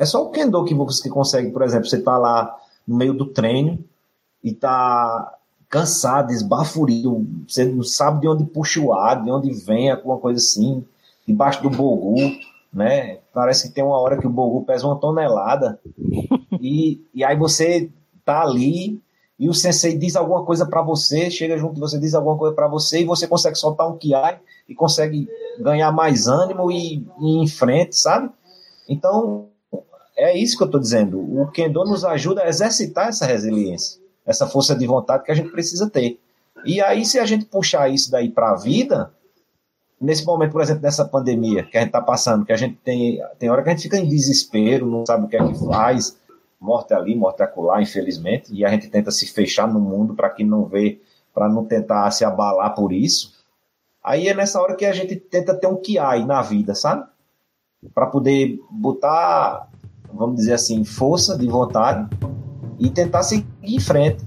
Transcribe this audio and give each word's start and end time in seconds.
É 0.00 0.06
só 0.06 0.24
o 0.24 0.30
Kendo 0.30 0.64
que 0.64 0.74
você 0.74 1.10
consegue, 1.10 1.50
por 1.50 1.60
exemplo, 1.60 1.86
você 1.86 2.00
tá 2.00 2.16
lá 2.16 2.56
no 2.88 2.96
meio 2.96 3.12
do 3.12 3.26
treino 3.26 3.78
e 4.42 4.50
tá 4.50 5.36
cansado, 5.68 6.32
esbaforido, 6.32 7.26
você 7.46 7.66
não 7.66 7.82
sabe 7.82 8.22
de 8.22 8.28
onde 8.28 8.44
puxa 8.44 8.80
o 8.80 8.94
ar, 8.94 9.22
de 9.22 9.30
onde 9.30 9.52
vem 9.52 9.90
alguma 9.90 10.16
coisa 10.16 10.38
assim, 10.38 10.82
debaixo 11.28 11.62
do 11.62 11.68
bogu, 11.68 12.16
né? 12.72 13.18
Parece 13.34 13.68
que 13.68 13.74
tem 13.74 13.84
uma 13.84 13.98
hora 13.98 14.16
que 14.16 14.26
o 14.26 14.30
bogu 14.30 14.64
pesa 14.64 14.86
uma 14.86 14.96
tonelada 14.96 15.78
e, 16.58 17.04
e 17.14 17.22
aí 17.22 17.36
você 17.36 17.90
tá 18.24 18.40
ali 18.40 19.02
e 19.38 19.50
o 19.50 19.54
sensei 19.54 19.98
diz 19.98 20.16
alguma 20.16 20.46
coisa 20.46 20.64
para 20.64 20.80
você, 20.80 21.30
chega 21.30 21.58
junto 21.58 21.76
e 21.76 21.80
você 21.80 21.98
diz 21.98 22.14
alguma 22.14 22.38
coisa 22.38 22.54
para 22.54 22.68
você 22.68 23.02
e 23.02 23.04
você 23.04 23.28
consegue 23.28 23.56
soltar 23.56 23.86
um 23.86 23.98
kiai 23.98 24.40
e 24.66 24.74
consegue 24.74 25.28
ganhar 25.60 25.92
mais 25.92 26.26
ânimo 26.26 26.72
e, 26.72 27.06
e 27.20 27.36
ir 27.36 27.42
em 27.42 27.46
frente, 27.46 27.96
sabe? 27.96 28.30
Então, 28.88 29.49
é 30.24 30.36
isso 30.36 30.56
que 30.56 30.62
eu 30.62 30.66
estou 30.66 30.80
dizendo. 30.80 31.18
O 31.18 31.46
Kendo 31.50 31.84
nos 31.84 32.04
ajuda 32.04 32.42
a 32.42 32.48
exercitar 32.48 33.08
essa 33.08 33.26
resiliência, 33.26 34.00
essa 34.26 34.46
força 34.46 34.74
de 34.74 34.86
vontade 34.86 35.24
que 35.24 35.32
a 35.32 35.34
gente 35.34 35.50
precisa 35.50 35.88
ter. 35.88 36.18
E 36.64 36.80
aí, 36.80 37.04
se 37.04 37.18
a 37.18 37.24
gente 37.24 37.44
puxar 37.46 37.88
isso 37.88 38.10
daí 38.10 38.28
para 38.28 38.50
a 38.50 38.56
vida, 38.56 39.12
nesse 40.00 40.24
momento, 40.24 40.52
por 40.52 40.62
exemplo, 40.62 40.82
dessa 40.82 41.04
pandemia 41.04 41.64
que 41.64 41.76
a 41.76 41.80
gente 41.80 41.88
está 41.88 42.00
passando, 42.00 42.44
que 42.44 42.52
a 42.52 42.56
gente 42.56 42.76
tem, 42.84 43.20
tem 43.38 43.50
hora 43.50 43.62
que 43.62 43.68
a 43.68 43.72
gente 43.72 43.82
fica 43.82 43.98
em 43.98 44.08
desespero, 44.08 44.86
não 44.86 45.04
sabe 45.06 45.24
o 45.24 45.28
que 45.28 45.36
é 45.36 45.46
que 45.46 45.58
faz, 45.66 46.18
morte 46.60 46.92
ali, 46.92 47.14
morte 47.16 47.42
acolá, 47.42 47.80
infelizmente, 47.80 48.52
e 48.52 48.64
a 48.64 48.68
gente 48.68 48.88
tenta 48.88 49.10
se 49.10 49.26
fechar 49.26 49.66
no 49.66 49.80
mundo 49.80 50.14
para 50.14 50.28
que 50.28 50.44
não 50.44 50.66
vê, 50.66 51.00
para 51.32 51.48
não 51.48 51.64
tentar 51.64 52.10
se 52.10 52.24
abalar 52.24 52.74
por 52.74 52.92
isso. 52.92 53.40
Aí 54.02 54.28
é 54.28 54.34
nessa 54.34 54.60
hora 54.60 54.74
que 54.74 54.84
a 54.84 54.92
gente 54.92 55.16
tenta 55.16 55.54
ter 55.54 55.66
um 55.66 55.76
kiai 55.76 56.24
na 56.24 56.42
vida, 56.42 56.74
sabe? 56.74 57.06
Para 57.94 58.06
poder 58.06 58.58
botar, 58.70 59.69
vamos 60.12 60.36
dizer 60.36 60.54
assim, 60.54 60.84
força 60.84 61.36
de 61.36 61.46
vontade 61.46 62.08
e 62.78 62.88
tentar 62.90 63.22
seguir 63.22 63.46
em 63.62 63.78
frente. 63.78 64.24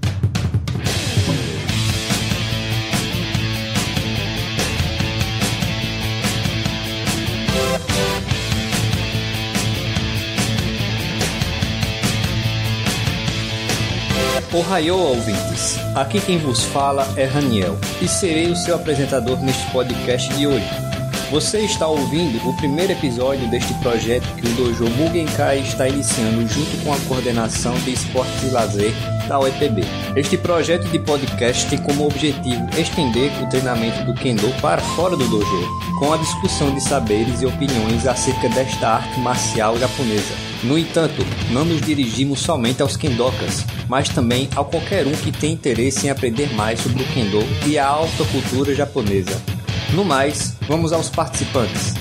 Ohayou, 14.54 15.00
ouvintes! 15.00 15.76
Aqui 15.96 16.20
quem 16.20 16.38
vos 16.38 16.62
fala 16.62 17.04
é 17.16 17.24
Raniel 17.24 17.76
e 18.00 18.06
serei 18.06 18.52
o 18.52 18.56
seu 18.56 18.76
apresentador 18.76 19.40
neste 19.42 19.68
podcast 19.72 20.32
de 20.34 20.46
hoje. 20.46 20.93
Você 21.34 21.62
está 21.62 21.88
ouvindo 21.88 22.48
o 22.48 22.56
primeiro 22.56 22.92
episódio 22.92 23.50
deste 23.50 23.74
projeto 23.80 24.24
que 24.36 24.46
o 24.46 24.52
Dojo 24.52 24.88
Mugenkai 24.90 25.58
está 25.58 25.88
iniciando 25.88 26.46
junto 26.46 26.84
com 26.84 26.94
a 26.94 26.98
coordenação 27.08 27.74
de 27.80 27.92
esportes 27.92 28.44
e 28.44 28.50
lazer 28.50 28.92
da 29.26 29.40
UEPB. 29.40 29.82
Este 30.14 30.38
projeto 30.38 30.86
de 30.86 30.98
podcast 31.00 31.68
tem 31.68 31.76
como 31.80 32.06
objetivo 32.06 32.64
estender 32.78 33.32
o 33.42 33.48
treinamento 33.48 34.04
do 34.04 34.14
Kendo 34.14 34.48
para 34.60 34.80
fora 34.80 35.16
do 35.16 35.26
dojo, 35.26 35.98
com 35.98 36.12
a 36.12 36.18
discussão 36.18 36.72
de 36.72 36.80
saberes 36.80 37.42
e 37.42 37.46
opiniões 37.46 38.06
acerca 38.06 38.48
desta 38.50 38.90
arte 38.90 39.18
marcial 39.18 39.76
japonesa. 39.76 40.34
No 40.62 40.78
entanto, 40.78 41.26
não 41.50 41.64
nos 41.64 41.80
dirigimos 41.80 42.38
somente 42.38 42.80
aos 42.80 42.96
kendokas, 42.96 43.66
mas 43.88 44.08
também 44.08 44.48
a 44.54 44.62
qualquer 44.62 45.04
um 45.04 45.12
que 45.16 45.32
tem 45.32 45.54
interesse 45.54 46.06
em 46.06 46.10
aprender 46.10 46.54
mais 46.54 46.78
sobre 46.78 47.02
o 47.02 47.06
kendo 47.06 47.40
e 47.66 47.76
a 47.76 47.88
alta 47.88 48.24
cultura 48.26 48.72
japonesa. 48.72 49.63
No 49.94 50.04
mais, 50.04 50.54
vamos 50.68 50.92
aos 50.92 51.08
participantes. 51.08 51.94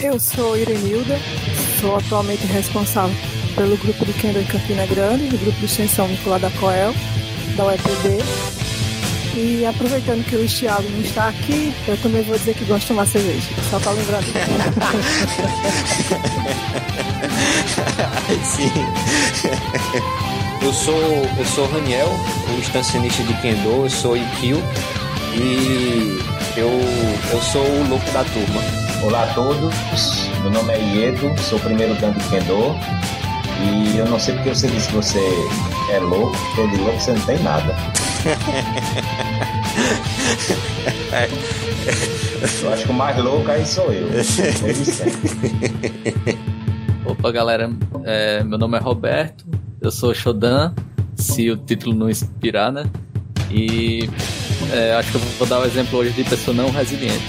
Eu 0.00 0.18
sou 0.18 0.56
Irenilda, 0.56 1.20
sou 1.78 1.94
atualmente 1.96 2.46
responsável 2.46 3.14
pelo 3.54 3.76
grupo 3.76 4.06
de 4.06 4.14
Kendo 4.14 4.40
em 4.40 4.46
Campina 4.46 4.86
Grande, 4.86 5.28
do 5.28 5.36
grupo 5.36 5.58
de 5.58 5.66
extensão 5.66 6.06
vinculado 6.06 6.46
à 6.46 6.50
Coel, 6.52 6.94
da 7.54 7.66
UEPB. 7.66 8.16
E 9.36 9.66
aproveitando 9.66 10.24
que 10.24 10.36
o 10.36 10.46
Thiago 10.46 10.88
não 10.88 11.02
está 11.02 11.28
aqui, 11.28 11.74
eu 11.86 11.98
também 11.98 12.22
vou 12.22 12.34
dizer 12.38 12.54
que 12.54 12.64
gosto 12.64 12.80
de 12.80 12.88
tomar 12.88 13.06
cerveja, 13.06 13.46
só 13.68 13.78
para 13.78 13.92
lembrar 13.92 14.22
dele. 14.22 14.38
Sim. 18.42 18.72
Eu 20.62 20.72
sou, 20.72 20.98
eu 21.38 21.44
sou 21.44 21.66
Raniel, 21.66 22.08
o 22.56 22.58
estacionista 22.58 23.22
de 23.22 23.34
Kendo, 23.42 23.84
eu 23.84 23.90
sou 23.90 24.16
Ikio 24.16 24.62
e 25.34 26.37
eu, 26.58 26.68
eu 27.30 27.40
sou 27.40 27.64
o 27.64 27.88
louco 27.88 28.10
da 28.10 28.24
turma. 28.24 28.60
Olá 29.04 29.22
a 29.22 29.34
todos, 29.34 29.72
meu 30.42 30.50
nome 30.50 30.74
é 30.74 30.80
Iedo, 30.80 31.32
sou 31.40 31.56
o 31.56 31.62
primeiro 31.62 31.94
dan 31.94 32.10
de 32.10 32.18
Kendo 32.28 32.74
e 33.62 33.96
eu 33.96 34.04
não 34.06 34.18
sei 34.18 34.34
porque 34.34 34.48
você 34.48 34.66
disse 34.66 34.88
que 34.88 34.96
você 34.96 35.20
é 35.92 36.00
louco, 36.00 36.36
porque 36.56 36.66
de 36.66 36.78
louco 36.78 37.00
você 37.00 37.12
não 37.12 37.20
tem 37.26 37.38
nada. 37.44 37.76
eu 42.62 42.72
acho 42.72 42.84
que 42.84 42.90
o 42.90 42.94
mais 42.94 43.16
louco 43.18 43.48
aí 43.48 43.64
sou 43.64 43.92
eu. 43.92 44.08
Opa, 47.04 47.30
galera, 47.30 47.70
é, 48.04 48.42
meu 48.42 48.58
nome 48.58 48.76
é 48.76 48.80
Roberto, 48.80 49.46
eu 49.80 49.92
sou 49.92 50.12
Shodan, 50.12 50.74
se 51.14 51.48
o 51.52 51.56
título 51.56 51.94
não 51.94 52.10
inspirar, 52.10 52.72
né? 52.72 52.84
E 53.48 54.10
é, 54.72 54.92
acho 54.94 55.10
que 55.10 55.16
eu 55.16 55.20
vou 55.20 55.46
dar 55.46 55.58
o 55.58 55.62
um 55.62 55.64
exemplo 55.64 55.98
hoje 55.98 56.12
de 56.12 56.24
pessoa 56.24 56.54
não 56.54 56.70
resiliente. 56.70 57.24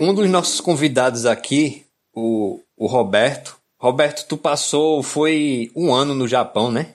Um 0.00 0.14
dos 0.14 0.30
nossos 0.30 0.60
convidados 0.60 1.26
aqui, 1.26 1.86
o, 2.14 2.60
o 2.76 2.86
Roberto. 2.86 3.58
Roberto, 3.78 4.26
tu 4.26 4.36
passou, 4.36 5.02
foi 5.02 5.70
um 5.74 5.92
ano 5.92 6.14
no 6.14 6.26
Japão, 6.26 6.70
né? 6.70 6.94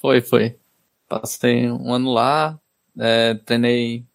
Foi, 0.00 0.20
foi. 0.20 0.56
Passei 1.08 1.70
um 1.70 1.92
ano 1.92 2.12
lá, 2.12 2.58
é, 2.98 3.34
treinei 3.34 4.08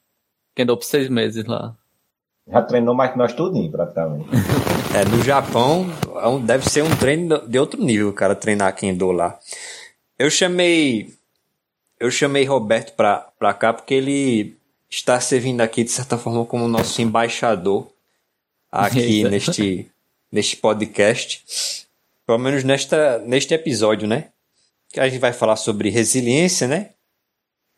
Kendo 0.56 0.78
por 0.78 0.83
seis 0.83 1.09
meses 1.09 1.45
lá. 1.45 1.75
Já 2.47 2.61
treinou 2.61 2.93
mais 2.93 3.11
que 3.11 3.17
nós 3.17 3.33
tudinho, 3.33 3.71
praticamente. 3.71 4.27
é, 4.95 5.05
no 5.05 5.23
Japão 5.23 5.85
é 6.15 6.45
deve 6.45 6.69
ser 6.69 6.83
um 6.83 6.95
treino 6.95 7.47
de 7.47 7.57
outro 7.57 7.81
nível, 7.81 8.09
o 8.09 8.13
cara 8.13 8.35
treinar 8.35 8.75
Kendo 8.75 9.11
lá. 9.11 9.39
Eu 10.17 10.29
chamei 10.29 11.13
eu 11.99 12.11
chamei 12.11 12.43
Roberto 12.43 12.93
pra, 12.95 13.29
pra 13.39 13.53
cá 13.53 13.73
porque 13.73 13.93
ele 13.93 14.57
está 14.89 15.19
servindo 15.19 15.61
aqui 15.61 15.83
de 15.83 15.91
certa 15.91 16.17
forma 16.17 16.45
como 16.45 16.67
nosso 16.67 17.01
embaixador 17.01 17.87
aqui 18.71 19.23
neste 19.23 19.89
neste 20.31 20.57
podcast. 20.57 21.87
Pelo 22.25 22.39
menos 22.39 22.63
nesta 22.63 23.19
neste 23.19 23.53
episódio, 23.53 24.07
né? 24.07 24.29
que 24.93 24.99
a 24.99 25.09
gente 25.09 25.19
vai 25.19 25.33
falar 25.33 25.55
sobre 25.55 25.89
resiliência, 25.89 26.67
né? 26.67 26.91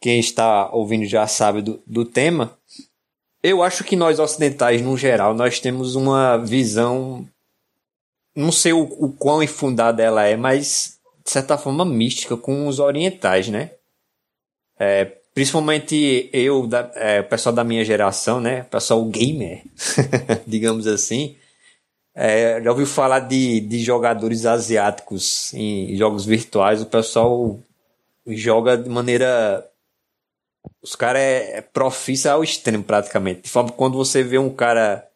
Quem 0.01 0.19
está 0.19 0.69
ouvindo 0.71 1.05
já 1.05 1.25
sabe 1.25 1.61
do, 1.61 1.81
do 1.87 2.03
tema. 2.03 2.59
Eu 3.47 3.61
acho 3.61 3.83
que 3.83 3.95
nós 3.95 4.17
ocidentais, 4.17 4.81
no 4.81 4.97
geral, 4.97 5.35
nós 5.35 5.59
temos 5.59 5.95
uma 5.95 6.35
visão, 6.35 7.27
não 8.35 8.51
sei 8.51 8.73
o, 8.73 8.81
o 8.81 9.11
quão 9.11 9.43
infundada 9.43 10.01
ela 10.01 10.25
é, 10.25 10.35
mas 10.35 10.97
de 11.23 11.29
certa 11.29 11.55
forma 11.55 11.85
mística 11.85 12.35
com 12.35 12.67
os 12.67 12.79
orientais, 12.79 13.47
né? 13.47 13.69
É, 14.79 15.05
principalmente 15.31 16.27
eu, 16.33 16.65
da, 16.65 16.91
é, 16.95 17.19
o 17.19 17.25
pessoal 17.25 17.53
da 17.53 17.63
minha 17.63 17.85
geração, 17.85 18.41
né? 18.41 18.61
O 18.63 18.65
pessoal 18.65 19.05
gamer, 19.05 19.61
digamos 20.47 20.87
assim, 20.87 21.35
é, 22.15 22.59
já 22.63 22.71
ouviu 22.71 22.87
falar 22.87 23.19
de, 23.19 23.59
de 23.59 23.77
jogadores 23.83 24.47
asiáticos 24.47 25.53
em 25.53 25.95
jogos 25.95 26.25
virtuais? 26.25 26.81
O 26.81 26.87
pessoal 26.87 27.59
joga 28.25 28.75
de 28.75 28.89
maneira. 28.89 29.69
Os 30.81 30.95
caras 30.95 31.21
é, 31.21 31.57
é 31.57 31.61
profissa 31.61 32.31
ao 32.31 32.43
extremo, 32.43 32.83
praticamente. 32.83 33.41
De 33.43 33.49
forma 33.49 33.71
que 33.71 33.77
quando 33.77 33.97
você 33.97 34.23
vê 34.23 34.37
um 34.37 34.49
cara 34.49 35.07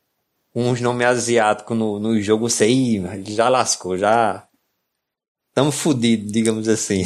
com 0.53 0.69
uns 0.69 0.81
nomes 0.81 1.07
asiáticos 1.07 1.77
no, 1.77 1.99
no 1.99 2.19
jogo, 2.21 2.49
você 2.49 2.67
Ih, 2.67 3.01
já 3.25 3.49
lascou, 3.49 3.97
já. 3.97 4.47
Estamos 5.49 5.75
fodidos, 5.75 6.31
digamos 6.31 6.67
assim. 6.67 7.03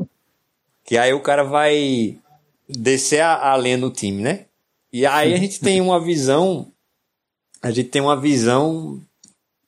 que 0.84 0.96
aí 0.96 1.12
o 1.12 1.22
cara 1.22 1.42
vai 1.42 2.18
descer 2.68 3.20
a, 3.20 3.52
a 3.52 3.76
no 3.76 3.90
time, 3.90 4.22
né? 4.22 4.46
E 4.92 5.04
aí 5.04 5.34
a 5.34 5.36
gente 5.36 5.60
tem 5.60 5.80
uma 5.80 6.00
visão 6.00 6.72
a 7.66 7.70
gente 7.72 7.88
tem 7.88 8.00
uma 8.00 8.18
visão 8.18 9.02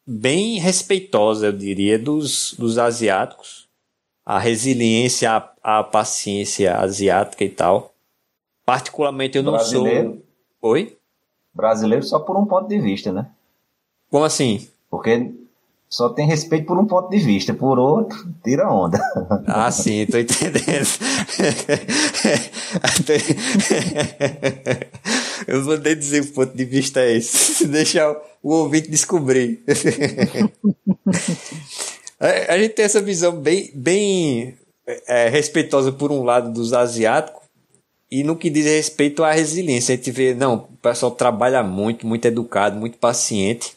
bem 0.06 0.60
respeitosa, 0.60 1.46
eu 1.46 1.52
diria, 1.52 1.98
dos, 1.98 2.54
dos 2.56 2.78
asiáticos. 2.78 3.57
A 4.28 4.38
resiliência, 4.38 5.32
a, 5.32 5.80
a 5.80 5.82
paciência 5.82 6.76
asiática 6.76 7.42
e 7.42 7.48
tal. 7.48 7.94
Particularmente 8.66 9.38
eu 9.38 9.42
não 9.42 9.52
Brasileiro. 9.52 10.22
sou. 10.60 10.72
Oi? 10.72 10.94
Brasileiro 11.54 12.04
só 12.04 12.18
por 12.18 12.36
um 12.36 12.44
ponto 12.44 12.68
de 12.68 12.78
vista, 12.78 13.10
né? 13.10 13.26
Como 14.10 14.24
assim? 14.24 14.68
Porque 14.90 15.32
Só 15.88 16.10
tem 16.10 16.26
respeito 16.26 16.66
por 16.66 16.78
um 16.78 16.84
ponto 16.84 17.08
de 17.08 17.16
vista, 17.18 17.54
por 17.54 17.78
outro, 17.78 18.18
tira 18.44 18.70
onda. 18.70 19.00
Ah, 19.48 19.70
sim, 19.70 20.04
tô 20.04 20.18
entendendo. 20.18 20.60
Eu 25.48 25.64
vou 25.64 25.78
nem 25.78 25.96
dizer 25.96 26.20
o 26.20 26.32
ponto 26.34 26.54
de 26.54 26.66
vista 26.66 27.00
é 27.00 27.16
esse, 27.16 27.64
deixar 27.66 28.14
o 28.42 28.52
ouvinte 28.52 28.90
descobrir. 28.90 29.64
A 32.20 32.58
gente 32.58 32.74
tem 32.74 32.84
essa 32.84 33.00
visão 33.00 33.32
bem, 33.32 33.70
bem 33.72 34.56
é, 35.06 35.28
respeitosa 35.28 35.92
por 35.92 36.10
um 36.10 36.24
lado 36.24 36.52
dos 36.52 36.72
asiáticos 36.72 37.42
e 38.10 38.24
no 38.24 38.36
que 38.36 38.50
diz 38.50 38.66
respeito 38.66 39.22
à 39.22 39.32
resiliência. 39.32 39.92
A 39.92 39.96
gente 39.96 40.10
vê, 40.10 40.34
não, 40.34 40.54
o 40.54 40.76
pessoal 40.82 41.12
trabalha 41.12 41.62
muito, 41.62 42.06
muito 42.06 42.24
educado, 42.26 42.78
muito 42.78 42.98
paciente. 42.98 43.76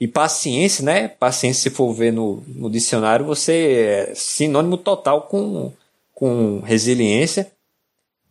E 0.00 0.08
paciência, 0.08 0.82
né? 0.82 1.08
Paciência, 1.08 1.70
se 1.70 1.76
for 1.76 1.92
ver 1.92 2.12
no, 2.12 2.42
no 2.48 2.70
dicionário, 2.70 3.24
você 3.24 4.08
é 4.10 4.14
sinônimo 4.14 4.78
total 4.78 5.22
com, 5.22 5.70
com 6.14 6.60
resiliência. 6.60 7.52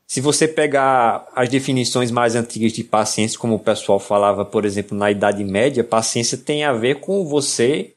Se 0.08 0.20
você 0.20 0.48
pegar 0.48 1.28
as 1.36 1.48
definições 1.48 2.10
mais 2.10 2.36
antigas 2.36 2.74
de 2.74 2.84
paciência, 2.84 3.38
como 3.38 3.56
o 3.56 3.60
pessoal 3.60 4.00
falava, 4.00 4.44
por 4.44 4.66
exemplo, 4.66 4.98
na 4.98 5.12
Idade 5.12 5.44
Média, 5.44 5.84
paciência 5.84 6.36
tem 6.36 6.64
a 6.64 6.74
ver 6.74 7.00
com 7.00 7.24
você 7.24 7.94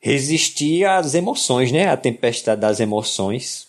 resistir 0.00 0.84
às 0.84 1.14
emoções, 1.14 1.70
né? 1.70 1.88
A 1.88 1.96
tempestade 1.96 2.60
das 2.60 2.80
emoções. 2.80 3.68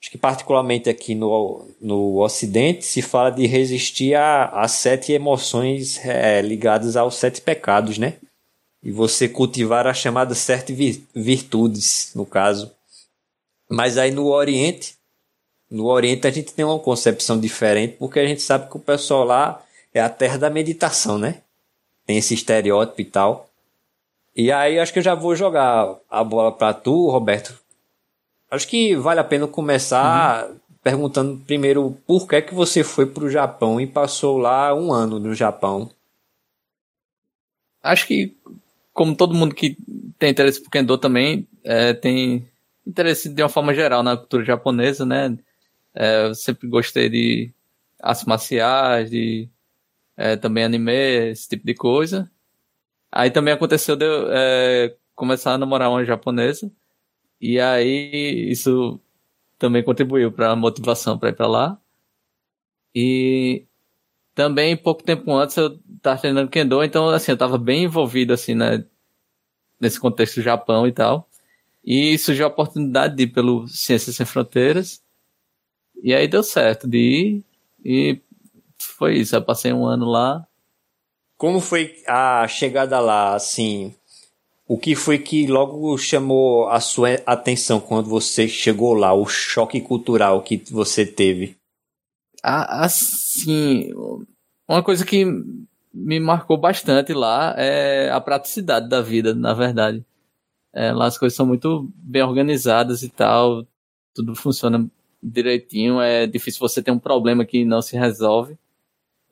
Acho 0.00 0.10
que 0.10 0.18
particularmente 0.18 0.90
aqui 0.90 1.14
no, 1.14 1.66
no 1.80 2.22
Ocidente 2.22 2.84
se 2.84 3.00
fala 3.00 3.30
de 3.30 3.46
resistir 3.46 4.14
às 4.14 4.72
sete 4.72 5.12
emoções 5.12 5.98
é, 6.04 6.42
ligadas 6.42 6.94
aos 6.94 7.14
sete 7.14 7.40
pecados, 7.40 7.96
né? 7.96 8.14
E 8.82 8.92
você 8.92 9.26
cultivar 9.26 9.86
as 9.86 9.96
chamadas 9.96 10.36
sete 10.38 10.74
virtudes, 11.14 12.10
no 12.14 12.26
caso. 12.26 12.70
Mas 13.66 13.96
aí 13.96 14.10
no 14.10 14.26
Oriente, 14.26 14.94
no 15.70 15.86
Oriente 15.86 16.26
a 16.26 16.30
gente 16.30 16.52
tem 16.52 16.66
uma 16.66 16.78
concepção 16.78 17.40
diferente, 17.40 17.96
porque 17.98 18.20
a 18.20 18.26
gente 18.26 18.42
sabe 18.42 18.68
que 18.68 18.76
o 18.76 18.80
pessoal 18.80 19.24
lá 19.24 19.64
é 19.94 20.02
a 20.02 20.10
terra 20.10 20.36
da 20.36 20.50
meditação, 20.50 21.16
né? 21.16 21.40
Tem 22.06 22.18
esse 22.18 22.34
estereótipo 22.34 23.00
e 23.00 23.04
tal. 23.06 23.48
E 24.34 24.50
aí 24.50 24.78
acho 24.78 24.92
que 24.92 24.98
eu 24.98 25.02
já 25.02 25.14
vou 25.14 25.36
jogar 25.36 25.96
a 26.10 26.24
bola 26.24 26.50
para 26.50 26.74
tu, 26.74 27.08
Roberto. 27.08 27.58
Acho 28.50 28.66
que 28.66 28.96
vale 28.96 29.20
a 29.20 29.24
pena 29.24 29.46
começar 29.46 30.48
uhum. 30.48 30.56
perguntando 30.82 31.40
primeiro 31.44 31.96
por 32.06 32.26
que 32.26 32.42
que 32.42 32.54
você 32.54 32.82
foi 32.82 33.06
para 33.06 33.24
o 33.24 33.30
Japão 33.30 33.80
e 33.80 33.86
passou 33.86 34.38
lá 34.38 34.74
um 34.74 34.92
ano 34.92 35.18
no 35.18 35.34
Japão. 35.34 35.90
Acho 37.82 38.06
que 38.06 38.36
como 38.92 39.16
todo 39.16 39.34
mundo 39.34 39.54
que 39.54 39.76
tem 40.18 40.30
interesse 40.30 40.62
por 40.62 40.70
Kendo 40.70 40.96
também 40.96 41.46
é, 41.62 41.92
tem 41.92 42.48
interesse 42.86 43.28
de 43.28 43.42
uma 43.42 43.48
forma 43.48 43.74
geral 43.74 44.02
na 44.02 44.16
cultura 44.16 44.44
japonesa, 44.44 45.04
né? 45.04 45.36
É, 45.94 46.26
eu 46.26 46.34
sempre 46.34 46.68
gostei 46.68 47.08
de 47.08 47.50
artes 48.00 48.24
marciais, 48.24 49.10
de 49.10 49.48
é, 50.16 50.36
também 50.36 50.64
anime, 50.64 51.30
esse 51.30 51.48
tipo 51.48 51.66
de 51.66 51.74
coisa. 51.74 52.30
Aí 53.16 53.30
também 53.30 53.54
aconteceu 53.54 53.94
de 53.94 54.04
eu 54.04 54.26
é, 54.32 54.96
começar 55.14 55.54
a 55.54 55.58
namorar 55.58 55.88
uma 55.88 56.04
japonesa. 56.04 56.70
E 57.40 57.60
aí 57.60 58.50
isso 58.50 59.00
também 59.58 59.84
contribuiu 59.84 60.32
para 60.32 60.50
a 60.50 60.56
motivação 60.56 61.16
para 61.18 61.28
ir 61.30 61.34
para 61.34 61.46
lá. 61.46 61.80
E 62.94 63.66
também 64.34 64.76
pouco 64.76 65.04
tempo 65.04 65.32
antes 65.32 65.56
eu 65.56 65.80
estava 65.96 66.20
treinando 66.20 66.50
kendo, 66.50 66.82
então 66.82 67.08
assim, 67.08 67.32
eu 67.32 67.34
estava 67.34 67.56
bem 67.58 67.84
envolvido 67.84 68.32
assim, 68.32 68.54
né, 68.54 68.84
nesse 69.80 70.00
contexto 70.00 70.36
do 70.36 70.42
Japão 70.42 70.86
e 70.86 70.92
tal. 70.92 71.28
E 71.84 72.18
surgiu 72.18 72.46
a 72.46 72.48
oportunidade 72.48 73.16
de 73.16 73.24
ir 73.24 73.28
pelo 73.28 73.68
Ciências 73.68 74.16
Sem 74.16 74.26
Fronteiras. 74.26 75.02
E 76.02 76.14
aí 76.14 76.28
deu 76.28 76.42
certo 76.42 76.88
de 76.88 76.98
ir 76.98 77.44
e 77.84 78.20
foi 78.78 79.18
isso, 79.18 79.36
eu 79.36 79.42
passei 79.42 79.72
um 79.72 79.86
ano 79.86 80.06
lá 80.06 80.46
como 81.44 81.60
foi 81.60 82.02
a 82.06 82.48
chegada 82.48 82.98
lá, 83.00 83.34
assim? 83.34 83.94
O 84.66 84.78
que 84.78 84.94
foi 84.94 85.18
que 85.18 85.46
logo 85.46 85.98
chamou 85.98 86.70
a 86.70 86.80
sua 86.80 87.16
atenção 87.26 87.78
quando 87.78 88.08
você 88.08 88.48
chegou 88.48 88.94
lá? 88.94 89.12
O 89.12 89.26
choque 89.26 89.78
cultural 89.78 90.40
que 90.40 90.56
você 90.70 91.04
teve? 91.04 91.54
Assim, 92.42 93.92
uma 94.66 94.82
coisa 94.82 95.04
que 95.04 95.26
me 95.92 96.18
marcou 96.18 96.56
bastante 96.56 97.12
lá 97.12 97.54
é 97.58 98.08
a 98.10 98.22
praticidade 98.22 98.88
da 98.88 99.02
vida, 99.02 99.34
na 99.34 99.52
verdade. 99.52 100.02
É, 100.72 100.92
lá 100.92 101.04
as 101.04 101.18
coisas 101.18 101.36
são 101.36 101.44
muito 101.44 101.86
bem 101.94 102.22
organizadas 102.22 103.02
e 103.02 103.10
tal, 103.10 103.66
tudo 104.14 104.34
funciona 104.34 104.90
direitinho. 105.22 106.00
É 106.00 106.26
difícil 106.26 106.60
você 106.60 106.82
ter 106.82 106.90
um 106.90 106.98
problema 106.98 107.44
que 107.44 107.66
não 107.66 107.82
se 107.82 107.98
resolve. 107.98 108.56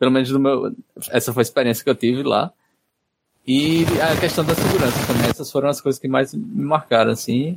Pelo 0.03 0.11
menos 0.11 0.33
no 0.33 0.41
meu. 0.41 0.75
Essa 1.11 1.33
foi 1.33 1.43
a 1.43 1.45
experiência 1.45 1.85
que 1.85 1.89
eu 1.89 1.95
tive 1.95 2.25
lá. 2.25 2.53
E 3.47 3.85
a 4.01 4.19
questão 4.19 4.45
da 4.45 4.53
segurança 4.53 5.07
também. 5.07 5.31
Essas 5.31 5.49
foram 5.49 5.69
as 5.69 5.81
coisas 5.81 6.01
que 6.01 6.09
mais 6.09 6.35
me 6.35 6.65
marcaram, 6.65 7.13
assim. 7.13 7.57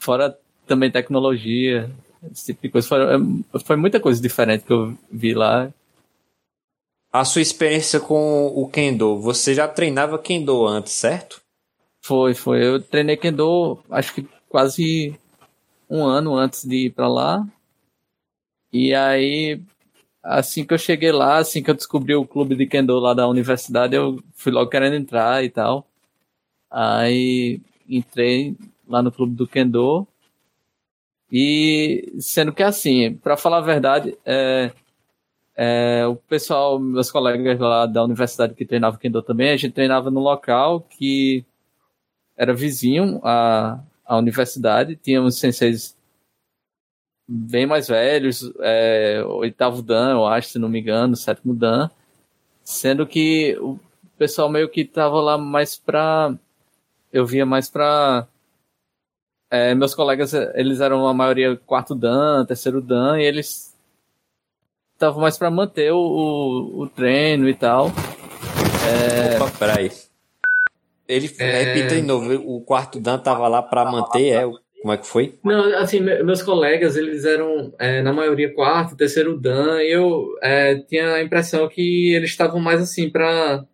Fora 0.00 0.36
também 0.66 0.90
tecnologia, 0.90 1.88
esse 2.32 2.46
tipo 2.46 2.62
de 2.62 2.70
coisa. 2.70 2.88
Foi, 2.88 3.60
foi 3.60 3.76
muita 3.76 4.00
coisa 4.00 4.20
diferente 4.20 4.64
que 4.64 4.72
eu 4.72 4.98
vi 5.12 5.32
lá. 5.32 5.72
A 7.12 7.24
sua 7.24 7.40
experiência 7.40 8.00
com 8.00 8.48
o 8.48 8.68
Kendo, 8.68 9.16
você 9.20 9.54
já 9.54 9.68
treinava 9.68 10.18
Kendo 10.18 10.66
antes, 10.66 10.92
certo? 10.92 11.40
Foi, 12.00 12.34
foi. 12.34 12.66
Eu 12.66 12.82
treinei 12.82 13.16
Kendo, 13.16 13.78
acho 13.88 14.12
que 14.12 14.28
quase 14.48 15.16
um 15.88 16.04
ano 16.04 16.34
antes 16.34 16.64
de 16.64 16.86
ir 16.86 16.90
para 16.90 17.06
lá. 17.06 17.46
E 18.72 18.92
aí 18.92 19.60
assim 20.22 20.64
que 20.64 20.74
eu 20.74 20.78
cheguei 20.78 21.12
lá, 21.12 21.38
assim 21.38 21.62
que 21.62 21.70
eu 21.70 21.74
descobri 21.74 22.14
o 22.14 22.26
clube 22.26 22.56
de 22.56 22.66
Kendo 22.66 22.98
lá 22.98 23.14
da 23.14 23.28
universidade, 23.28 23.94
eu 23.96 24.22
fui 24.34 24.52
logo 24.52 24.70
querendo 24.70 24.96
entrar 24.96 25.44
e 25.44 25.50
tal. 25.50 25.86
Aí 26.70 27.60
entrei 27.88 28.56
lá 28.88 29.02
no 29.02 29.12
clube 29.12 29.34
do 29.34 29.46
Kendo. 29.46 30.06
E 31.32 32.12
sendo 32.18 32.52
que 32.52 32.62
assim, 32.62 33.14
para 33.14 33.36
falar 33.36 33.58
a 33.58 33.60
verdade, 33.60 34.16
é, 34.24 34.72
é, 35.56 36.06
o 36.06 36.16
pessoal, 36.16 36.78
meus 36.78 37.10
colegas 37.10 37.58
lá 37.58 37.86
da 37.86 38.04
universidade 38.04 38.54
que 38.54 38.66
treinavam 38.66 38.98
Kendo 38.98 39.22
também, 39.22 39.50
a 39.50 39.56
gente 39.56 39.72
treinava 39.72 40.10
no 40.10 40.20
local 40.20 40.80
que 40.80 41.44
era 42.36 42.54
vizinho 42.54 43.20
à, 43.22 43.80
à 44.04 44.16
universidade, 44.16 44.96
tinha 44.96 45.20
uns 45.22 45.38
senseis 45.38 45.96
bem 47.32 47.64
mais 47.64 47.86
velhos, 47.86 48.50
é, 48.58 49.22
oitavo 49.24 49.82
Dan, 49.82 50.10
eu 50.14 50.26
acho, 50.26 50.48
se 50.48 50.58
não 50.58 50.68
me 50.68 50.80
engano, 50.80 51.14
sétimo 51.14 51.54
Dan, 51.54 51.88
sendo 52.64 53.06
que 53.06 53.56
o 53.60 53.78
pessoal 54.18 54.48
meio 54.48 54.68
que 54.68 54.84
tava 54.84 55.20
lá 55.20 55.38
mais 55.38 55.76
pra. 55.76 56.34
Eu 57.12 57.24
via 57.24 57.46
mais 57.46 57.70
pra. 57.70 58.26
É, 59.48 59.74
meus 59.74 59.94
colegas, 59.94 60.32
eles 60.54 60.80
eram 60.80 61.06
a 61.06 61.14
maioria 61.14 61.56
quarto 61.56 61.94
Dan, 61.94 62.44
terceiro 62.46 62.80
Dan, 62.80 63.20
e 63.20 63.24
eles 63.24 63.76
estavam 64.94 65.22
mais 65.22 65.38
para 65.38 65.50
manter 65.50 65.92
o, 65.92 65.98
o, 65.98 66.82
o, 66.82 66.88
treino 66.88 67.48
e 67.48 67.54
tal. 67.54 67.92
É... 68.88 69.40
Opa, 69.40 69.50
peraí. 69.56 69.90
Ele 71.06 71.32
é... 71.38 71.62
repita 71.62 71.94
de 71.94 72.02
novo, 72.02 72.32
o 72.56 72.60
quarto 72.60 73.00
Dan 73.00 73.18
tava 73.18 73.46
lá 73.46 73.62
para 73.62 73.84
manter, 73.84 74.28
é 74.30 74.46
o 74.46 74.58
como 74.80 74.94
é 74.94 74.96
que 74.96 75.06
foi? 75.06 75.38
Não, 75.44 75.76
assim, 75.76 76.00
meus 76.00 76.42
colegas, 76.42 76.96
eles 76.96 77.24
eram, 77.24 77.74
é, 77.78 78.00
na 78.00 78.12
maioria, 78.12 78.54
quarto, 78.54 78.96
terceiro 78.96 79.38
Dan, 79.38 79.82
e 79.82 79.92
eu 79.92 80.34
é, 80.42 80.76
tinha 80.76 81.14
a 81.14 81.22
impressão 81.22 81.68
que 81.68 82.14
eles 82.14 82.30
estavam 82.30 82.58
mais, 82.58 82.80
assim, 82.80 83.10
para 83.10 83.66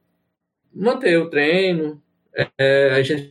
manter 0.74 1.16
o 1.18 1.30
treino. 1.30 2.02
É, 2.58 2.90
a 2.90 3.02
gente 3.02 3.30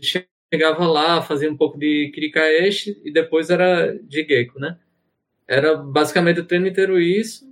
chegava 0.53 0.87
lá, 0.87 1.21
fazia 1.21 1.51
um 1.51 1.57
pouco 1.57 1.77
de 1.77 2.11
Kirikaeshi, 2.13 3.01
e 3.03 3.11
depois 3.11 3.49
era 3.49 3.93
de 3.93 4.23
Gecko, 4.23 4.57
né? 4.57 4.77
Era 5.47 5.75
basicamente 5.75 6.39
o 6.39 6.45
treino 6.45 6.67
inteiro 6.67 6.99
isso, 6.99 7.45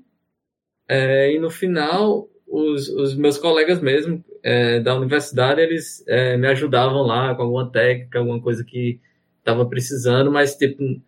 é, 0.88 1.34
e 1.34 1.39
no 1.39 1.50
final, 1.50 2.30
os, 2.48 2.88
os 2.88 3.15
meus 3.15 3.38
colegas 3.38 3.82
mesmo, 3.82 4.24
é, 4.42 4.80
da 4.80 4.96
universidade, 4.96 5.62
eles 5.62 6.01
é, 6.08 6.38
me 6.38 6.48
ajudavam 6.48 7.01
lá 7.01 7.36
com 7.36 7.44
alguma 7.44 7.70
técnica, 7.70 8.20
alguma 8.20 8.42
coisa 8.42 8.63
que 8.63 9.01
tava 9.43 9.65
precisando, 9.65 10.31
mas 10.31 10.55
tipo 10.55 11.01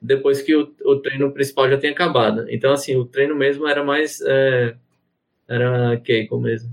depois 0.00 0.42
que 0.42 0.54
o, 0.54 0.74
o 0.84 0.96
treino 1.00 1.32
principal 1.32 1.70
já 1.70 1.78
tinha 1.78 1.92
acabado. 1.92 2.46
Então 2.50 2.72
assim, 2.72 2.96
o 2.96 3.04
treino 3.04 3.36
mesmo 3.36 3.68
era 3.68 3.84
mais 3.84 4.20
é, 4.22 4.76
era 5.48 5.96
Keiko 6.00 6.40
mesmo. 6.40 6.70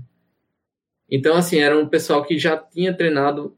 Então 1.10 1.36
assim, 1.36 1.60
era 1.60 1.78
um 1.78 1.88
pessoal 1.88 2.24
que 2.24 2.38
já 2.38 2.56
tinha 2.56 2.92
treinado 2.94 3.56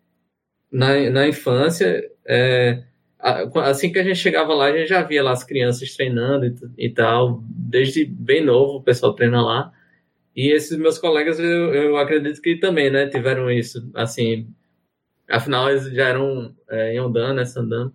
na, 0.71 1.11
na 1.11 1.29
infância. 1.29 2.11
É, 2.27 2.83
assim 3.19 3.93
que 3.93 3.99
a 3.99 4.03
gente 4.05 4.19
chegava 4.19 4.53
lá, 4.55 4.67
a 4.67 4.77
gente 4.77 4.89
já 4.89 5.03
via 5.03 5.23
lá 5.23 5.33
as 5.33 5.45
crianças 5.45 5.95
treinando 5.95 6.47
e, 6.47 6.87
e 6.87 6.91
tal, 6.91 7.43
desde 7.47 8.05
bem 8.05 8.45
novo 8.45 8.79
o 8.79 8.83
pessoal 8.83 9.15
treina 9.15 9.43
lá. 9.43 9.73
E 10.35 10.51
esses 10.51 10.77
meus 10.79 10.99
colegas, 10.99 11.39
eu, 11.39 11.75
eu 11.75 11.97
acredito 11.99 12.41
que 12.41 12.57
também, 12.57 12.91
né, 12.91 13.07
tiveram 13.07 13.51
isso, 13.51 13.89
assim, 13.95 14.49
Afinal, 15.33 15.71
eles 15.71 15.91
já 15.91 16.09
eram 16.09 16.55
é, 16.69 16.99
andando, 16.99 17.37
né, 17.37 17.45
andando. 17.57 17.95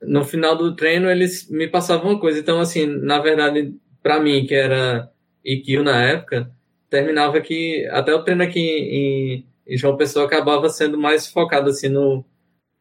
No 0.00 0.24
final 0.24 0.56
do 0.56 0.74
treino, 0.74 1.10
eles 1.10 1.50
me 1.50 1.68
passavam 1.68 2.12
uma 2.12 2.18
coisa. 2.18 2.38
Então, 2.38 2.58
assim, 2.58 2.86
na 2.86 3.18
verdade, 3.18 3.74
para 4.02 4.18
mim, 4.18 4.46
que 4.46 4.54
era 4.54 5.10
IQ 5.44 5.82
na 5.82 6.02
época, 6.02 6.50
terminava 6.88 7.38
que 7.42 7.86
até 7.90 8.14
o 8.14 8.24
treino 8.24 8.42
aqui 8.42 8.58
em, 8.58 9.46
em 9.66 9.76
João 9.76 9.98
Pessoa 9.98 10.24
acabava 10.24 10.70
sendo 10.70 10.96
mais 10.96 11.26
focado 11.26 11.68
assim 11.68 11.90
no, 11.90 12.24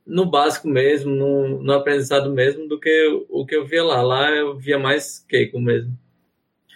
no 0.07 0.25
básico 0.25 0.69
mesmo, 0.69 1.13
no, 1.13 1.61
no 1.61 1.73
aprendizado 1.73 2.31
mesmo, 2.31 2.65
do 2.65 2.79
que 2.79 3.25
o 3.29 3.45
que 3.45 3.57
eu 3.57 3.65
via 3.67 3.83
lá. 3.83 4.01
Lá 4.01 4.31
eu 4.31 4.57
via 4.57 4.79
mais 4.79 5.19
Keiko 5.27 5.59
mesmo. 5.59 5.91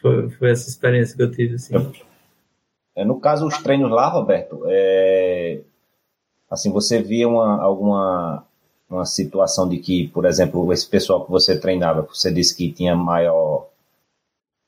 Foi, 0.01 0.29
foi 0.31 0.51
essa 0.51 0.67
experiência 0.67 1.15
que 1.15 1.23
eu 1.23 1.31
tive, 1.31 1.55
assim. 1.55 1.75
É, 2.93 3.05
no 3.05 3.21
caso, 3.21 3.47
os 3.47 3.57
treinos 3.59 3.89
lá, 3.89 4.09
Roberto, 4.09 4.63
é, 4.67 5.61
assim, 6.53 6.71
você 6.71 7.01
via 7.01 7.27
uma, 7.27 7.61
alguma 7.61 8.45
uma 8.89 9.05
situação 9.05 9.67
de 9.67 9.77
que, 9.79 10.07
por 10.09 10.25
exemplo, 10.25 10.71
esse 10.71 10.87
pessoal 10.87 11.25
que 11.25 11.31
você 11.31 11.57
treinava, 11.57 12.03
você 12.03 12.31
disse 12.31 12.55
que 12.55 12.71
tinha 12.71 12.95
maior 12.95 13.67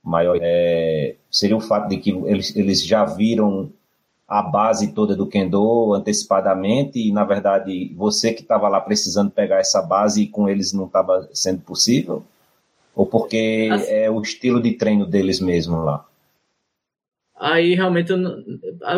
maior 0.03 0.37
é, 0.41 1.15
seria 1.31 1.57
o 1.57 1.61
fato 1.61 1.89
de 1.89 1.97
que 1.97 2.11
eles, 2.11 2.55
eles 2.55 2.83
já 2.83 3.05
viram 3.05 3.69
a 4.27 4.41
base 4.41 4.93
toda 4.93 5.15
do 5.15 5.27
Kendo 5.27 5.93
antecipadamente 5.93 6.99
e, 6.99 7.11
na 7.11 7.23
verdade, 7.23 7.93
você 7.95 8.33
que 8.33 8.41
estava 8.41 8.67
lá 8.67 8.81
precisando 8.81 9.31
pegar 9.31 9.59
essa 9.59 9.81
base 9.81 10.23
e 10.23 10.27
com 10.27 10.49
eles 10.49 10.73
não 10.73 10.85
estava 10.85 11.29
sendo 11.33 11.61
possível? 11.61 12.23
Ou 12.95 13.05
porque 13.05 13.69
assim, 13.71 13.91
é 13.91 14.09
o 14.09 14.21
estilo 14.21 14.61
de 14.61 14.73
treino 14.73 15.05
deles 15.05 15.39
mesmo 15.39 15.83
lá? 15.83 16.05
Aí, 17.37 17.75
realmente, 17.75 18.11
eu, 18.11 18.19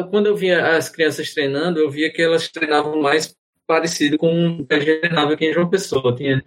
quando 0.10 0.28
eu 0.28 0.36
via 0.36 0.78
as 0.78 0.90
crianças 0.90 1.34
treinando, 1.34 1.80
eu 1.80 1.90
via 1.90 2.12
que 2.12 2.22
elas 2.22 2.48
treinavam 2.50 3.02
mais 3.02 3.36
parecido 3.66 4.18
com 4.18 4.60
o 4.60 4.66
que 4.66 4.74
a 4.76 4.80
gente 4.80 5.02
treinava 5.02 5.34
aqui 5.34 5.46
em 5.46 5.54
João 5.54 5.70
Pessoa. 5.70 6.16
Tinha, 6.16 6.44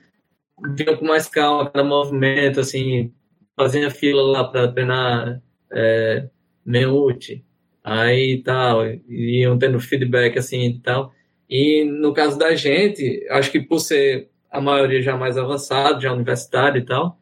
vinha 0.74 0.96
com 0.96 1.04
mais 1.04 1.28
calma, 1.28 1.70
cada 1.70 1.84
movimento, 1.84 2.60
assim, 2.60 3.12
fazia 3.56 3.90
fila 3.90 4.22
lá 4.22 4.44
para 4.44 4.72
treinar 4.72 5.42
é, 5.72 6.28
Meute, 6.64 7.44
aí 7.82 8.42
tal, 8.42 8.86
iam 9.08 9.58
tendo 9.58 9.80
feedback 9.80 10.38
assim 10.38 10.66
e 10.66 10.80
tal. 10.80 11.12
E 11.48 11.84
no 11.84 12.14
caso 12.14 12.38
da 12.38 12.54
gente, 12.54 13.26
acho 13.30 13.50
que 13.50 13.60
por 13.60 13.80
ser 13.80 14.30
a 14.50 14.60
maioria 14.60 15.02
já 15.02 15.16
mais 15.16 15.36
avançado, 15.36 16.00
já 16.00 16.12
universitário 16.12 16.80
e 16.80 16.84
tal, 16.84 17.18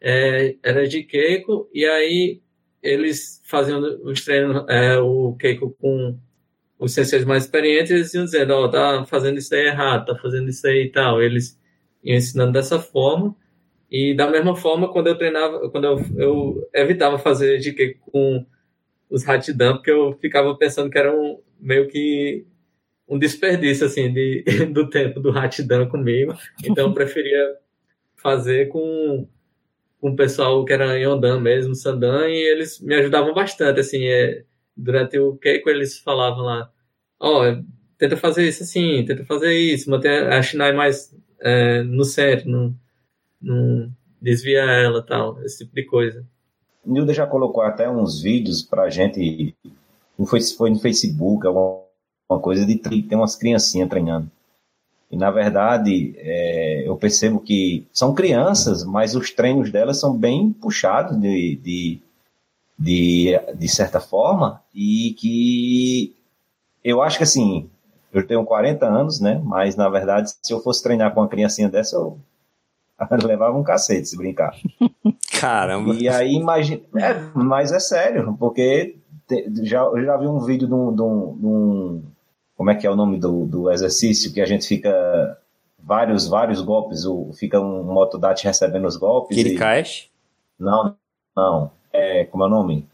é, 0.00 0.56
era 0.62 0.86
de 0.88 1.02
Keiko, 1.02 1.68
e 1.72 1.84
aí 1.84 2.40
eles 2.88 3.42
faziam 3.44 3.80
os 4.04 4.24
treinos, 4.24 4.64
é, 4.68 4.98
o 4.98 5.34
Keiko 5.38 5.70
com 5.80 6.18
os 6.78 6.92
senseis 6.92 7.24
mais 7.24 7.44
experientes, 7.44 7.90
eles 7.90 8.14
iam 8.14 8.24
dizendo, 8.24 8.52
ó, 8.52 8.64
oh, 8.64 8.70
tá 8.70 9.04
fazendo 9.06 9.38
isso 9.38 9.54
aí 9.54 9.66
errado, 9.66 10.06
tá 10.06 10.16
fazendo 10.20 10.48
isso 10.48 10.66
aí 10.66 10.84
e 10.84 10.92
tal. 10.92 11.22
Eles 11.22 11.58
iam 12.02 12.16
ensinando 12.16 12.52
dessa 12.52 12.78
forma, 12.78 13.34
e 13.90 14.14
da 14.14 14.30
mesma 14.30 14.56
forma, 14.56 14.92
quando 14.92 15.06
eu 15.06 15.16
treinava, 15.16 15.70
quando 15.70 15.84
eu, 15.84 16.00
eu 16.16 16.68
evitava 16.74 17.18
fazer 17.18 17.58
GK 17.60 17.94
com 18.10 18.44
os 19.08 19.26
Hatidam, 19.28 19.76
porque 19.76 19.90
eu 19.90 20.12
ficava 20.20 20.56
pensando 20.56 20.90
que 20.90 20.98
era 20.98 21.14
um, 21.16 21.40
meio 21.60 21.86
que 21.88 22.44
um 23.08 23.18
desperdício, 23.18 23.86
assim, 23.86 24.12
de, 24.12 24.44
do 24.72 24.90
tempo 24.90 25.20
do 25.20 25.30
Hatidam 25.30 25.88
comigo. 25.88 26.34
Então 26.64 26.88
eu 26.88 26.94
preferia 26.94 27.56
fazer 28.16 28.68
com, 28.68 29.28
com 30.06 30.12
o 30.12 30.16
pessoal 30.16 30.64
que 30.64 30.72
era 30.72 30.96
Yondan 30.96 31.40
mesmo, 31.40 31.74
Sandan, 31.74 32.28
e 32.28 32.36
eles 32.36 32.78
me 32.80 32.94
ajudavam 32.94 33.34
bastante, 33.34 33.80
assim, 33.80 34.04
é, 34.04 34.44
durante 34.76 35.18
o 35.18 35.36
Keiko 35.36 35.68
eles 35.68 35.98
falavam 35.98 36.44
lá, 36.44 36.70
ó, 37.18 37.42
oh, 37.42 37.64
tenta 37.98 38.16
fazer 38.16 38.46
isso 38.46 38.62
assim, 38.62 39.04
tenta 39.04 39.24
fazer 39.24 39.52
isso, 39.52 39.90
manter 39.90 40.32
a 40.32 40.40
Shinai 40.40 40.72
mais 40.72 41.12
é, 41.40 41.82
no 41.82 42.04
centro, 42.04 42.48
no, 42.48 42.76
não 43.42 43.90
desvia 44.22 44.60
ela 44.60 45.02
tal, 45.02 45.42
esse 45.42 45.64
tipo 45.64 45.74
de 45.74 45.82
coisa. 45.84 46.24
Nilda 46.84 47.12
já 47.12 47.26
colocou 47.26 47.64
até 47.64 47.90
uns 47.90 48.22
vídeos 48.22 48.62
pra 48.62 48.88
gente, 48.88 49.56
não 50.16 50.24
foi, 50.24 50.40
foi 50.40 50.70
no 50.70 50.78
Facebook, 50.78 51.44
alguma 51.48 52.40
coisa 52.40 52.64
de 52.64 52.76
tem 52.78 53.18
umas 53.18 53.34
criancinhas 53.34 53.88
treinando. 53.88 54.30
E 55.10 55.16
na 55.16 55.30
verdade, 55.30 56.14
é, 56.18 56.82
eu 56.86 56.96
percebo 56.96 57.40
que 57.40 57.86
são 57.92 58.14
crianças, 58.14 58.84
mas 58.84 59.14
os 59.14 59.30
treinos 59.30 59.70
delas 59.70 60.00
são 60.00 60.16
bem 60.16 60.52
puxados 60.52 61.18
de, 61.20 61.56
de, 61.56 62.00
de, 62.78 63.40
de 63.54 63.68
certa 63.68 64.00
forma, 64.00 64.62
e 64.74 65.14
que 65.18 66.14
eu 66.82 67.02
acho 67.02 67.18
que 67.18 67.24
assim, 67.24 67.68
eu 68.12 68.26
tenho 68.26 68.44
40 68.44 68.86
anos, 68.86 69.20
né? 69.20 69.40
Mas 69.44 69.76
na 69.76 69.88
verdade, 69.88 70.32
se 70.42 70.52
eu 70.52 70.60
fosse 70.60 70.82
treinar 70.82 71.12
com 71.12 71.20
uma 71.20 71.28
criancinha 71.28 71.68
dessa, 71.68 71.96
eu 71.96 72.18
levava 73.24 73.56
um 73.56 73.62
cacete 73.62 74.08
se 74.08 74.16
brincar. 74.16 74.56
Caramba. 75.38 75.94
E 75.94 76.08
aí 76.08 76.34
imagina. 76.34 76.80
É, 76.96 77.14
mas 77.34 77.72
é 77.72 77.78
sério, 77.78 78.34
porque 78.38 78.96
te, 79.28 79.50
já, 79.64 79.82
eu 79.82 80.04
já 80.04 80.16
vi 80.16 80.26
um 80.26 80.40
vídeo 80.40 80.66
de 80.66 80.74
um, 80.74 80.94
de, 80.94 81.02
um, 81.02 81.36
de 81.36 81.46
um, 81.46 82.02
Como 82.56 82.70
é 82.70 82.74
que 82.74 82.86
é 82.86 82.90
o 82.90 82.96
nome 82.96 83.18
do, 83.18 83.44
do 83.46 83.70
exercício? 83.70 84.32
Que 84.32 84.40
a 84.40 84.46
gente 84.46 84.66
fica. 84.66 85.38
Vários, 85.78 86.26
vários 86.26 86.60
golpes, 86.60 87.04
o, 87.04 87.32
fica 87.32 87.60
um 87.60 87.84
motodate 87.84 88.44
recebendo 88.44 88.86
os 88.86 88.96
golpes. 88.96 89.36
Kirikash? 89.36 90.10
E... 90.58 90.62
Não, 90.62 90.96
não. 91.36 91.70
É, 91.92 92.24
como 92.24 92.42
é 92.42 92.46
o 92.46 92.50
nome? 92.50 92.88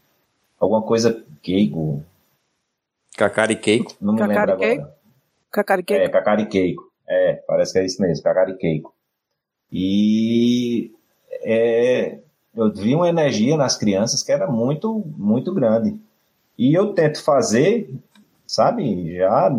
Alguma 0.59 0.83
coisa 0.83 1.23
Keiko. 1.41 2.03
Kakari 3.17 3.59
Não 3.99 4.13
me 4.13 4.21
lembro 4.21 4.51
agora. 4.51 4.95
Kakari 5.49 5.83
É, 5.89 6.09
Kakari 6.09 6.77
É, 7.07 7.33
parece 7.47 7.73
que 7.73 7.79
é 7.79 7.85
isso 7.85 8.01
mesmo, 8.01 8.23
Kakari 8.23 8.55
e 9.75 10.91
é, 11.41 12.19
eu 12.55 12.71
vi 12.71 12.93
uma 12.93 13.09
energia 13.09 13.57
nas 13.57 13.75
crianças 13.75 14.21
que 14.21 14.31
era 14.31 14.45
muito, 14.45 15.03
muito 15.17 15.51
grande. 15.51 15.99
E 16.55 16.77
eu 16.77 16.93
tento 16.93 17.23
fazer, 17.23 17.89
sabe, 18.53 19.17
já, 19.17 19.51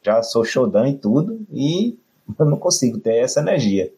já 0.00 0.22
sou 0.22 0.44
Shodan 0.44 0.88
e 0.88 0.94
tudo, 0.96 1.44
e 1.50 1.98
eu 2.38 2.46
não 2.46 2.56
consigo 2.56 3.00
ter 3.00 3.16
essa 3.16 3.40
energia. 3.40 3.92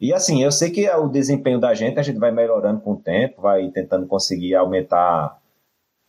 E 0.00 0.14
assim, 0.14 0.44
eu 0.44 0.52
sei 0.52 0.70
que 0.70 0.88
o 0.88 1.08
desempenho 1.08 1.58
da 1.58 1.74
gente, 1.74 1.98
a 1.98 2.04
gente 2.04 2.20
vai 2.20 2.30
melhorando 2.30 2.80
com 2.80 2.92
o 2.92 2.96
tempo, 2.96 3.42
vai 3.42 3.68
tentando 3.70 4.06
conseguir 4.06 4.54
aumentar, 4.54 5.40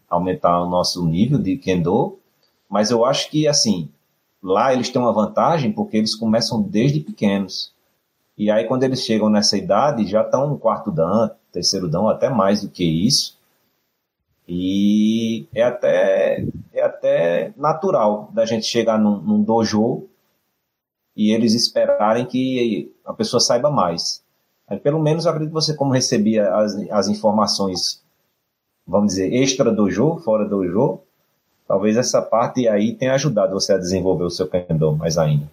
aumentar 0.07 0.61
o 0.61 0.69
nosso 0.69 1.03
nível 1.07 1.39
de 1.39 1.57
Kendo, 1.57 2.19
mas 2.69 2.91
eu 2.91 3.03
acho 3.03 3.31
que, 3.31 3.47
assim, 3.47 3.89
lá 4.41 4.71
eles 4.71 4.89
têm 4.89 5.01
uma 5.01 5.11
vantagem 5.11 5.71
porque 5.71 5.97
eles 5.97 6.13
começam 6.13 6.61
desde 6.61 6.99
pequenos. 6.99 7.73
E 8.37 8.51
aí, 8.51 8.65
quando 8.65 8.83
eles 8.83 9.01
chegam 9.01 9.27
nessa 9.27 9.57
idade, 9.57 10.05
já 10.05 10.21
estão 10.21 10.47
no 10.47 10.59
quarto 10.59 10.91
dan, 10.91 11.31
terceiro 11.51 11.89
dan, 11.89 12.11
até 12.11 12.29
mais 12.29 12.61
do 12.61 12.69
que 12.69 12.83
isso. 12.83 13.39
E 14.47 15.47
é 15.53 15.63
até, 15.63 16.45
é 16.72 16.72
até 17.03 17.53
natural 17.57 18.31
da 18.33 18.45
gente 18.45 18.65
chegar 18.65 18.97
num, 18.97 19.21
num 19.21 19.43
dojo 19.43 20.07
e 21.15 21.31
eles 21.31 21.53
esperarem 21.53 22.25
que 22.25 22.95
a 23.05 23.13
pessoa 23.13 23.41
saiba 23.41 23.69
mais. 23.69 24.23
Aí, 24.67 24.79
pelo 24.79 24.99
menos, 24.99 25.27
acredito 25.27 25.49
que 25.49 25.53
você, 25.53 25.75
como 25.75 25.91
recebia 25.91 26.55
as, 26.55 26.73
as 26.89 27.07
informações, 27.09 28.01
vamos 28.87 29.13
dizer, 29.13 29.33
extra 29.33 29.69
dojo, 29.69 30.17
fora 30.19 30.47
dojo, 30.47 31.01
talvez 31.67 31.97
essa 31.97 32.21
parte 32.21 32.67
aí 32.69 32.95
tenha 32.95 33.13
ajudado 33.13 33.53
você 33.53 33.73
a 33.73 33.77
desenvolver 33.77 34.23
o 34.23 34.29
seu 34.29 34.47
kendo 34.47 34.95
mais 34.95 35.17
ainda. 35.17 35.51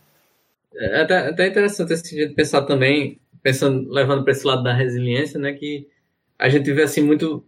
É 0.73 1.03
até, 1.03 1.29
até 1.29 1.49
interessante 1.49 1.93
esse 1.93 2.15
jeito 2.15 2.31
de 2.31 2.37
pensar 2.37 2.63
também, 2.63 3.19
pensando, 3.43 3.91
levando 3.93 4.23
para 4.23 4.33
esse 4.33 4.47
lado 4.47 4.63
da 4.63 4.73
resiliência, 4.73 5.39
né? 5.39 5.53
Que 5.53 5.89
a 6.39 6.49
gente 6.49 6.73
vê 6.73 6.85
assim 6.85 7.03
muito 7.03 7.45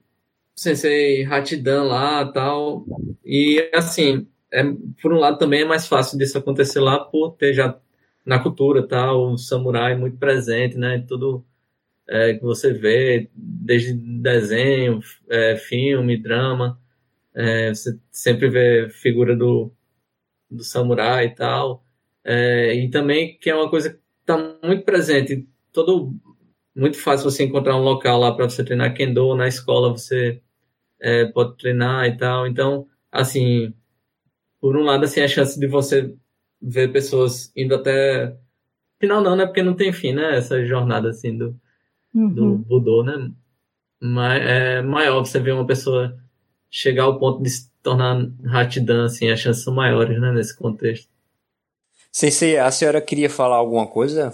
sensei 0.55 1.25
Hatidan 1.25 1.85
lá 1.85 2.31
tal. 2.33 2.85
E 3.25 3.71
assim, 3.75 4.27
é, 4.53 4.63
por 5.01 5.13
um 5.13 5.19
lado 5.19 5.39
também 5.39 5.63
é 5.63 5.65
mais 5.65 5.87
fácil 5.87 6.19
disso 6.19 6.39
acontecer 6.39 6.81
lá 6.81 7.01
por 7.01 7.33
ter 7.33 7.55
já 7.55 7.79
na 8.25 8.39
cultura 8.39 8.87
tal, 8.87 9.33
o 9.33 9.39
samurai 9.39 9.97
muito 9.97 10.17
presente, 10.17 10.79
né? 10.79 11.05
Tudo 11.09 11.45
é, 12.09 12.35
que 12.35 12.43
você 12.43 12.73
vê, 12.73 13.31
desde 13.35 13.95
desenho, 13.95 15.01
é, 15.29 15.57
filme, 15.57 16.17
drama, 16.17 16.79
é, 17.35 17.71
você 17.71 17.99
sempre 18.11 18.49
vê 18.49 18.89
figura 18.91 19.37
do, 19.37 19.73
do 20.51 20.63
samurai 20.65 21.27
e 21.27 21.35
tal. 21.35 21.85
É, 22.25 22.75
e 22.75 22.91
também 22.91 23.37
que 23.39 23.51
é 23.51 23.55
uma 23.55 23.71
coisa 23.71 23.91
que 23.91 23.99
está 24.21 24.37
muito 24.63 24.85
presente. 24.85 25.49
Todo, 25.73 26.15
muito 26.75 26.99
fácil 26.99 27.31
você 27.31 27.45
encontrar 27.45 27.77
um 27.77 27.83
local 27.83 28.19
lá 28.19 28.33
para 28.33 28.49
você 28.49 28.65
treinar 28.65 28.95
kendo, 28.95 29.35
na 29.35 29.49
escola 29.49 29.91
você 29.91 30.41
é, 31.01 31.27
pode 31.27 31.57
treinar 31.57 32.07
e 32.07 32.17
tal. 32.17 32.47
Então, 32.47 32.87
assim, 33.11 33.75
por 34.61 34.77
um 34.77 34.83
lado, 34.83 35.05
assim, 35.05 35.21
a 35.21 35.29
chance 35.29 35.59
de 35.59 35.67
você 35.67 36.15
ver 36.61 36.93
pessoas 36.93 37.53
indo 37.57 37.75
até 37.75 38.37
final 39.01 39.21
não, 39.21 39.35
né? 39.35 39.45
Porque 39.45 39.63
não 39.63 39.75
tem 39.75 39.93
fim, 39.93 40.13
né? 40.13 40.37
Essa 40.37 40.65
jornada 40.65 41.11
assim 41.11 41.37
do, 41.37 41.59
uhum. 42.15 42.29
do 42.33 42.59
Budô, 42.59 43.03
né? 43.03 43.31
Mas 44.01 44.43
é 44.43 44.83
maior 44.83 45.25
você 45.25 45.41
ver 45.41 45.53
uma 45.53 45.67
pessoa 45.67 46.17
chegar 46.71 47.05
ao 47.05 47.19
ponto 47.19 47.43
de 47.43 47.51
se 47.51 47.71
tornar 47.83 48.31
Hatidan, 48.47 49.05
assim, 49.05 49.29
as 49.29 49.41
chances 49.41 49.65
são 49.65 49.75
maiores, 49.75 50.21
né? 50.21 50.33
Nesse 50.33 50.57
contexto. 50.57 51.09
Sensei, 52.13 52.59
a 52.59 52.71
senhora 52.71 53.01
queria 53.01 53.29
falar 53.29 53.57
alguma 53.57 53.87
coisa? 53.87 54.33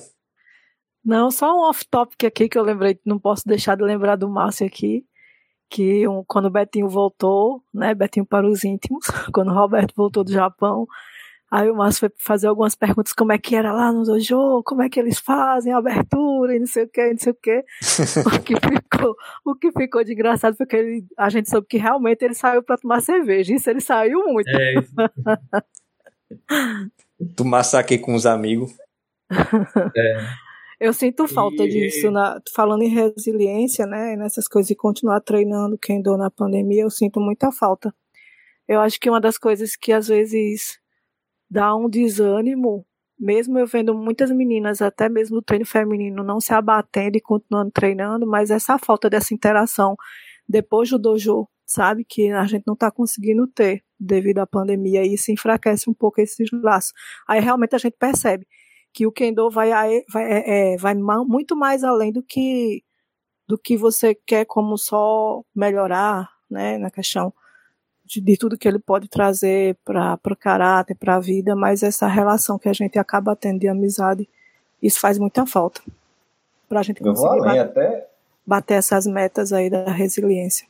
Não, 1.05 1.31
só 1.31 1.55
um 1.55 1.69
off-topic 1.69 2.25
aqui 2.25 2.49
que 2.49 2.59
eu 2.59 2.63
lembrei, 2.63 2.99
não 3.05 3.19
posso 3.19 3.47
deixar 3.47 3.77
de 3.77 3.83
lembrar 3.83 4.17
do 4.17 4.29
Márcio 4.29 4.67
aqui, 4.67 5.05
que 5.71 6.07
um, 6.09 6.25
quando 6.27 6.47
o 6.47 6.51
Betinho 6.51 6.89
voltou, 6.89 7.63
né, 7.73 7.95
Betinho 7.95 8.27
para 8.27 8.47
os 8.47 8.65
íntimos, 8.65 9.07
quando 9.33 9.51
o 9.51 9.55
Roberto 9.55 9.95
voltou 9.97 10.25
do 10.25 10.33
Japão, 10.33 10.87
aí 11.51 11.71
o 11.71 11.77
Márcio 11.77 12.01
foi 12.01 12.11
fazer 12.19 12.47
algumas 12.47 12.75
perguntas, 12.75 13.13
como 13.13 13.33
é 13.33 13.39
que 13.39 13.55
era 13.55 13.73
lá 13.73 13.93
no 13.93 14.03
dojo, 14.03 14.63
como 14.65 14.83
é 14.83 14.89
que 14.89 14.99
eles 14.99 15.19
fazem 15.19 15.73
a 15.73 15.79
abertura 15.79 16.57
e 16.57 16.59
não 16.59 16.67
sei 16.67 16.85
o 16.85 16.89
que, 16.89 17.11
não 17.11 17.19
sei 17.19 17.33
o 17.33 17.37
que. 17.37 17.65
o 18.27 18.43
que 18.43 18.55
ficou, 18.55 19.17
o 19.45 19.55
que 19.55 19.73
ficou 19.73 20.05
de 20.05 20.13
engraçado 20.13 20.57
foi 20.57 20.67
que 20.67 20.77
ele, 20.77 21.07
a 21.17 21.29
gente 21.29 21.49
soube 21.49 21.67
que 21.69 21.79
realmente 21.79 22.25
ele 22.25 22.35
saiu 22.35 22.63
para 22.63 22.79
tomar 22.79 23.01
cerveja, 23.01 23.55
isso 23.55 23.71
ele 23.71 23.81
saiu 23.81 24.25
muito. 24.27 24.49
É 24.49 24.75
isso. 24.79 24.95
Tomar 27.35 27.65
saque 27.65 27.99
com 27.99 28.15
os 28.15 28.27
amigos. 28.27 28.71
É. 29.97 30.48
Eu 30.81 30.93
sinto 30.93 31.27
falta 31.27 31.65
e... 31.65 31.69
disso, 31.69 32.11
na, 32.11 32.41
falando 32.55 32.83
em 32.83 32.89
resiliência, 32.89 33.85
né, 33.87 34.15
nessas 34.17 34.47
coisas, 34.47 34.71
e 34.71 34.77
continuar 34.77 35.21
treinando 35.21 35.77
Kendo 35.77 36.17
na 36.17 36.31
pandemia, 36.31 36.83
eu 36.83 36.91
sinto 36.91 37.21
muita 37.21 37.51
falta. 37.51 37.93
Eu 38.67 38.81
acho 38.81 39.01
que 39.01 39.11
uma 39.11 39.21
das 39.21 39.39
coisas 39.39 39.75
que 39.75 39.93
às 39.93 40.09
vezes 40.09 40.79
dá 41.51 41.75
um 41.75 41.89
desânimo, 41.89 42.87
mesmo 43.19 43.59
eu 43.59 43.67
vendo 43.67 43.95
muitas 43.95 44.31
meninas, 44.31 44.81
até 44.81 45.09
mesmo 45.09 45.37
no 45.37 45.43
treino 45.43 45.67
feminino, 45.67 46.23
não 46.23 46.41
se 46.41 46.53
abatendo 46.53 47.17
e 47.17 47.21
continuando 47.21 47.71
treinando, 47.73 48.27
mas 48.27 48.51
essa 48.51 48.79
falta 48.79 49.11
dessa 49.11 49.35
interação 49.35 49.97
depois 50.49 50.89
do 50.89 50.99
dojo, 50.99 51.49
sabe, 51.67 52.05
que 52.05 52.31
a 52.31 52.45
gente 52.47 52.65
não 52.67 52.75
está 52.75 52.91
conseguindo 52.91 53.47
ter 53.47 53.83
devido 53.99 54.39
à 54.39 54.47
pandemia, 54.47 55.05
e 55.05 55.15
isso 55.15 55.33
enfraquece 55.33 55.91
um 55.91 55.95
pouco 55.95 56.21
esses 56.21 56.49
laços. 56.53 56.93
Aí 57.29 57.41
realmente 57.41 57.75
a 57.75 57.79
gente 57.79 57.97
percebe 57.99 58.47
que 58.99 59.07
o 59.07 59.13
Kendo 59.13 59.49
vai, 59.49 59.71
vai, 60.13 60.25
é, 60.25 60.73
é 60.73 60.77
vai 60.77 60.93
muito 60.93 61.55
mais 61.55 61.85
além 61.85 62.11
do 62.11 62.21
que 62.21 62.83
do 63.47 63.57
que 63.57 63.77
você 63.77 64.13
quer 64.13 64.45
como 64.45 64.77
só 64.77 65.41
melhorar, 65.55 66.29
né, 66.51 66.77
na 66.79 66.91
questão 66.91 67.33
de, 68.05 68.21
de 68.21 68.37
tudo 68.37 68.59
que 68.59 68.67
ele 68.67 68.81
pode 68.81 69.09
trazer 69.09 69.77
para 69.85 70.19
o 70.29 70.37
caráter, 70.37 70.97
para 70.97 71.15
a 71.15 71.21
vida, 71.21 71.55
mas 71.55 71.85
essa 71.85 72.09
relação 72.09 72.59
que 72.59 72.69
a 72.69 72.73
gente 72.73 72.99
acaba 72.99 73.37
tendo 73.37 73.61
de 73.61 73.69
amizade, 73.69 74.29
isso 74.83 74.99
faz 74.99 75.17
muita 75.17 75.47
falta 75.47 75.81
para 76.69 76.81
a 76.81 76.83
gente 76.83 77.01
conseguir 77.01 77.39
bater, 77.39 77.61
até... 77.61 78.09
bater 78.45 78.75
essas 78.75 79.07
metas 79.07 79.53
aí 79.53 79.71
da 79.71 79.93
resiliência. 79.93 80.67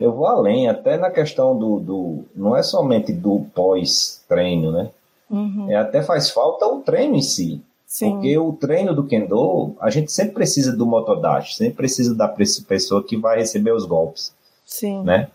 Eu 0.00 0.12
vou 0.12 0.26
além, 0.26 0.68
até 0.68 0.98
na 0.98 1.10
questão 1.10 1.56
do, 1.56 1.78
do 1.78 2.24
não 2.34 2.56
é 2.56 2.62
somente 2.62 3.12
do 3.12 3.46
pós-treino, 3.54 4.72
né? 4.72 4.90
Uhum. 5.32 5.70
É, 5.70 5.76
até 5.76 6.02
faz 6.02 6.30
falta 6.30 6.66
o 6.66 6.82
treino 6.82 7.16
em 7.16 7.22
si. 7.22 7.62
Sim. 7.86 8.10
Porque 8.12 8.38
o 8.38 8.52
treino 8.52 8.94
do 8.94 9.06
Kendo, 9.06 9.74
a 9.80 9.90
gente 9.90 10.12
sempre 10.12 10.34
precisa 10.34 10.76
do 10.76 10.86
motodash, 10.86 11.56
sempre 11.56 11.74
precisa 11.74 12.14
da 12.14 12.28
pessoa 12.28 13.02
que 13.02 13.16
vai 13.16 13.38
receber 13.38 13.72
os 13.72 13.84
golpes. 13.84 14.34
Sim. 14.64 15.02
Né? 15.02 15.28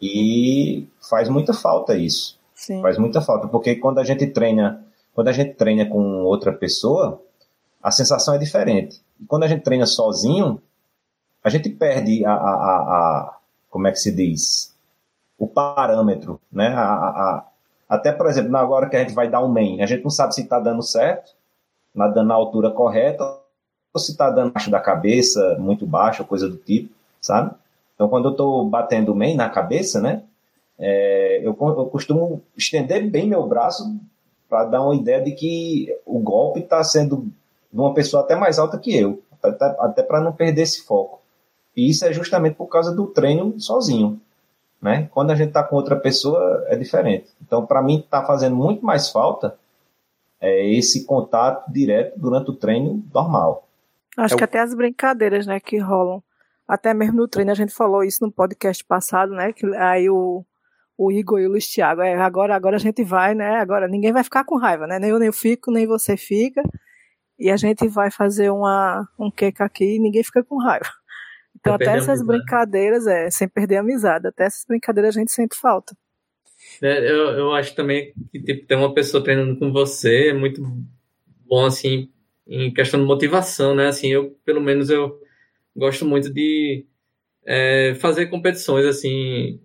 E 0.00 0.86
faz 1.08 1.28
muita 1.28 1.52
falta 1.52 1.96
isso. 1.96 2.38
Sim. 2.54 2.80
Faz 2.82 2.98
muita 2.98 3.20
falta, 3.20 3.48
porque 3.48 3.76
quando 3.76 3.98
a 3.98 4.04
gente 4.04 4.26
treina, 4.26 4.84
quando 5.12 5.28
a 5.28 5.32
gente 5.32 5.54
treina 5.54 5.86
com 5.86 6.24
outra 6.24 6.52
pessoa, 6.52 7.20
a 7.82 7.90
sensação 7.90 8.34
é 8.34 8.38
diferente. 8.38 9.00
E 9.20 9.26
quando 9.26 9.44
a 9.44 9.48
gente 9.48 9.62
treina 9.62 9.86
sozinho, 9.86 10.60
a 11.42 11.50
gente 11.50 11.68
perde 11.68 12.24
a, 12.24 12.32
a, 12.32 12.34
a, 12.34 12.76
a 12.76 13.36
como 13.68 13.86
é 13.86 13.92
que 13.92 13.98
se 13.98 14.12
diz? 14.12 14.74
O 15.38 15.46
parâmetro, 15.46 16.40
né? 16.50 16.68
A, 16.68 16.84
a, 16.84 17.46
até, 17.94 18.12
por 18.12 18.26
exemplo, 18.26 18.50
na 18.50 18.66
hora 18.66 18.88
que 18.88 18.96
a 18.96 19.00
gente 19.00 19.14
vai 19.14 19.28
dar 19.28 19.42
um 19.42 19.48
main, 19.48 19.80
a 19.80 19.86
gente 19.86 20.02
não 20.02 20.10
sabe 20.10 20.34
se 20.34 20.42
está 20.42 20.58
dando 20.58 20.82
certo, 20.82 21.32
dando 21.94 22.24
na 22.24 22.34
altura 22.34 22.70
correta, 22.70 23.24
ou 23.92 24.00
se 24.00 24.12
está 24.12 24.30
dando 24.30 24.52
baixo 24.52 24.70
da 24.70 24.80
cabeça, 24.80 25.56
muito 25.58 25.86
baixo, 25.86 26.24
coisa 26.24 26.48
do 26.48 26.56
tipo, 26.56 26.92
sabe? 27.20 27.54
Então, 27.94 28.08
quando 28.08 28.26
eu 28.26 28.32
estou 28.32 28.68
batendo 28.68 29.12
o 29.12 29.14
main 29.14 29.36
na 29.36 29.48
cabeça, 29.48 30.00
né, 30.00 30.24
é, 30.78 31.38
eu, 31.38 31.56
eu 31.60 31.86
costumo 31.86 32.42
estender 32.56 33.08
bem 33.08 33.28
meu 33.28 33.46
braço 33.46 33.96
para 34.48 34.64
dar 34.64 34.82
uma 34.82 34.96
ideia 34.96 35.22
de 35.22 35.32
que 35.32 35.96
o 36.04 36.18
golpe 36.18 36.60
está 36.60 36.82
sendo 36.82 37.28
de 37.72 37.80
uma 37.80 37.94
pessoa 37.94 38.24
até 38.24 38.34
mais 38.34 38.58
alta 38.58 38.78
que 38.78 38.96
eu, 38.96 39.22
até, 39.42 39.64
até 39.78 40.02
para 40.02 40.20
não 40.20 40.32
perder 40.32 40.62
esse 40.62 40.82
foco. 40.82 41.20
E 41.76 41.88
isso 41.88 42.04
é 42.04 42.12
justamente 42.12 42.54
por 42.54 42.66
causa 42.66 42.94
do 42.94 43.06
treino 43.06 43.58
sozinho. 43.60 44.20
Né? 44.84 45.08
Quando 45.12 45.30
a 45.30 45.34
gente 45.34 45.48
está 45.48 45.64
com 45.64 45.76
outra 45.76 45.96
pessoa, 45.96 46.62
é 46.66 46.76
diferente. 46.76 47.32
Então, 47.40 47.64
para 47.64 47.80
mim, 47.80 48.00
está 48.00 48.22
fazendo 48.22 48.54
muito 48.54 48.84
mais 48.84 49.08
falta 49.08 49.56
é, 50.38 50.70
esse 50.74 51.06
contato 51.06 51.72
direto 51.72 52.20
durante 52.20 52.50
o 52.50 52.54
treino 52.54 53.02
normal. 53.10 53.66
Acho 54.14 54.34
é 54.34 54.36
que 54.36 54.44
até 54.44 54.60
as 54.60 54.74
brincadeiras 54.74 55.46
né, 55.46 55.58
que 55.58 55.78
rolam. 55.78 56.22
Até 56.68 56.92
mesmo 56.92 57.16
no 57.16 57.26
treino, 57.26 57.50
a 57.50 57.54
gente 57.54 57.72
falou 57.72 58.04
isso 58.04 58.18
no 58.20 58.30
podcast 58.30 58.84
passado, 58.84 59.32
né? 59.32 59.54
Que 59.54 59.64
aí 59.74 60.10
o, 60.10 60.44
o 60.98 61.10
Igor 61.10 61.40
e 61.40 61.46
o 61.46 61.50
Luiz 61.50 61.66
Thiago, 61.66 62.02
é, 62.02 62.14
agora, 62.16 62.54
agora 62.54 62.76
a 62.76 62.78
gente 62.78 63.02
vai, 63.02 63.34
né? 63.34 63.56
Agora 63.56 63.88
ninguém 63.88 64.12
vai 64.12 64.22
ficar 64.22 64.44
com 64.44 64.58
raiva, 64.58 64.86
né? 64.86 64.98
Nem 64.98 65.08
eu 65.08 65.18
nem 65.18 65.28
eu 65.28 65.32
fico, 65.32 65.70
nem 65.70 65.86
você 65.86 66.14
fica. 66.14 66.62
E 67.38 67.50
a 67.50 67.56
gente 67.56 67.88
vai 67.88 68.10
fazer 68.10 68.50
uma, 68.50 69.08
um 69.18 69.30
cake 69.30 69.62
aqui 69.62 69.96
e 69.96 69.98
ninguém 69.98 70.22
fica 70.22 70.44
com 70.44 70.58
raiva. 70.58 70.90
Então, 71.56 71.74
até 71.74 71.96
essas 71.96 72.22
brincadeiras, 72.22 73.06
é, 73.06 73.30
sem 73.30 73.48
perder 73.48 73.76
a 73.76 73.80
amizade, 73.80 74.26
até 74.26 74.44
essas 74.44 74.64
brincadeiras 74.66 75.16
a 75.16 75.20
gente 75.20 75.32
sente 75.32 75.56
falta. 75.56 75.96
É, 76.82 77.10
eu, 77.10 77.30
eu 77.30 77.54
acho 77.54 77.74
também 77.74 78.12
que 78.30 78.40
tipo, 78.40 78.66
ter 78.66 78.74
uma 78.74 78.92
pessoa 78.92 79.22
treinando 79.22 79.58
com 79.58 79.72
você 79.72 80.28
é 80.28 80.32
muito 80.32 80.62
bom, 81.46 81.64
assim, 81.64 82.10
em 82.46 82.72
questão 82.72 83.00
de 83.00 83.06
motivação, 83.06 83.74
né? 83.74 83.86
Assim, 83.86 84.08
eu, 84.08 84.36
pelo 84.44 84.60
menos, 84.60 84.90
eu 84.90 85.20
gosto 85.74 86.04
muito 86.04 86.32
de 86.32 86.86
é, 87.44 87.94
fazer 87.96 88.26
competições, 88.26 88.84
assim, 88.86 89.60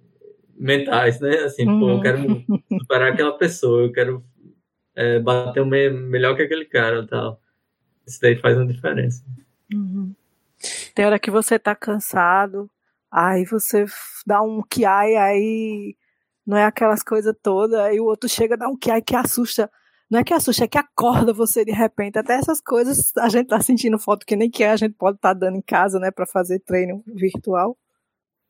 mentais, 0.55 1.19
né? 1.19 1.37
Assim, 1.39 1.67
uhum. 1.67 1.79
pô, 1.79 1.89
eu 1.89 1.95
uhum. 1.95 2.01
quero 2.01 2.45
superar 2.79 3.13
aquela 3.13 3.37
pessoa, 3.37 3.83
eu 3.83 3.91
quero 3.91 4.23
é, 4.95 5.19
bater 5.19 5.61
o 5.61 5.65
melhor 5.65 6.35
que 6.35 6.43
aquele 6.43 6.65
cara 6.65 7.05
tal. 7.07 7.41
Isso 8.05 8.19
daí 8.21 8.35
faz 8.37 8.57
uma 8.57 8.67
diferença. 8.67 9.23
Uhum. 9.73 10.13
Tem 10.93 11.05
hora 11.05 11.19
que 11.19 11.31
você 11.31 11.57
tá 11.57 11.75
cansado, 11.75 12.69
aí 13.11 13.45
você 13.45 13.85
dá 14.25 14.41
um 14.41 14.61
kiai, 14.61 15.15
aí 15.15 15.95
não 16.45 16.57
é 16.57 16.65
aquelas 16.65 17.03
coisas 17.03 17.33
todas, 17.41 17.79
aí 17.79 17.99
o 17.99 18.05
outro 18.05 18.27
chega, 18.27 18.57
dá 18.57 18.67
um 18.67 18.77
kiai 18.77 19.01
que 19.01 19.15
assusta. 19.15 19.69
Não 20.09 20.19
é 20.19 20.23
que 20.23 20.33
assusta, 20.33 20.63
é 20.63 20.67
que 20.67 20.77
acorda 20.77 21.31
você 21.31 21.63
de 21.63 21.71
repente. 21.71 22.17
Até 22.17 22.33
essas 22.33 22.59
coisas 22.59 23.11
a 23.17 23.29
gente 23.29 23.47
tá 23.47 23.61
sentindo 23.61 23.99
foto 23.99 24.25
que 24.25 24.35
nem 24.35 24.49
que 24.49 24.63
é, 24.63 24.71
a 24.71 24.75
gente 24.75 24.95
pode 24.95 25.17
estar 25.17 25.35
tá 25.35 25.39
dando 25.39 25.57
em 25.57 25.61
casa, 25.61 25.99
né, 25.99 26.09
para 26.09 26.25
fazer 26.25 26.59
treino 26.59 27.03
virtual. 27.05 27.77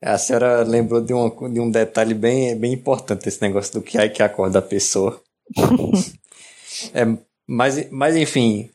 A 0.01 0.17
senhora 0.17 0.63
lembrou 0.63 1.01
de 1.01 1.13
um, 1.13 1.51
de 1.51 1.59
um 1.59 1.69
detalhe 1.69 2.13
bem, 2.13 2.57
bem 2.57 2.71
importante, 2.71 3.27
esse 3.27 3.41
negócio 3.41 3.73
do 3.73 3.81
kiai 3.81 4.09
que 4.09 4.23
acorda 4.23 4.59
a 4.59 4.61
pessoa. 4.61 5.21
é, 6.93 7.05
mas, 7.45 7.91
mas 7.91 8.15
enfim, 8.15 8.71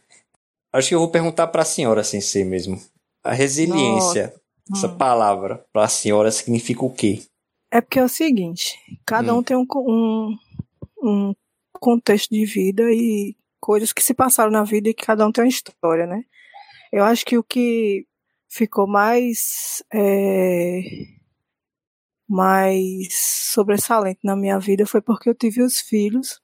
acho 0.70 0.88
que 0.88 0.94
eu 0.94 0.98
vou 0.98 1.10
perguntar 1.10 1.46
para 1.46 1.62
a 1.62 1.64
senhora, 1.64 2.04
sensei 2.04 2.44
mesmo. 2.44 2.78
A 3.24 3.32
resiliência, 3.32 4.34
Nossa. 4.68 4.86
essa 4.86 4.94
hum. 4.94 4.98
palavra, 4.98 5.64
para 5.72 5.84
a 5.84 5.88
senhora 5.88 6.30
significa 6.30 6.84
o 6.84 6.94
quê? 6.94 7.22
É 7.70 7.80
porque 7.80 7.98
é 7.98 8.04
o 8.04 8.08
seguinte: 8.08 8.78
cada 9.06 9.34
hum. 9.34 9.38
um 9.38 9.42
tem 9.42 9.56
um, 9.56 9.66
um, 9.74 10.38
um 11.02 11.34
contexto 11.72 12.30
de 12.30 12.44
vida 12.44 12.82
e 12.92 13.34
coisas 13.60 13.92
que 13.94 14.02
se 14.02 14.12
passaram 14.12 14.50
na 14.50 14.62
vida 14.62 14.90
e 14.90 14.94
que 14.94 15.06
cada 15.06 15.26
um 15.26 15.32
tem 15.32 15.42
uma 15.42 15.48
história, 15.48 16.06
né? 16.06 16.22
Eu 16.92 17.02
acho 17.02 17.24
que 17.24 17.38
o 17.38 17.42
que 17.42 18.06
ficou 18.48 18.86
mais 18.86 19.82
é, 19.92 20.82
mais 22.28 23.14
sobressalente 23.52 24.20
na 24.22 24.36
minha 24.36 24.58
vida 24.58 24.86
foi 24.86 25.00
porque 25.00 25.28
eu 25.28 25.34
tive 25.34 25.62
os 25.62 25.80
filhos, 25.80 26.40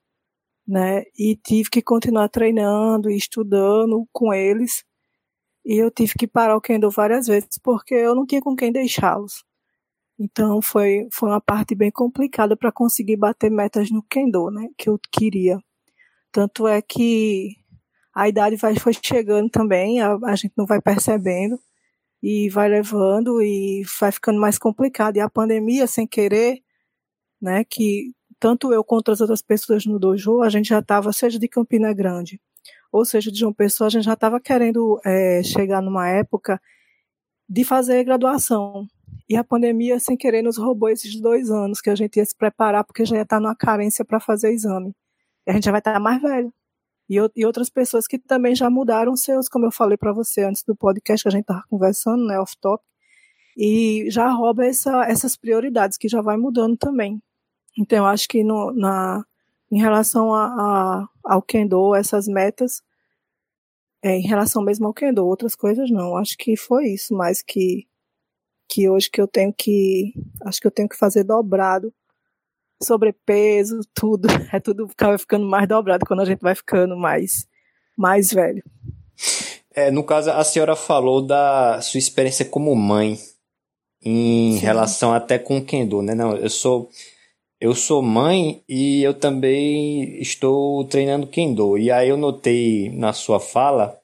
né? 0.67 1.05
E 1.19 1.37
tive 1.37 1.69
que 1.71 1.83
continuar 1.83 2.29
treinando 2.29 3.11
e 3.11 3.17
estudando 3.17 4.09
com 4.13 4.33
eles 4.33 4.83
e 5.65 5.77
eu 5.79 5.91
tive 5.91 6.15
que 6.19 6.27
parar 6.27 6.57
o 6.57 6.61
Kendo 6.61 6.91
várias 6.91 7.27
vezes 7.27 7.59
porque 7.63 7.95
eu 7.95 8.15
não 8.15 8.27
tinha 8.27 8.41
com 8.41 8.57
quem 8.57 8.73
deixá-los. 8.73 9.45
Então 10.19 10.61
foi, 10.61 11.09
foi 11.13 11.31
uma 11.31 11.41
parte 11.41 11.75
bem 11.75 11.91
complicada 11.91 12.57
para 12.57 12.73
conseguir 12.73 13.17
bater 13.17 13.51
metas 13.51 13.91
no 13.91 14.03
Kendo, 14.03 14.51
né, 14.51 14.69
que 14.77 14.89
eu 14.89 14.99
queria. 15.11 15.59
Tanto 16.33 16.69
é 16.69 16.83
que 16.83 17.57
a 18.15 18.29
idade 18.29 18.57
vai 18.57 18.77
foi 18.79 18.93
chegando 18.95 19.51
também, 19.51 20.01
a, 20.01 20.19
a 20.25 20.37
gente 20.37 20.53
não 20.57 20.67
vai 20.67 20.81
percebendo 20.81 21.59
e 22.23 22.51
vai 22.51 22.69
levando 22.69 23.43
e 23.43 23.83
vai 24.01 24.13
ficando 24.13 24.41
mais 24.41 24.59
complicado. 24.59 25.17
E 25.17 25.21
a 25.21 25.31
pandemia, 25.31 25.87
sem 25.87 26.07
querer, 26.07 26.63
né, 27.41 27.65
que 27.65 28.13
tanto 28.39 28.73
eu 28.73 28.85
quanto 28.85 29.11
as 29.11 29.21
outras 29.21 29.43
pessoas 29.43 29.87
no 29.87 29.99
dojo, 29.99 30.43
a 30.43 30.49
gente 30.49 30.69
já 30.69 30.81
estava, 30.81 31.13
seja 31.13 31.39
de 31.39 31.49
Campina 31.49 31.93
Grande, 31.93 32.41
ou 32.93 33.05
seja, 33.05 33.31
de 33.31 33.39
João 33.39 33.53
Pessoa, 33.53 33.87
a 33.87 33.91
gente 33.91 34.05
já 34.05 34.15
estava 34.15 34.41
querendo 34.41 35.01
é, 35.05 35.43
chegar 35.43 35.81
numa 35.81 36.09
época 36.09 36.61
de 37.49 37.65
fazer 37.65 38.05
graduação. 38.05 38.87
E 39.29 39.37
a 39.37 39.45
pandemia, 39.45 39.99
sem 40.01 40.17
querer, 40.17 40.43
nos 40.43 40.57
roubou 40.57 40.89
esses 40.89 41.21
dois 41.21 41.51
anos 41.51 41.81
que 41.81 41.91
a 41.91 41.95
gente 41.95 42.17
ia 42.17 42.25
se 42.25 42.37
preparar, 42.37 42.85
porque 42.85 43.05
já 43.05 43.17
ia 43.17 43.23
estar 43.23 43.41
numa 43.41 43.55
carência 43.57 44.05
para 44.05 44.21
fazer 44.21 44.53
exame. 44.53 44.95
E 45.47 45.51
a 45.51 45.55
gente 45.55 45.65
já 45.65 45.71
vai 45.71 45.81
estar 45.81 45.99
mais 46.01 46.21
velho. 46.21 46.53
e, 47.09 47.17
e 47.37 47.47
outras 47.47 47.71
pessoas 47.71 48.07
que 48.07 48.19
também 48.19 48.55
já 48.55 48.71
mudaram 48.71 49.17
seus, 49.17 49.49
como 49.49 49.67
eu 49.67 49.73
falei 49.73 49.97
para 49.97 50.13
você 50.13 50.45
antes 50.45 50.63
do 50.65 50.77
podcast 50.77 51.23
que 51.25 51.29
a 51.29 51.33
gente 51.33 51.43
estava 51.43 51.65
conversando, 51.69 52.27
né, 52.27 52.39
off 52.41 52.57
top, 52.61 52.85
e 53.57 54.07
já 54.11 54.31
rouba 54.31 54.65
essa, 54.67 55.05
essas 55.07 55.37
prioridades 55.37 55.99
que 55.99 56.09
já 56.09 56.23
vai 56.23 56.37
mudando 56.37 56.77
também. 56.77 57.23
Então, 57.79 57.99
eu 57.99 58.07
acho 58.07 58.29
que 58.29 58.43
no, 58.45 58.73
na, 58.73 59.25
em 59.71 59.79
relação 59.79 60.35
a, 60.35 60.47
a, 60.47 61.09
ao 61.25 61.43
Kendo, 61.43 61.95
essas 61.95 62.27
metas, 62.27 62.83
é, 64.03 64.17
em 64.17 64.27
relação 64.27 64.63
mesmo 64.63 64.87
ao 64.87 64.95
Kendo, 64.95 65.27
outras 65.27 65.55
coisas 65.55 65.91
não. 65.91 66.17
Acho 66.17 66.37
que 66.37 66.57
foi 66.57 66.89
isso, 66.89 67.15
mais 67.15 67.43
que 67.43 67.87
que 68.69 68.89
hoje 68.89 69.11
que 69.11 69.21
eu 69.21 69.27
tenho 69.27 69.53
que 69.53 70.15
acho 70.45 70.61
que 70.61 70.67
eu 70.67 70.71
tenho 70.71 70.89
que 70.89 70.97
fazer 70.97 71.25
dobrado 71.25 71.93
sobrepeso, 72.83 73.81
tudo. 73.95 74.29
É 74.53 74.59
tudo 74.59 74.89
acaba 74.91 75.19
ficando 75.19 75.47
mais 75.47 75.69
dobrado 75.69 76.05
quando 76.07 76.21
a 76.21 76.25
gente 76.25 76.41
vai 76.41 76.55
ficando 76.55 76.97
mais, 76.97 77.47
mais 77.97 78.33
velho. 78.33 78.63
É, 79.73 79.91
no 79.91 80.03
caso, 80.03 80.31
a 80.31 80.43
senhora 80.43 80.75
falou 80.75 81.23
da 81.23 81.81
sua 81.81 81.99
experiência 81.99 82.45
como 82.45 82.75
mãe 82.75 83.19
em 84.03 84.55
Sim. 84.55 84.59
relação 84.59 85.13
até 85.13 85.39
com 85.39 85.59
o 85.59 85.65
Kendo, 85.65 86.03
né? 86.03 86.15
Não, 86.15 86.37
eu 86.37 86.51
sou 86.51 86.91
eu 87.61 87.75
sou 87.75 88.01
mãe 88.01 88.63
e 88.67 89.03
eu 89.03 89.13
também 89.13 90.19
estou 90.21 90.83
treinando 90.87 91.27
Kendo. 91.27 91.77
E 91.77 91.91
aí 91.91 92.09
eu 92.09 92.17
notei 92.17 92.91
na 92.91 93.13
sua 93.13 93.39
fala, 93.39 94.01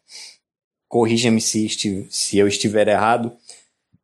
corrija-me 0.87 1.41
se, 1.41 1.67
se 2.11 2.39
eu 2.39 2.47
estiver 2.47 2.87
errado, 2.87 3.33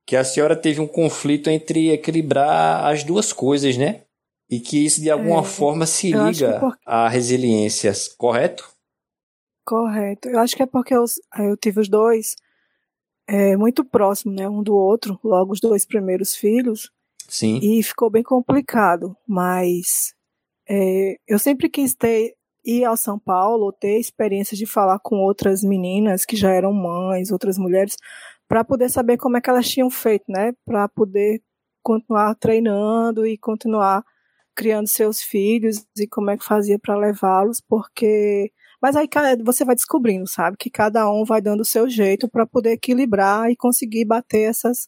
que 0.07 0.17
a 0.17 0.25
senhora 0.25 0.57
teve 0.57 0.81
um 0.81 0.87
conflito 0.87 1.51
entre 1.51 1.91
equilibrar 1.91 2.87
as 2.87 3.05
duas 3.05 3.33
coisas, 3.33 3.77
né? 3.77 4.03
E 4.51 4.59
que 4.59 4.85
isso 4.85 5.01
de 5.01 5.11
alguma 5.11 5.41
é, 5.41 5.45
forma 5.45 5.87
se 5.87 6.13
liga 6.13 6.59
por... 6.59 6.79
à 6.85 7.09
resiliência, 7.09 7.93
correto? 8.17 8.71
Correto. 9.65 10.29
Eu 10.29 10.39
acho 10.41 10.57
que 10.57 10.63
é 10.63 10.67
porque 10.67 10.95
eu, 10.95 11.05
eu 11.39 11.57
tive 11.57 11.81
os 11.81 11.89
dois 11.89 12.37
é, 13.29 13.57
muito 13.57 13.85
próximos, 13.85 14.35
né, 14.37 14.49
um 14.49 14.63
do 14.63 14.75
outro, 14.75 15.19
logo 15.23 15.53
os 15.53 15.61
dois 15.61 15.87
primeiros 15.87 16.35
filhos. 16.35 16.91
Sim. 17.33 17.59
E 17.63 17.83
ficou 17.83 18.11
bem 18.11 18.23
complicado, 18.23 19.17
mas 19.27 20.15
é, 20.69 21.17
eu 21.27 21.39
sempre 21.39 21.71
quis 21.71 21.95
ter 21.95 22.35
ir 22.63 22.85
ao 22.85 22.95
São 22.95 23.19
Paulo, 23.19 23.73
ter 23.73 23.99
experiência 23.99 24.55
de 24.55 24.67
falar 24.67 24.99
com 24.99 25.17
outras 25.17 25.63
meninas 25.63 26.27
que 26.27 26.37
já 26.37 26.51
eram 26.53 26.75
mães, 26.75 27.33
outras 27.33 27.57
mulheres, 27.57 27.97
para 28.47 28.63
poder 28.63 28.91
saber 28.91 29.17
como 29.17 29.39
é 29.39 29.41
que 29.41 29.49
elas 29.49 29.67
tinham 29.67 29.89
feito, 29.89 30.25
né, 30.29 30.53
para 30.63 30.87
poder 30.91 31.41
continuar 31.83 32.35
treinando 32.35 33.27
e 33.27 33.39
continuar 33.39 34.05
criando 34.55 34.87
seus 34.87 35.23
filhos 35.23 35.87
e 35.99 36.07
como 36.07 36.31
é 36.31 36.37
que 36.37 36.45
fazia 36.45 36.79
para 36.79 36.99
levá-los, 36.99 37.63
porque 37.67 38.53
mas 38.83 38.95
aí 38.95 39.09
você 39.43 39.65
vai 39.65 39.75
descobrindo, 39.75 40.29
sabe, 40.29 40.57
que 40.59 40.69
cada 40.69 41.11
um 41.11 41.25
vai 41.25 41.41
dando 41.41 41.63
o 41.63 41.65
seu 41.65 41.89
jeito 41.89 42.29
para 42.29 42.47
poder 42.47 42.73
equilibrar 42.73 43.51
e 43.51 43.57
conseguir 43.57 44.05
bater 44.05 44.51
essas 44.51 44.87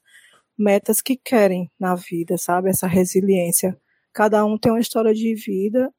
metas 0.58 1.00
que 1.00 1.16
querem 1.16 1.70
na 1.78 1.94
vida, 1.94 2.38
sabe? 2.38 2.70
Essa 2.70 2.86
resiliência. 2.86 3.78
Cada 4.12 4.44
um 4.44 4.56
tem 4.56 4.72
uma 4.72 4.80
história 4.80 5.12
de 5.12 5.34
vida. 5.34 5.92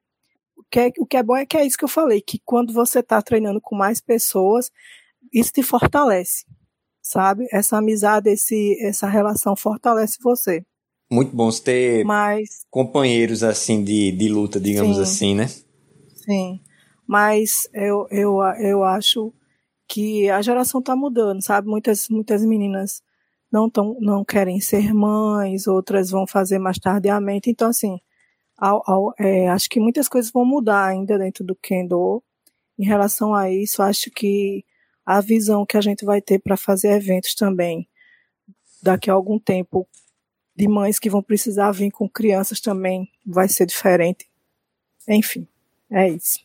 O 0.55 0.63
que 0.69 0.79
é, 0.79 0.91
o 0.97 1.05
que 1.05 1.17
é 1.17 1.23
bom 1.23 1.35
é 1.35 1.45
que 1.45 1.57
é 1.57 1.65
isso 1.65 1.77
que 1.77 1.83
eu 1.83 1.89
falei, 1.89 2.21
que 2.21 2.39
quando 2.43 2.73
você 2.73 2.99
está 2.99 3.21
treinando 3.21 3.59
com 3.61 3.75
mais 3.75 3.99
pessoas, 3.99 4.71
isso 5.33 5.51
te 5.51 5.61
fortalece, 5.61 6.45
sabe? 7.01 7.45
Essa 7.51 7.77
amizade, 7.77 8.29
esse, 8.29 8.77
essa 8.81 9.07
relação 9.07 9.55
fortalece 9.55 10.17
você. 10.21 10.65
Muito 11.11 11.35
bom 11.35 11.49
ter 11.51 12.03
Mas, 12.03 12.65
companheiros 12.69 13.43
assim 13.43 13.83
de, 13.83 14.11
de 14.11 14.29
luta, 14.29 14.59
digamos 14.59 14.95
sim, 14.95 15.03
assim, 15.03 15.35
né? 15.35 15.47
Sim. 16.15 16.59
Mas 17.05 17.69
eu, 17.73 18.07
eu, 18.09 18.41
eu 18.59 18.83
acho 18.83 19.31
que 19.87 20.29
a 20.29 20.41
geração 20.41 20.79
está 20.79 20.95
mudando, 20.95 21.43
sabe? 21.43 21.67
Muitas, 21.67 22.09
muitas 22.09 22.43
meninas 22.43 23.03
não, 23.55 23.69
tão, 23.69 23.97
não 24.01 24.25
querem 24.25 24.59
ser 24.59 24.93
mães, 24.93 25.65
outras 25.65 26.09
vão 26.09 26.27
fazer 26.27 26.59
mais 26.59 26.77
tardiamente. 26.77 27.49
Então, 27.49 27.69
assim, 27.69 27.97
ao, 28.57 28.83
ao, 28.85 29.13
é, 29.17 29.47
acho 29.47 29.69
que 29.69 29.79
muitas 29.79 30.09
coisas 30.09 30.29
vão 30.29 30.45
mudar 30.45 30.85
ainda 30.85 31.17
dentro 31.17 31.41
do 31.45 31.55
Kendo. 31.55 32.21
Em 32.77 32.83
relação 32.83 33.33
a 33.33 33.49
isso, 33.49 33.81
acho 33.81 34.11
que 34.11 34.65
a 35.05 35.21
visão 35.21 35.65
que 35.65 35.77
a 35.77 35.81
gente 35.81 36.03
vai 36.03 36.21
ter 36.21 36.39
para 36.39 36.57
fazer 36.57 36.89
eventos 36.91 37.33
também, 37.33 37.87
daqui 38.83 39.09
a 39.09 39.13
algum 39.13 39.39
tempo, 39.39 39.87
de 40.53 40.67
mães 40.67 40.99
que 40.99 41.09
vão 41.09 41.23
precisar 41.23 41.71
vir 41.71 41.91
com 41.91 42.09
crianças 42.09 42.59
também 42.59 43.09
vai 43.25 43.47
ser 43.47 43.65
diferente. 43.65 44.29
Enfim, 45.07 45.47
é 45.89 46.09
isso. 46.09 46.39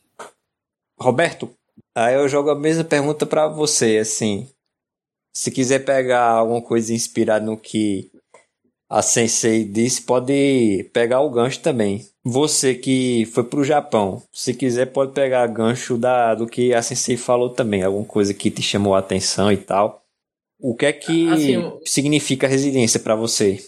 Roberto, 0.96 1.52
aí 1.92 2.14
eu 2.14 2.28
jogo 2.28 2.50
a 2.50 2.54
mesma 2.54 2.84
pergunta 2.84 3.26
para 3.26 3.48
você, 3.48 3.98
assim, 3.98 4.48
se 5.32 5.50
quiser 5.50 5.80
pegar 5.80 6.24
alguma 6.24 6.62
coisa 6.62 6.92
inspirada 6.92 7.44
no 7.44 7.56
que 7.56 8.10
a 8.88 9.02
Sensei 9.02 9.64
disse, 9.64 10.02
pode 10.02 10.88
pegar 10.92 11.20
o 11.20 11.30
gancho 11.30 11.60
também. 11.60 12.04
Você 12.24 12.74
que 12.74 13.24
foi 13.26 13.44
para 13.44 13.60
o 13.60 13.64
Japão, 13.64 14.22
se 14.32 14.52
quiser 14.52 14.86
pode 14.86 15.12
pegar 15.12 15.46
gancho 15.46 15.96
da, 15.96 16.34
do 16.34 16.46
que 16.46 16.74
a 16.74 16.82
Sensei 16.82 17.16
falou 17.16 17.50
também, 17.50 17.82
alguma 17.82 18.04
coisa 18.04 18.34
que 18.34 18.50
te 18.50 18.62
chamou 18.62 18.94
a 18.94 18.98
atenção 18.98 19.50
e 19.50 19.56
tal. 19.56 20.02
O 20.58 20.74
que 20.74 20.86
é 20.86 20.92
que 20.92 21.28
assim, 21.30 21.72
significa 21.86 22.46
resiliência 22.46 23.00
para 23.00 23.14
você? 23.14 23.60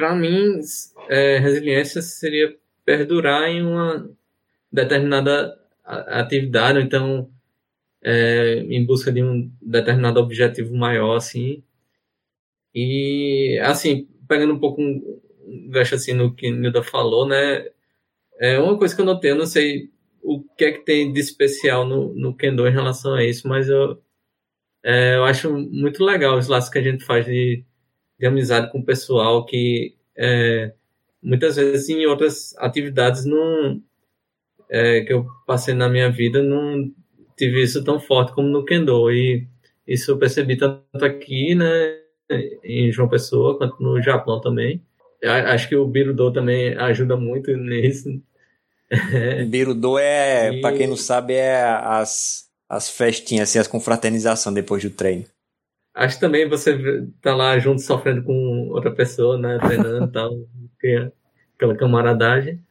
para 0.00 0.14
mim, 0.14 0.58
é, 1.10 1.38
resiliência 1.38 2.00
seria 2.00 2.56
perdurar 2.86 3.50
em 3.50 3.62
uma 3.62 4.08
determinada 4.72 5.58
atividade, 5.84 6.80
então, 6.80 7.28
é, 8.02 8.60
em 8.68 8.84
busca 8.86 9.12
de 9.12 9.22
um 9.22 9.50
determinado 9.60 10.20
objetivo 10.20 10.74
maior, 10.76 11.16
assim. 11.16 11.62
E, 12.74 13.58
assim, 13.62 14.08
pegando 14.28 14.54
um 14.54 14.58
pouco 14.60 14.80
um 14.80 15.68
gancho 15.70 15.94
assim 15.96 16.12
no 16.12 16.34
que 16.34 16.50
Nilda 16.50 16.82
falou, 16.82 17.26
né? 17.26 17.66
É 18.40 18.58
uma 18.60 18.78
coisa 18.78 18.94
que 18.94 19.00
eu 19.02 19.06
notei, 19.06 19.32
eu 19.32 19.36
não 19.36 19.46
sei 19.46 19.90
o 20.22 20.42
que 20.56 20.64
é 20.66 20.72
que 20.72 20.84
tem 20.84 21.12
de 21.12 21.20
especial 21.20 21.86
no, 21.86 22.14
no 22.14 22.36
Kendo 22.36 22.66
em 22.68 22.72
relação 22.72 23.14
a 23.14 23.24
isso, 23.24 23.48
mas 23.48 23.68
eu, 23.68 24.02
é, 24.84 25.16
eu 25.16 25.24
acho 25.24 25.52
muito 25.52 26.04
legal 26.04 26.38
os 26.38 26.48
laços 26.48 26.70
que 26.70 26.78
a 26.78 26.82
gente 26.82 27.04
faz 27.04 27.26
de 27.26 27.64
de 28.20 28.26
amizade 28.26 28.70
com 28.70 28.80
o 28.80 28.84
pessoal 28.84 29.46
que 29.46 29.96
é, 30.16 30.74
muitas 31.22 31.56
vezes 31.56 31.88
em 31.88 32.04
outras 32.06 32.54
atividades 32.58 33.24
não 33.24 33.82
é, 34.68 35.02
que 35.02 35.12
eu 35.12 35.26
passei 35.46 35.74
na 35.74 35.88
minha 35.88 36.10
vida 36.10 36.42
não 36.42 36.92
tive 37.40 37.62
isso 37.62 37.82
tão 37.82 37.98
forte 37.98 38.34
como 38.34 38.48
no 38.48 38.64
Kendo 38.64 39.10
e 39.10 39.46
isso 39.86 40.10
eu 40.10 40.18
percebi 40.18 40.56
tanto 40.56 41.02
aqui, 41.02 41.54
né, 41.54 41.96
em 42.62 42.92
João 42.92 43.08
Pessoa 43.08 43.56
quanto 43.56 43.82
no 43.82 44.00
Japão 44.02 44.40
também. 44.40 44.82
Acho 45.22 45.68
que 45.68 45.76
o 45.76 45.86
Birudo 45.86 46.32
também 46.32 46.76
ajuda 46.76 47.16
muito 47.16 47.50
nisso. 47.56 48.08
Birudo 49.48 49.98
é, 49.98 50.52
e... 50.52 50.60
para 50.60 50.76
quem 50.76 50.86
não 50.86 50.96
sabe, 50.96 51.34
é 51.34 51.62
as, 51.62 52.48
as 52.68 52.90
festinhas, 52.90 53.48
assim, 53.48 53.58
as 53.58 53.66
confraternização 53.66 54.52
depois 54.52 54.82
do 54.82 54.90
treino. 54.90 55.24
Acho 55.94 56.16
que 56.16 56.20
também 56.20 56.48
você 56.48 57.06
tá 57.20 57.34
lá 57.34 57.58
junto 57.58 57.82
sofrendo 57.82 58.22
com 58.22 58.68
outra 58.68 58.90
pessoa, 58.90 59.36
né? 59.36 59.58
Treinando 59.58 60.06
e 60.06 60.12
tal. 60.12 60.30
Aquela 61.56 61.76
camaradagem. 61.76 62.62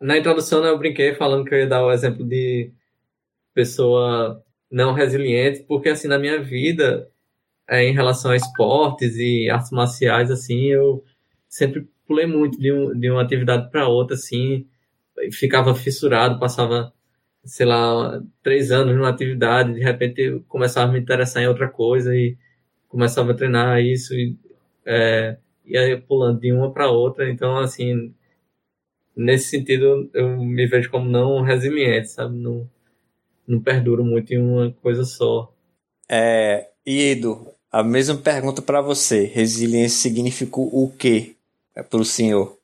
Na 0.00 0.18
introdução 0.18 0.60
né, 0.60 0.68
eu 0.68 0.78
brinquei 0.78 1.14
falando 1.14 1.44
que 1.44 1.54
eu 1.54 1.58
ia 1.58 1.66
dar 1.66 1.84
o 1.84 1.92
exemplo 1.92 2.24
de 2.24 2.72
pessoa 3.54 4.42
não 4.70 4.94
resiliente, 4.94 5.64
porque 5.64 5.90
assim, 5.90 6.08
na 6.08 6.18
minha 6.18 6.42
vida, 6.42 7.08
é, 7.68 7.84
em 7.84 7.92
relação 7.94 8.30
a 8.30 8.36
esportes 8.36 9.16
e 9.16 9.50
artes 9.50 9.70
marciais, 9.70 10.30
assim, 10.30 10.66
eu 10.66 11.04
sempre 11.48 11.88
pulei 12.06 12.26
muito 12.26 12.58
de, 12.58 12.72
um, 12.72 12.98
de 12.98 13.10
uma 13.10 13.22
atividade 13.22 13.70
para 13.70 13.88
outra, 13.88 14.16
assim, 14.16 14.66
ficava 15.32 15.74
fissurado, 15.74 16.38
passava 16.38 16.92
sei 17.44 17.66
lá, 17.66 18.22
três 18.42 18.70
anos 18.70 18.94
numa 18.94 19.08
atividade, 19.08 19.74
de 19.74 19.80
repente 19.80 20.42
começava 20.48 20.90
a 20.90 20.92
me 20.92 21.00
interessar 21.00 21.42
em 21.42 21.48
outra 21.48 21.68
coisa 21.68 22.14
e 22.14 22.36
começava 22.88 23.32
a 23.32 23.34
treinar 23.34 23.80
isso 23.80 24.14
e 24.14 24.36
é, 24.86 25.36
ia 25.66 26.00
pulando 26.00 26.40
de 26.40 26.52
uma 26.52 26.72
para 26.72 26.90
outra. 26.90 27.28
Então, 27.30 27.58
assim, 27.58 28.14
nesse 29.16 29.50
sentido, 29.50 30.10
eu 30.14 30.36
me 30.38 30.66
vejo 30.66 30.90
como 30.90 31.08
não 31.10 31.42
resiliente, 31.42 32.08
sabe? 32.10 32.36
Não, 32.36 32.68
não 33.46 33.60
perduro 33.60 34.04
muito 34.04 34.32
em 34.32 34.38
uma 34.38 34.70
coisa 34.82 35.04
só. 35.04 35.52
É, 36.08 36.68
Ido, 36.84 37.46
a 37.70 37.82
mesma 37.82 38.16
pergunta 38.16 38.60
para 38.60 38.80
você. 38.80 39.24
Resiliência 39.24 40.00
significa 40.02 40.60
o 40.60 40.92
quê 40.98 41.36
para 41.88 42.00
o 42.00 42.04
senhor? 42.04 42.58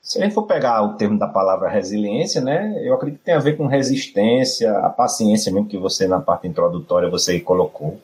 Se 0.00 0.18
a 0.18 0.22
gente 0.22 0.34
for 0.34 0.46
pegar 0.46 0.82
o 0.82 0.96
termo 0.96 1.18
da 1.18 1.26
palavra 1.26 1.68
resiliência, 1.68 2.40
né, 2.40 2.78
eu 2.86 2.92
acredito 2.94 3.20
que 3.20 3.24
tem 3.24 3.34
a 3.34 3.38
ver 3.38 3.56
com 3.56 3.66
resistência, 3.66 4.70
a 4.78 4.90
paciência 4.90 5.50
mesmo 5.50 5.66
que 5.66 5.78
você 5.78 6.06
na 6.06 6.20
parte 6.20 6.46
introdutória 6.46 7.08
você 7.08 7.40
colocou. 7.40 7.98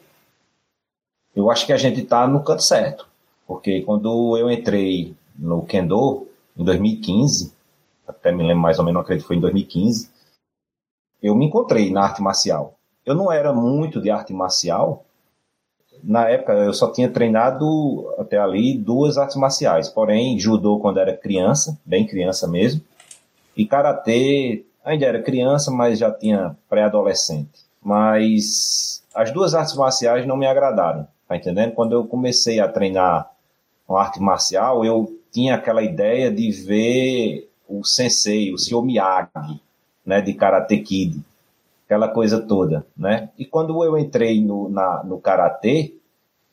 Eu 1.36 1.50
acho 1.50 1.66
que 1.66 1.74
a 1.74 1.76
gente 1.76 2.00
está 2.00 2.26
no 2.26 2.42
canto 2.42 2.62
certo, 2.62 3.06
porque 3.46 3.82
quando 3.82 4.36
eu 4.38 4.50
entrei 4.50 5.14
no 5.38 5.62
Kendo 5.66 6.26
em 6.56 6.64
2015, 6.64 7.52
até 8.08 8.32
me 8.32 8.42
lembro 8.42 8.62
mais 8.62 8.78
ou 8.78 8.84
menos, 8.84 9.02
acredito 9.02 9.24
que 9.24 9.28
foi 9.28 9.36
em 9.36 9.40
2015, 9.40 10.10
eu 11.22 11.34
me 11.34 11.46
encontrei 11.46 11.90
na 11.90 12.02
arte 12.02 12.22
marcial. 12.22 12.74
Eu 13.04 13.14
não 13.14 13.30
era 13.30 13.52
muito 13.52 14.00
de 14.00 14.10
arte 14.10 14.32
marcial. 14.32 15.04
Na 16.02 16.28
época 16.28 16.52
eu 16.52 16.72
só 16.72 16.90
tinha 16.90 17.10
treinado 17.10 18.14
até 18.18 18.38
ali 18.38 18.76
duas 18.76 19.18
artes 19.18 19.36
marciais, 19.36 19.88
porém 19.88 20.38
judô 20.38 20.78
quando 20.78 20.98
era 20.98 21.16
criança, 21.16 21.78
bem 21.84 22.06
criança 22.06 22.48
mesmo, 22.48 22.80
e 23.56 23.66
karatê 23.66 24.64
ainda 24.84 25.04
era 25.04 25.22
criança, 25.22 25.70
mas 25.70 25.98
já 25.98 26.10
tinha 26.10 26.56
pré-adolescente. 26.68 27.66
Mas 27.82 29.02
as 29.14 29.30
duas 29.30 29.54
artes 29.54 29.74
marciais 29.74 30.26
não 30.26 30.36
me 30.36 30.46
agradaram, 30.46 31.06
tá 31.28 31.36
entendendo? 31.36 31.72
Quando 31.72 31.92
eu 31.92 32.06
comecei 32.06 32.60
a 32.60 32.68
treinar 32.68 33.30
uma 33.86 34.00
arte 34.00 34.20
marcial, 34.20 34.84
eu 34.84 35.18
tinha 35.30 35.54
aquela 35.54 35.82
ideia 35.82 36.30
de 36.30 36.50
ver 36.50 37.50
o 37.68 37.84
sensei, 37.84 38.52
o 38.52 38.58
senhor 38.58 38.82
Miyagi, 38.82 39.60
né, 40.04 40.20
de 40.20 40.34
Karate 40.34 40.78
Kid, 40.78 41.22
aquela 41.84 42.08
coisa 42.08 42.40
toda, 42.40 42.86
né? 42.96 43.30
E 43.38 43.44
quando 43.44 43.82
eu 43.84 43.98
entrei 43.98 44.40
no, 44.40 44.68
na, 44.68 45.02
no 45.04 45.18
karatê, 45.18 45.94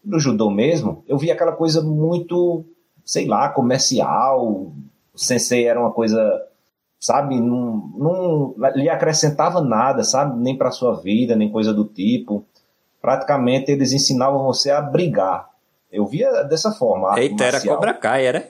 no 0.03 0.19
judô 0.19 0.49
mesmo, 0.49 1.03
eu 1.07 1.17
vi 1.17 1.29
aquela 1.29 1.51
coisa 1.51 1.81
muito, 1.81 2.65
sei 3.05 3.27
lá, 3.27 3.49
comercial. 3.49 4.45
O 4.47 4.73
sensei 5.15 5.67
era 5.67 5.79
uma 5.79 5.91
coisa, 5.91 6.43
sabe, 6.99 7.39
não, 7.39 7.91
não 7.95 8.55
lhe 8.75 8.89
acrescentava 8.89 9.61
nada, 9.61 10.03
sabe, 10.03 10.39
nem 10.39 10.57
para 10.57 10.71
sua 10.71 10.95
vida, 11.01 11.35
nem 11.35 11.51
coisa 11.51 11.73
do 11.73 11.85
tipo. 11.85 12.45
Praticamente 13.01 13.71
eles 13.71 13.91
ensinavam 13.91 14.43
você 14.43 14.71
a 14.71 14.81
brigar. 14.81 15.49
Eu 15.91 16.05
via 16.05 16.43
dessa 16.43 16.71
forma. 16.71 17.19
Eita, 17.19 17.45
era 17.45 17.61
Cobra 17.61 17.93
Kai, 17.93 18.25
era? 18.25 18.49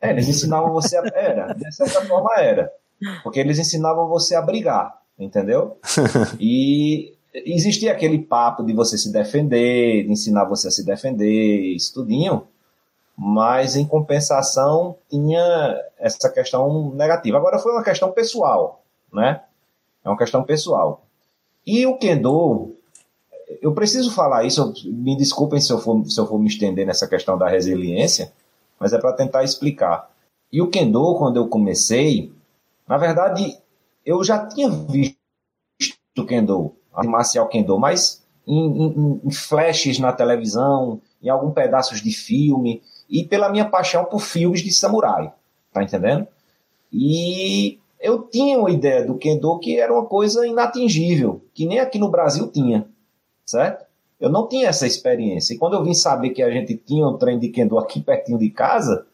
É, 0.00 0.10
eles 0.10 0.28
ensinavam 0.28 0.72
você 0.72 0.96
a. 0.96 1.02
Era, 1.14 1.52
de 1.54 1.72
certa 1.72 2.02
forma 2.02 2.30
era. 2.38 2.72
Porque 3.22 3.40
eles 3.40 3.58
ensinavam 3.58 4.08
você 4.08 4.34
a 4.34 4.42
brigar 4.42 5.02
entendeu? 5.18 5.78
e 6.40 7.14
existia 7.32 7.92
aquele 7.92 8.18
papo 8.18 8.62
de 8.64 8.72
você 8.72 8.98
se 8.98 9.12
defender, 9.12 10.04
de 10.04 10.12
ensinar 10.12 10.44
você 10.44 10.68
a 10.68 10.70
se 10.70 10.84
defender, 10.84 11.74
estudinho, 11.74 12.46
mas 13.16 13.76
em 13.76 13.86
compensação 13.86 14.96
tinha 15.08 15.76
essa 15.98 16.30
questão 16.30 16.94
negativa. 16.94 17.38
Agora 17.38 17.58
foi 17.58 17.72
uma 17.72 17.84
questão 17.84 18.10
pessoal, 18.12 18.82
né? 19.12 19.42
É 20.04 20.08
uma 20.08 20.18
questão 20.18 20.42
pessoal. 20.42 21.04
E 21.66 21.86
o 21.86 21.96
Kendo, 21.96 22.74
eu 23.60 23.72
preciso 23.72 24.12
falar 24.12 24.44
isso, 24.44 24.72
me 24.86 25.16
desculpem 25.16 25.60
se 25.60 25.72
eu 25.72 25.78
for, 25.78 26.04
se 26.06 26.18
eu 26.18 26.26
for 26.26 26.38
me 26.38 26.48
estender 26.48 26.84
nessa 26.84 27.06
questão 27.06 27.38
da 27.38 27.48
resiliência, 27.48 28.32
mas 28.80 28.92
é 28.92 28.98
para 28.98 29.12
tentar 29.12 29.44
explicar. 29.44 30.10
E 30.50 30.60
o 30.60 30.68
Kendo, 30.68 31.14
quando 31.16 31.36
eu 31.36 31.46
comecei, 31.46 32.32
na 32.88 32.96
verdade, 32.96 33.58
eu 34.04 34.22
já 34.24 34.46
tinha 34.46 34.68
visto 34.68 35.16
Kendo, 36.26 36.74
a 36.92 37.02
marcial 37.04 37.48
Kendo, 37.48 37.78
mas 37.78 38.22
em, 38.46 38.86
em, 38.86 39.20
em, 39.24 39.30
flashes 39.30 39.98
na 39.98 40.12
televisão, 40.12 41.00
em 41.22 41.28
alguns 41.28 41.54
pedaços 41.54 42.00
de 42.00 42.12
filme, 42.12 42.82
e 43.08 43.24
pela 43.24 43.48
minha 43.48 43.68
paixão 43.68 44.04
por 44.04 44.20
filmes 44.20 44.60
de 44.60 44.72
samurai, 44.72 45.32
tá 45.72 45.82
entendendo? 45.82 46.26
E 46.92 47.78
eu 48.00 48.22
tinha 48.22 48.58
uma 48.58 48.70
ideia 48.70 49.06
do 49.06 49.16
Kendo 49.16 49.58
que 49.58 49.78
era 49.78 49.92
uma 49.92 50.06
coisa 50.06 50.46
inatingível, 50.46 51.44
que 51.54 51.64
nem 51.64 51.78
aqui 51.78 51.98
no 51.98 52.10
Brasil 52.10 52.50
tinha, 52.50 52.86
certo? 53.46 53.86
Eu 54.20 54.30
não 54.30 54.48
tinha 54.48 54.68
essa 54.68 54.86
experiência. 54.86 55.54
E 55.54 55.58
quando 55.58 55.74
eu 55.74 55.82
vim 55.82 55.94
saber 55.94 56.30
que 56.30 56.42
a 56.42 56.50
gente 56.50 56.76
tinha 56.76 57.06
um 57.08 57.16
treino 57.16 57.40
de 57.40 57.48
Kendo 57.48 57.78
aqui 57.78 58.00
pertinho 58.00 58.38
de 58.38 58.50
casa, 58.50 59.04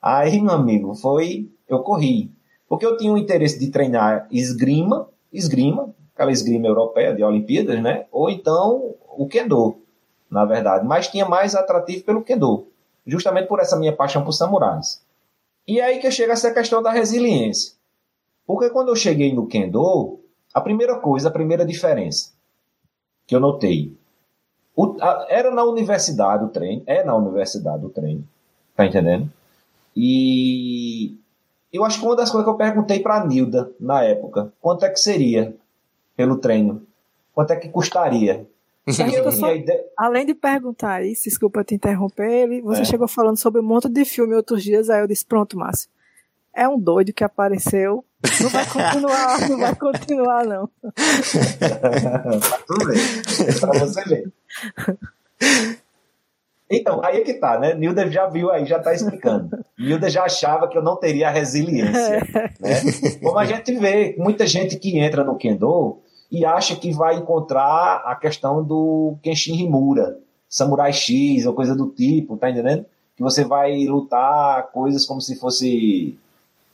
aí, 0.00 0.40
meu 0.40 0.54
amigo, 0.54 0.94
foi. 0.94 1.50
Eu 1.68 1.80
corri. 1.80 2.30
Porque 2.68 2.84
eu 2.84 2.96
tinha 2.96 3.12
o 3.12 3.18
interesse 3.18 3.58
de 3.58 3.70
treinar 3.70 4.26
esgrima, 4.30 5.08
esgrima, 5.32 5.94
aquela 6.14 6.32
esgrima 6.32 6.66
europeia 6.66 7.14
de 7.14 7.22
Olimpíadas, 7.22 7.80
né? 7.82 8.06
Ou 8.10 8.28
então 8.28 8.94
o 9.16 9.26
Kendo, 9.28 9.78
na 10.30 10.44
verdade. 10.44 10.86
Mas 10.86 11.08
tinha 11.08 11.28
mais 11.28 11.54
atrativo 11.54 12.04
pelo 12.04 12.22
Kendo, 12.22 12.66
justamente 13.06 13.46
por 13.46 13.60
essa 13.60 13.76
minha 13.76 13.94
paixão 13.94 14.24
por 14.24 14.32
samurais. 14.32 15.04
E 15.66 15.80
é 15.80 15.84
aí 15.84 15.98
que 15.98 16.10
chega 16.10 16.32
essa 16.32 16.52
questão 16.52 16.82
da 16.82 16.90
resiliência. 16.90 17.74
Porque 18.46 18.70
quando 18.70 18.88
eu 18.88 18.96
cheguei 18.96 19.34
no 19.34 19.46
Kendo, 19.46 20.20
a 20.54 20.60
primeira 20.60 20.98
coisa, 20.98 21.28
a 21.28 21.32
primeira 21.32 21.64
diferença 21.64 22.32
que 23.26 23.34
eu 23.34 23.40
notei, 23.40 23.92
o, 24.74 24.96
a, 25.00 25.26
era 25.28 25.50
na 25.50 25.64
universidade 25.64 26.44
o 26.44 26.48
treino, 26.48 26.82
é 26.86 27.02
na 27.02 27.16
universidade 27.16 27.84
o 27.84 27.90
treino, 27.90 28.26
tá 28.74 28.86
entendendo? 28.86 29.30
E 29.96 31.18
eu 31.76 31.84
acho 31.84 32.00
que 32.00 32.06
uma 32.06 32.16
das 32.16 32.30
coisas 32.30 32.44
que 32.44 32.50
eu 32.50 32.56
perguntei 32.56 33.00
para 33.00 33.16
a 33.16 33.26
Nilda 33.26 33.72
na 33.78 34.02
época, 34.02 34.52
quanto 34.60 34.84
é 34.84 34.90
que 34.90 34.98
seria 34.98 35.54
pelo 36.16 36.38
treino? 36.38 36.82
Quanto 37.32 37.52
é 37.52 37.56
que 37.56 37.68
custaria? 37.68 38.46
Só. 39.96 40.04
Além 40.04 40.24
de 40.24 40.34
perguntar 40.34 41.04
isso, 41.04 41.24
desculpa 41.24 41.64
te 41.64 41.74
interromper, 41.74 42.62
você 42.62 42.82
é. 42.82 42.84
chegou 42.84 43.08
falando 43.08 43.36
sobre 43.36 43.60
um 43.60 43.64
monte 43.64 43.88
de 43.88 44.04
filme 44.04 44.34
outros 44.34 44.62
dias, 44.62 44.88
aí 44.88 45.00
eu 45.00 45.08
disse, 45.08 45.26
pronto, 45.26 45.58
Márcio, 45.58 45.88
é 46.54 46.68
um 46.68 46.78
doido 46.78 47.12
que 47.12 47.24
apareceu, 47.24 48.04
não 48.40 48.48
vai 48.48 48.64
continuar, 48.64 49.40
não 49.50 49.58
vai 49.58 49.74
continuar, 49.74 50.46
não. 50.46 50.70
Tudo 52.66 52.86
bem, 52.86 52.98
é 53.48 53.60
pra 53.60 53.78
você 53.80 54.04
ver. 54.04 54.32
Então, 56.70 57.00
aí 57.04 57.18
é 57.18 57.20
que 57.20 57.34
tá, 57.34 57.58
né? 57.58 57.74
Nilda 57.74 58.10
já 58.10 58.26
viu 58.26 58.50
aí, 58.50 58.66
já 58.66 58.78
tá 58.78 58.92
explicando. 58.92 59.56
Nilda 59.78 60.10
já 60.10 60.24
achava 60.24 60.66
que 60.68 60.76
eu 60.76 60.82
não 60.82 60.96
teria 60.96 61.30
resiliência. 61.30 62.18
né? 62.60 62.80
Como 63.22 63.38
a 63.38 63.44
gente 63.44 63.72
vê, 63.76 64.16
muita 64.18 64.46
gente 64.46 64.76
que 64.76 64.98
entra 64.98 65.22
no 65.22 65.36
Kendo 65.36 65.98
e 66.30 66.44
acha 66.44 66.74
que 66.74 66.92
vai 66.92 67.16
encontrar 67.16 68.02
a 68.04 68.16
questão 68.16 68.64
do 68.64 69.16
Kenshin 69.22 69.54
Himura, 69.62 70.18
Samurai 70.48 70.92
X 70.92 71.46
ou 71.46 71.54
coisa 71.54 71.74
do 71.74 71.86
tipo, 71.86 72.36
tá 72.36 72.50
entendendo? 72.50 72.84
Que 73.16 73.22
você 73.22 73.44
vai 73.44 73.84
lutar 73.86 74.64
coisas 74.72 75.06
como 75.06 75.20
se 75.20 75.38
fosse, 75.38 76.18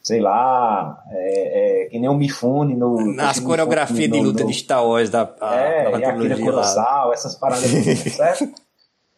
sei 0.02 0.20
lá, 0.20 1.02
é, 1.10 1.84
é, 1.84 1.86
que 1.86 1.98
nem 1.98 2.08
o 2.08 2.14
Mifune 2.14 2.74
no. 2.74 3.14
Nas 3.14 3.38
coreografias 3.38 4.10
de 4.10 4.20
luta 4.20 4.42
no, 4.42 4.48
de 4.48 4.54
Star 4.54 4.84
Wars 4.84 5.10
da. 5.10 5.30
A, 5.40 5.54
é, 5.54 5.90
da 5.90 5.98
e 5.98 6.04
Akira 6.04 6.36
Kurosawa, 6.38 7.12
essas 7.12 7.34
paradas, 7.34 7.68
certo? 7.68 8.48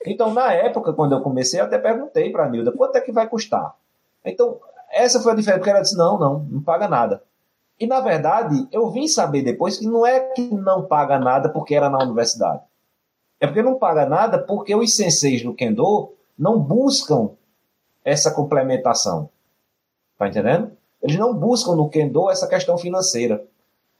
Então, 0.04 0.32
na 0.32 0.52
época, 0.52 0.92
quando 0.92 1.14
eu 1.14 1.22
comecei, 1.22 1.60
eu 1.60 1.64
até 1.64 1.78
perguntei 1.78 2.30
para 2.30 2.44
a 2.44 2.48
Nilda, 2.48 2.72
quanto 2.72 2.96
é 2.96 3.00
que 3.00 3.12
vai 3.12 3.28
custar? 3.28 3.74
Então, 4.24 4.58
essa 4.90 5.20
foi 5.20 5.32
a 5.32 5.34
diferença, 5.34 5.58
porque 5.58 5.70
ela 5.70 5.80
disse, 5.80 5.96
não, 5.96 6.18
não, 6.18 6.38
não 6.40 6.62
paga 6.62 6.88
nada. 6.88 7.22
E, 7.78 7.86
na 7.86 8.00
verdade, 8.00 8.68
eu 8.70 8.90
vim 8.90 9.08
saber 9.08 9.42
depois 9.42 9.78
que 9.78 9.86
não 9.86 10.06
é 10.06 10.20
que 10.20 10.42
não 10.54 10.84
paga 10.84 11.18
nada 11.18 11.48
porque 11.48 11.74
era 11.74 11.90
na 11.90 11.98
universidade. 11.98 12.62
É 13.40 13.46
porque 13.46 13.62
não 13.62 13.78
paga 13.78 14.06
nada 14.06 14.38
porque 14.38 14.74
os 14.74 14.94
senseis 14.94 15.42
do 15.42 15.54
Kendo 15.54 16.12
não 16.38 16.58
buscam 16.58 17.30
essa 18.04 18.30
complementação. 18.30 19.28
Tá 20.16 20.28
entendendo? 20.28 20.70
Eles 21.02 21.18
não 21.18 21.34
buscam 21.34 21.74
no 21.74 21.88
Kendo 21.88 22.30
essa 22.30 22.46
questão 22.46 22.78
financeira. 22.78 23.44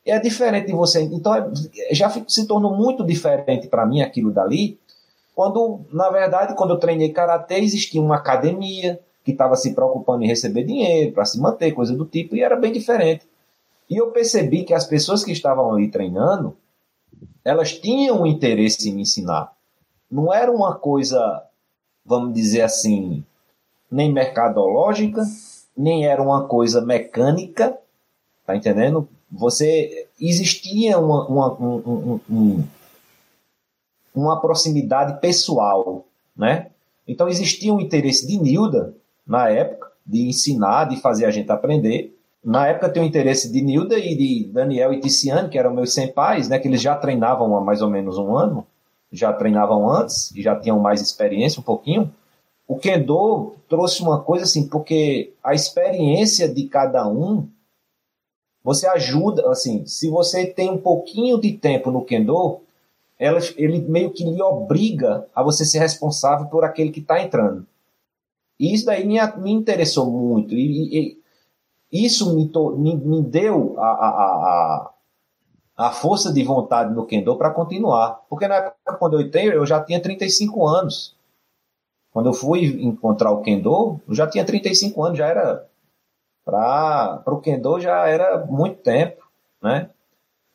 É 0.07 0.19
diferente 0.21 0.67
de 0.67 0.73
você. 0.73 1.03
Então, 1.03 1.35
é, 1.35 1.95
já 1.95 2.11
se 2.11 2.47
tornou 2.47 2.77
muito 2.77 3.05
diferente 3.05 3.67
para 3.69 3.87
mim 3.87 4.03
aquilo 4.03 4.31
dali, 4.31 4.79
quando, 5.35 5.81
na 5.91 6.11
verdade, 6.11 6.55
quando 6.55 6.71
eu 6.75 6.79
treinei 6.79 7.11
karatê, 7.11 7.57
existia 7.57 8.01
uma 8.01 8.17
academia 8.17 9.01
que 9.25 9.33
estava 9.33 9.57
se 9.57 9.75
preocupando 9.75 10.23
em 10.23 10.29
receber 10.29 10.65
dinheiro 10.65 11.13
para 11.13 11.25
se 11.25 11.41
manter, 11.41 11.73
coisa 11.73 11.97
do 11.97 12.05
tipo, 12.05 12.37
e 12.37 12.43
era 12.43 12.57
bem 12.57 12.73
diferente. 12.73 13.27
E 13.89 13.97
eu 13.97 14.11
percebi 14.11 14.65
que 14.65 14.75
as 14.75 14.87
pessoas 14.87 15.25
que 15.25 15.33
estavam 15.33 15.73
ali 15.73 15.89
treinando, 15.89 16.57
elas 17.45 17.73
tinham 17.73 18.23
um 18.23 18.27
interesse 18.27 18.89
em 18.89 18.95
me 18.95 19.03
ensinar. 19.03 19.53
Não 20.11 20.33
era 20.33 20.53
uma 20.53 20.75
coisa, 20.75 21.43
vamos 22.05 22.33
dizer 22.35 22.63
assim, 22.63 23.25
nem 23.91 24.13
mercadológica, 24.13 25.23
nem 25.77 26.07
era 26.07 26.23
uma 26.23 26.47
coisa 26.47 26.81
mecânica, 26.81 27.77
tá 28.47 28.55
entendendo? 28.55 29.09
Você 29.31 30.07
existia 30.21 30.99
uma, 30.99 31.27
uma, 31.27 31.53
um, 31.55 31.77
um, 31.77 32.21
um, 32.31 32.65
uma 34.15 34.41
proximidade 34.41 35.21
pessoal, 35.21 36.07
né? 36.37 36.69
Então 37.07 37.29
existia 37.29 37.73
um 37.73 37.81
interesse 37.81 38.27
de 38.27 38.39
Nilda, 38.39 38.95
na 39.27 39.49
época, 39.49 39.91
de 40.07 40.29
ensinar, 40.29 40.85
de 40.85 40.97
fazer 40.97 41.25
a 41.25 41.31
gente 41.31 41.51
aprender. 41.51 42.17
Na 42.43 42.67
época 42.67 42.91
tem 42.91 43.03
o 43.03 43.07
interesse 43.07 43.51
de 43.51 43.61
Nilda 43.61 43.99
e 43.99 44.15
de 44.15 44.51
Daniel 44.53 44.93
e 44.93 45.01
Ticiane, 45.01 45.49
que 45.49 45.59
eram 45.59 45.75
meus 45.75 45.93
senpais, 45.93 46.49
né? 46.49 46.59
Que 46.59 46.69
eles 46.69 46.81
já 46.81 46.95
treinavam 46.95 47.57
há 47.57 47.61
mais 47.61 47.83
ou 47.83 47.91
menos 47.91 48.19
um 48.19 48.37
ano, 48.37 48.67
já 49.11 49.33
treinavam 49.33 49.89
antes 49.89 50.31
e 50.35 50.43
já 50.43 50.55
tinham 50.55 50.79
mais 50.79 51.01
experiência 51.01 51.61
um 51.61 51.65
pouquinho. 51.65 52.13
O 52.67 52.77
Kendo 52.77 53.55
trouxe 53.69 54.03
uma 54.03 54.21
coisa 54.21 54.45
assim, 54.45 54.69
porque 54.69 55.33
a 55.43 55.55
experiência 55.55 56.49
de 56.49 56.65
cada 56.65 57.07
um, 57.09 57.49
você 58.63 58.87
ajuda, 58.87 59.51
assim, 59.51 59.85
se 59.87 60.09
você 60.09 60.47
tem 60.47 60.71
um 60.71 60.79
pouquinho 60.79 61.39
de 61.39 61.53
tempo 61.53 61.91
no 61.91 62.05
Kendo, 62.05 62.61
ela, 63.19 63.39
ele 63.57 63.81
meio 63.81 64.13
que 64.13 64.25
lhe 64.25 64.43
obriga 64.43 65.27
a 65.35 65.43
você 65.43 65.65
ser 65.65 65.79
responsável 65.79 66.47
por 66.47 66.65
aquele 66.65 66.91
que 66.91 67.01
está 67.01 67.23
entrando. 67.23 67.67
E 68.59 68.75
isso 68.75 68.87
daí 68.87 69.05
me, 69.05 69.19
me 69.39 69.53
interessou 69.53 70.11
muito. 70.11 70.55
E, 70.55 71.19
e 71.93 72.05
isso 72.05 72.35
me, 72.35 72.51
me, 72.77 72.97
me 72.97 73.23
deu 73.23 73.79
a, 73.79 73.87
a, 73.87 74.09
a, 74.09 74.91
a 75.77 75.91
força 75.91 76.33
de 76.33 76.43
vontade 76.43 76.93
no 76.93 77.07
kendo 77.07 77.37
para 77.37 77.51
continuar. 77.51 78.25
Porque 78.29 78.49
na 78.49 78.57
época 78.57 78.97
quando 78.99 79.15
eu 79.15 79.21
entrei, 79.21 79.49
eu 79.49 79.67
já 79.67 79.83
tinha 79.83 80.01
35 80.01 80.67
anos. 80.67 81.17
Quando 82.13 82.29
eu 82.29 82.33
fui 82.33 82.67
encontrar 82.85 83.33
o 83.33 83.43
kendo, 83.43 84.01
eu 84.07 84.15
já 84.15 84.27
tinha 84.27 84.45
35 84.45 85.03
anos, 85.03 85.19
já 85.19 85.27
era 85.27 85.67
para 86.45 87.23
o 87.27 87.41
kendo 87.41 87.81
já 87.81 88.07
era 88.07 88.45
muito 88.45 88.83
tempo, 88.83 89.23
né? 89.63 89.91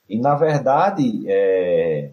E 0.07 0.17
na 0.19 0.35
verdade 0.35 1.23
é, 1.27 2.11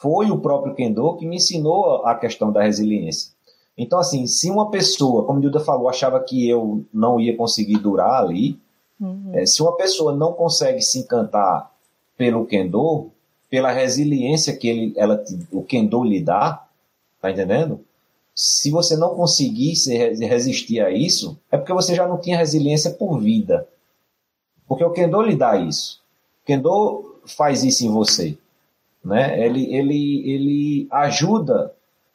foi 0.00 0.30
o 0.30 0.38
próprio 0.38 0.74
kendo 0.74 1.14
que 1.16 1.26
me 1.26 1.36
ensinou 1.36 2.04
a 2.06 2.14
questão 2.14 2.50
da 2.50 2.62
resiliência. 2.62 3.32
Então 3.76 3.98
assim, 3.98 4.26
se 4.26 4.50
uma 4.50 4.70
pessoa, 4.70 5.24
como 5.24 5.38
o 5.38 5.42
Dilda 5.42 5.60
falou, 5.60 5.88
achava 5.88 6.18
que 6.20 6.48
eu 6.48 6.84
não 6.92 7.20
ia 7.20 7.36
conseguir 7.36 7.78
durar 7.78 8.22
ali, 8.22 8.58
uhum. 8.98 9.30
é, 9.34 9.44
se 9.44 9.62
uma 9.62 9.76
pessoa 9.76 10.16
não 10.16 10.32
consegue 10.32 10.80
se 10.80 10.98
encantar 10.98 11.70
pelo 12.16 12.46
kendo, 12.46 13.10
pela 13.50 13.70
resiliência 13.70 14.56
que 14.56 14.68
ele, 14.68 14.94
ela, 14.96 15.22
o 15.52 15.62
kendo 15.62 16.02
lhe 16.02 16.20
dá, 16.22 16.66
tá 17.20 17.30
entendendo? 17.30 17.80
Se 18.34 18.70
você 18.70 18.96
não 18.96 19.14
conseguir 19.14 19.74
resistir 20.20 20.80
a 20.80 20.90
isso, 20.90 21.38
é 21.50 21.58
porque 21.58 21.74
você 21.74 21.94
já 21.94 22.06
não 22.06 22.16
tinha 22.16 22.38
resiliência 22.38 22.90
por 22.92 23.18
vida. 23.18 23.68
Porque 24.66 24.84
o 24.84 24.92
kendo 24.92 25.20
lhe 25.20 25.36
dá 25.36 25.56
isso. 25.56 26.00
O 26.42 26.46
kendo 26.46 27.20
faz 27.26 27.64
isso 27.64 27.84
em 27.84 27.90
você, 27.90 28.38
né? 29.04 29.44
Ele, 29.44 29.74
ele, 29.74 30.30
ele 30.30 30.88
ajuda 30.90 31.72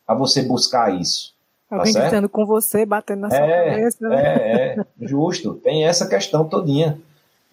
a 0.08 0.13
você 0.13 0.43
buscar 0.43 0.93
isso. 1.00 1.34
Tá 1.69 1.78
Alguém 1.78 1.93
tá 1.93 2.02
gritando 2.02 2.30
com 2.30 2.45
você, 2.45 2.86
batendo 2.86 3.21
na 3.21 3.30
sua 3.30 3.39
é, 3.39 3.69
cabeça. 3.69 4.10
Né? 4.10 4.24
É, 4.24 4.80
é, 4.80 4.86
justo. 5.02 5.56
Tem 5.56 5.86
essa 5.86 6.08
questão 6.08 6.48
todinha. 6.48 7.00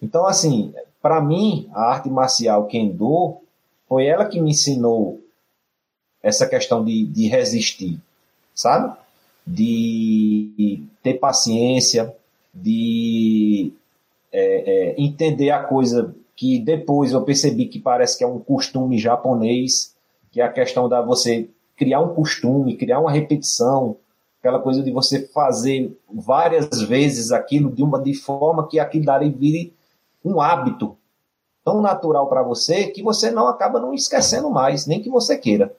Então, 0.01 0.25
assim, 0.25 0.73
para 1.01 1.19
mim, 1.21 1.69
a 1.73 1.91
arte 1.91 2.09
marcial 2.09 2.65
Kendo 2.67 3.37
foi 3.87 4.05
ela 4.05 4.25
que 4.25 4.39
me 4.39 4.51
ensinou 4.51 5.19
essa 6.21 6.47
questão 6.47 6.83
de, 6.83 7.05
de 7.05 7.27
resistir, 7.27 7.99
sabe? 8.55 8.95
De 9.45 10.83
ter 11.01 11.15
paciência, 11.15 12.15
de 12.53 13.73
é, 14.31 14.41
é, 14.41 14.95
entender 14.97 15.49
a 15.49 15.61
coisa 15.61 16.15
que 16.35 16.59
depois 16.59 17.11
eu 17.11 17.21
percebi 17.23 17.67
que 17.67 17.79
parece 17.79 18.17
que 18.17 18.23
é 18.23 18.27
um 18.27 18.39
costume 18.39 18.97
japonês, 18.97 19.95
que 20.31 20.41
é 20.41 20.43
a 20.43 20.51
questão 20.51 20.89
da 20.89 21.01
você 21.01 21.49
criar 21.75 21.99
um 22.01 22.13
costume, 22.13 22.75
criar 22.75 22.99
uma 22.99 23.11
repetição, 23.11 23.97
aquela 24.39 24.59
coisa 24.59 24.81
de 24.81 24.91
você 24.91 25.27
fazer 25.27 25.97
várias 26.11 26.81
vezes 26.81 27.31
aquilo 27.31 27.71
de 27.71 27.83
uma 27.83 28.01
de 28.01 28.13
forma 28.13 28.67
que 28.67 28.79
aquilo 28.79 29.05
dali 29.05 29.29
vire 29.29 29.73
um 30.23 30.41
hábito 30.41 30.97
tão 31.63 31.81
natural 31.81 32.27
para 32.27 32.43
você 32.43 32.87
que 32.87 33.01
você 33.01 33.31
não 33.31 33.47
acaba 33.47 33.79
não 33.79 33.93
esquecendo 33.93 34.49
mais, 34.49 34.85
nem 34.85 35.01
que 35.01 35.09
você 35.09 35.37
queira. 35.37 35.73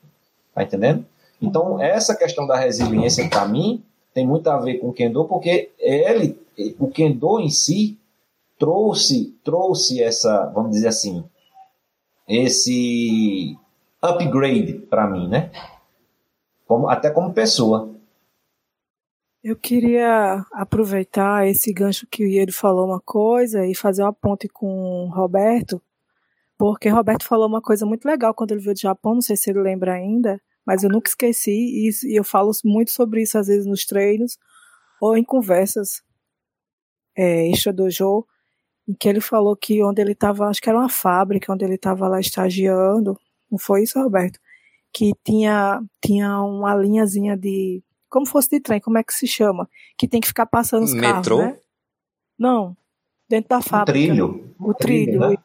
Tá 0.54 0.62
entendendo? 0.62 1.04
Então, 1.42 1.80
essa 1.80 2.14
questão 2.14 2.46
da 2.46 2.56
resiliência, 2.56 3.28
para 3.28 3.46
mim, 3.46 3.82
tem 4.14 4.26
muito 4.26 4.48
a 4.48 4.56
ver 4.56 4.78
com 4.78 4.88
o 4.88 4.92
Kendo, 4.92 5.24
porque 5.24 5.70
ele, 5.78 6.38
o 6.78 6.88
Kendo 6.88 7.40
em 7.40 7.50
si, 7.50 7.98
trouxe, 8.58 9.38
trouxe 9.44 10.02
essa, 10.02 10.46
vamos 10.54 10.72
dizer 10.72 10.88
assim, 10.88 11.24
esse 12.28 13.56
upgrade 14.00 14.74
para 14.88 15.06
mim, 15.06 15.28
né? 15.28 15.50
Como, 16.66 16.88
até 16.88 17.10
como 17.10 17.32
pessoa. 17.32 17.94
Eu 19.42 19.56
queria 19.56 20.44
aproveitar 20.52 21.46
esse 21.46 21.70
gancho 21.72 22.06
que 22.10 22.24
o 22.24 22.26
Iero 22.26 22.52
falou 22.52 22.86
uma 22.86 23.00
coisa 23.00 23.66
e 23.66 23.74
fazer 23.74 24.02
uma 24.02 24.12
ponte 24.12 24.48
com 24.48 25.04
o 25.04 25.10
Roberto, 25.10 25.82
porque 26.56 26.88
Roberto 26.88 27.24
falou 27.24 27.46
uma 27.46 27.60
coisa 27.60 27.84
muito 27.84 28.06
legal 28.06 28.32
quando 28.32 28.52
ele 28.52 28.62
veio 28.62 28.74
do 28.74 28.80
Japão, 28.80 29.14
não 29.14 29.20
sei 29.20 29.36
se 29.36 29.50
ele 29.50 29.60
lembra 29.60 29.92
ainda, 29.92 30.40
mas 30.66 30.82
eu 30.82 30.88
nunca 30.88 31.10
esqueci 31.10 31.50
e 31.50 32.18
eu 32.18 32.24
falo 32.24 32.50
muito 32.64 32.90
sobre 32.90 33.20
isso 33.20 33.36
às 33.36 33.48
vezes 33.48 33.66
nos 33.66 33.84
treinos 33.84 34.38
ou 34.98 35.14
em 35.14 35.22
conversas 35.22 36.02
é, 37.14 37.50
extra 37.50 37.70
dojo, 37.70 38.26
em 38.88 38.94
que 38.94 39.08
ele 39.08 39.20
falou 39.20 39.56
que 39.56 39.82
onde 39.82 40.00
ele 40.00 40.12
estava, 40.12 40.48
acho 40.48 40.60
que 40.60 40.68
era 40.68 40.78
uma 40.78 40.88
fábrica, 40.88 41.52
onde 41.52 41.64
ele 41.64 41.74
estava 41.74 42.06
lá 42.08 42.20
estagiando, 42.20 43.18
não 43.50 43.58
foi 43.58 43.82
isso, 43.82 44.00
Roberto? 44.00 44.38
Que 44.92 45.12
tinha, 45.24 45.82
tinha 46.04 46.40
uma 46.40 46.74
linhazinha 46.74 47.36
de 47.36 47.82
como 48.14 48.26
fosse 48.26 48.48
de 48.48 48.60
trem, 48.60 48.80
como 48.80 48.96
é 48.96 49.02
que 49.02 49.12
se 49.12 49.26
chama? 49.26 49.68
Que 49.98 50.06
tem 50.06 50.20
que 50.20 50.28
ficar 50.28 50.46
passando 50.46 50.84
os 50.84 50.94
Metrô? 50.94 51.38
carros, 51.38 51.54
né? 51.54 51.60
Não, 52.38 52.76
dentro 53.28 53.48
da 53.48 53.60
fábrica. 53.60 53.98
O 53.98 54.06
trilho. 54.06 54.54
O 54.60 54.74
trilho. 54.74 55.20
Né? 55.20 55.36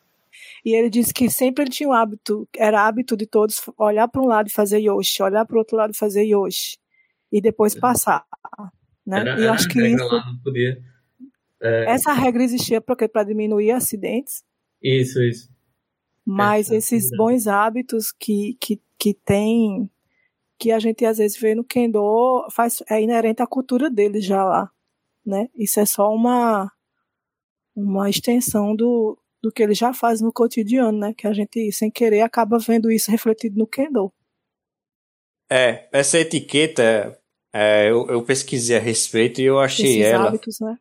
E 0.64 0.76
ele 0.76 0.90
disse 0.90 1.12
que 1.12 1.30
sempre 1.32 1.64
ele 1.64 1.72
tinha 1.72 1.90
o 1.90 1.94
hábito, 1.94 2.48
era 2.56 2.86
hábito 2.86 3.18
de 3.18 3.26
todos 3.26 3.62
olhar 3.78 4.08
para 4.08 4.22
um 4.22 4.28
lado 4.28 4.48
e 4.48 4.52
fazer 4.52 4.80
yoshi, 4.80 5.24
olhar 5.24 5.46
para 5.46 5.56
o 5.56 5.60
outro 5.60 5.76
lado 5.76 5.94
e 5.94 5.98
fazer 5.98 6.24
yoshi. 6.24 6.78
E 7.32 7.42
depois 7.42 7.76
é. 7.76 7.80
passar. 7.80 8.24
Né? 9.06 9.20
Era, 9.20 9.40
e 9.40 9.48
acho 9.48 9.68
que 9.68 9.82
isso, 9.88 10.04
lá, 10.04 10.26
não 10.26 10.38
podia. 10.38 10.80
É... 11.62 11.92
Essa 11.92 12.14
regra 12.14 12.44
existia 12.44 12.82
para 12.82 13.24
diminuir 13.24 13.72
acidentes. 13.72 14.44
Isso, 14.82 15.22
isso. 15.22 15.50
Mas 16.26 16.70
esses 16.70 17.10
bons 17.18 17.48
hábitos 17.48 18.12
que, 18.12 18.56
que, 18.62 18.82
que 18.98 19.14
tem 19.14 19.90
que 20.60 20.72
a 20.72 20.80
gente 20.80 21.06
às 21.06 21.18
vezes 21.18 21.40
vê 21.40 21.56
no 21.56 21.64
Kendo 21.64 22.46
faz, 22.52 22.84
é 22.90 23.02
inerente 23.02 23.42
à 23.42 23.48
cultura 23.48 23.90
deles 23.90 24.26
já 24.26 24.44
lá, 24.44 24.70
né? 25.26 25.48
Isso 25.56 25.80
é 25.80 25.86
só 25.86 26.14
uma 26.14 26.70
uma 27.74 28.10
extensão 28.10 28.76
do, 28.76 29.18
do 29.42 29.52
que 29.52 29.64
eles 29.64 29.78
já 29.78 29.94
fazem 29.94 30.26
no 30.26 30.34
cotidiano, 30.34 30.98
né? 30.98 31.14
Que 31.18 31.28
a 31.28 31.34
gente, 31.34 31.72
sem 31.72 31.90
querer, 31.90 32.22
acaba 32.22 32.60
vendo 32.60 32.92
isso 32.92 33.10
refletido 33.10 33.58
no 33.58 33.66
Kendo. 33.66 34.12
É, 35.50 35.88
essa 35.92 36.20
etiqueta, 36.20 37.18
é, 37.54 37.90
eu, 37.90 38.06
eu, 38.08 38.22
pesquisei 38.24 38.78
a 38.78 38.82
respeito 38.82 39.40
e 39.40 39.46
eu 39.46 39.60
achei 39.60 40.02
Esses 40.02 40.12
ela... 40.12 40.28
hábitos, 40.28 40.60
né? 40.60 40.78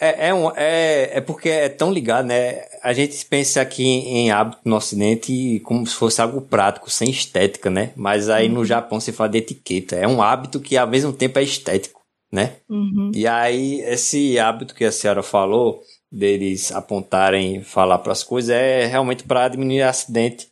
É, 0.00 0.28
é, 0.28 0.34
um, 0.34 0.50
é, 0.54 1.18
é 1.18 1.20
porque 1.20 1.48
é 1.48 1.68
tão 1.68 1.92
ligado, 1.92 2.26
né? 2.26 2.64
A 2.82 2.92
gente 2.92 3.26
pensa 3.26 3.60
aqui 3.60 3.82
em 3.84 4.30
hábito 4.30 4.60
no 4.64 4.76
Ocidente 4.76 5.60
como 5.64 5.84
se 5.84 5.94
fosse 5.94 6.22
algo 6.22 6.40
prático, 6.40 6.88
sem 6.88 7.10
estética, 7.10 7.68
né? 7.68 7.92
Mas 7.96 8.28
aí 8.28 8.46
uhum. 8.46 8.54
no 8.54 8.64
Japão 8.64 9.00
se 9.00 9.10
fala 9.10 9.30
de 9.30 9.38
etiqueta. 9.38 9.96
É 9.96 10.06
um 10.06 10.22
hábito 10.22 10.60
que 10.60 10.76
ao 10.76 10.86
mesmo 10.86 11.12
tempo 11.12 11.40
é 11.40 11.42
estético, 11.42 12.00
né? 12.32 12.56
Uhum. 12.68 13.10
E 13.12 13.26
aí 13.26 13.80
esse 13.80 14.38
hábito 14.38 14.72
que 14.72 14.84
a 14.84 14.92
senhora 14.92 15.22
falou, 15.22 15.82
deles 16.12 16.70
apontarem, 16.70 17.64
falar 17.64 17.98
para 17.98 18.12
as 18.12 18.22
coisas, 18.22 18.50
é 18.50 18.86
realmente 18.86 19.24
para 19.24 19.48
diminuir 19.48 19.82
acidente. 19.82 20.46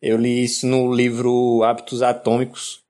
Eu 0.00 0.16
li 0.16 0.44
isso 0.44 0.64
no 0.64 0.94
livro 0.94 1.64
Hábitos 1.64 2.02
Atômicos, 2.02 2.82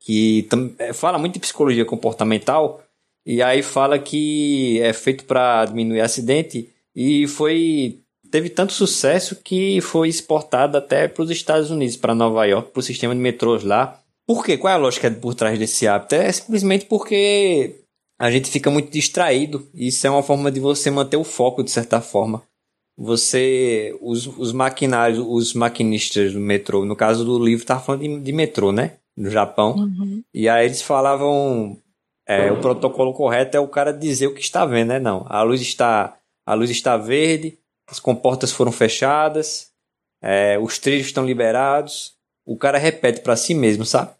que 0.00 0.48
é, 0.78 0.94
fala 0.94 1.18
muito 1.18 1.34
de 1.34 1.40
psicologia 1.40 1.84
comportamental 1.84 2.83
e 3.26 3.42
aí 3.42 3.62
fala 3.62 3.98
que 3.98 4.80
é 4.80 4.92
feito 4.92 5.24
para 5.24 5.64
diminuir 5.64 6.00
acidente 6.00 6.68
e 6.94 7.26
foi 7.26 8.00
teve 8.30 8.50
tanto 8.50 8.72
sucesso 8.72 9.36
que 9.36 9.80
foi 9.80 10.08
exportado 10.08 10.76
até 10.76 11.06
para 11.06 11.22
os 11.22 11.30
Estados 11.30 11.70
Unidos, 11.70 11.96
para 11.96 12.14
Nova 12.14 12.44
York, 12.44 12.72
para 12.72 12.80
o 12.80 12.82
sistema 12.82 13.14
de 13.14 13.20
metrôs 13.20 13.62
lá. 13.62 14.00
Por 14.26 14.44
quê? 14.44 14.56
Qual 14.56 14.72
é 14.72 14.74
a 14.74 14.78
lógica 14.78 15.08
por 15.10 15.34
trás 15.34 15.56
desse 15.58 15.86
hábito? 15.86 16.16
É 16.16 16.32
simplesmente 16.32 16.86
porque 16.86 17.76
a 18.18 18.30
gente 18.30 18.50
fica 18.50 18.70
muito 18.70 18.90
distraído. 18.90 19.68
Isso 19.74 20.06
é 20.06 20.10
uma 20.10 20.22
forma 20.22 20.50
de 20.50 20.58
você 20.58 20.90
manter 20.90 21.16
o 21.16 21.24
foco, 21.24 21.62
de 21.62 21.70
certa 21.70 22.00
forma. 22.00 22.42
Você, 22.96 23.96
os, 24.00 24.26
os 24.26 24.52
maquinários, 24.52 25.18
os 25.18 25.52
maquinistas 25.52 26.32
do 26.32 26.40
metrô, 26.40 26.84
no 26.84 26.96
caso 26.96 27.24
do 27.24 27.38
livro, 27.44 27.62
estava 27.62 27.80
falando 27.80 28.02
de, 28.02 28.20
de, 28.20 28.32
metrô, 28.32 28.72
né? 28.72 28.92
No 29.16 29.30
Japão. 29.30 29.76
Uhum. 29.76 30.22
E 30.32 30.48
aí 30.48 30.66
eles 30.66 30.82
falavam 30.82 31.76
é, 32.26 32.50
o 32.50 32.60
protocolo 32.60 33.12
correto 33.12 33.56
é 33.56 33.60
o 33.60 33.68
cara 33.68 33.92
dizer 33.92 34.26
o 34.26 34.34
que 34.34 34.40
está 34.40 34.64
vendo, 34.64 34.88
né? 34.88 34.98
Não. 34.98 35.26
A 35.28 35.42
luz 35.42 35.60
está, 35.60 36.16
a 36.46 36.54
luz 36.54 36.70
está 36.70 36.96
verde, 36.96 37.58
as 37.88 38.00
comportas 38.00 38.50
foram 38.50 38.72
fechadas, 38.72 39.70
é, 40.22 40.58
os 40.58 40.78
trilhos 40.78 41.06
estão 41.06 41.24
liberados. 41.24 42.14
O 42.46 42.56
cara 42.56 42.78
repete 42.78 43.20
para 43.20 43.36
si 43.36 43.54
mesmo, 43.54 43.84
sabe? 43.84 44.12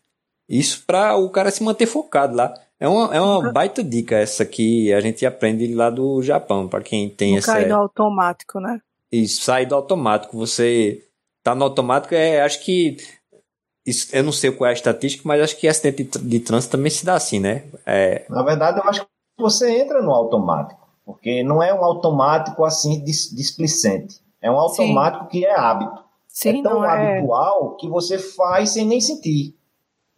Isso 0.48 0.84
para 0.86 1.16
o 1.16 1.30
cara 1.30 1.50
se 1.50 1.62
manter 1.62 1.86
focado 1.86 2.36
lá. 2.36 2.54
É 2.78 2.88
uma, 2.88 3.14
é 3.14 3.20
uma 3.20 3.52
baita 3.52 3.82
dica 3.82 4.16
essa 4.16 4.44
que 4.44 4.92
a 4.92 5.00
gente 5.00 5.24
aprende 5.24 5.72
lá 5.74 5.88
do 5.88 6.22
Japão, 6.22 6.68
para 6.68 6.82
quem 6.82 7.08
tem 7.08 7.32
Não 7.32 7.38
essa. 7.38 7.54
Cair 7.54 7.68
no 7.68 7.76
automático, 7.76 8.60
né? 8.60 8.80
Isso, 9.10 9.42
sair 9.42 9.66
do 9.66 9.74
automático. 9.74 10.36
Você 10.36 11.02
tá 11.42 11.54
no 11.54 11.64
automático, 11.64 12.14
é, 12.14 12.42
acho 12.42 12.62
que 12.62 12.96
isso, 13.86 14.14
eu 14.16 14.22
não 14.22 14.32
sei 14.32 14.50
qual 14.50 14.68
é 14.68 14.70
a 14.70 14.74
estatística, 14.74 15.22
mas 15.26 15.42
acho 15.42 15.58
que 15.58 15.68
acidente 15.68 16.04
de, 16.04 16.18
de 16.18 16.40
trânsito 16.40 16.76
também 16.76 16.90
se 16.90 17.04
dá 17.04 17.14
assim, 17.14 17.38
né? 17.38 17.64
É... 17.84 18.24
Na 18.30 18.42
verdade, 18.42 18.78
eu 18.78 18.88
acho 18.88 19.02
que 19.02 19.08
você 19.38 19.78
entra 19.78 20.00
no 20.00 20.10
automático, 20.10 20.88
porque 21.04 21.42
não 21.42 21.62
é 21.62 21.72
um 21.74 21.84
automático 21.84 22.64
assim 22.64 23.02
displicente. 23.04 24.20
É 24.40 24.50
um 24.50 24.58
automático 24.58 25.24
Sim. 25.24 25.30
que 25.30 25.44
é 25.44 25.58
hábito. 25.58 26.02
Sim, 26.28 26.60
é 26.60 26.62
tão 26.62 26.84
é... 26.84 26.88
habitual 26.88 27.76
que 27.76 27.88
você 27.88 28.18
faz 28.18 28.70
sem 28.70 28.86
nem 28.86 29.00
sentir. 29.00 29.54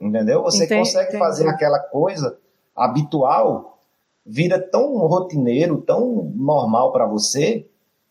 Entendeu? 0.00 0.42
Você 0.42 0.64
entendi, 0.64 0.80
consegue 0.80 1.08
entendi. 1.08 1.18
fazer 1.18 1.48
aquela 1.48 1.78
coisa 1.78 2.38
habitual, 2.74 3.82
vira 4.24 4.60
tão 4.60 4.96
rotineiro, 4.98 5.80
tão 5.82 6.30
normal 6.34 6.92
para 6.92 7.06
você, 7.06 7.66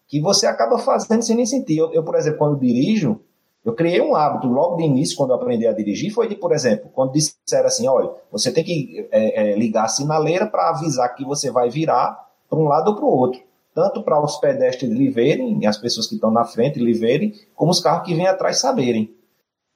que 0.08 0.20
você 0.20 0.48
acaba 0.48 0.78
fazendo 0.80 1.22
sem 1.22 1.36
nem 1.36 1.46
sentir. 1.46 1.78
Eu, 1.78 1.94
eu, 1.94 2.04
por 2.04 2.16
exemplo, 2.16 2.40
quando 2.40 2.60
dirijo, 2.60 3.22
eu 3.66 3.74
criei 3.74 4.00
um 4.00 4.16
hábito 4.16 4.48
logo 4.48 4.76
de 4.76 4.84
início, 4.84 5.18
quando 5.18 5.32
eu 5.32 5.38
aprendi 5.38 5.66
a 5.66 5.74
dirigir, 5.74 6.14
foi 6.14 6.28
de, 6.28 6.36
por 6.36 6.52
exemplo, 6.52 6.88
quando 6.94 7.14
disseram 7.14 7.66
assim, 7.66 7.88
olha, 7.88 8.12
você 8.32 8.52
tem 8.52 8.64
que 8.64 9.08
é, 9.12 9.54
é, 9.54 9.56
ligar 9.56 9.86
a 9.86 9.88
sinaleira 9.88 10.46
para 10.46 10.70
avisar 10.70 11.16
que 11.16 11.26
você 11.26 11.50
vai 11.50 11.68
virar 11.68 12.30
para 12.48 12.60
um 12.60 12.66
lado 12.66 12.90
ou 12.90 12.96
para 12.96 13.06
o 13.06 13.10
outro. 13.10 13.42
Tanto 13.74 14.04
para 14.04 14.22
os 14.24 14.38
pedestres 14.38 14.92
lhe 14.92 15.10
verem, 15.10 15.66
as 15.66 15.78
pessoas 15.78 16.06
que 16.06 16.14
estão 16.14 16.30
na 16.30 16.46
frente 16.46 16.80
lhe 16.80 16.94
verem, 16.94 17.34
como 17.56 17.72
os 17.72 17.80
carros 17.80 18.06
que 18.06 18.14
vêm 18.14 18.28
atrás 18.28 18.60
saberem. 18.60 19.12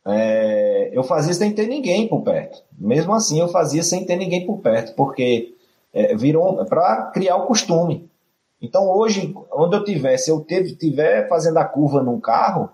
É, 0.05 0.91
eu 0.93 1.03
fazia 1.03 1.33
sem 1.33 1.51
ter 1.51 1.67
ninguém 1.67 2.07
por 2.07 2.21
perto. 2.21 2.63
Mesmo 2.77 3.11
assim, 3.13 3.39
eu 3.39 3.47
fazia 3.47 3.81
sem 3.81 4.05
ter 4.05 4.17
ninguém 4.17 4.45
por 4.45 4.59
perto, 4.59 4.93
porque 4.95 5.55
é, 5.91 6.15
virou 6.15 6.63
para 6.65 7.07
criar 7.07 7.37
o 7.37 7.47
costume. 7.47 8.07
Então, 8.61 8.87
hoje, 8.87 9.33
onde 9.51 9.75
eu 9.75 9.83
tiver, 9.83 10.15
se 10.17 10.29
eu 10.29 10.45
estiver 10.47 11.27
fazendo 11.27 11.57
a 11.57 11.65
curva 11.65 12.03
num 12.03 12.19
carro, 12.19 12.69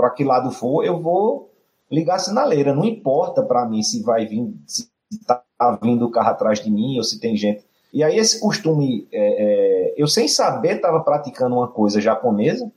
para 0.00 0.10
que 0.10 0.24
lado 0.24 0.50
for, 0.50 0.82
eu 0.82 0.98
vou 0.98 1.50
ligar 1.90 2.14
a 2.14 2.18
sinaleira. 2.18 2.74
Não 2.74 2.86
importa 2.86 3.42
para 3.42 3.66
mim 3.66 3.82
se 3.82 4.02
vai 4.02 4.24
vir, 4.24 4.54
se 4.66 4.88
está 5.12 5.42
vindo 5.82 6.06
o 6.06 6.10
carro 6.10 6.30
atrás 6.30 6.60
de 6.60 6.70
mim 6.70 6.96
ou 6.96 7.04
se 7.04 7.20
tem 7.20 7.36
gente. 7.36 7.62
E 7.92 8.02
aí 8.02 8.16
esse 8.16 8.40
costume, 8.40 9.06
é, 9.12 9.92
é, 9.92 9.94
eu 9.98 10.06
sem 10.06 10.26
saber 10.26 10.76
estava 10.76 11.00
praticando 11.00 11.56
uma 11.56 11.68
coisa 11.68 12.00
japonesa, 12.00 12.72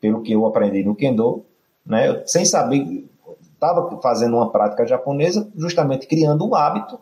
pelo 0.00 0.20
que 0.20 0.32
eu 0.32 0.44
aprendi 0.46 0.82
no 0.82 0.96
kendo, 0.96 1.44
né? 1.86 2.08
Eu, 2.08 2.26
sem 2.26 2.44
saber 2.44 3.06
estava 3.54 4.00
fazendo 4.00 4.36
uma 4.36 4.50
prática 4.50 4.84
japonesa, 4.84 5.48
justamente 5.54 6.06
criando 6.08 6.44
um 6.46 6.54
hábito. 6.54 6.98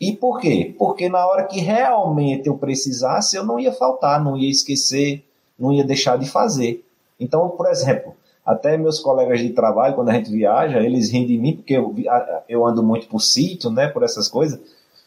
E 0.00 0.12
por 0.12 0.40
quê? 0.40 0.74
Porque 0.76 1.08
na 1.08 1.24
hora 1.26 1.44
que 1.44 1.60
realmente 1.60 2.48
eu 2.48 2.58
precisasse, 2.58 3.36
eu 3.36 3.44
não 3.44 3.58
ia 3.58 3.72
faltar, 3.72 4.22
não 4.22 4.36
ia 4.36 4.50
esquecer, 4.50 5.24
não 5.58 5.72
ia 5.72 5.84
deixar 5.84 6.18
de 6.18 6.28
fazer. 6.28 6.84
Então, 7.18 7.48
por 7.50 7.66
exemplo, 7.66 8.14
até 8.46 8.76
meus 8.78 9.00
colegas 9.00 9.40
de 9.40 9.50
trabalho, 9.50 9.96
quando 9.96 10.10
a 10.10 10.12
gente 10.12 10.30
viaja, 10.30 10.78
eles 10.78 11.10
riem 11.10 11.26
de 11.26 11.36
mim, 11.36 11.56
porque 11.56 11.74
eu, 11.74 11.92
eu 12.48 12.64
ando 12.64 12.80
muito 12.80 13.08
por 13.08 13.20
sítio, 13.20 13.70
né, 13.70 13.88
por 13.88 14.04
essas 14.04 14.28
coisas. 14.28 14.60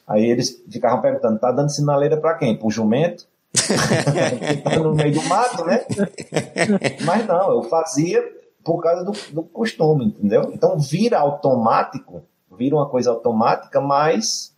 Aí 0.05 0.25
eles 0.25 0.61
ficavam 0.69 1.01
perguntando, 1.01 1.39
tá 1.39 1.49
dando 1.51 1.69
sinaleira 1.69 2.17
para 2.17 2.33
quem? 2.33 2.57
Pro 2.57 2.69
jumento? 2.69 3.25
tá 4.63 4.77
no 4.77 4.93
meio 4.93 5.13
do 5.13 5.23
mato, 5.23 5.63
né? 5.63 5.85
Mas 7.05 7.25
não, 7.25 7.51
eu 7.51 7.63
fazia 7.63 8.21
por 8.63 8.81
causa 8.81 9.05
do, 9.05 9.13
do 9.33 9.43
costume, 9.43 10.07
entendeu? 10.07 10.51
Então 10.53 10.77
vira 10.77 11.19
automático, 11.19 12.21
vira 12.57 12.75
uma 12.75 12.89
coisa 12.89 13.09
automática, 13.11 13.79
mas 13.79 14.53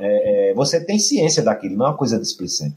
é, 0.00 0.50
é, 0.50 0.54
você 0.54 0.82
tem 0.82 0.98
ciência 0.98 1.42
daquilo, 1.42 1.76
não 1.76 1.86
é 1.86 1.88
uma 1.90 1.96
coisa 1.96 2.18
displicente. 2.18 2.76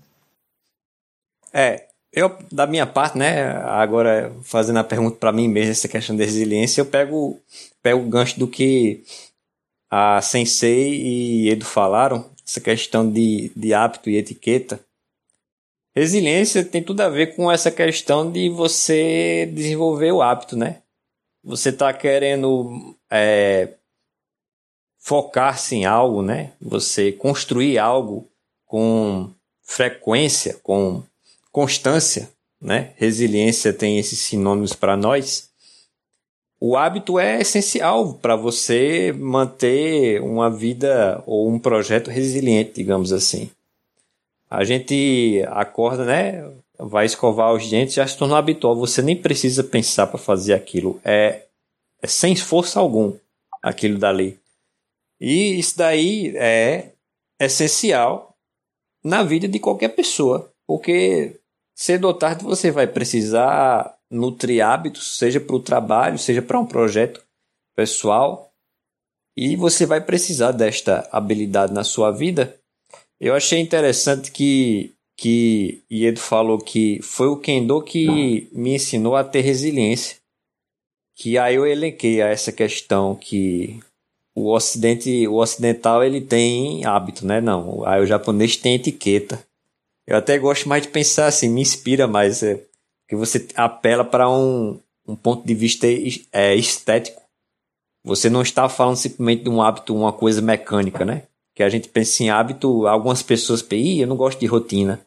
É, 1.54 1.88
eu, 2.14 2.38
da 2.52 2.68
minha 2.68 2.86
parte, 2.86 3.18
né, 3.18 3.48
agora 3.66 4.32
fazendo 4.44 4.78
a 4.78 4.84
pergunta 4.84 5.18
para 5.18 5.32
mim 5.32 5.48
mesmo, 5.48 5.72
essa 5.72 5.88
questão 5.88 6.16
de 6.16 6.24
resiliência, 6.24 6.82
eu 6.82 6.86
pego, 6.86 7.40
pego 7.82 8.02
o 8.02 8.10
gancho 8.10 8.40
do 8.40 8.48
que 8.48 9.04
a 9.90 10.22
Sensei 10.22 11.02
e 11.02 11.50
Edu 11.50 11.66
falaram, 11.66 12.30
essa 12.46 12.62
questão 12.62 13.10
de, 13.10 13.52
de 13.56 13.74
hábito 13.74 14.10
e 14.10 14.18
etiqueta. 14.18 14.80
Resiliência 15.96 16.64
tem 16.64 16.84
tudo 16.84 17.02
a 17.02 17.10
ver 17.10 17.36
com 17.36 17.52
essa 17.52 17.72
questão 17.72 18.32
de 18.32 18.50
você 18.50 19.50
desenvolver 19.54 20.12
o 20.12 20.22
hábito, 20.22 20.56
né? 20.56 20.82
Você 21.44 21.70
está 21.70 21.94
querendo 21.94 22.96
é, 23.10 23.74
focar-se 25.00 25.76
em 25.76 25.86
algo, 25.86 26.22
né? 26.22 26.54
Você 26.60 27.12
construir 27.12 27.78
algo 27.78 28.28
com 28.66 29.32
frequência, 29.62 30.60
com 30.64 31.04
constância, 31.54 32.30
né? 32.60 32.92
Resiliência 32.98 33.72
tem 33.72 34.00
esses 34.00 34.20
sinônimos 34.20 34.74
para 34.74 34.98
nós. 34.98 35.50
O 36.60 36.76
hábito 36.76 37.20
é 37.20 37.40
essencial 37.40 38.16
para 38.16 38.36
você 38.36 39.14
manter 39.14 40.20
uma 40.22 40.50
vida 40.50 41.22
ou 41.28 41.48
um 41.48 41.60
projeto 41.60 42.10
resiliente, 42.10 42.74
digamos 42.74 43.14
assim. 43.14 43.52
A 44.50 44.64
gente 44.64 45.44
acorda, 45.50 46.06
né? 46.06 46.52
Vai 46.80 47.06
escovar 47.06 47.54
os 47.54 47.70
dentes, 47.70 47.94
já 47.94 48.08
se 48.08 48.18
tornou 48.18 48.38
habitual. 48.38 48.76
Você 48.78 49.02
nem 49.02 49.16
precisa 49.16 49.64
pensar 49.64 50.08
para 50.08 50.18
fazer 50.18 50.54
aquilo. 50.54 51.00
É, 51.06 51.44
é 52.02 52.08
sem 52.08 52.34
esforço 52.34 52.80
algum 52.80 53.14
aquilo 53.62 54.00
dali. 54.00 54.40
E 55.20 55.60
isso 55.60 55.78
daí 55.78 56.34
é 56.36 56.94
essencial 57.40 58.36
na 59.04 59.22
vida 59.22 59.48
de 59.48 59.60
qualquer 59.60 59.90
pessoa, 59.90 60.52
porque 60.66 61.40
cedo 61.76 62.06
ou 62.06 62.14
tarde 62.14 62.44
você 62.44 62.72
vai 62.72 62.88
precisar 62.88 63.98
nutrir 64.10 64.66
hábitos, 64.66 65.18
seja 65.18 65.40
para 65.40 65.56
o 65.56 65.60
trabalho, 65.60 66.18
seja 66.18 66.42
para 66.42 66.60
um 66.60 66.66
projeto 66.66 67.24
pessoal, 67.76 68.52
e 69.36 69.56
você 69.56 69.86
vai 69.86 70.00
precisar 70.00 70.52
desta 70.52 71.08
habilidade 71.12 71.74
na 71.74 71.84
sua 71.84 72.12
vida. 72.12 72.56
Eu 73.20 73.34
achei 73.34 73.60
interessante 73.60 74.32
que 74.32 74.94
que 75.16 75.84
Iedo 75.92 76.20
falou 76.20 76.58
que 76.58 77.00
foi 77.02 77.28
o 77.28 77.38
Kendo 77.38 77.82
que 77.82 78.50
me 78.52 78.76
ensinou 78.76 79.16
a 79.16 79.24
ter 79.24 79.42
resiliência. 79.42 80.18
Que 81.16 81.38
aí 81.38 81.56
eu 81.56 81.66
elenquei 81.66 82.22
a 82.22 82.28
essa 82.28 82.52
questão 82.52 83.16
que 83.16 83.80
o 84.36 84.52
ocidente, 84.52 85.28
o 85.28 85.36
ocidental 85.36 86.04
ele 86.04 86.20
tem 86.20 86.84
hábito, 86.86 87.26
né? 87.26 87.40
Não, 87.40 87.86
aí 87.86 88.02
o 88.02 88.06
japonês 88.06 88.58
tem 88.58 88.76
etiqueta. 88.76 89.46
Eu 90.06 90.18
até 90.18 90.38
gosto 90.38 90.68
mais 90.68 90.84
de 90.84 90.90
pensar 90.90 91.28
assim, 91.28 91.50
me 91.50 91.62
inspira 91.62 92.08
mais, 92.08 92.44
é, 92.44 92.62
que 93.08 93.16
você 93.16 93.48
apela 93.56 94.04
para 94.04 94.30
um, 94.30 94.80
um 95.08 95.16
ponto 95.16 95.46
de 95.46 95.54
vista 95.54 95.88
é, 96.32 96.56
estético. 96.56 97.22
Você 98.04 98.30
não 98.30 98.42
está 98.42 98.68
falando 98.68 98.98
simplesmente 98.98 99.44
de 99.44 99.50
um 99.50 99.62
hábito, 99.62 99.96
uma 99.96 100.12
coisa 100.12 100.42
mecânica, 100.42 101.06
né? 101.06 101.24
Que 101.56 101.64
a 101.64 101.70
gente 101.70 101.88
pensa 101.88 102.24
em 102.24 102.30
hábito, 102.30 102.86
algumas 102.88 103.22
pessoas 103.22 103.62
pensam, 103.62 104.02
eu 104.02 104.08
não 104.08 104.18
gosto 104.18 104.40
de 104.40 104.46
rotina. 104.46 105.00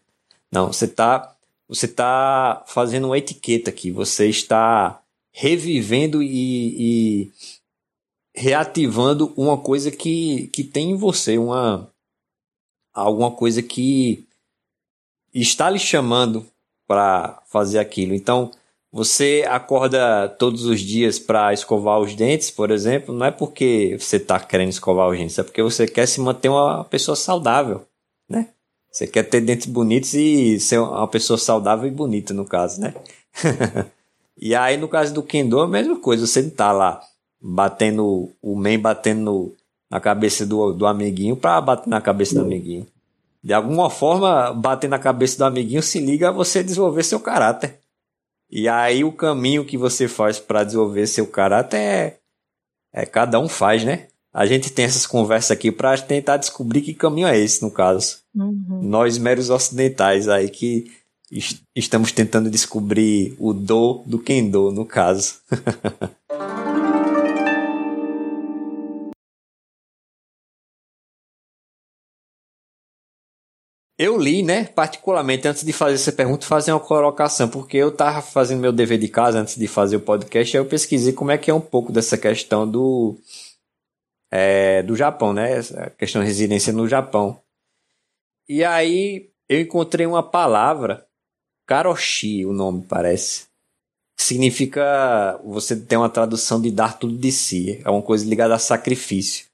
Não, 0.51 0.73
você 0.73 0.87
está 0.87 1.37
você 1.69 1.89
tá 1.89 2.65
fazendo 2.67 3.07
uma 3.09 3.19
etiqueta 3.19 3.71
aqui, 3.71 3.91
você 3.91 4.29
está 4.29 5.03
revivendo 5.33 6.23
e, 6.23 7.27
e 7.27 7.33
reativando 8.35 9.33
uma 9.37 9.59
coisa 9.59 9.91
que, 9.91 10.47
que 10.49 10.63
tem 10.63 10.93
em 10.93 10.97
você, 10.97 11.37
uma 11.37 11.91
alguma 12.95 13.31
coisa 13.31 13.63
que 13.63 14.26
está 15.41 15.69
lhe 15.69 15.79
chamando 15.79 16.47
para 16.87 17.43
fazer 17.47 17.79
aquilo. 17.79 18.15
Então, 18.15 18.51
você 18.93 19.45
acorda 19.49 20.29
todos 20.29 20.65
os 20.65 20.81
dias 20.81 21.19
para 21.19 21.53
escovar 21.53 22.01
os 22.01 22.15
dentes, 22.15 22.51
por 22.51 22.71
exemplo, 22.71 23.15
não 23.15 23.27
é 23.27 23.31
porque 23.31 23.97
você 23.99 24.17
está 24.17 24.41
querendo 24.41 24.71
escovar 24.71 25.09
os 25.09 25.19
dentes, 25.19 25.39
é 25.39 25.43
porque 25.43 25.63
você 25.63 25.87
quer 25.87 26.07
se 26.07 26.21
manter 26.21 26.49
uma 26.49 26.85
pessoa 26.85 27.17
saudável, 27.17 27.83
né? 28.29 28.49
Você 28.91 29.07
quer 29.07 29.25
ter 29.25 29.43
dentes 29.43 29.67
bonitos 29.67 30.15
e 30.15 30.59
ser 30.59 30.79
uma 30.79 31.07
pessoa 31.07 31.37
saudável 31.37 31.87
e 31.87 31.91
bonita, 31.91 32.33
no 32.33 32.47
caso, 32.47 32.81
né? 32.81 32.95
e 34.41 34.55
aí, 34.55 34.79
no 34.79 34.89
caso 34.89 35.13
do 35.13 35.23
Kendo, 35.23 35.61
a 35.61 35.69
mesma 35.69 35.99
coisa, 35.99 36.27
você 36.27 36.41
não 36.41 36.49
está 36.49 36.73
lá 36.73 37.03
batendo, 37.39 38.31
o 38.41 38.57
men 38.57 38.79
batendo 38.79 39.55
na 39.91 40.01
cabeça 40.01 40.47
do, 40.47 40.73
do 40.73 40.87
amiguinho 40.87 41.37
para 41.37 41.61
bater 41.61 41.91
na 41.91 42.01
cabeça 42.01 42.35
do 42.35 42.41
amiguinho 42.41 42.87
de 43.47 43.53
alguma 43.53 43.89
forma, 43.89 44.53
bater 44.53 44.91
na 44.91 44.99
cabeça 44.99 45.39
do 45.39 45.45
amiguinho 45.45 45.81
se 45.81 46.01
liga 46.01 46.31
a 46.31 46.33
você 46.33 46.65
desenvolver 46.65 47.05
seu 47.05 47.21
caráter. 47.21 47.79
E 48.51 48.69
aí 48.69 49.05
o 49.05 49.13
caminho 49.13 49.65
que 49.65 49.79
você 49.79 50.09
faz 50.09 50.41
para 50.41 50.65
desenvolver 50.65 51.07
seu 51.07 51.29
caráter 51.29 51.77
é, 51.77 52.17
é 52.93 53.07
cada 53.07 53.39
um 53.39 53.49
faz, 53.49 53.85
né? 53.85 54.09
A 54.35 54.47
gente 54.47 54.73
tem 54.73 54.85
essas 54.85 55.07
conversas 55.07 55.53
aqui 55.53 55.71
para 55.71 55.97
tentar 55.97 56.39
descobrir 56.39 56.81
que 56.81 56.93
caminho 56.93 57.29
é 57.29 57.39
esse, 57.39 57.63
no 57.63 57.71
caso. 57.71 58.17
Uhum. 58.35 58.81
Nós, 58.83 59.17
meros 59.17 59.49
ocidentais, 59.49 60.29
aí 60.29 60.51
que 60.51 60.91
est 61.31 61.63
estamos 61.73 62.11
tentando 62.11 62.51
descobrir 62.51 63.37
o 63.39 63.53
do 63.53 64.03
do 64.07 64.19
kendo, 64.19 64.73
no 64.73 64.85
caso. 64.85 65.37
Eu 73.99 74.19
li, 74.19 74.43
né, 74.43 74.65
particularmente 74.65 75.49
antes 75.49 75.65
de 75.65 75.73
fazer 75.73 75.95
essa 75.95 76.13
pergunta, 76.13 76.45
fazer 76.47 76.71
uma 76.71 76.81
colocação, 76.81 77.49
porque 77.49 77.79
eu 77.79 77.91
tava 77.91 78.21
fazendo 78.21 78.61
meu 78.61 78.73
dever 78.73 78.99
de 78.99 79.09
casa 79.09 79.41
antes 79.41 79.57
de 79.57 79.67
fazer 79.67 79.97
o 79.97 80.01
podcast, 80.01 80.55
aí 80.55 80.63
eu 80.63 80.69
pesquisei 80.69 81.15
como 81.15 81.31
é 81.31 81.39
que 81.39 81.51
é 81.51 81.55
um 81.55 81.61
pouco 81.61 81.91
dessa 81.91 82.19
questão 82.19 82.71
do 82.71 83.17
é, 84.31 84.83
do 84.83 84.95
Japão, 84.95 85.33
né, 85.33 85.61
a 85.79 85.91
questão 85.91 86.21
de 86.21 86.27
residência 86.27 86.75
no 86.75 86.87
Japão. 86.87 87.41
E 88.47 88.63
aí 88.63 89.31
eu 89.49 89.61
encontrei 89.61 90.05
uma 90.05 90.23
palavra, 90.23 91.07
karoshi, 91.67 92.45
o 92.45 92.53
nome 92.53 92.85
parece. 92.87 93.47
Significa, 94.19 95.41
você 95.43 95.75
tem 95.75 95.97
uma 95.97 96.11
tradução 96.11 96.61
de 96.61 96.71
dar 96.71 96.99
tudo 96.99 97.17
de 97.17 97.33
si, 97.33 97.81
é 97.83 97.91
uma 97.91 98.03
coisa 98.03 98.29
ligada 98.29 98.55
a 98.55 98.59
sacrifício. 98.59 99.47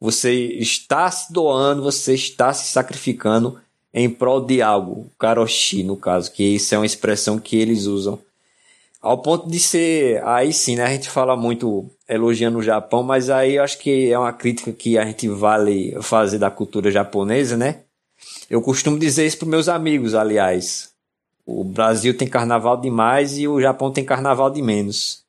Você 0.00 0.32
está 0.52 1.10
se 1.10 1.32
doando, 1.32 1.82
você 1.82 2.14
está 2.14 2.52
se 2.52 2.70
sacrificando 2.70 3.60
em 3.92 4.08
prol 4.08 4.40
de 4.40 4.60
algo, 4.60 5.10
karoshi 5.18 5.82
no 5.82 5.96
caso, 5.96 6.32
que 6.32 6.42
isso 6.42 6.74
é 6.74 6.78
uma 6.78 6.86
expressão 6.86 7.38
que 7.38 7.56
eles 7.56 7.86
usam. 7.86 8.18
Ao 9.00 9.18
ponto 9.18 9.48
de 9.48 9.60
ser, 9.60 10.22
aí 10.24 10.52
sim, 10.52 10.76
né, 10.76 10.84
a 10.84 10.90
gente 10.90 11.08
fala 11.08 11.36
muito 11.36 11.88
elogiando 12.08 12.58
o 12.58 12.62
Japão, 12.62 13.02
mas 13.02 13.30
aí 13.30 13.54
eu 13.54 13.62
acho 13.62 13.78
que 13.78 14.10
é 14.10 14.18
uma 14.18 14.32
crítica 14.32 14.72
que 14.72 14.98
a 14.98 15.04
gente 15.04 15.28
vale 15.28 15.96
fazer 16.02 16.38
da 16.38 16.50
cultura 16.50 16.90
japonesa, 16.90 17.56
né? 17.56 17.82
Eu 18.50 18.60
costumo 18.60 18.98
dizer 18.98 19.26
isso 19.26 19.38
para 19.38 19.48
meus 19.48 19.68
amigos, 19.68 20.14
aliás. 20.14 20.90
O 21.46 21.62
Brasil 21.62 22.16
tem 22.16 22.26
carnaval 22.26 22.76
demais 22.76 23.38
e 23.38 23.46
o 23.46 23.60
Japão 23.60 23.92
tem 23.92 24.04
carnaval 24.04 24.50
de 24.50 24.60
menos. 24.60 25.22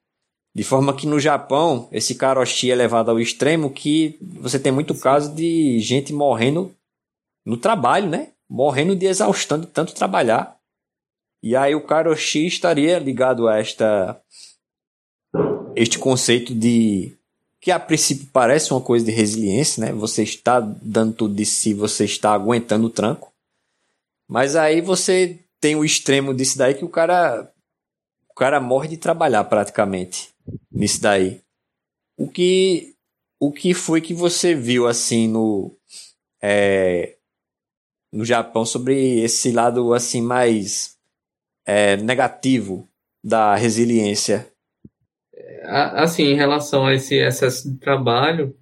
De 0.54 0.64
forma 0.64 0.94
que 0.94 1.06
no 1.06 1.20
Japão, 1.20 1.88
esse 1.92 2.16
karoshi 2.16 2.72
é 2.72 2.76
levado 2.76 3.12
ao 3.12 3.20
extremo 3.20 3.70
que 3.70 4.18
você 4.42 4.58
tem 4.60 4.72
muito 4.72 4.96
caso 4.96 5.34
de 5.34 5.80
gente 5.80 6.12
morrendo 6.12 6.72
no 7.46 7.56
trabalho, 7.56 8.10
né? 8.10 8.30
Morrendo 8.50 8.96
de 8.96 9.06
exaustão 9.06 9.60
de 9.60 9.68
tanto 9.68 9.94
trabalhar. 9.94 10.58
E 11.42 11.56
aí 11.56 11.76
o 11.76 11.86
karoshi 11.86 12.48
estaria 12.48 13.00
ligado 13.00 13.48
a 13.48 13.58
esta 13.58 14.20
este 15.76 16.00
conceito 16.00 16.54
de 16.54 17.16
que 17.62 17.72
a 17.72 17.80
princípio 17.80 18.28
parece 18.32 18.72
uma 18.74 18.82
coisa 18.82 19.06
de 19.06 19.12
resiliência, 19.12 19.86
né? 19.86 19.94
Você 19.94 20.24
está 20.24 20.60
dando 20.60 21.14
tudo 21.14 21.36
de 21.36 21.46
si, 21.46 21.74
você 21.74 22.06
está 22.06 22.34
aguentando 22.34 22.88
o 22.88 22.90
tranco. 22.90 23.32
Mas 24.28 24.56
aí 24.56 24.82
você 24.82 25.40
tem 25.60 25.76
o 25.76 25.84
extremo 25.84 26.34
disso 26.34 26.58
daí 26.58 26.74
que 26.74 26.86
o 26.86 26.90
cara 26.90 27.52
o 28.30 28.34
cara 28.34 28.60
morre 28.60 28.88
de 28.88 28.98
trabalhar 28.98 29.44
praticamente 29.46 30.30
nisso 30.72 31.02
daí. 31.02 31.42
O 32.18 32.30
que 32.30 32.96
o 33.40 33.52
que 33.52 33.74
foi 33.74 34.02
que 34.02 34.14
você 34.14 34.54
viu 34.54 34.88
assim 34.88 35.28
no 35.28 35.76
é, 36.42 37.16
no 38.12 38.26
Japão 38.26 38.66
sobre 38.66 39.20
esse 39.20 39.52
lado 39.52 39.94
assim 39.94 40.22
mais 40.22 40.98
é, 41.66 41.98
negativo 41.98 42.88
da 43.24 43.56
resiliência? 43.56 44.48
Assim, 45.64 46.24
em 46.24 46.36
relação 46.36 46.86
a 46.86 46.94
esse 46.94 47.16
excesso 47.16 47.72
de 47.72 47.78
trabalho, 47.78 48.56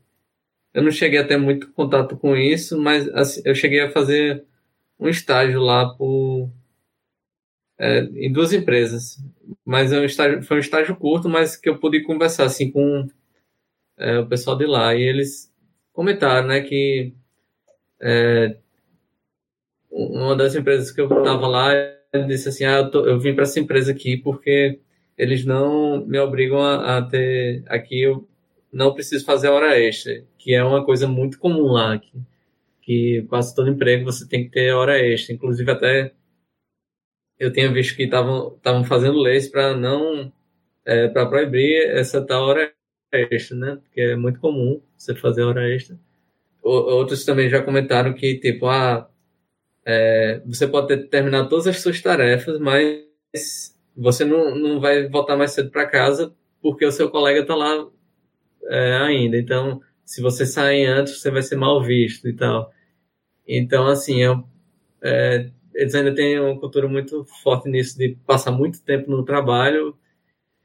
eu 0.73 0.83
não 0.83 0.91
cheguei 0.91 1.19
a 1.19 1.27
ter 1.27 1.37
muito 1.37 1.71
contato 1.71 2.17
com 2.17 2.35
isso, 2.35 2.77
mas 2.79 3.07
assim, 3.09 3.41
eu 3.45 3.55
cheguei 3.55 3.81
a 3.81 3.91
fazer 3.91 4.43
um 4.99 5.07
estágio 5.07 5.61
lá 5.61 5.89
por, 5.95 6.51
é, 7.79 8.01
em 8.01 8.31
duas 8.31 8.51
empresas. 8.51 9.17
Mas 9.63 9.91
é 9.91 9.99
um 9.99 10.05
estágio, 10.05 10.43
foi 10.43 10.57
um 10.57 10.59
estágio 10.59 10.95
curto, 10.95 11.29
mas 11.29 11.55
que 11.55 11.69
eu 11.69 11.79
pude 11.79 12.03
conversar 12.03 12.45
assim 12.45 12.71
com 12.71 13.07
é, 13.97 14.19
o 14.19 14.27
pessoal 14.27 14.57
de 14.57 14.65
lá. 14.65 14.93
E 14.95 15.01
eles 15.01 15.51
comentaram 15.93 16.47
né, 16.47 16.61
que 16.61 17.13
é, 18.01 18.57
uma 19.97 20.35
das 20.35 20.55
empresas 20.55 20.91
que 20.91 21.01
eu 21.01 21.05
estava 21.05 21.47
lá 21.47 21.71
disse 22.27 22.49
assim: 22.49 22.65
ah, 22.65 22.79
eu, 22.79 22.91
tô, 22.91 23.05
eu 23.05 23.19
vim 23.19 23.33
para 23.33 23.43
essa 23.43 23.59
empresa 23.59 23.91
aqui 23.91 24.17
porque 24.17 24.79
eles 25.17 25.45
não 25.45 26.05
me 26.05 26.19
obrigam 26.19 26.61
a, 26.61 26.97
a, 26.97 27.01
ter. 27.01 27.63
Aqui 27.67 28.01
eu 28.01 28.27
não 28.71 28.93
preciso 28.93 29.25
fazer 29.25 29.49
hora 29.49 29.79
extra, 29.79 30.23
que 30.37 30.53
é 30.53 30.63
uma 30.63 30.85
coisa 30.85 31.07
muito 31.07 31.39
comum 31.39 31.71
lá. 31.71 31.99
Que 32.81 33.25
quase 33.29 33.53
todo 33.55 33.69
emprego 33.69 34.05
você 34.05 34.27
tem 34.27 34.45
que 34.45 34.51
ter 34.51 34.71
hora 34.73 34.99
extra. 34.99 35.33
Inclusive, 35.33 35.69
até 35.71 36.13
eu 37.39 37.51
tinha 37.51 37.71
visto 37.71 37.95
que 37.95 38.03
estavam 38.03 38.83
fazendo 38.85 39.19
leis 39.19 39.47
para 39.47 39.75
não. 39.75 40.31
É, 40.85 41.09
para 41.09 41.25
proibir 41.25 41.89
essa 41.89 42.25
tal 42.25 42.43
hora 42.43 42.73
extra, 43.11 43.57
né? 43.57 43.77
Porque 43.83 43.99
é 43.99 44.15
muito 44.15 44.39
comum 44.39 44.81
você 44.95 45.13
fazer 45.15 45.43
hora 45.43 45.69
extra. 45.69 45.99
O, 46.63 46.69
outros 46.69 47.25
também 47.25 47.49
já 47.49 47.61
comentaram 47.61 48.13
que, 48.13 48.35
tipo, 48.39 48.67
ah, 48.67 49.09
é, 49.89 50.41
você 50.45 50.67
pode 50.67 50.87
ter 50.89 51.07
terminado 51.07 51.47
todas 51.47 51.65
as 51.65 51.79
suas 51.79 52.01
tarefas, 52.01 52.59
mas 52.59 53.73
você 53.95 54.25
não, 54.25 54.53
não 54.53 54.81
vai 54.81 55.07
voltar 55.07 55.37
mais 55.37 55.51
cedo 55.51 55.71
para 55.71 55.87
casa 55.87 56.35
porque 56.61 56.85
o 56.85 56.91
seu 56.91 57.09
colega 57.09 57.39
está 57.39 57.55
lá 57.55 57.87
é, 58.65 58.97
ainda. 58.97 59.37
Então, 59.37 59.79
se 60.03 60.21
você 60.21 60.45
sair 60.45 60.85
antes, 60.85 61.21
você 61.21 61.31
vai 61.31 61.41
ser 61.41 61.55
mal 61.55 61.81
visto 61.81 62.27
e 62.27 62.33
tal. 62.33 62.69
Então, 63.47 63.87
assim, 63.87 64.23
é, 64.23 64.35
é, 65.01 65.51
eles 65.73 65.95
ainda 65.95 66.13
têm 66.13 66.37
uma 66.37 66.59
cultura 66.59 66.89
muito 66.89 67.23
forte 67.41 67.69
nisso 67.69 67.97
de 67.97 68.17
passar 68.25 68.51
muito 68.51 68.83
tempo 68.83 69.09
no 69.09 69.23
trabalho 69.23 69.97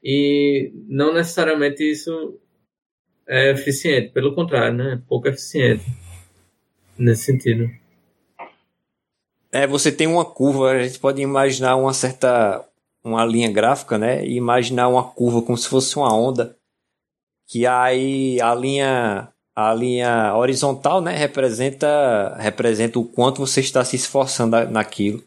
e 0.03 0.73
não 0.89 1.15
necessariamente 1.15 1.89
isso 1.89 2.41
é 3.29 3.53
eficiente, 3.53 4.11
pelo 4.13 4.35
contrário, 4.35 4.77
né? 4.77 5.01
Pouco 5.07 5.29
eficiente 5.29 5.85
nesse 6.99 7.23
sentido. 7.23 7.82
É, 9.53 9.67
você 9.67 9.93
tem 9.93 10.07
uma 10.07 10.25
curva, 10.25 10.71
a 10.71 10.83
gente 10.83 10.99
pode 10.99 11.21
imaginar 11.21 11.77
uma 11.77 11.93
certa 11.93 12.65
uma 13.05 13.25
linha 13.25 13.51
gráfica, 13.51 13.99
né? 13.99 14.25
E 14.25 14.37
imaginar 14.37 14.89
uma 14.89 15.03
curva 15.05 15.43
como 15.43 15.59
se 15.59 15.69
fosse 15.69 15.97
uma 15.97 16.15
onda, 16.15 16.57
que 17.49 17.67
aí 17.67 18.41
a 18.41 18.55
linha 18.55 19.29
a 19.55 19.75
linha 19.75 20.35
horizontal, 20.35 21.03
né, 21.03 21.15
representa 21.15 22.35
representa 22.39 22.99
o 22.99 23.05
quanto 23.05 23.47
você 23.47 23.61
está 23.61 23.85
se 23.85 23.97
esforçando 23.97 24.57
naquilo. 24.71 25.23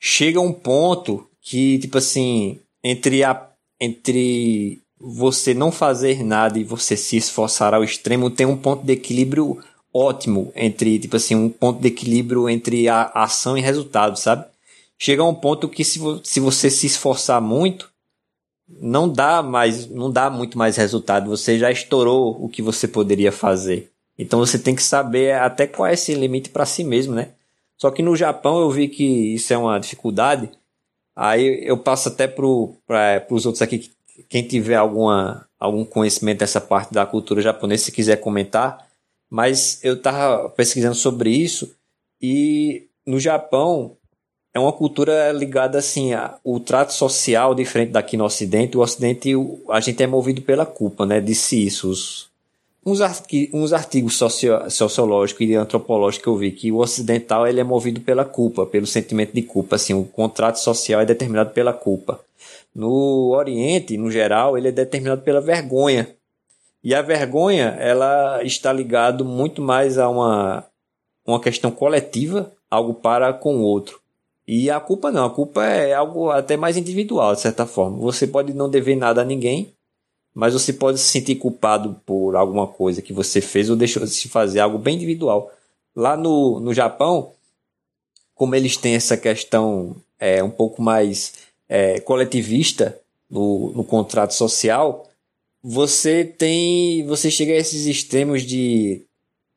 Chega 0.00 0.40
um 0.40 0.52
ponto 0.52 1.28
que 1.40 1.78
tipo 1.78 1.98
assim, 1.98 2.58
entre 2.82 3.22
a 3.22 3.48
entre 3.80 4.80
você 4.98 5.54
não 5.54 5.72
fazer 5.72 6.24
nada 6.24 6.58
e 6.58 6.64
você 6.64 6.96
se 6.96 7.16
esforçar 7.16 7.74
ao 7.74 7.84
extremo, 7.84 8.30
tem 8.30 8.46
um 8.46 8.56
ponto 8.56 8.84
de 8.84 8.92
equilíbrio 8.92 9.62
ótimo 9.92 10.52
entre, 10.54 10.98
tipo 10.98 11.16
assim, 11.16 11.34
um 11.34 11.50
ponto 11.50 11.80
de 11.80 11.88
equilíbrio 11.88 12.48
entre 12.48 12.88
a 12.88 13.10
ação 13.14 13.56
e 13.56 13.60
resultado, 13.60 14.18
sabe? 14.18 14.46
Chega 14.98 15.22
a 15.22 15.28
um 15.28 15.34
ponto 15.34 15.68
que 15.68 15.84
se, 15.84 16.00
se 16.22 16.40
você 16.40 16.70
se 16.70 16.86
esforçar 16.86 17.40
muito, 17.40 17.90
não 18.80 19.08
dá 19.08 19.42
mais, 19.42 19.88
não 19.88 20.10
dá 20.10 20.30
muito 20.30 20.56
mais 20.56 20.76
resultado. 20.76 21.28
Você 21.28 21.58
já 21.58 21.70
estourou 21.70 22.42
o 22.42 22.48
que 22.48 22.62
você 22.62 22.88
poderia 22.88 23.32
fazer. 23.32 23.90
Então 24.18 24.38
você 24.38 24.58
tem 24.58 24.74
que 24.74 24.82
saber 24.82 25.34
até 25.34 25.66
qual 25.66 25.86
é 25.86 25.94
esse 25.94 26.14
limite 26.14 26.50
para 26.50 26.66
si 26.66 26.84
mesmo, 26.84 27.14
né? 27.14 27.30
Só 27.76 27.90
que 27.90 28.02
no 28.02 28.14
Japão 28.14 28.60
eu 28.60 28.70
vi 28.70 28.88
que 28.88 29.34
isso 29.34 29.52
é 29.52 29.58
uma 29.58 29.78
dificuldade. 29.78 30.50
Aí 31.16 31.66
eu 31.66 31.76
passo 31.76 32.08
até 32.08 32.28
para 32.28 32.46
os 32.46 33.44
outros 33.44 33.60
aqui, 33.60 33.90
quem 34.28 34.46
tiver 34.46 34.76
alguma, 34.76 35.46
algum 35.58 35.84
conhecimento 35.84 36.38
dessa 36.38 36.60
parte 36.60 36.94
da 36.94 37.04
cultura 37.04 37.42
japonesa, 37.42 37.84
se 37.84 37.92
quiser 37.92 38.16
comentar, 38.20 38.86
mas 39.32 39.82
eu 39.82 39.94
estava 39.94 40.50
pesquisando 40.50 40.94
sobre 40.94 41.30
isso 41.30 41.74
e 42.20 42.88
no 43.06 43.18
Japão 43.18 43.96
é 44.52 44.60
uma 44.60 44.74
cultura 44.74 45.32
ligada 45.32 45.78
assim 45.78 46.12
ao 46.12 46.60
trato 46.60 46.92
social 46.92 47.54
diferente 47.54 47.92
daqui 47.92 48.14
no 48.14 48.24
Ocidente. 48.24 48.76
O 48.76 48.82
Ocidente 48.82 49.32
a 49.70 49.80
gente 49.80 50.02
é 50.02 50.06
movido 50.06 50.42
pela 50.42 50.66
culpa, 50.66 51.06
né? 51.06 51.18
Disse 51.18 51.64
isso. 51.64 51.88
Os, 51.88 52.30
uns, 52.84 53.00
uns 53.54 53.72
artigos 53.72 54.18
socio, 54.18 54.70
sociológicos 54.70 55.48
e 55.48 55.54
antropológicos 55.54 56.22
que 56.22 56.28
eu 56.28 56.36
vi 56.36 56.52
que 56.52 56.70
o 56.70 56.76
ocidental 56.76 57.46
ele 57.46 57.58
é 57.58 57.64
movido 57.64 58.02
pela 58.02 58.26
culpa, 58.26 58.66
pelo 58.66 58.86
sentimento 58.86 59.32
de 59.32 59.40
culpa. 59.40 59.76
Assim, 59.76 59.94
o 59.94 60.04
contrato 60.04 60.56
social 60.56 61.00
é 61.00 61.06
determinado 61.06 61.52
pela 61.52 61.72
culpa. 61.72 62.20
No 62.74 63.34
Oriente, 63.34 63.96
no 63.96 64.10
geral, 64.10 64.58
ele 64.58 64.68
é 64.68 64.72
determinado 64.72 65.22
pela 65.22 65.40
vergonha. 65.40 66.14
E 66.82 66.94
a 66.94 67.02
vergonha, 67.02 67.76
ela 67.78 68.42
está 68.42 68.72
ligado 68.72 69.24
muito 69.24 69.62
mais 69.62 69.98
a 69.98 70.08
uma, 70.08 70.64
uma 71.24 71.40
questão 71.40 71.70
coletiva, 71.70 72.52
algo 72.70 72.94
para 72.94 73.32
com 73.32 73.56
o 73.56 73.62
outro. 73.62 74.00
E 74.46 74.68
a 74.68 74.80
culpa 74.80 75.12
não, 75.12 75.24
a 75.24 75.30
culpa 75.30 75.64
é 75.64 75.94
algo 75.94 76.30
até 76.30 76.56
mais 76.56 76.76
individual, 76.76 77.34
de 77.34 77.40
certa 77.40 77.64
forma. 77.66 77.98
Você 77.98 78.26
pode 78.26 78.52
não 78.52 78.68
dever 78.68 78.96
nada 78.96 79.22
a 79.22 79.24
ninguém, 79.24 79.72
mas 80.34 80.54
você 80.54 80.72
pode 80.72 80.98
se 80.98 81.06
sentir 81.06 81.36
culpado 81.36 82.00
por 82.04 82.34
alguma 82.34 82.66
coisa 82.66 83.00
que 83.00 83.12
você 83.12 83.40
fez 83.40 83.70
ou 83.70 83.76
deixou 83.76 84.02
de 84.02 84.10
se 84.10 84.28
fazer, 84.28 84.58
algo 84.58 84.78
bem 84.78 84.96
individual. 84.96 85.52
Lá 85.94 86.16
no, 86.16 86.58
no 86.58 86.74
Japão, 86.74 87.32
como 88.34 88.56
eles 88.56 88.76
têm 88.76 88.94
essa 88.94 89.16
questão 89.16 89.94
é, 90.18 90.42
um 90.42 90.50
pouco 90.50 90.82
mais 90.82 91.34
é, 91.68 92.00
coletivista 92.00 92.98
no, 93.30 93.72
no 93.72 93.84
contrato 93.84 94.34
social, 94.34 95.06
você 95.62 96.24
tem. 96.24 97.06
Você 97.06 97.30
chega 97.30 97.52
a 97.52 97.56
esses 97.56 97.86
extremos 97.86 98.42
de, 98.42 99.02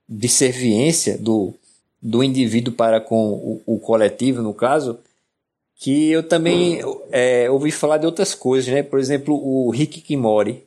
de 0.07 0.29
serviência 0.29 1.17
do, 1.17 1.53
do 2.01 2.23
indivíduo 2.23 2.73
para 2.73 3.01
com 3.01 3.33
o, 3.33 3.61
o 3.65 3.79
coletivo, 3.79 4.41
no 4.41 4.53
caso, 4.53 4.99
que 5.75 6.11
eu 6.11 6.21
também 6.21 6.79
é, 7.11 7.49
ouvi 7.49 7.71
falar 7.71 7.97
de 7.97 8.05
outras 8.05 8.35
coisas, 8.35 8.71
né? 8.71 8.83
Por 8.83 8.99
exemplo, 8.99 9.35
o 9.35 9.73
Hikikimori, 9.73 10.63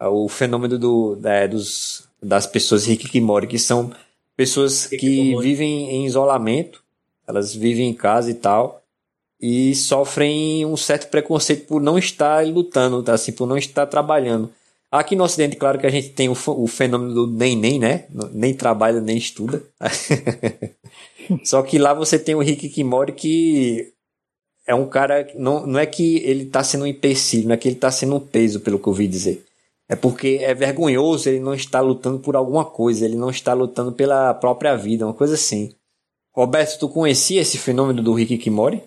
o 0.00 0.28
fenômeno 0.28 0.78
do, 0.78 1.16
da, 1.16 1.46
dos, 1.46 2.06
das 2.22 2.46
pessoas 2.46 2.86
Hikikimori, 2.86 3.48
que 3.48 3.58
são 3.58 3.92
pessoas 4.36 4.86
que 4.86 5.36
vivem 5.38 5.90
em 5.90 6.06
isolamento, 6.06 6.82
elas 7.26 7.54
vivem 7.54 7.88
em 7.88 7.94
casa 7.94 8.30
e 8.30 8.34
tal, 8.34 8.83
e 9.46 9.74
sofrem 9.74 10.64
um 10.64 10.74
certo 10.74 11.10
preconceito 11.10 11.66
por 11.66 11.82
não 11.82 11.98
estar 11.98 12.46
lutando, 12.46 13.02
tá? 13.02 13.12
assim, 13.12 13.30
por 13.30 13.46
não 13.46 13.58
estar 13.58 13.84
trabalhando. 13.84 14.50
Aqui 14.90 15.14
no 15.14 15.22
Ocidente, 15.22 15.56
claro 15.56 15.78
que 15.78 15.86
a 15.86 15.90
gente 15.90 16.08
tem 16.08 16.30
o, 16.30 16.66
fenômeno 16.66 17.12
do 17.12 17.26
nem 17.26 17.54
nem, 17.54 17.78
né? 17.78 18.06
Nem 18.32 18.54
trabalha, 18.54 19.02
nem 19.02 19.18
estuda. 19.18 19.62
Só 21.44 21.60
que 21.62 21.76
lá 21.78 21.92
você 21.92 22.18
tem 22.18 22.34
o 22.34 22.40
Rick 22.40 22.70
Kimori 22.70 23.12
que 23.12 23.92
é 24.66 24.74
um 24.74 24.86
cara. 24.88 25.28
Não, 25.34 25.66
não 25.66 25.78
é 25.78 25.84
que 25.84 26.22
ele 26.24 26.44
está 26.44 26.64
sendo 26.64 26.84
um 26.84 26.86
empecilho, 26.86 27.48
não 27.48 27.54
é 27.54 27.58
que 27.58 27.68
ele 27.68 27.76
está 27.76 27.90
sendo 27.90 28.16
um 28.16 28.20
peso, 28.20 28.60
pelo 28.60 28.78
que 28.78 28.86
eu 28.86 28.92
ouvi 28.92 29.06
dizer. 29.06 29.44
É 29.86 29.94
porque 29.94 30.38
é 30.40 30.54
vergonhoso 30.54 31.28
ele 31.28 31.40
não 31.40 31.52
estar 31.52 31.82
lutando 31.82 32.18
por 32.18 32.34
alguma 32.34 32.64
coisa, 32.64 33.04
ele 33.04 33.16
não 33.16 33.28
está 33.28 33.52
lutando 33.52 33.92
pela 33.92 34.32
própria 34.32 34.74
vida, 34.74 35.04
uma 35.04 35.12
coisa 35.12 35.34
assim. 35.34 35.74
Roberto, 36.32 36.78
tu 36.78 36.88
conhecia 36.88 37.42
esse 37.42 37.58
fenômeno 37.58 38.02
do 38.02 38.14
Rick 38.14 38.38
Kimori? 38.38 38.82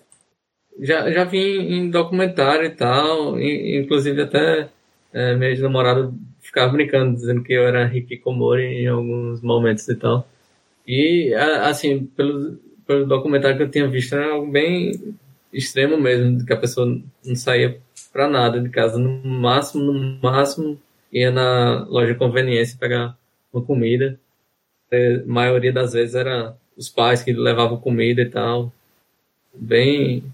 Já, 0.80 1.10
já 1.10 1.24
vi 1.24 1.58
em 1.58 1.90
documentário 1.90 2.66
e 2.66 2.70
tal, 2.70 3.38
inclusive 3.40 4.22
até 4.22 4.68
é, 5.12 5.34
minha 5.34 5.50
ex-namorada 5.50 6.12
ficava 6.40 6.72
brincando, 6.72 7.14
dizendo 7.14 7.42
que 7.42 7.52
eu 7.52 7.66
era 7.66 7.84
Rick 7.84 8.18
Komori 8.18 8.62
em 8.62 8.86
alguns 8.86 9.40
momentos 9.42 9.88
e 9.88 9.96
tal. 9.96 10.26
E, 10.86 11.34
assim, 11.34 12.06
pelo, 12.16 12.58
pelo 12.86 13.06
documentário 13.06 13.56
que 13.56 13.62
eu 13.62 13.70
tinha 13.70 13.86
visto, 13.88 14.14
era 14.14 14.32
algo 14.32 14.50
bem 14.50 14.92
extremo 15.52 15.98
mesmo, 15.98 16.44
que 16.44 16.52
a 16.52 16.56
pessoa 16.56 16.86
não 17.24 17.36
saía 17.36 17.78
pra 18.12 18.28
nada 18.28 18.60
de 18.60 18.70
casa. 18.70 18.98
No 18.98 19.22
máximo, 19.22 19.92
no 19.92 20.18
máximo, 20.22 20.80
ia 21.12 21.30
na 21.30 21.84
loja 21.88 22.12
de 22.12 22.18
conveniência 22.18 22.78
pegar 22.78 23.16
uma 23.52 23.62
comida. 23.62 24.18
A 24.90 25.26
maioria 25.26 25.72
das 25.72 25.92
vezes 25.92 26.14
era 26.14 26.56
os 26.76 26.88
pais 26.88 27.22
que 27.22 27.32
levavam 27.32 27.78
comida 27.78 28.22
e 28.22 28.30
tal. 28.30 28.72
Bem 29.54 30.24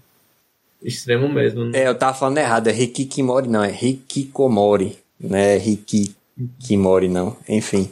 extremo 0.85 1.27
mesmo. 1.27 1.65
Né? 1.65 1.79
É, 1.83 1.87
eu 1.87 1.97
tava 1.97 2.13
falando 2.13 2.37
errado, 2.37 2.67
é 2.67 2.71
Rikikimori 2.71 3.47
não, 3.47 3.63
é 3.63 3.69
Rikikomori, 3.69 4.97
não 5.19 5.37
é 5.37 5.57
Rikikimori 5.57 7.09
não, 7.09 7.35
enfim. 7.49 7.91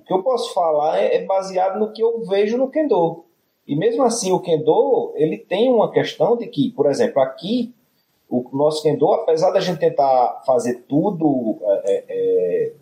O 0.00 0.04
que 0.04 0.12
eu 0.12 0.22
posso 0.22 0.54
falar 0.54 0.98
é, 0.98 1.16
é 1.16 1.24
baseado 1.24 1.78
no 1.78 1.92
que 1.92 2.02
eu 2.02 2.24
vejo 2.24 2.56
no 2.56 2.70
Kendo. 2.70 3.24
E 3.66 3.76
mesmo 3.76 4.04
assim, 4.04 4.32
o 4.32 4.40
Kendo, 4.40 5.12
ele 5.16 5.36
tem 5.36 5.68
uma 5.68 5.90
questão 5.90 6.36
de 6.36 6.46
que, 6.46 6.70
por 6.70 6.86
exemplo, 6.86 7.20
aqui, 7.20 7.74
o 8.28 8.48
nosso 8.52 8.82
Kendo, 8.82 9.12
apesar 9.12 9.50
da 9.50 9.60
gente 9.60 9.78
tentar 9.78 10.42
fazer 10.46 10.84
tudo 10.88 11.58
é, 11.62 11.92
é, 11.92 12.04
é, 12.08 12.72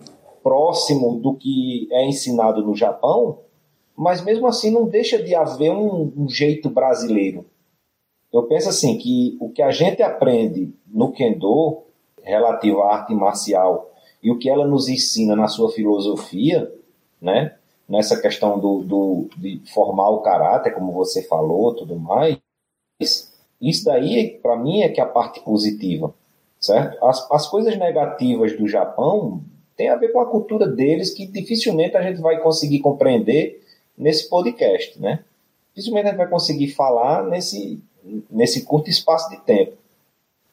próximo 0.42 1.18
do 1.18 1.34
que 1.34 1.88
é 1.90 2.06
ensinado 2.06 2.62
no 2.62 2.74
Japão, 2.74 3.38
mas 3.96 4.22
mesmo 4.22 4.46
assim 4.46 4.70
não 4.70 4.86
deixa 4.86 5.22
de 5.22 5.34
haver 5.34 5.70
um, 5.70 6.12
um 6.16 6.28
jeito 6.28 6.68
brasileiro. 6.68 7.46
Eu 8.34 8.42
penso 8.42 8.68
assim 8.68 8.98
que 8.98 9.36
o 9.40 9.48
que 9.48 9.62
a 9.62 9.70
gente 9.70 10.02
aprende 10.02 10.74
no 10.86 11.12
Kendo 11.12 11.84
relativo 12.20 12.82
à 12.82 12.96
arte 12.96 13.14
marcial 13.14 13.92
e 14.20 14.30
o 14.30 14.38
que 14.38 14.50
ela 14.50 14.66
nos 14.66 14.88
ensina 14.88 15.36
na 15.36 15.46
sua 15.46 15.70
filosofia, 15.70 16.72
né? 17.22 17.54
nessa 17.88 18.20
questão 18.20 18.58
do, 18.58 18.82
do, 18.82 19.28
de 19.36 19.60
formar 19.72 20.08
o 20.10 20.20
caráter, 20.20 20.72
como 20.72 20.92
você 20.92 21.22
falou, 21.22 21.74
tudo 21.74 21.96
mais, 21.96 22.38
isso 23.00 23.84
daí, 23.84 24.38
para 24.42 24.56
mim, 24.56 24.82
é 24.82 24.88
que 24.88 25.00
é 25.00 25.04
a 25.04 25.08
parte 25.08 25.40
positiva, 25.40 26.12
certo? 26.58 27.04
As, 27.04 27.30
as 27.30 27.46
coisas 27.46 27.76
negativas 27.76 28.56
do 28.56 28.66
Japão 28.66 29.42
tem 29.76 29.90
a 29.90 29.96
ver 29.96 30.08
com 30.08 30.20
a 30.20 30.26
cultura 30.26 30.66
deles 30.66 31.12
que 31.12 31.26
dificilmente 31.26 31.96
a 31.96 32.02
gente 32.02 32.20
vai 32.20 32.40
conseguir 32.40 32.80
compreender 32.80 33.62
nesse 33.96 34.28
podcast, 34.28 35.00
né? 35.00 35.24
Dificilmente 35.74 36.06
a 36.06 36.10
gente 36.10 36.18
vai 36.18 36.28
conseguir 36.28 36.68
falar 36.68 37.24
nesse, 37.24 37.82
nesse 38.30 38.64
curto 38.64 38.90
espaço 38.90 39.30
de 39.30 39.40
tempo. 39.40 39.72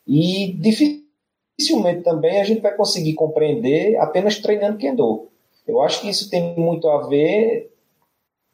E 0.07 0.53
dificilmente 0.53 2.01
também 2.01 2.39
a 2.39 2.43
gente 2.43 2.61
vai 2.61 2.75
conseguir 2.75 3.13
compreender 3.13 3.97
apenas 3.97 4.39
treinando 4.39 4.77
Kendo. 4.77 5.27
Eu 5.67 5.81
acho 5.81 6.01
que 6.01 6.09
isso 6.09 6.29
tem 6.29 6.55
muito 6.57 6.89
a 6.89 7.07
ver 7.07 7.71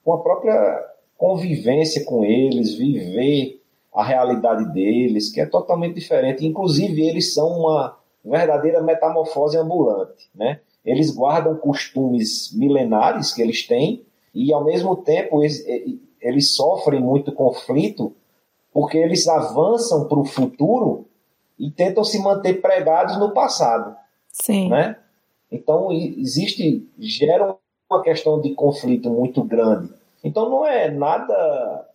com 0.03 0.13
a 0.13 0.19
própria 0.19 0.85
convivência 1.17 2.03
com 2.05 2.23
eles, 2.23 2.75
viver 2.75 3.61
a 3.93 4.03
realidade 4.03 4.71
deles, 4.71 5.31
que 5.31 5.41
é 5.41 5.45
totalmente 5.45 5.95
diferente. 5.95 6.45
Inclusive, 6.45 7.01
eles 7.01 7.33
são 7.33 7.61
uma 7.61 7.97
verdadeira 8.23 8.81
metamorfose 8.81 9.57
ambulante, 9.57 10.29
né? 10.35 10.59
Eles 10.85 11.09
guardam 11.09 11.57
costumes 11.57 12.53
milenares 12.53 13.33
que 13.33 13.41
eles 13.41 13.65
têm 13.65 14.03
e, 14.33 14.53
ao 14.53 14.63
mesmo 14.63 14.95
tempo, 14.95 15.41
eles, 15.41 15.65
eles 16.21 16.51
sofrem 16.51 17.01
muito 17.01 17.31
conflito 17.31 18.13
porque 18.77 18.95
eles 18.95 19.27
avançam 19.27 20.07
para 20.07 20.19
o 20.19 20.23
futuro 20.23 21.07
e 21.57 21.71
tentam 21.71 22.03
se 22.03 22.21
manter 22.21 22.61
pregados 22.61 23.17
no 23.17 23.31
passado. 23.31 23.97
Sim. 24.29 24.69
Né? 24.69 24.95
Então, 25.51 25.91
existe, 25.91 26.87
gera 26.99 27.57
uma 27.89 28.03
questão 28.03 28.39
de 28.39 28.53
conflito 28.53 29.09
muito 29.09 29.43
grande. 29.43 29.91
Então, 30.23 30.47
não 30.47 30.63
é 30.63 30.91
nada, 30.91 31.89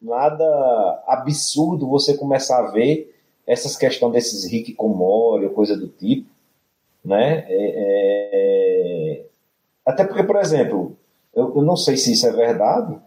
nada 0.00 1.04
absurdo 1.06 1.86
você 1.86 2.16
começar 2.16 2.60
a 2.60 2.70
ver 2.70 3.14
essas 3.46 3.76
questões 3.76 4.14
desses 4.14 4.50
Rick 4.50 4.72
Komori, 4.72 5.50
coisa 5.50 5.76
do 5.76 5.88
tipo, 5.88 6.30
né? 7.04 7.44
É, 7.46 9.20
é... 9.20 9.26
Até 9.84 10.02
porque, 10.02 10.22
por 10.22 10.36
exemplo, 10.36 10.96
eu, 11.34 11.54
eu, 11.56 11.62
não 11.62 11.76
sei 11.76 11.98
se 11.98 12.12
isso 12.12 12.26
é 12.26 12.32
verdade, 12.32 12.98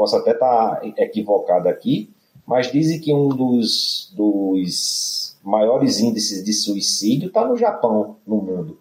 posso 0.00 0.16
até 0.16 0.30
estar 0.30 0.80
equivocado 0.96 1.68
aqui, 1.68 2.08
mas 2.46 2.72
dizem 2.72 2.98
que 2.98 3.12
um 3.12 3.28
dos, 3.28 4.10
dos 4.16 5.36
maiores 5.44 6.00
índices 6.00 6.42
de 6.42 6.54
suicídio 6.54 7.28
está 7.28 7.46
no 7.46 7.54
Japão, 7.54 8.16
no 8.26 8.36
mundo. 8.36 8.78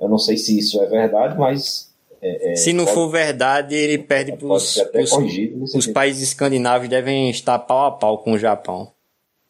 Eu 0.00 0.08
não 0.08 0.16
sei 0.16 0.38
se 0.38 0.58
isso 0.58 0.80
é 0.82 0.86
verdade, 0.86 1.38
mas. 1.38 1.92
É, 2.22 2.52
é, 2.52 2.56
se 2.56 2.72
não 2.72 2.86
pode, 2.86 2.94
for 2.94 3.08
verdade, 3.10 3.74
ele 3.74 3.98
perde 3.98 4.32
para 4.32 4.46
os. 4.46 4.82
Os 5.74 5.86
países 5.88 6.28
escandinavos 6.28 6.88
devem 6.88 7.28
estar 7.28 7.58
pau 7.58 7.84
a 7.84 7.90
pau 7.90 8.16
com 8.16 8.32
o 8.32 8.38
Japão. 8.38 8.88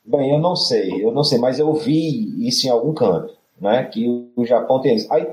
Bem, 0.04 0.32
eu 0.32 0.40
não 0.40 0.56
sei, 0.56 1.04
eu 1.04 1.12
não 1.12 1.22
sei, 1.22 1.38
mas 1.38 1.60
eu 1.60 1.72
vi 1.72 2.48
isso 2.48 2.66
em 2.66 2.70
algum 2.70 2.92
canto, 2.92 3.32
né? 3.60 3.84
Que 3.84 4.08
o 4.34 4.44
Japão 4.44 4.80
tem 4.80 4.96
isso. 4.96 5.12
Aí 5.12 5.24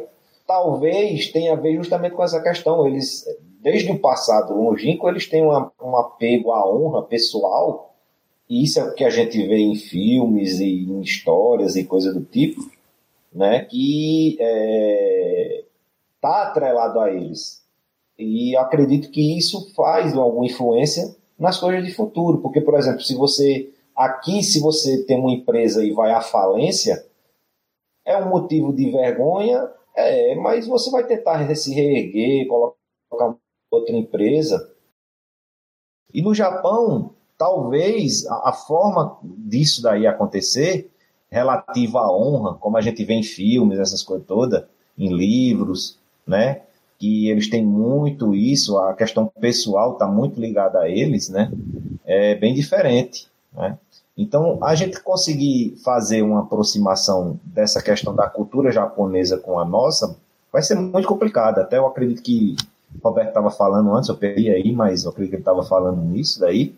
talvez 0.46 1.32
tenha 1.32 1.54
a 1.54 1.56
ver 1.56 1.78
justamente 1.78 2.14
com 2.14 2.24
essa 2.24 2.40
questão. 2.44 2.86
Eles, 2.86 3.26
desde 3.68 3.92
o 3.92 4.00
passado 4.00 4.54
longínquo, 4.54 5.10
eles 5.10 5.28
têm 5.28 5.44
uma, 5.44 5.70
um 5.84 5.98
apego 5.98 6.54
à 6.54 6.66
honra 6.66 7.04
pessoal 7.04 7.94
e 8.50 8.64
isso 8.64 8.80
é 8.80 8.84
o 8.86 8.94
que 8.94 9.04
a 9.04 9.10
gente 9.10 9.46
vê 9.46 9.58
em 9.58 9.76
filmes 9.76 10.62
e 10.62 10.86
em 10.86 11.02
histórias 11.02 11.76
e 11.76 11.84
coisa 11.84 12.14
do 12.14 12.24
tipo, 12.24 12.62
né? 13.30 13.66
Que 13.66 14.36
está 14.36 14.46
é, 14.46 15.64
tá 16.22 16.44
atrelado 16.44 16.98
a 17.02 17.12
eles. 17.12 17.62
E 18.18 18.56
acredito 18.56 19.12
que 19.12 19.38
isso 19.38 19.74
faz 19.76 20.16
alguma 20.16 20.46
influência 20.46 21.14
nas 21.38 21.60
coisas 21.60 21.86
de 21.86 21.94
futuro, 21.94 22.38
porque, 22.38 22.62
por 22.62 22.76
exemplo, 22.76 23.02
se 23.02 23.16
você 23.16 23.70
aqui, 23.94 24.44
se 24.44 24.62
você 24.62 25.04
tem 25.04 25.20
uma 25.20 25.34
empresa 25.34 25.84
e 25.84 25.92
vai 25.92 26.12
à 26.12 26.22
falência, 26.22 27.06
é 28.06 28.16
um 28.16 28.30
motivo 28.30 28.72
de 28.72 28.90
vergonha, 28.92 29.70
é, 29.94 30.36
mas 30.36 30.66
você 30.66 30.90
vai 30.90 31.06
tentar 31.06 31.54
se 31.54 31.74
reerguer, 31.74 32.48
colocar 32.48 33.36
outra 33.72 33.96
empresa. 33.96 34.72
E 36.14 36.22
no 36.22 36.34
Japão, 36.34 37.12
talvez 37.38 38.26
a, 38.28 38.52
forma 38.52 39.18
disso 39.24 39.82
daí 39.82 40.08
acontecer, 40.08 40.90
relativa 41.30 42.00
à 42.00 42.12
honra, 42.12 42.56
como 42.56 42.78
a 42.78 42.82
gente 42.82 43.04
vê 43.04 43.14
em 43.14 43.24
filmes, 43.24 43.80
essas 43.80 44.02
coisas 44.02 44.26
todas, 44.26 44.64
em 44.98 45.14
livros, 45.14 45.98
né? 46.26 46.62
Que 46.98 47.30
eles 47.30 47.50
têm 47.50 47.64
muito 47.64 48.34
isso, 48.34 48.78
a 48.78 48.94
questão 48.94 49.32
pessoal 49.40 49.94
está 49.94 50.08
muito 50.08 50.40
ligada 50.40 50.80
a 50.80 50.90
eles, 50.90 51.30
né? 51.30 51.52
É 52.06 52.36
bem 52.36 52.54
diferente, 52.54 53.28
né? 53.54 53.78
Então, 54.18 54.58
a 54.64 54.74
gente 54.74 55.00
conseguir 55.02 55.76
fazer 55.84 56.24
uma 56.24 56.40
aproximação 56.40 57.40
dessa 57.44 57.84
questão 57.84 58.16
da 58.16 58.28
cultura 58.28 58.72
japonesa 58.72 59.38
com 59.38 59.60
a 59.60 59.66
nossa 59.66 60.18
vai 60.52 60.64
ser 60.64 60.74
muito 60.74 61.08
complicado. 61.08 61.60
Até 61.60 61.78
eu 61.78 61.86
acredito 61.86 62.24
que 62.24 62.56
o 63.02 63.08
Roberto 63.08 63.30
estava 63.30 63.52
falando 63.52 63.94
antes, 63.96 64.10
eu 64.10 64.18
peguei 64.18 64.50
aí, 64.50 64.72
mas 64.72 65.04
eu 65.04 65.12
acredito 65.12 65.32
que 65.32 65.36
ele 65.36 65.42
estava 65.42 65.64
falando 65.64 66.02
nisso 66.02 66.40
daí. 66.40 66.76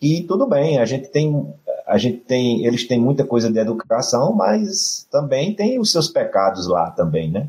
E 0.00 0.22
tudo 0.22 0.46
bem, 0.46 0.78
a 0.78 0.84
gente 0.84 1.08
tem, 1.08 1.52
a 1.86 1.98
gente 1.98 2.18
tem, 2.18 2.64
eles 2.64 2.86
têm 2.86 3.00
muita 3.00 3.24
coisa 3.24 3.50
de 3.50 3.58
educação, 3.58 4.32
mas 4.32 5.06
também 5.10 5.54
tem 5.54 5.78
os 5.78 5.90
seus 5.90 6.08
pecados 6.08 6.66
lá 6.68 6.90
também, 6.90 7.30
né? 7.30 7.48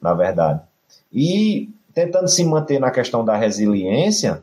Na 0.00 0.14
verdade. 0.14 0.60
E 1.12 1.70
tentando 1.94 2.28
se 2.28 2.44
manter 2.44 2.78
na 2.78 2.90
questão 2.90 3.24
da 3.24 3.36
resiliência, 3.36 4.42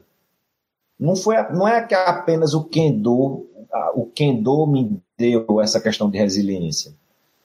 não 0.99 1.15
foi, 1.15 1.35
não 1.51 1.67
é 1.67 1.81
que 1.85 1.93
apenas 1.93 2.53
o 2.53 2.63
Kendo, 2.63 3.45
o 3.93 4.05
Kendo 4.13 4.65
me 4.65 4.99
deu 5.17 5.61
essa 5.61 5.79
questão 5.79 6.09
de 6.09 6.17
resiliência. 6.17 6.93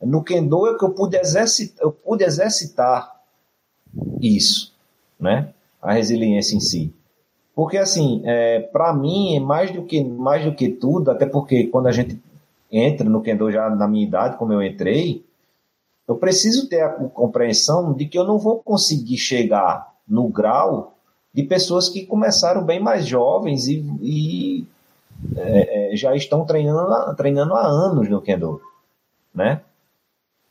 No 0.01 0.25
Kendo 0.25 0.67
é 0.67 0.79
que 0.79 0.85
eu 0.85 0.91
pude 0.91 1.17
exercitar, 1.17 1.85
eu 1.85 1.93
pude 1.93 2.25
exercitar 2.25 3.21
isso, 4.21 4.73
né? 5.19 5.53
A 5.81 5.93
resiliência 5.93 6.57
em 6.57 6.61
si. 6.61 6.95
Porque, 7.55 7.77
assim, 7.77 8.23
é, 8.25 8.61
para 8.61 8.93
mim, 8.95 9.37
é 9.37 9.41
mais 9.41 9.71
do, 9.71 9.85
que, 9.85 10.03
mais 10.03 10.45
do 10.45 10.55
que 10.55 10.69
tudo, 10.69 11.11
até 11.11 11.27
porque 11.27 11.67
quando 11.67 11.89
a 11.89 11.93
gente 11.93 12.21
entra 12.71 13.09
no 13.09 13.21
Kendo 13.21 13.51
já 13.51 13.69
na 13.71 13.89
minha 13.89 14.07
idade, 14.07 14.37
como 14.37 14.53
eu 14.53 14.63
entrei, 14.63 15.25
Eu 16.11 16.17
preciso 16.17 16.69
ter 16.69 16.81
a 16.81 16.89
compreensão 16.89 17.93
de 17.93 18.05
que 18.05 18.19
eu 18.19 18.25
não 18.25 18.37
vou 18.37 18.59
conseguir 18.59 19.17
chegar 19.17 19.95
no 20.09 20.27
grau 20.27 20.97
de 21.33 21.45
pessoas 21.45 21.89
que 21.89 22.05
começaram 22.05 22.65
bem 22.65 22.81
mais 22.81 23.07
jovens 23.07 23.69
e, 23.69 23.79
e 24.03 24.67
é, 25.37 25.93
é, 25.93 25.97
já 25.97 26.13
estão 26.17 26.45
treinando, 26.45 27.15
treinando 27.15 27.55
há 27.55 27.65
anos 27.65 28.09
no 28.09 28.21
Kendo, 28.21 28.61
né? 29.33 29.61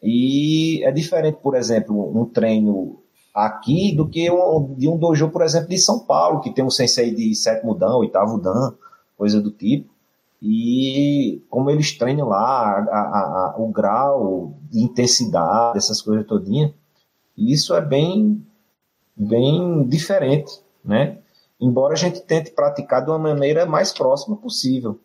E 0.02 0.82
é 0.86 0.92
diferente, 0.94 1.40
por 1.44 1.56
exemplo, 1.56 2.18
um 2.18 2.24
treino 2.24 2.98
aqui 3.34 3.96
do 3.96 4.08
que 4.08 4.30
um, 4.32 4.74
de 4.76 4.88
um 4.88 4.98
dojo, 4.98 5.30
por 5.30 5.42
exemplo, 5.42 5.70
de 5.70 5.78
São 5.78 6.00
Paulo, 6.00 6.42
que 6.42 6.54
tem 6.54 6.64
um 6.64 6.70
sensei 6.70 7.14
de 7.14 7.36
sétimo 7.36 7.76
dan, 7.76 7.96
oitavo 7.96 8.38
dan, 8.38 8.74
coisa 9.18 9.42
do 9.42 9.52
tipo. 9.52 9.90
E 10.42 11.42
como 11.50 11.70
eles 11.70 11.98
treinam 11.98 12.30
lá, 12.30 12.80
a, 12.80 13.00
a, 13.00 13.54
a, 13.56 13.56
o 13.58 13.68
grau 13.68 14.54
de 14.70 14.80
intensidade, 14.80 15.78
essas 15.78 16.02
coisas 16.02 16.26
todinhas, 16.26 16.72
isso 17.38 17.74
é 17.74 17.82
bem, 17.82 18.46
bem 19.16 19.86
diferente, 19.88 20.62
né? 20.84 21.18
Embora 21.60 21.94
a 21.94 21.98
gente 21.98 22.22
tente 22.22 22.52
praticar 22.52 23.04
de 23.04 23.10
uma 23.10 23.20
maneira 23.20 23.66
mais 23.66 23.92
próxima 23.92 24.38
possível. 24.38 25.00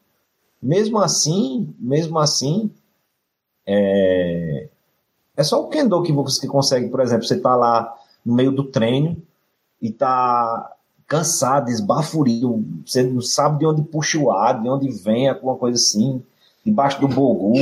Mesmo 0.63 0.99
assim, 0.99 1.75
mesmo 1.79 2.19
assim, 2.19 2.71
é, 3.67 4.69
é 5.37 5.43
só 5.43 5.63
o 5.63 5.69
kendo 5.69 6.01
que 6.03 6.13
você 6.13 6.47
consegue, 6.47 6.89
por 6.89 7.01
exemplo, 7.01 7.25
você 7.25 7.41
tá 7.41 7.57
lá 7.57 7.93
no 8.25 8.35
meio 8.35 8.53
do 8.53 8.65
treino 8.65 9.17
e 9.81 9.91
tá 9.91 10.73
cansado, 11.07 11.69
esbaforido, 11.69 12.65
você 12.85 13.03
não 13.03 13.21
sabe 13.21 13.59
de 13.59 13.67
onde 13.67 13.83
puxa 13.83 14.19
o 14.19 14.31
ar, 14.31 14.61
de 14.61 14.69
onde 14.69 14.91
vem 14.91 15.29
alguma 15.29 15.57
coisa 15.57 15.77
assim, 15.77 16.23
debaixo 16.65 17.01
do 17.01 17.09
bogu, 17.09 17.55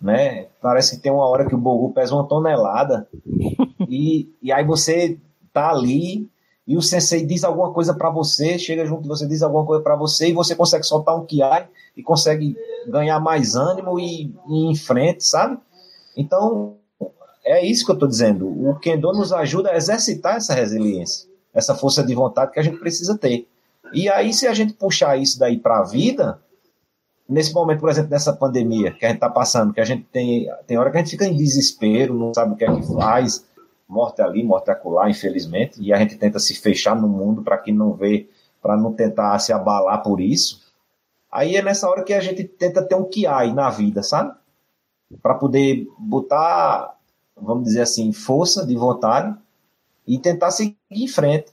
né? 0.00 0.46
Parece 0.60 0.96
que 0.96 1.02
tem 1.02 1.10
uma 1.10 1.26
hora 1.26 1.46
que 1.46 1.54
o 1.54 1.58
bogu 1.58 1.92
pesa 1.92 2.14
uma 2.14 2.24
tonelada 2.24 3.08
e, 3.88 4.28
e 4.40 4.52
aí 4.52 4.64
você 4.64 5.18
tá 5.52 5.70
ali 5.70 6.28
e 6.66 6.76
o 6.76 6.82
sensei 6.82 7.26
diz 7.26 7.44
alguma 7.44 7.72
coisa 7.72 7.92
para 7.92 8.08
você, 8.10 8.58
chega 8.58 8.86
junto 8.86 9.08
você, 9.08 9.26
diz 9.26 9.42
alguma 9.42 9.66
coisa 9.66 9.82
para 9.82 9.96
você 9.96 10.28
e 10.28 10.32
você 10.32 10.54
consegue 10.54 10.84
soltar 10.84 11.16
um 11.16 11.26
kiai 11.26 11.68
e 11.96 12.02
consegue 12.02 12.56
ganhar 12.88 13.20
mais 13.20 13.54
ânimo 13.54 13.98
e, 13.98 14.32
e 14.48 14.66
ir 14.66 14.70
em 14.70 14.76
frente, 14.76 15.24
sabe? 15.24 15.58
Então, 16.16 16.76
é 17.44 17.64
isso 17.64 17.84
que 17.84 17.90
eu 17.90 17.94
estou 17.94 18.08
dizendo. 18.08 18.48
O 18.48 18.74
Kendo 18.76 19.12
nos 19.12 19.32
ajuda 19.32 19.70
a 19.70 19.76
exercitar 19.76 20.36
essa 20.36 20.54
resiliência, 20.54 21.28
essa 21.52 21.74
força 21.74 22.02
de 22.02 22.14
vontade 22.14 22.52
que 22.52 22.58
a 22.58 22.62
gente 22.62 22.78
precisa 22.78 23.16
ter. 23.16 23.46
E 23.92 24.08
aí, 24.08 24.32
se 24.32 24.46
a 24.46 24.54
gente 24.54 24.72
puxar 24.72 25.16
isso 25.16 25.38
daí 25.38 25.58
para 25.58 25.78
a 25.78 25.84
vida, 25.84 26.40
nesse 27.28 27.52
momento, 27.52 27.80
por 27.80 27.90
exemplo, 27.90 28.10
dessa 28.10 28.32
pandemia 28.32 28.92
que 28.92 29.04
a 29.04 29.08
gente 29.08 29.18
está 29.18 29.28
passando, 29.28 29.72
que 29.72 29.80
a 29.80 29.84
gente 29.84 30.04
tem, 30.10 30.48
tem 30.66 30.78
hora 30.78 30.90
que 30.90 30.96
a 30.96 31.00
gente 31.00 31.10
fica 31.10 31.26
em 31.26 31.36
desespero, 31.36 32.14
não 32.14 32.32
sabe 32.34 32.54
o 32.54 32.56
que 32.56 32.64
é 32.64 32.74
que 32.74 32.82
faz, 32.94 33.44
morte 33.86 34.22
ali, 34.22 34.42
morte 34.42 34.70
acolá, 34.70 35.08
infelizmente, 35.08 35.80
e 35.80 35.92
a 35.92 35.98
gente 35.98 36.16
tenta 36.16 36.38
se 36.38 36.54
fechar 36.54 36.96
no 37.00 37.08
mundo 37.08 37.42
para 37.42 37.58
que 37.58 37.72
não 37.72 37.92
vê, 37.92 38.28
para 38.62 38.76
não 38.76 38.92
tentar 38.92 39.38
se 39.38 39.52
abalar 39.52 40.02
por 40.02 40.20
isso. 40.20 40.62
Aí 41.30 41.56
é 41.56 41.62
nessa 41.62 41.88
hora 41.88 42.02
que 42.02 42.14
a 42.14 42.20
gente 42.20 42.44
tenta 42.44 42.82
ter 42.82 42.94
um 42.94 43.04
kiai 43.04 43.52
na 43.52 43.68
vida, 43.68 44.02
sabe? 44.02 44.34
Para 45.22 45.34
poder 45.34 45.86
botar 45.98 46.93
vamos 47.36 47.64
dizer 47.64 47.82
assim, 47.82 48.12
força 48.12 48.66
de 48.66 48.74
vontade 48.74 49.36
e 50.06 50.18
tentar 50.18 50.50
seguir 50.50 50.76
em 50.90 51.08
frente. 51.08 51.52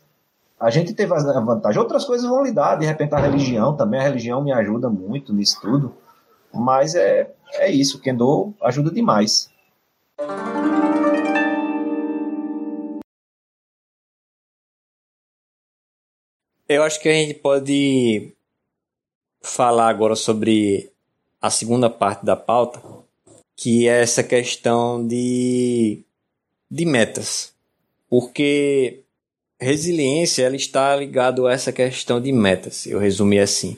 A 0.59 0.69
gente 0.69 0.93
teve 0.93 1.13
a 1.13 1.39
vantagem. 1.39 1.82
Outras 1.82 2.05
coisas 2.05 2.29
vão 2.29 2.43
lidar, 2.43 2.75
de 2.75 2.86
repente 2.86 3.15
a 3.15 3.19
religião 3.19 3.75
também, 3.75 3.99
a 3.99 4.03
religião 4.03 4.43
me 4.43 4.51
ajuda 4.51 4.89
muito 4.89 5.34
nisso 5.34 5.59
tudo. 5.61 5.95
Mas 6.53 6.93
é, 6.95 7.34
é 7.53 7.71
isso, 7.71 7.97
o 7.97 8.01
Kendo 8.01 8.53
ajuda 8.61 8.91
demais. 8.91 9.49
Eu 16.67 16.84
acho 16.84 17.01
que 17.01 17.09
a 17.09 17.13
gente 17.13 17.34
pode 17.34 18.34
falar 19.41 19.89
agora 19.89 20.15
sobre 20.15 20.93
a 21.41 21.49
segunda 21.49 21.89
parte 21.89 22.23
da 22.23 22.36
pauta, 22.36 22.79
que 23.62 23.88
é 23.88 24.01
essa 24.01 24.24
questão 24.24 25.05
de, 25.05 25.99
de 26.70 26.84
metas. 26.84 27.53
Porque 28.09 29.01
resiliência 29.59 30.43
ela 30.43 30.55
está 30.55 30.95
ligado 30.95 31.45
a 31.45 31.53
essa 31.53 31.72
questão 31.72 32.20
de 32.20 32.32
metas, 32.32 32.88
eu 32.88 32.97
resumi 32.97 33.38
assim. 33.38 33.78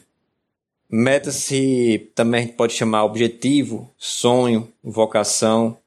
Metas 0.90 1.36
se 1.36 2.10
também 2.16 2.40
a 2.40 2.44
gente 2.46 2.56
pode 2.56 2.72
chamar 2.72 3.04
objetivo, 3.04 3.92
sonho, 3.98 4.72
vocação, 4.82 5.78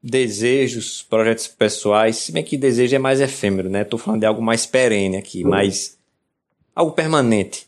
desejos, 0.00 1.02
projetos 1.02 1.48
pessoais, 1.48 2.18
se 2.18 2.30
bem 2.30 2.44
que 2.44 2.56
desejo 2.56 2.94
é 2.94 3.00
mais 3.00 3.20
efêmero, 3.20 3.68
né? 3.68 3.82
Estou 3.82 3.98
falando 3.98 4.20
de 4.20 4.26
algo 4.26 4.42
mais 4.42 4.64
perene 4.64 5.16
aqui, 5.16 5.42
mais 5.42 5.98
algo 6.72 6.92
permanente 6.92 7.66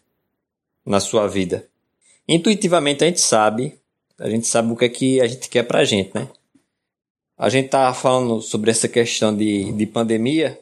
na 0.84 1.00
sua 1.00 1.26
vida. 1.26 1.66
Intuitivamente 2.28 3.02
a 3.02 3.08
gente 3.08 3.20
sabe 3.20 3.76
a 4.18 4.28
gente 4.28 4.46
sabe 4.46 4.72
o 4.72 4.76
que 4.76 4.84
é 4.84 4.88
que 4.88 5.20
a 5.20 5.26
gente 5.26 5.48
quer 5.48 5.62
pra 5.64 5.84
gente, 5.84 6.14
né? 6.14 6.28
A 7.36 7.48
gente 7.48 7.68
tá 7.68 7.92
falando 7.92 8.40
sobre 8.40 8.70
essa 8.70 8.88
questão 8.88 9.36
de, 9.36 9.72
de 9.72 9.86
pandemia, 9.86 10.58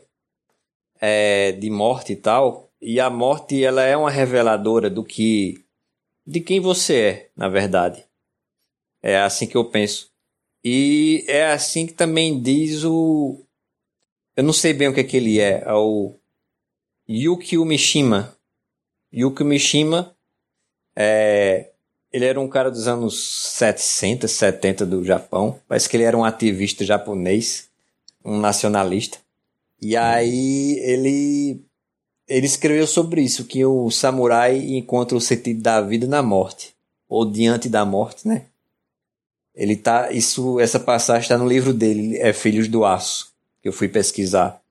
é, 1.01 1.53
de 1.53 1.71
morte 1.71 2.13
e 2.13 2.17
tal, 2.17 2.71
e 2.81 2.99
a 2.99 3.09
morte 3.09 3.63
ela 3.65 3.83
é 3.83 3.97
uma 3.97 4.11
reveladora 4.11 4.91
do 4.91 5.05
que 5.05 5.65
de 6.27 6.41
quem 6.41 6.61
você 6.61 7.01
é, 7.01 7.31
na 7.37 7.49
verdade. 7.49 8.05
É 9.03 9.19
assim 9.19 9.47
que 9.47 9.57
eu 9.57 9.65
penso. 9.67 10.11
E 10.65 11.25
é 11.29 11.53
assim 11.53 11.87
que 11.87 11.93
também 11.93 12.41
diz 12.41 12.85
o 12.85 13.45
eu 14.37 14.43
não 14.43 14.53
sei 14.53 14.73
bem 14.73 14.89
o 14.89 14.95
que 14.95 15.01
é 15.01 15.05
que 15.05 15.17
ele 15.17 15.39
é, 15.39 15.63
é 15.65 15.73
o 15.73 16.19
Yukio 17.09 17.65
Mishima. 17.65 18.37
Yukio 19.13 19.47
Mishima 19.47 20.17
é 20.97 21.74
ele 22.15 22.27
era 22.27 22.41
um 22.41 22.47
cara 22.47 22.71
dos 22.71 22.87
anos 22.87 23.19
700, 23.57 24.31
70 24.31 24.87
do 24.87 25.05
Japão. 25.05 25.59
Parece 25.67 25.89
que 25.89 25.97
ele 25.97 26.05
era 26.05 26.17
um 26.17 26.23
ativista 26.23 26.85
japonês, 26.85 27.69
um 28.25 28.39
nacionalista. 28.39 29.19
E 29.83 29.97
aí 29.97 30.79
ele 30.79 31.61
ele 32.29 32.47
escreveu 32.47 32.87
sobre 32.87 33.21
isso, 33.21 33.45
que 33.45 33.65
o 33.67 33.91
samurai 33.91 34.57
encontra 34.57 35.19
o 35.19 35.21
sentido 35.21 35.61
da 35.61 35.81
vida 35.81 36.07
na 36.07 36.23
morte, 36.23 36.73
ou 37.09 37.29
diante 37.29 37.69
da 37.69 37.85
morte, 37.85 38.29
né? 38.29 38.45
Ele 39.53 39.75
tá, 39.75 40.13
isso, 40.13 40.61
essa 40.61 40.79
passagem 40.79 41.23
está 41.23 41.37
no 41.37 41.49
livro 41.49 41.75
dele, 41.75 42.17
é 42.19 42.33
Filhos 42.33 42.69
do 42.69 42.85
Aço, 42.85 43.33
que 43.61 43.69
eu 43.69 43.73
fui 43.73 43.89
pesquisar. 43.89 44.63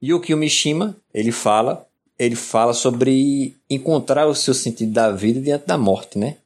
E 0.00 0.14
o 0.14 0.36
Mishima, 0.36 0.96
ele 1.12 1.32
fala, 1.32 1.84
ele 2.16 2.36
fala 2.36 2.72
sobre 2.72 3.56
encontrar 3.68 4.26
o 4.28 4.36
seu 4.36 4.54
sentido 4.54 4.92
da 4.92 5.10
vida 5.10 5.40
diante 5.40 5.66
da 5.66 5.76
morte, 5.76 6.16
né? 6.16 6.36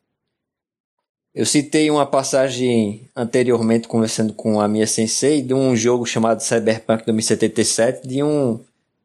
Eu 1.34 1.44
citei 1.44 1.90
uma 1.90 2.06
passagem 2.06 3.08
anteriormente 3.16 3.88
conversando 3.88 4.32
com 4.32 4.60
a 4.60 4.68
minha 4.68 4.86
sensei 4.86 5.42
de 5.42 5.52
um 5.52 5.74
jogo 5.74 6.06
chamado 6.06 6.40
Cyberpunk 6.40 7.04
2077 7.04 8.06
de 8.06 8.22
um 8.22 8.60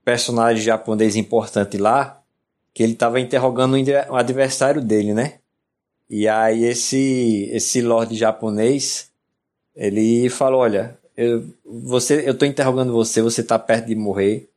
personagem 0.05 0.63
japonês 0.63 1.15
importante 1.15 1.75
lá 1.77 2.21
que 2.71 2.83
ele 2.83 2.93
estava 2.93 3.19
interrogando 3.19 3.75
um 3.75 4.15
adversário 4.15 4.79
dele, 4.79 5.11
né? 5.11 5.39
E 6.07 6.27
aí 6.27 6.65
esse 6.65 7.49
esse 7.51 7.81
lord 7.81 8.15
japonês 8.15 9.09
ele 9.75 10.29
falou, 10.29 10.61
olha, 10.61 10.99
eu, 11.17 11.51
você, 11.65 12.29
eu 12.29 12.37
tô 12.37 12.45
interrogando 12.45 12.93
você, 12.93 13.23
você 13.23 13.41
tá 13.41 13.57
perto 13.57 13.87
de 13.87 13.95
morrer. 13.95 14.47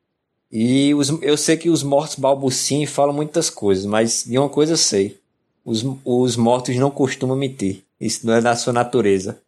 E 0.51 0.95
os, 0.95 1.09
eu 1.23 1.39
sei 1.39 1.57
que 1.57 1.71
os 1.71 1.83
mortos 1.83 2.17
balbuciam 2.17 2.83
e 2.83 2.87
falam 2.87 3.15
muitas 3.15 3.49
coisas, 3.49 3.87
mas 3.87 4.25
de 4.27 4.39
uma 4.39 4.51
coisa 4.51 4.75
eu 4.75 4.77
sei 4.77 5.22
os, 5.65 5.85
os 6.05 6.37
mortos 6.37 6.77
não 6.77 6.91
costumam 6.91 7.37
mentir. 7.37 7.83
Isso 8.01 8.27
não 8.27 8.35
é 8.35 8.41
da 8.41 8.57
sua 8.57 8.73
natureza. 8.73 9.41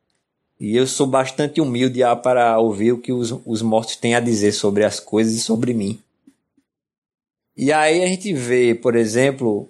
E 0.59 0.77
eu 0.77 0.87
sou 0.87 1.07
bastante 1.07 1.61
humilde 1.61 2.01
para 2.23 2.59
ouvir 2.59 2.93
o 2.93 2.99
que 2.99 3.13
os, 3.13 3.35
os 3.45 3.61
mortos 3.61 3.97
têm 3.97 4.15
a 4.15 4.21
dizer 4.21 4.53
sobre 4.53 4.85
as 4.85 5.01
coisas 5.01 5.35
e 5.35 5.41
sobre 5.41 5.75
mim. 5.75 5.99
E 7.57 7.73
aí 7.73 8.03
a 8.03 8.07
gente 8.07 8.33
vê, 8.33 8.75
por 8.75 8.95
exemplo, 8.97 9.69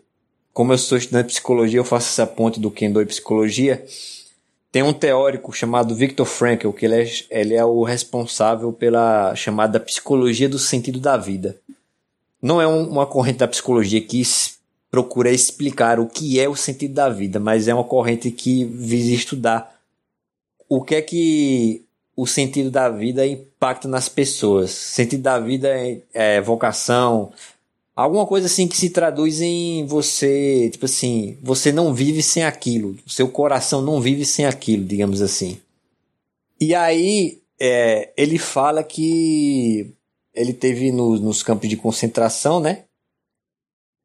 como 0.53 0.73
eu 0.73 0.79
sou 0.79 0.97
estudante 0.97 1.27
de 1.27 1.33
psicologia, 1.33 1.81
eu 1.81 1.85
faço 1.85 2.09
essa 2.09 2.27
ponte 2.27 2.61
do 2.61 2.71
Kendo 2.71 3.01
e 3.01 3.07
psicologia. 3.07 3.85
Tem 4.71 4.83
um 4.83 4.93
teórico 4.93 5.53
chamado 5.53 5.95
Viktor 5.95 6.27
Frankl, 6.27 6.71
que 6.71 6.85
ele 6.85 7.03
é, 7.03 7.11
ele 7.31 7.55
é 7.55 7.65
o 7.65 7.83
responsável 7.83 8.73
pela 8.73 9.35
chamada 9.35 9.81
psicologia 9.81 10.49
do 10.49 10.59
sentido 10.59 11.01
da 11.01 11.17
vida. 11.17 11.57
Não 12.41 12.61
é 12.61 12.67
um, 12.67 12.89
uma 12.89 13.07
corrente 13.07 13.39
da 13.39 13.49
psicologia 13.49 14.01
que 14.01 14.21
procura 14.95 15.33
explicar 15.33 15.99
o 15.99 16.07
que 16.07 16.39
é 16.39 16.49
o 16.49 16.55
sentido 16.55 16.95
da 16.95 17.09
vida, 17.09 17.41
mas 17.41 17.67
é 17.67 17.75
uma 17.75 17.83
corrente 17.83 18.31
que 18.31 18.65
visa 18.65 19.13
estudar 19.13 19.75
o 20.69 20.81
que 20.81 20.95
é 20.95 21.03
que 21.03 21.83
o 22.17 22.29
sentido 22.29 22.71
da 22.71 22.89
vida 22.89 23.27
impacta 23.27 23.89
nas 23.89 24.09
pessoas. 24.09 24.71
Sentido 24.71 25.23
da 25.25 25.41
vida 25.41 25.67
é, 25.69 25.99
é 26.13 26.41
vocação, 26.41 27.33
alguma 27.97 28.25
coisa 28.25 28.47
assim 28.47 28.69
que 28.69 28.77
se 28.77 28.91
traduz 28.91 29.41
em 29.41 29.85
você, 29.85 30.71
tipo 30.71 30.85
assim, 30.85 31.37
você 31.43 31.73
não 31.73 31.93
vive 31.93 32.23
sem 32.23 32.45
aquilo, 32.45 32.97
seu 33.05 33.29
coração 33.29 33.83
não 33.83 34.01
vive 34.01 34.25
sem 34.25 34.47
aquilo, 34.47 34.85
digamos 34.85 35.21
assim. 35.21 35.59
E 36.61 36.73
aí 36.73 37.41
é, 37.61 38.13
ele 38.17 38.39
fala 38.39 38.85
que 38.85 39.91
ele 40.33 40.53
teve 40.53 40.93
no, 40.93 41.19
nos 41.19 41.43
campos 41.43 41.69
de 41.69 41.77
concentração, 41.77 42.61
né? 42.61 42.85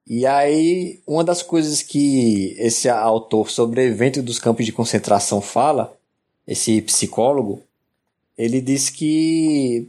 E 0.09 0.25
aí, 0.25 0.99
uma 1.05 1.23
das 1.23 1.43
coisas 1.43 1.83
que 1.83 2.55
esse 2.57 2.89
autor 2.89 3.47
sobrevivente 3.47 4.23
dos 4.23 4.39
campos 4.39 4.65
de 4.65 4.71
concentração 4.71 5.39
fala, 5.39 5.95
esse 6.47 6.81
psicólogo, 6.81 7.61
ele 8.35 8.59
diz 8.59 8.89
que 8.89 9.87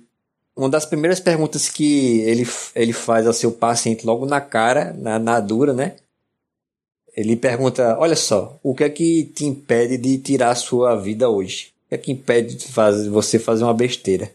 uma 0.54 0.68
das 0.68 0.84
primeiras 0.84 1.20
perguntas 1.20 1.70
que 1.70 2.20
ele, 2.20 2.46
ele 2.74 2.92
faz 2.92 3.26
ao 3.26 3.32
seu 3.32 3.50
paciente 3.50 4.04
logo 4.04 4.26
na 4.26 4.42
cara, 4.42 4.92
na, 4.92 5.18
na 5.18 5.40
dura, 5.40 5.72
né? 5.72 5.96
Ele 7.16 7.34
pergunta: 7.34 7.96
Olha 7.98 8.16
só, 8.16 8.58
o 8.62 8.74
que 8.74 8.84
é 8.84 8.90
que 8.90 9.24
te 9.24 9.46
impede 9.46 9.96
de 9.96 10.18
tirar 10.18 10.50
a 10.50 10.54
sua 10.54 10.96
vida 10.96 11.30
hoje? 11.30 11.72
O 11.86 11.88
que 11.88 11.94
é 11.94 11.98
que 11.98 12.12
impede 12.12 12.56
de 12.56 12.66
fazer, 12.66 13.08
você 13.08 13.38
fazer 13.38 13.64
uma 13.64 13.72
besteira? 13.72 14.30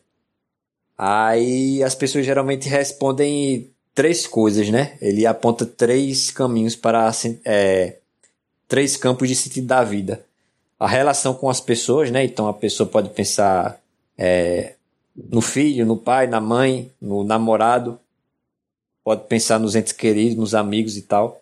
Aí 0.98 1.84
as 1.84 1.94
pessoas 1.94 2.26
geralmente 2.26 2.68
respondem 2.68 3.70
três 3.96 4.28
coisas, 4.28 4.70
né? 4.70 4.98
Ele 5.02 5.26
aponta 5.26 5.66
três 5.66 6.30
caminhos 6.30 6.76
para 6.76 7.10
é, 7.46 7.96
três 8.68 8.98
campos 8.98 9.30
de 9.30 9.36
sentido 9.36 9.68
da 9.68 9.84
vida. 9.84 10.24
A 10.78 10.86
relação 10.86 11.34
com 11.34 11.50
as 11.50 11.62
pessoas, 11.62 12.12
né? 12.12 12.26
Então 12.26 12.50
a 12.50 12.54
pessoa 12.54 12.88
pode 12.88 13.10
pensar 13.10 13.80
é, 14.18 14.74
no 15.16 15.42
filho, 15.42 15.86
no 15.86 15.96
pai, 15.96 16.28
na 16.28 16.42
mãe, 16.42 16.92
no 17.02 17.24
namorado. 17.24 17.98
Pode 19.02 19.24
pensar 19.28 19.60
nos 19.60 19.76
entes 19.76 19.94
queridos, 19.94 20.36
nos 20.36 20.54
amigos 20.54 20.98
e 20.98 21.02
tal. 21.02 21.42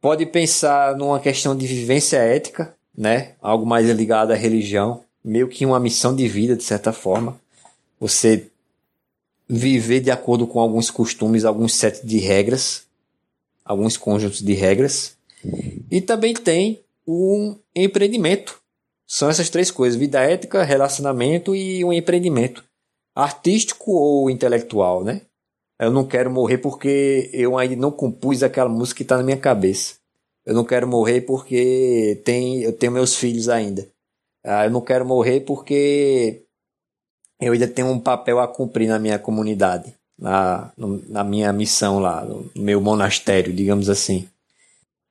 Pode 0.00 0.24
pensar 0.26 0.96
numa 0.96 1.18
questão 1.18 1.56
de 1.56 1.66
vivência 1.66 2.18
ética, 2.18 2.72
né? 2.96 3.32
Algo 3.42 3.66
mais 3.66 3.88
ligado 3.88 4.30
à 4.30 4.36
religião, 4.36 5.02
meio 5.22 5.48
que 5.48 5.66
uma 5.66 5.80
missão 5.80 6.14
de 6.14 6.28
vida 6.28 6.54
de 6.54 6.62
certa 6.62 6.92
forma. 6.92 7.38
Você 7.98 8.49
viver 9.52 9.98
de 9.98 10.12
acordo 10.12 10.46
com 10.46 10.60
alguns 10.60 10.90
costumes, 10.90 11.44
alguns 11.44 11.74
sets 11.74 12.00
de 12.04 12.18
regras, 12.18 12.84
alguns 13.64 13.96
conjuntos 13.96 14.40
de 14.40 14.54
regras. 14.54 15.16
E 15.90 16.00
também 16.00 16.32
tem 16.34 16.80
um 17.06 17.56
empreendimento. 17.74 18.60
São 19.06 19.28
essas 19.28 19.50
três 19.50 19.70
coisas: 19.70 19.98
vida 19.98 20.20
ética, 20.20 20.62
relacionamento 20.62 21.56
e 21.56 21.84
um 21.84 21.92
empreendimento. 21.92 22.64
Artístico 23.14 23.90
ou 23.90 24.30
intelectual, 24.30 25.02
né? 25.02 25.22
Eu 25.80 25.90
não 25.90 26.06
quero 26.06 26.30
morrer 26.30 26.58
porque 26.58 27.28
eu 27.32 27.58
ainda 27.58 27.74
não 27.74 27.90
compus 27.90 28.42
aquela 28.42 28.68
música 28.68 28.98
que 28.98 29.02
está 29.02 29.16
na 29.16 29.24
minha 29.24 29.36
cabeça. 29.36 29.94
Eu 30.46 30.54
não 30.54 30.64
quero 30.64 30.86
morrer 30.86 31.22
porque 31.22 32.20
tem, 32.24 32.62
eu 32.62 32.72
tenho 32.72 32.92
meus 32.92 33.16
filhos 33.16 33.48
ainda. 33.48 33.88
Ah, 34.44 34.66
eu 34.66 34.70
não 34.70 34.80
quero 34.80 35.04
morrer 35.04 35.40
porque 35.40 36.44
eu 37.40 37.52
ainda 37.52 37.66
tenho 37.66 37.88
um 37.88 37.98
papel 37.98 38.38
a 38.38 38.48
cumprir 38.48 38.88
na 38.88 38.98
minha 38.98 39.18
comunidade, 39.18 39.94
na, 40.18 40.70
na 41.08 41.24
minha 41.24 41.52
missão 41.52 41.98
lá, 41.98 42.24
no 42.24 42.50
meu 42.54 42.80
monastério, 42.80 43.52
digamos 43.52 43.88
assim. 43.88 44.28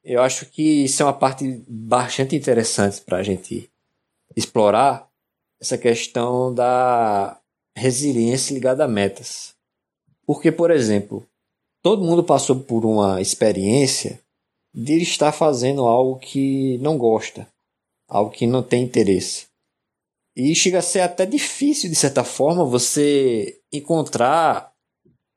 Eu 0.03 0.21
acho 0.21 0.45
que 0.45 0.85
isso 0.85 1.01
é 1.01 1.05
uma 1.05 1.13
parte 1.13 1.61
bastante 1.67 2.35
interessante 2.35 3.01
para 3.01 3.17
a 3.17 3.23
gente 3.23 3.69
explorar 4.35 5.07
essa 5.59 5.77
questão 5.77 6.53
da 6.53 7.37
resiliência 7.75 8.53
ligada 8.53 8.85
a 8.85 8.87
metas. 8.87 9.53
Porque, 10.25 10.51
por 10.51 10.71
exemplo, 10.71 11.25
todo 11.81 12.03
mundo 12.05 12.23
passou 12.23 12.55
por 12.55 12.85
uma 12.85 13.21
experiência 13.21 14.19
de 14.73 15.01
estar 15.01 15.31
fazendo 15.31 15.85
algo 15.85 16.19
que 16.19 16.77
não 16.77 16.97
gosta, 16.97 17.47
algo 18.07 18.31
que 18.31 18.45
não 18.45 18.61
tem 18.61 18.83
interesse. 18.83 19.48
E 20.39 20.55
chega 20.55 20.79
a 20.79 20.81
ser 20.81 21.01
até 21.01 21.25
difícil, 21.25 21.89
de 21.89 21.97
certa 21.97 22.23
forma, 22.23 22.63
você 22.63 23.59
encontrar 23.73 24.71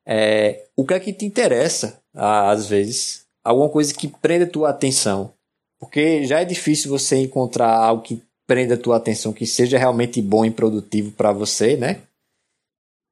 é, 0.06 0.64
o 0.76 0.86
que 0.86 0.94
é 0.94 1.00
que 1.00 1.12
te 1.12 1.24
interessa, 1.24 2.00
às 2.14 2.68
vezes. 2.68 3.26
Alguma 3.42 3.68
coisa 3.68 3.92
que 3.92 4.06
prenda 4.06 4.46
tua 4.46 4.70
atenção. 4.70 5.32
Porque 5.80 6.24
já 6.24 6.40
é 6.40 6.44
difícil 6.44 6.88
você 6.88 7.16
encontrar 7.16 7.74
algo 7.74 8.04
que 8.04 8.22
prenda 8.46 8.76
tua 8.76 8.96
atenção, 8.96 9.32
que 9.32 9.44
seja 9.44 9.76
realmente 9.76 10.22
bom 10.22 10.44
e 10.44 10.52
produtivo 10.52 11.10
para 11.10 11.32
você, 11.32 11.76
né? 11.76 12.02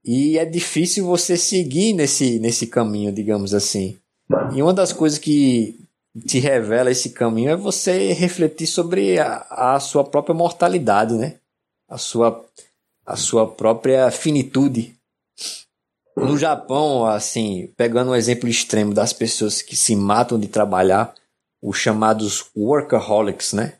E 0.04 0.38
é 0.38 0.44
difícil 0.44 1.04
você 1.04 1.36
seguir 1.36 1.92
nesse, 1.92 2.38
nesse 2.38 2.68
caminho, 2.68 3.10
digamos 3.10 3.52
assim. 3.52 3.98
E 4.54 4.62
uma 4.62 4.72
das 4.72 4.92
coisas 4.92 5.18
que 5.18 5.76
te 6.24 6.38
revela 6.38 6.92
esse 6.92 7.10
caminho 7.10 7.50
é 7.50 7.56
você 7.56 8.12
refletir 8.12 8.68
sobre 8.68 9.18
a, 9.18 9.74
a 9.74 9.80
sua 9.80 10.04
própria 10.04 10.36
mortalidade, 10.36 11.14
né? 11.14 11.39
A 11.90 11.98
sua, 11.98 12.46
a 13.04 13.16
sua 13.16 13.50
própria 13.50 14.08
finitude. 14.12 14.96
No 16.16 16.38
Japão, 16.38 17.04
assim, 17.04 17.72
pegando 17.76 18.12
um 18.12 18.14
exemplo 18.14 18.48
extremo 18.48 18.94
das 18.94 19.12
pessoas 19.12 19.60
que 19.60 19.76
se 19.76 19.96
matam 19.96 20.38
de 20.38 20.46
trabalhar, 20.46 21.14
os 21.60 21.76
chamados 21.76 22.50
workaholics, 22.56 23.52
né? 23.52 23.78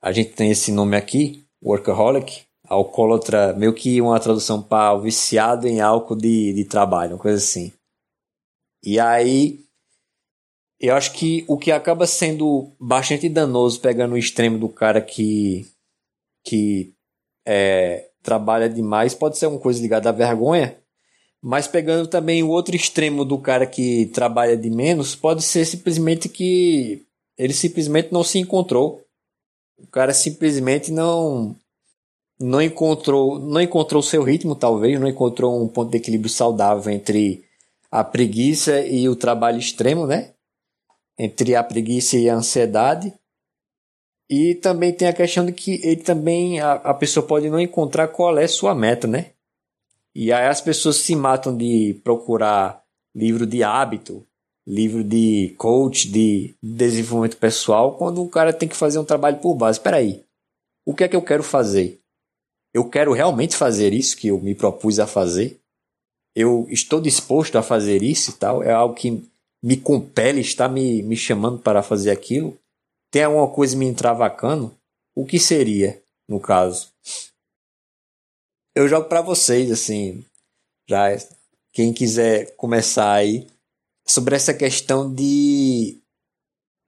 A 0.00 0.10
gente 0.10 0.30
tem 0.30 0.50
esse 0.50 0.72
nome 0.72 0.96
aqui, 0.96 1.44
workaholic, 1.62 2.44
alcoólatra, 2.64 3.52
meio 3.52 3.74
que 3.74 4.00
uma 4.00 4.18
tradução 4.18 4.62
para 4.62 4.96
viciado 4.98 5.66
em 5.66 5.80
álcool 5.80 6.16
de, 6.16 6.52
de 6.52 6.64
trabalho, 6.64 7.12
uma 7.12 7.18
coisa 7.18 7.38
assim. 7.38 7.72
E 8.82 8.98
aí, 8.98 9.60
eu 10.80 10.94
acho 10.94 11.12
que 11.12 11.44
o 11.48 11.58
que 11.58 11.72
acaba 11.72 12.06
sendo 12.06 12.72
bastante 12.78 13.28
danoso 13.28 13.80
pegando 13.80 14.14
o 14.14 14.18
extremo 14.18 14.58
do 14.58 14.68
cara 14.68 15.00
que, 15.00 15.66
que 16.44 16.94
é, 17.50 18.10
trabalha 18.22 18.68
demais 18.68 19.14
pode 19.14 19.38
ser 19.38 19.46
uma 19.46 19.58
coisa 19.58 19.80
ligada 19.80 20.10
à 20.10 20.12
vergonha, 20.12 20.76
mas 21.40 21.66
pegando 21.66 22.06
também 22.06 22.42
o 22.42 22.50
outro 22.50 22.76
extremo 22.76 23.24
do 23.24 23.38
cara 23.38 23.66
que 23.66 24.04
trabalha 24.12 24.54
de 24.54 24.68
menos, 24.68 25.16
pode 25.16 25.42
ser 25.42 25.64
simplesmente 25.64 26.28
que 26.28 27.06
ele 27.38 27.54
simplesmente 27.54 28.12
não 28.12 28.22
se 28.22 28.38
encontrou. 28.38 29.02
O 29.78 29.86
cara 29.86 30.12
simplesmente 30.12 30.92
não 30.92 31.56
não 32.38 32.60
encontrou 32.60 33.38
não 33.38 33.62
encontrou 33.62 34.02
seu 34.02 34.22
ritmo 34.22 34.54
talvez, 34.54 35.00
não 35.00 35.08
encontrou 35.08 35.62
um 35.62 35.68
ponto 35.68 35.90
de 35.90 35.96
equilíbrio 35.96 36.30
saudável 36.30 36.92
entre 36.92 37.42
a 37.90 38.04
preguiça 38.04 38.80
e 38.82 39.08
o 39.08 39.16
trabalho 39.16 39.58
extremo, 39.58 40.06
né? 40.06 40.32
Entre 41.18 41.54
a 41.54 41.64
preguiça 41.64 42.18
e 42.18 42.28
a 42.28 42.34
ansiedade 42.34 43.14
e 44.30 44.54
também 44.56 44.92
tem 44.92 45.08
a 45.08 45.12
questão 45.12 45.46
de 45.46 45.52
que 45.52 45.80
ele 45.82 46.02
também 46.02 46.60
a, 46.60 46.72
a 46.72 46.94
pessoa 46.94 47.26
pode 47.26 47.48
não 47.48 47.58
encontrar 47.58 48.08
qual 48.08 48.36
é 48.38 48.46
sua 48.46 48.74
meta, 48.74 49.06
né? 49.06 49.32
E 50.14 50.32
aí 50.32 50.46
as 50.46 50.60
pessoas 50.60 50.96
se 50.96 51.16
matam 51.16 51.56
de 51.56 51.98
procurar 52.04 52.82
livro 53.14 53.46
de 53.46 53.62
hábito, 53.62 54.26
livro 54.66 55.02
de 55.02 55.54
coach, 55.56 56.10
de 56.10 56.54
desenvolvimento 56.62 57.38
pessoal, 57.38 57.96
quando 57.96 58.22
o 58.22 58.28
cara 58.28 58.52
tem 58.52 58.68
que 58.68 58.76
fazer 58.76 58.98
um 58.98 59.04
trabalho 59.04 59.38
por 59.38 59.54
base. 59.54 59.78
Espera 59.78 59.96
aí, 59.96 60.22
o 60.84 60.94
que 60.94 61.04
é 61.04 61.08
que 61.08 61.16
eu 61.16 61.22
quero 61.22 61.42
fazer? 61.42 61.98
Eu 62.74 62.84
quero 62.88 63.12
realmente 63.12 63.56
fazer 63.56 63.94
isso 63.94 64.16
que 64.16 64.28
eu 64.28 64.38
me 64.38 64.54
propus 64.54 64.98
a 64.98 65.06
fazer? 65.06 65.58
Eu 66.34 66.66
estou 66.68 67.00
disposto 67.00 67.56
a 67.56 67.62
fazer 67.62 68.02
isso 68.02 68.30
e 68.30 68.34
tal? 68.34 68.62
É 68.62 68.72
algo 68.72 68.94
que 68.94 69.24
me 69.62 69.76
compele, 69.76 70.40
está 70.40 70.68
me, 70.68 71.02
me 71.02 71.16
chamando 71.16 71.58
para 71.58 71.82
fazer 71.82 72.10
aquilo? 72.10 72.56
Tem 73.10 73.24
alguma 73.24 73.48
coisa 73.48 73.76
me 73.76 73.86
entravacando, 73.86 74.76
o 75.14 75.26
que 75.26 75.38
seria, 75.38 76.00
no 76.28 76.40
caso? 76.40 76.92
Eu 78.74 78.86
jogo 78.88 79.08
para 79.08 79.20
vocês, 79.20 79.70
assim, 79.70 80.24
já 80.88 81.16
quem 81.72 81.92
quiser 81.92 82.54
começar 82.56 83.12
aí, 83.12 83.46
sobre 84.06 84.34
essa 84.34 84.54
questão 84.54 85.12
de, 85.12 85.98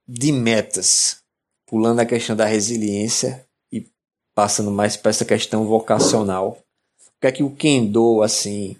de 0.07 0.31
metas, 0.31 1.21
pulando 1.67 1.99
a 1.99 2.05
questão 2.05 2.35
da 2.35 2.45
resiliência 2.45 3.45
e 3.71 3.85
passando 4.33 4.71
mais 4.71 4.97
para 4.97 5.11
essa 5.11 5.25
questão 5.25 5.65
vocacional. 5.65 6.57
O 6.99 7.21
que 7.21 7.27
é 7.27 7.31
que 7.31 7.43
o 7.43 7.55
Kendo, 7.55 8.23
assim, 8.23 8.75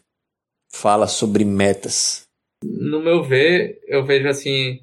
fala 0.71 1.07
sobre 1.07 1.45
metas? 1.45 2.23
No 2.63 3.01
meu 3.01 3.23
ver, 3.23 3.79
eu 3.87 4.05
vejo 4.05 4.27
assim, 4.27 4.81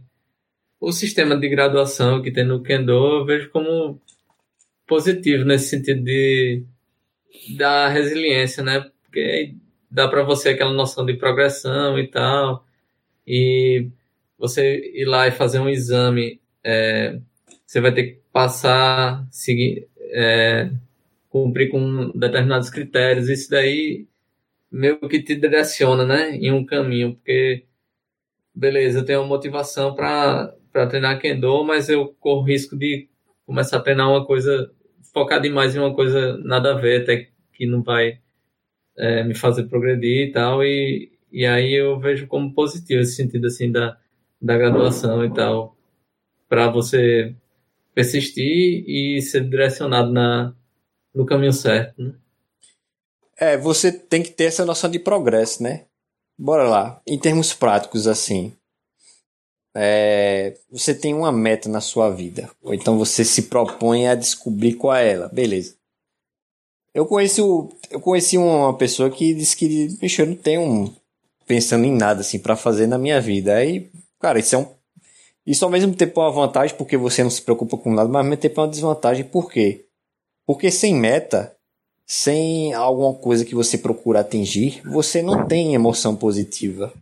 o 0.80 0.92
sistema 0.92 1.36
de 1.36 1.48
graduação 1.48 2.22
que 2.22 2.30
tem 2.32 2.44
no 2.44 2.62
Kendo 2.62 2.92
eu 2.92 3.24
vejo 3.24 3.50
como 3.50 4.00
positivo 4.86 5.44
nesse 5.44 5.68
sentido 5.68 6.02
de 6.04 6.64
da 7.56 7.88
resiliência, 7.88 8.62
né? 8.62 8.90
Porque 9.02 9.54
dá 9.90 10.08
para 10.08 10.22
você 10.22 10.50
aquela 10.50 10.72
noção 10.72 11.04
de 11.06 11.14
progressão 11.14 11.98
e 11.98 12.06
tal, 12.08 12.66
e 13.26 13.88
você 14.38 14.92
ir 14.94 15.06
lá 15.06 15.26
e 15.28 15.32
fazer 15.32 15.58
um 15.60 15.68
exame, 15.68 16.40
é, 16.64 17.18
você 17.66 17.80
vai 17.80 17.92
ter 17.92 18.04
que 18.04 18.20
passar, 18.32 19.26
seguir, 19.30 19.88
é, 20.12 20.70
cumprir 21.30 21.70
com 21.70 22.10
determinados 22.14 22.70
critérios, 22.70 23.28
isso 23.28 23.50
daí 23.50 24.06
meio 24.70 24.98
que 25.00 25.22
te 25.22 25.34
direciona, 25.36 26.04
né, 26.06 26.36
em 26.36 26.52
um 26.52 26.64
caminho, 26.64 27.14
porque 27.14 27.64
beleza, 28.54 29.00
eu 29.00 29.04
tenho 29.04 29.20
uma 29.20 29.28
motivação 29.28 29.94
para 29.94 30.54
para 30.72 30.86
treinar 30.86 31.20
Kendo, 31.20 31.64
mas 31.64 31.88
eu 31.88 32.14
corro 32.20 32.42
risco 32.42 32.76
de 32.76 33.08
começar 33.46 33.78
a 33.78 33.80
treinar 33.80 34.10
uma 34.10 34.24
coisa, 34.24 34.70
focar 35.12 35.40
demais 35.40 35.74
em 35.74 35.78
uma 35.78 35.94
coisa 35.94 36.36
nada 36.38 36.72
a 36.72 36.78
ver, 36.78 37.02
até 37.02 37.28
que 37.54 37.66
não 37.66 37.82
vai 37.82 38.18
é, 38.96 39.24
me 39.24 39.34
fazer 39.34 39.64
progredir 39.64 40.28
e 40.28 40.32
tal, 40.32 40.62
e, 40.62 41.10
e 41.32 41.46
aí 41.46 41.74
eu 41.74 41.98
vejo 41.98 42.26
como 42.26 42.52
positivo 42.52 43.00
esse 43.00 43.16
sentido 43.16 43.46
assim 43.46 43.70
da, 43.70 43.96
da 44.40 44.56
graduação 44.56 45.24
e 45.24 45.32
tal, 45.32 45.76
para 46.48 46.70
você 46.70 47.34
persistir 47.94 48.84
e 48.86 49.20
ser 49.22 49.48
direcionado 49.48 50.12
na, 50.12 50.54
no 51.14 51.26
caminho 51.26 51.52
certo, 51.52 52.02
né? 52.02 52.14
É, 53.40 53.56
você 53.56 53.92
tem 53.92 54.22
que 54.22 54.30
ter 54.30 54.44
essa 54.44 54.64
noção 54.64 54.90
de 54.90 54.98
progresso, 54.98 55.62
né? 55.62 55.84
Bora 56.36 56.68
lá. 56.68 57.00
Em 57.06 57.18
termos 57.18 57.54
práticos, 57.54 58.08
assim, 58.08 58.52
é, 59.74 60.56
você 60.70 60.94
tem 60.94 61.14
uma 61.14 61.30
meta 61.30 61.68
na 61.68 61.80
sua 61.80 62.10
vida, 62.10 62.50
ou 62.62 62.74
então 62.74 62.98
você 62.98 63.24
se 63.24 63.42
propõe 63.42 64.06
a 64.08 64.14
descobrir 64.14 64.74
qual 64.74 64.94
é 64.94 65.12
ela, 65.12 65.28
beleza. 65.28 65.76
Eu 66.94 67.06
conheci, 67.06 67.40
eu 67.40 68.00
conheci 68.00 68.36
uma 68.38 68.74
pessoa 68.76 69.10
que 69.10 69.34
disse 69.34 69.56
que, 69.56 69.88
bicho, 70.00 70.22
eu 70.22 70.26
não 70.26 70.34
tenho 70.34 70.94
pensando 71.46 71.84
em 71.84 71.92
nada 71.92 72.20
assim 72.20 72.38
para 72.38 72.56
fazer 72.56 72.86
na 72.86 72.98
minha 72.98 73.20
vida. 73.20 73.54
Aí, 73.54 73.90
cara, 74.18 74.38
isso 74.38 74.54
é 74.54 74.58
um. 74.58 74.66
Isso 75.46 75.64
ao 75.64 75.70
mesmo 75.70 75.94
tempo 75.94 76.20
é 76.20 76.24
uma 76.24 76.30
vantagem 76.30 76.76
porque 76.76 76.96
você 76.96 77.22
não 77.22 77.30
se 77.30 77.40
preocupa 77.40 77.78
com 77.78 77.92
nada, 77.92 78.08
mas 78.08 78.18
ao 78.18 78.24
mesmo 78.24 78.42
tempo 78.42 78.60
é 78.60 78.64
uma 78.64 78.70
desvantagem. 78.70 79.24
Por 79.24 79.50
quê? 79.50 79.86
Porque 80.46 80.70
sem 80.70 80.94
meta, 80.94 81.54
sem 82.06 82.74
alguma 82.74 83.14
coisa 83.14 83.44
que 83.44 83.54
você 83.54 83.78
procura 83.78 84.20
atingir, 84.20 84.82
você 84.84 85.22
não 85.22 85.46
tem 85.46 85.74
emoção 85.74 86.14
positiva 86.14 86.92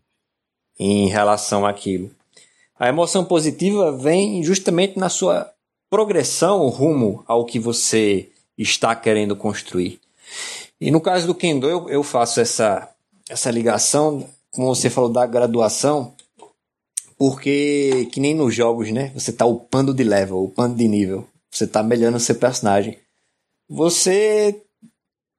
em 0.79 1.09
relação 1.09 1.67
àquilo. 1.67 2.11
A 2.79 2.89
emoção 2.89 3.25
positiva 3.25 3.91
vem 3.93 4.43
justamente 4.43 4.99
na 4.99 5.09
sua 5.09 5.51
progressão 5.89 6.69
rumo 6.69 7.25
ao 7.27 7.45
que 7.45 7.59
você 7.59 8.29
está 8.57 8.95
querendo 8.95 9.35
construir. 9.35 10.01
E 10.81 10.91
no 10.91 11.01
caso 11.01 11.27
do 11.27 11.35
Kendo, 11.35 11.69
eu, 11.69 11.89
eu 11.89 12.03
faço 12.03 12.41
essa, 12.41 12.91
essa 13.29 13.51
ligação, 13.51 14.29
como 14.51 14.75
você 14.75 14.91
falou, 14.91 15.11
da 15.11 15.25
graduação, 15.27 16.13
porque 17.17 18.09
que 18.13 18.21
nem 18.21 18.35
nos 18.35 18.55
jogos, 18.55 18.91
né? 18.93 19.11
Você 19.15 19.31
está 19.31 19.47
upando 19.47 19.95
de 19.95 20.05
level, 20.05 20.45
upando 20.45 20.77
de 20.77 20.87
nível. 20.87 21.27
Você 21.51 21.65
está 21.65 21.83
melhorando 21.83 22.21
seu 22.21 22.35
personagem. 22.35 22.99
Você. 23.69 24.63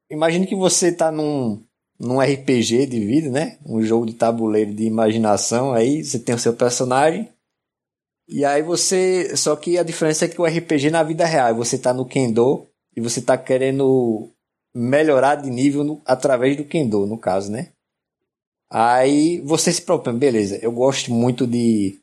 Imagine 0.10 0.48
que 0.48 0.56
você 0.56 0.88
está 0.88 1.12
num, 1.12 1.62
num 2.00 2.20
RPG 2.20 2.86
de 2.86 3.00
vida, 3.00 3.30
né? 3.30 3.58
Um 3.66 3.82
jogo 3.82 4.06
de 4.06 4.14
tabuleiro 4.14 4.74
de 4.74 4.84
imaginação, 4.84 5.74
aí 5.74 6.04
você 6.04 6.20
tem 6.20 6.36
o 6.36 6.40
seu 6.40 6.54
personagem. 6.54 7.30
E 8.28 8.44
aí 8.46 8.62
você. 8.62 9.36
Só 9.36 9.56
que 9.56 9.78
a 9.78 9.84
diferença 9.84 10.26
é 10.26 10.28
que 10.28 10.42
o 10.42 10.46
RPG 10.46 10.90
na 10.92 11.04
vida 11.04 11.26
real, 11.26 11.56
você 11.56 11.78
tá 11.78 11.94
no 11.94 12.06
Kendo 12.06 12.68
e 12.96 13.02
você 13.02 13.22
tá 13.22 13.38
querendo 13.38 14.30
melhorar 14.76 15.36
de 15.36 15.50
nível 15.50 15.84
no, 15.84 16.02
através 16.06 16.56
do 16.56 16.66
Kendo, 16.66 17.06
no 17.08 17.18
caso, 17.18 17.52
né? 17.52 17.70
Aí 18.70 19.40
você 19.42 19.72
se 19.72 19.82
propõe, 19.82 20.18
beleza, 20.18 20.60
eu 20.62 20.72
gosto 20.72 21.12
muito 21.12 21.48
de 21.48 22.00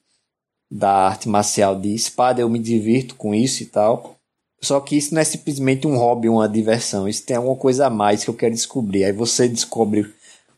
da 0.71 1.09
arte 1.09 1.29
marcial 1.29 1.79
de 1.79 1.95
espada, 1.95 2.41
eu 2.41 2.49
me 2.49 2.59
divirto 2.59 3.15
com 3.17 3.35
isso 3.35 3.63
e 3.63 3.67
tal. 3.67 4.17
Só 4.65 4.81
que 4.81 4.97
isso 4.97 5.15
não 5.15 5.21
é 5.21 5.25
simplesmente 5.25 5.87
um 5.87 5.97
hobby, 5.97 6.29
uma 6.29 6.49
diversão. 6.49 7.07
Isso 7.07 7.25
tem 7.25 7.37
alguma 7.37 7.57
coisa 7.57 7.87
a 7.87 7.91
mais 7.91 8.25
que 8.25 8.31
eu 8.31 8.35
quero 8.35 8.55
descobrir. 8.55 9.05
Aí 9.05 9.13
você 9.13 9.49
descobre 9.49 10.13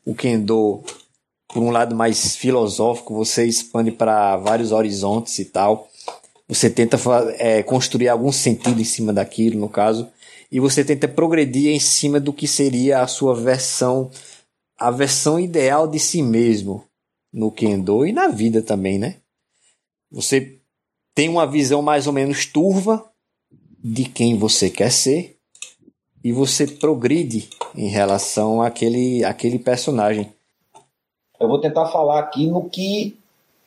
o 0.04 0.14
Kendo 0.14 0.82
por 1.48 1.62
um 1.62 1.70
lado 1.70 1.94
mais 1.94 2.36
filosófico, 2.36 3.14
você 3.14 3.44
expande 3.44 3.90
para 3.90 4.36
vários 4.36 4.72
horizontes 4.72 5.38
e 5.38 5.44
tal. 5.44 5.88
Você 6.48 6.70
tenta 6.70 6.98
é, 7.38 7.62
construir 7.62 8.08
algum 8.08 8.30
sentido 8.30 8.80
em 8.80 8.84
cima 8.84 9.12
daquilo, 9.12 9.58
no 9.58 9.68
caso, 9.68 10.08
e 10.50 10.60
você 10.60 10.84
tenta 10.84 11.08
progredir 11.08 11.74
em 11.74 11.80
cima 11.80 12.20
do 12.20 12.32
que 12.32 12.46
seria 12.46 13.00
a 13.00 13.06
sua 13.06 13.34
versão, 13.34 14.10
a 14.78 14.90
versão 14.90 15.40
ideal 15.40 15.88
de 15.88 15.98
si 15.98 16.22
mesmo 16.22 16.84
no 17.32 17.50
Kendo 17.50 18.06
e 18.06 18.12
na 18.12 18.28
vida 18.28 18.62
também, 18.62 18.98
né? 18.98 19.16
Você 20.10 20.58
tem 21.14 21.28
uma 21.28 21.46
visão 21.46 21.82
mais 21.82 22.06
ou 22.06 22.12
menos 22.12 22.46
turva 22.46 23.04
de 23.88 24.04
quem 24.04 24.36
você 24.36 24.68
quer 24.68 24.90
ser 24.90 25.36
e 26.24 26.32
você 26.32 26.66
progride 26.66 27.48
em 27.72 27.86
relação 27.86 28.60
àquele, 28.60 29.24
àquele 29.24 29.60
personagem. 29.60 30.32
Eu 31.38 31.46
vou 31.46 31.60
tentar 31.60 31.86
falar 31.86 32.18
aqui 32.18 32.48
no 32.48 32.68
que, 32.68 33.16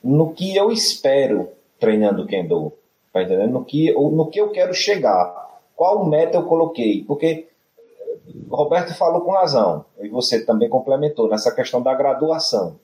no 0.04 0.34
que 0.34 0.58
eu 0.58 0.74
espero 0.74 1.48
treinando 1.80 2.26
Kendo. 2.26 2.74
Tá 3.14 3.24
entendendo? 3.24 3.54
No 3.54 3.64
que, 3.64 3.94
no 3.94 4.30
que 4.30 4.42
eu 4.42 4.52
quero 4.52 4.74
chegar. 4.74 5.48
Qual 5.74 6.06
meta 6.06 6.38
eu 6.38 6.44
coloquei? 6.44 7.06
Porque 7.06 7.48
Roberto 8.50 8.94
falou 8.96 9.22
com 9.22 9.32
razão, 9.32 9.86
e 10.02 10.10
você 10.10 10.44
também 10.44 10.68
complementou 10.68 11.30
nessa 11.30 11.56
questão 11.56 11.82
da 11.82 11.94
graduação. 11.94 12.78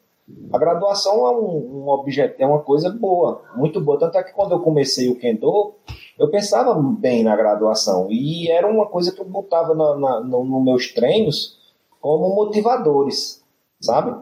A 0.53 0.57
graduação 0.57 1.27
é 1.27 1.31
um, 1.31 1.83
um 1.83 1.89
objeto, 1.89 2.41
é 2.41 2.47
uma 2.47 2.59
coisa 2.59 2.89
boa, 2.89 3.41
muito 3.55 3.81
boa. 3.81 3.99
Tanto 3.99 4.17
é 4.17 4.23
que 4.23 4.31
quando 4.31 4.53
eu 4.53 4.59
comecei 4.61 5.09
o 5.09 5.15
Kendo, 5.15 5.73
eu 6.17 6.29
pensava 6.29 6.73
bem 6.73 7.23
na 7.23 7.35
graduação. 7.35 8.07
E 8.09 8.49
era 8.49 8.67
uma 8.67 8.87
coisa 8.87 9.11
que 9.11 9.21
eu 9.21 9.25
botava 9.25 9.73
na, 9.75 9.95
na, 9.97 10.19
no, 10.21 10.43
nos 10.43 10.63
meus 10.63 10.93
treinos 10.93 11.59
como 11.99 12.35
motivadores, 12.35 13.43
sabe? 13.79 14.15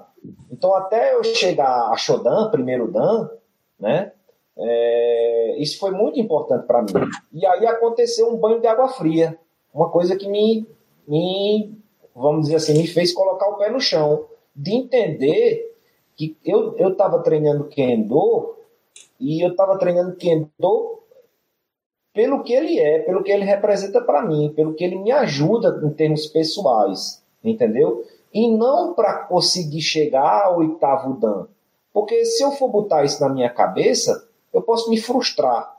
Então, 0.52 0.74
até 0.74 1.16
eu 1.16 1.24
chegar 1.24 1.89
a 1.91 1.98
Shodan, 1.98 2.50
primeiro 2.50 2.91
Dan, 2.91 3.30
né? 3.80 4.12
É, 4.56 5.56
isso 5.60 5.80
foi 5.80 5.91
muito 5.91 6.20
importante 6.20 6.66
para 6.66 6.82
mim. 6.82 7.10
E 7.32 7.46
aí 7.46 7.66
aconteceu 7.66 8.30
um 8.30 8.38
banho 8.38 8.62
de 8.62 8.68
água 8.68 8.88
fria, 8.88 9.38
uma 9.74 9.89
coisa 9.89 10.16
que 10.16 10.28
me, 10.28 10.66
me, 11.08 11.76
vamos 12.16 12.44
dizer 12.44 12.56
assim, 12.56 12.78
me 12.78 12.88
fez 12.88 13.12
colocar 13.14 13.50
o 13.50 13.58
pé 13.58 13.70
no 13.70 13.80
chão, 13.80 14.26
de 14.56 14.74
entender 14.74 15.76
que 16.16 16.38
eu 16.46 16.89
estava 16.89 17.20
treinando 17.20 17.66
Kendo 17.66 18.56
e 19.20 19.44
eu 19.44 19.52
estava 19.52 19.78
treinando 19.78 20.16
Kendo 20.16 21.03
pelo 22.14 22.43
que 22.43 22.53
ele 22.53 22.80
é, 22.80 22.99
pelo 22.99 23.24
que 23.24 23.32
ele 23.32 23.43
representa 23.43 24.01
para 24.01 24.24
mim, 24.24 24.53
pelo 24.55 24.74
que 24.74 24.84
ele 24.84 24.97
me 24.97 25.11
ajuda 25.11 25.82
em 25.84 25.89
termos 25.89 26.28
pessoais, 26.28 27.24
entendeu? 27.43 28.05
e 28.34 28.49
não 28.49 28.93
para 28.93 29.20
conseguir 29.26 29.82
chegar 29.82 30.45
ao 30.45 30.57
oitavo 30.57 31.14
Dan. 31.14 31.45
Porque 31.93 32.26
se 32.26 32.43
eu 32.43 32.51
for 32.51 32.68
botar 32.70 33.03
isso 33.03 33.22
na 33.22 33.30
minha 33.30 33.49
cabeça, 33.49 34.28
eu 34.51 34.61
posso 34.61 34.89
me 34.89 34.99
frustrar. 34.99 35.72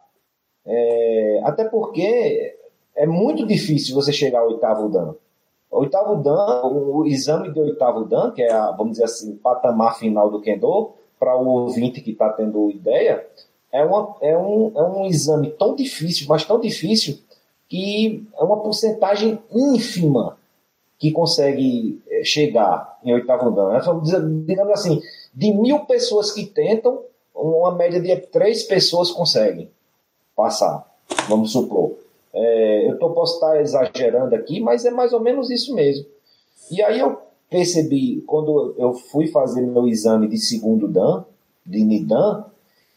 É, 0.65 1.41
até 1.45 1.65
porque 1.65 2.57
é 2.95 3.07
muito 3.07 3.45
difícil 3.45 3.95
você 3.95 4.13
chegar 4.13 4.41
ao 4.41 4.49
oitavo 4.49 4.89
Dan. 4.89 5.15
O 5.69 5.81
oitavo 5.81 6.23
Dan, 6.23 6.63
o 6.65 7.05
exame 7.05 7.51
de 7.51 7.59
oitavo 7.59 8.05
Dan, 8.05 8.31
que 8.31 8.43
é, 8.43 8.53
a, 8.53 8.71
vamos 8.71 8.93
dizer 8.93 9.05
assim, 9.05 9.33
o 9.33 9.37
patamar 9.37 9.99
final 9.99 10.31
do 10.31 10.41
Kendo, 10.41 10.93
para 11.19 11.37
o 11.37 11.47
ouvinte 11.47 12.01
que 12.01 12.13
está 12.13 12.29
tendo 12.31 12.71
ideia, 12.71 13.27
é, 13.75 13.85
uma, 13.85 14.15
é, 14.21 14.39
um, 14.39 14.71
é 14.77 14.83
um 14.85 15.05
exame 15.05 15.51
tão 15.51 15.75
difícil, 15.75 16.27
mas 16.29 16.45
tão 16.45 16.61
difícil, 16.61 17.19
que 17.69 18.25
é 18.39 18.45
uma 18.45 18.61
porcentagem 18.61 19.37
ínfima 19.53 20.39
que 20.97 21.11
consegue 21.11 22.01
eh, 22.09 22.23
chegar 22.23 23.01
em 23.05 23.13
oitavo 23.13 23.51
dan. 23.51 23.81
Digamos 24.47 24.73
assim, 24.75 25.03
de 25.35 25.53
mil 25.53 25.81
pessoas 25.81 26.31
que 26.31 26.47
tentam, 26.47 27.03
uma 27.35 27.75
média 27.75 28.01
de 28.01 28.17
três 28.29 28.63
pessoas 28.63 29.11
conseguem 29.11 29.69
passar, 30.37 30.89
vamos 31.29 31.51
supor. 31.51 31.97
É, 32.33 32.91
eu 32.91 32.97
tô, 32.97 33.11
posso 33.11 33.35
estar 33.35 33.61
exagerando 33.61 34.37
aqui, 34.37 34.61
mas 34.61 34.85
é 34.85 34.91
mais 34.93 35.13
ou 35.13 35.19
menos 35.19 35.51
isso 35.51 35.75
mesmo. 35.75 36.07
E 36.71 36.81
aí 36.81 37.01
eu 37.01 37.19
percebi, 37.51 38.23
quando 38.25 38.77
eu 38.79 38.95
fui 38.95 39.27
fazer 39.27 39.63
meu 39.63 39.89
exame 39.89 40.29
de 40.29 40.39
segundo 40.39 40.87
Dan, 40.87 41.25
de 41.67 41.83
Nidan, 41.83 42.45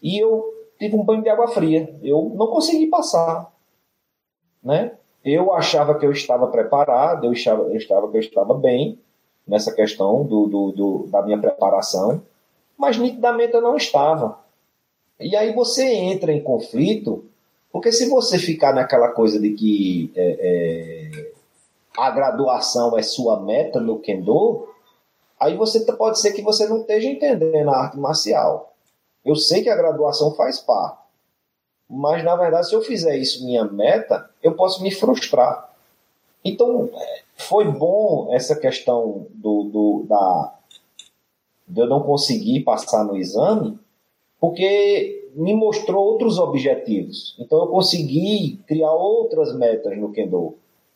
e 0.04 0.20
eu 0.20 0.57
tive 0.78 0.96
um 0.96 1.04
banho 1.04 1.22
de 1.22 1.30
água 1.30 1.48
fria. 1.48 1.94
Eu 2.02 2.34
não 2.36 2.48
consegui 2.48 2.88
passar. 2.88 3.52
Né? 4.64 4.94
Eu 5.24 5.54
achava 5.54 5.98
que 5.98 6.06
eu 6.06 6.12
estava 6.12 6.48
preparado, 6.48 7.26
eu 7.26 7.34
estava, 7.34 7.64
eu 7.64 7.76
estava 7.76 8.10
que 8.10 8.18
eu 8.18 8.22
estava 8.22 8.54
bem 8.54 9.00
nessa 9.48 9.74
questão 9.74 10.24
do, 10.24 10.48
do, 10.48 10.72
do, 10.72 11.08
da 11.08 11.22
minha 11.22 11.38
preparação, 11.38 12.22
mas 12.78 12.98
nitidamente 12.98 13.54
eu 13.54 13.62
não 13.62 13.78
estava. 13.78 14.40
E 15.20 15.36
aí 15.36 15.54
você 15.54 15.86
entra 15.86 16.32
em 16.32 16.44
conflito, 16.44 17.26
porque 17.72 17.92
se 17.92 18.10
você 18.10 18.38
ficar 18.38 18.74
naquela 18.74 19.10
coisa 19.10 19.40
de 19.40 19.52
que 19.52 20.12
é, 20.16 20.38
é, 20.40 21.32
a 21.98 22.12
graduação 22.12 22.98
é 22.98 23.02
sua 23.02 23.40
meta 23.40 23.80
no 23.80 24.00
Kendo, 24.00 24.68
aí 25.40 25.56
você 25.56 25.80
pode 25.94 26.20
ser 26.20 26.34
que 26.34 26.42
você 26.42 26.68
não 26.68 26.82
esteja 26.82 27.10
entendendo 27.10 27.70
a 27.70 27.78
arte 27.78 27.98
marcial. 27.98 28.74
Eu 29.28 29.36
sei 29.36 29.62
que 29.62 29.70
a 29.70 29.76
graduação 29.76 30.34
faz 30.36 30.58
parte, 30.58 31.00
mas, 31.90 32.24
na 32.24 32.36
verdade, 32.38 32.70
se 32.70 32.74
eu 32.74 32.82
fizer 32.82 33.18
isso 33.18 33.44
minha 33.44 33.66
meta, 33.66 34.30
eu 34.42 34.56
posso 34.56 34.82
me 34.82 34.90
frustrar. 34.90 35.70
Então, 36.44 36.90
foi 37.36 37.70
bom 37.70 38.30
essa 38.32 38.56
questão 38.56 39.28
do, 39.34 39.64
do 39.64 40.06
da, 40.08 40.56
de 41.68 41.82
eu 41.82 41.88
não 41.88 42.04
conseguir 42.04 42.62
passar 42.62 43.04
no 43.04 43.18
exame, 43.18 43.78
porque 44.40 45.30
me 45.36 45.54
mostrou 45.54 46.06
outros 46.06 46.40
objetivos. 46.40 47.36
Então, 47.38 47.60
eu 47.60 47.68
consegui 47.68 48.62
criar 48.66 48.94
outras 48.94 49.54
metas 49.54 49.98
no 49.98 50.12
Kendo. 50.14 50.56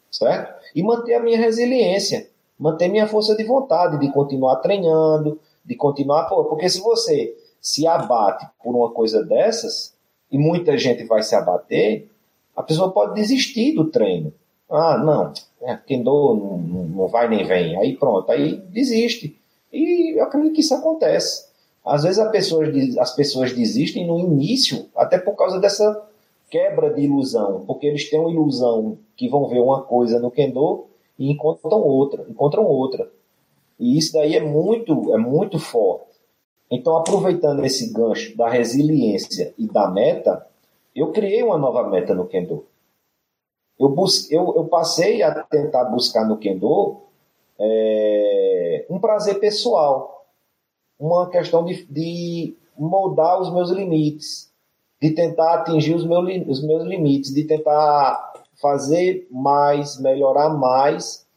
certo? 0.09 0.53
E 0.73 0.81
manter 0.81 1.15
a 1.15 1.19
minha 1.21 1.37
resiliência, 1.37 2.29
manter 2.57 2.87
minha 2.87 3.07
força 3.07 3.35
de 3.35 3.43
vontade 3.43 3.99
de 3.99 4.09
continuar 4.11 4.57
treinando, 4.57 5.37
de 5.65 5.75
continuar, 5.75 6.29
porque 6.29 6.69
se 6.69 6.79
você 6.79 7.35
se 7.61 7.85
abate 7.85 8.47
por 8.61 8.75
uma 8.75 8.89
coisa 8.89 9.23
dessas, 9.23 9.93
e 10.31 10.37
muita 10.37 10.77
gente 10.77 11.03
vai 11.05 11.21
se 11.21 11.35
abater, 11.35 12.07
a 12.55 12.63
pessoa 12.63 12.91
pode 12.91 13.13
desistir 13.13 13.73
do 13.73 13.85
treino. 13.85 14.33
Ah, 14.69 14.97
não, 14.97 15.33
é, 15.61 15.77
Kendo 15.85 16.35
não, 16.35 16.57
não 16.87 17.07
vai 17.07 17.29
nem 17.29 17.45
vem. 17.45 17.77
Aí 17.77 17.95
pronto, 17.95 18.31
aí 18.31 18.55
desiste. 18.55 19.37
E 19.71 20.17
eu 20.17 20.23
acredito 20.23 20.53
que 20.53 20.61
isso 20.61 20.73
acontece. 20.73 21.49
Às 21.85 22.03
vezes 22.03 22.23
pessoa, 22.31 22.65
as 22.99 23.15
pessoas 23.15 23.53
desistem 23.53 24.07
no 24.07 24.19
início, 24.19 24.87
até 24.95 25.17
por 25.17 25.35
causa 25.35 25.59
dessa 25.59 26.07
quebra 26.49 26.93
de 26.93 27.01
ilusão, 27.01 27.63
porque 27.65 27.87
eles 27.87 28.09
têm 28.09 28.19
uma 28.19 28.31
ilusão 28.31 28.97
que 29.15 29.27
vão 29.27 29.47
ver 29.47 29.59
uma 29.59 29.81
coisa 29.81 30.19
no 30.19 30.29
Kendo 30.31 30.85
e 31.17 31.31
encontram 31.31 31.81
outra, 31.81 32.25
encontram 32.29 32.65
outra. 32.65 33.09
E 33.79 33.97
isso 33.97 34.13
daí 34.13 34.35
é 34.35 34.41
muito, 34.41 35.13
é 35.13 35.17
muito 35.17 35.57
forte. 35.57 36.10
Então, 36.71 36.95
aproveitando 36.95 37.65
esse 37.65 37.91
gancho 37.91 38.35
da 38.37 38.47
resiliência 38.47 39.53
e 39.57 39.67
da 39.67 39.91
meta, 39.91 40.47
eu 40.95 41.11
criei 41.11 41.43
uma 41.43 41.57
nova 41.57 41.89
meta 41.89 42.15
no 42.15 42.25
Kendo. 42.25 42.65
Eu, 43.77 43.89
bus 43.89 44.31
eu, 44.31 44.53
eu 44.55 44.65
passei 44.65 45.21
a 45.21 45.43
tentar 45.43 45.85
buscar 45.85 46.25
no 46.25 46.37
Kendo 46.37 47.01
é, 47.59 48.85
um 48.89 48.99
prazer 48.99 49.39
pessoal, 49.39 50.25
uma 50.97 51.29
questão 51.29 51.65
de, 51.65 51.85
de 51.85 52.55
moldar 52.77 53.41
os 53.41 53.51
meus 53.51 53.69
limites, 53.69 54.49
de 55.01 55.11
tentar 55.11 55.55
atingir 55.55 55.93
os 55.93 56.03
os 56.03 56.63
meus 56.63 56.83
limites, 56.83 57.33
de 57.33 57.43
tentar 57.43 58.33
fazer 58.61 59.27
mais, 59.29 59.99
melhorar 59.99 60.49
mais, 60.49 61.27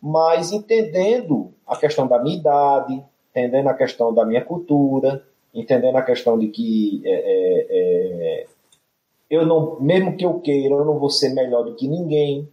mas 0.00 0.50
entendendo 0.50 1.52
a 1.66 1.76
questão 1.76 2.06
da 2.06 2.20
minha 2.20 2.38
idade, 2.38 3.04
entendendo 3.30 3.68
a 3.68 3.74
questão 3.74 4.12
da 4.12 4.24
minha 4.24 4.44
cultura, 4.44 5.22
entendendo 5.54 5.96
a 5.96 6.02
questão 6.02 6.38
de 6.38 6.48
que 6.48 7.02
é, 7.04 7.12
é, 7.12 7.66
é, 7.70 8.46
eu 9.28 9.46
não, 9.46 9.78
mesmo 9.80 10.16
que 10.16 10.24
eu 10.24 10.40
queira, 10.40 10.74
eu 10.74 10.84
não 10.84 10.98
vou 10.98 11.10
ser 11.10 11.30
melhor 11.30 11.64
do 11.64 11.74
que 11.74 11.86
ninguém. 11.88 12.48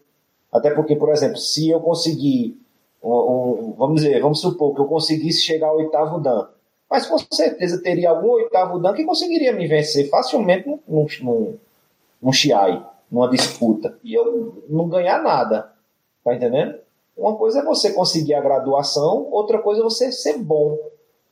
Até 0.51 0.71
porque, 0.71 0.95
por 0.95 1.09
exemplo, 1.09 1.38
se 1.38 1.69
eu 1.69 1.80
conseguir, 1.80 2.57
um, 3.03 3.11
um, 3.11 3.73
vamos 3.78 4.01
dizer, 4.01 4.21
vamos 4.21 4.39
supor 4.39 4.73
que 4.73 4.82
eu 4.82 4.86
conseguisse 4.86 5.41
chegar 5.41 5.67
ao 5.67 5.78
oitavo 5.78 6.19
dan, 6.19 6.47
mas 6.89 7.05
com 7.05 7.17
certeza 7.17 7.82
teria 7.82 8.09
algum 8.09 8.30
oitavo 8.30 8.80
dan 8.80 8.93
que 8.93 9.03
conseguiria 9.03 9.51
me 9.51 9.67
vencer 9.67 10.09
facilmente 10.09 10.67
num, 10.67 10.80
num, 10.88 11.07
num, 11.21 11.57
num 12.21 12.32
Chiai, 12.32 12.84
numa 13.11 13.30
disputa, 13.30 13.97
e 14.03 14.13
eu 14.13 14.63
não 14.69 14.88
ganhar 14.88 15.21
nada. 15.21 15.73
Tá 16.23 16.36
entendendo? 16.36 16.75
Uma 17.18 17.36
coisa 17.36 17.59
é 17.59 17.63
você 17.63 17.91
conseguir 17.93 18.36
a 18.36 18.41
graduação, 18.41 19.28
outra 19.32 19.59
coisa 19.59 19.82
é 19.82 19.84
você 19.84 20.11
ser 20.11 20.38
bom, 20.38 20.78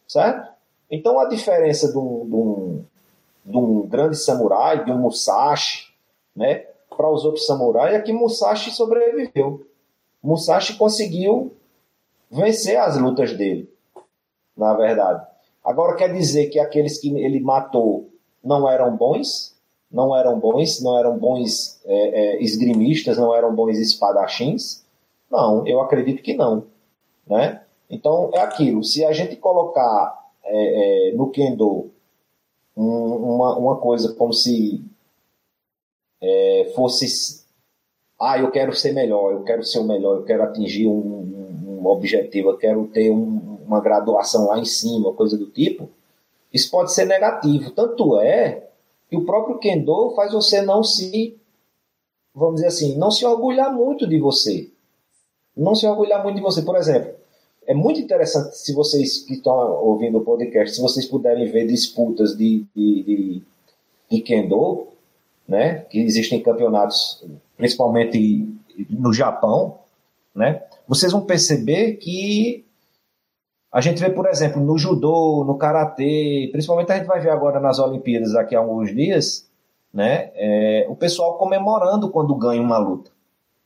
certo? 0.07 0.51
Então 0.89 1.19
a 1.19 1.25
diferença 1.25 1.91
de 1.91 1.97
um, 1.97 2.83
de 3.45 3.57
um, 3.57 3.81
de 3.81 3.87
grande 3.87 4.17
samurai, 4.17 4.83
de 4.83 4.91
um 4.91 4.97
Musashi, 4.97 5.93
né, 6.35 6.65
para 6.95 7.09
os 7.09 7.23
outros 7.25 7.45
samurais 7.45 7.93
é 7.93 8.01
que 8.01 8.13
Musashi 8.13 8.71
sobreviveu. 8.71 9.65
Musashi 10.23 10.75
conseguiu 10.75 11.53
vencer 12.31 12.77
as 12.77 12.97
lutas 12.97 13.33
dele, 13.33 13.69
na 14.57 14.73
verdade. 14.73 15.25
Agora 15.63 15.95
quer 15.95 16.11
dizer 16.13 16.47
que 16.47 16.59
aqueles 16.59 16.99
que 16.99 17.15
ele 17.17 17.39
matou 17.39 18.09
não 18.43 18.69
eram 18.69 18.95
bons, 18.95 19.55
não 19.91 20.15
eram 20.15 20.39
bons, 20.39 20.81
não 20.81 20.97
eram 20.97 21.17
bons 21.17 21.79
é, 21.85 21.93
é, 21.95 22.43
esgrimistas, 22.43 23.17
não 23.17 23.33
eram 23.33 23.53
bons 23.53 23.77
espadachins. 23.77 24.84
Não, 25.29 25.65
eu 25.67 25.81
acredito 25.81 26.21
que 26.21 26.33
não. 26.33 26.67
Né? 27.27 27.61
Então, 27.89 28.29
é 28.33 28.39
aquilo. 28.39 28.83
Se 28.83 29.03
a 29.03 29.11
gente 29.11 29.35
colocar 29.35 30.31
é, 30.43 31.09
é, 31.09 31.13
no 31.13 31.29
Kendo 31.29 31.91
um, 32.75 33.15
uma, 33.35 33.57
uma 33.57 33.77
coisa 33.77 34.13
como 34.13 34.33
se 34.33 34.83
é, 36.21 36.71
fosse. 36.75 37.43
Ah, 38.19 38.39
eu 38.39 38.49
quero 38.51 38.73
ser 38.73 38.93
melhor, 38.93 39.33
eu 39.33 39.43
quero 39.43 39.63
ser 39.63 39.79
o 39.79 39.83
melhor, 39.83 40.17
eu 40.17 40.23
quero 40.23 40.43
atingir 40.43 40.87
um, 40.87 40.91
um, 40.91 41.79
um 41.81 41.87
objetivo, 41.87 42.51
eu 42.51 42.57
quero 42.57 42.87
ter 42.87 43.09
uma 43.09 43.81
graduação 43.81 44.47
lá 44.47 44.57
em 44.57 44.65
cima, 44.65 45.13
coisa 45.13 45.37
do 45.37 45.47
tipo. 45.47 45.89
Isso 46.53 46.71
pode 46.71 46.93
ser 46.93 47.05
negativo. 47.05 47.71
Tanto 47.71 48.17
é 48.17 48.69
que 49.09 49.17
o 49.17 49.25
próprio 49.25 49.57
Kendo 49.59 50.11
faz 50.15 50.31
você 50.31 50.61
não 50.61 50.83
se, 50.83 51.37
vamos 52.33 52.55
dizer 52.55 52.67
assim, 52.67 52.97
não 52.97 53.11
se 53.11 53.25
orgulhar 53.25 53.73
muito 53.73 54.07
de 54.07 54.17
você 54.17 54.71
não 55.55 55.75
se 55.75 55.87
orgulhar 55.87 56.21
muito 56.23 56.35
de 56.35 56.41
você. 56.41 56.61
Por 56.61 56.75
exemplo, 56.75 57.13
é 57.65 57.73
muito 57.73 57.99
interessante 57.99 58.57
se 58.57 58.73
vocês 58.73 59.19
que 59.19 59.33
estão 59.33 59.53
ouvindo 59.83 60.17
o 60.17 60.23
podcast, 60.23 60.75
se 60.75 60.81
vocês 60.81 61.05
puderem 61.05 61.49
ver 61.51 61.65
disputas 61.67 62.37
de, 62.37 62.65
de, 62.75 63.03
de, 63.03 63.41
de 64.09 64.21
Kendo, 64.21 64.87
né, 65.47 65.79
que 65.89 65.99
existem 65.99 66.41
campeonatos, 66.41 67.23
principalmente 67.57 68.47
no 68.89 69.13
Japão, 69.13 69.79
né, 70.33 70.63
vocês 70.87 71.11
vão 71.11 71.21
perceber 71.21 71.93
que 71.93 72.65
a 73.71 73.81
gente 73.81 73.99
vê, 73.99 74.09
por 74.09 74.27
exemplo, 74.27 74.61
no 74.61 74.77
judô, 74.77 75.43
no 75.45 75.57
karatê, 75.57 76.49
principalmente 76.51 76.91
a 76.91 76.97
gente 76.97 77.07
vai 77.07 77.19
ver 77.19 77.29
agora 77.29 77.59
nas 77.59 77.79
Olimpíadas 77.79 78.33
daqui 78.33 78.55
a 78.55 78.59
alguns 78.59 78.93
dias, 78.93 79.49
né, 79.93 80.31
é, 80.35 80.85
o 80.89 80.95
pessoal 80.95 81.37
comemorando 81.37 82.09
quando 82.09 82.35
ganha 82.35 82.61
uma 82.61 82.77
luta 82.77 83.14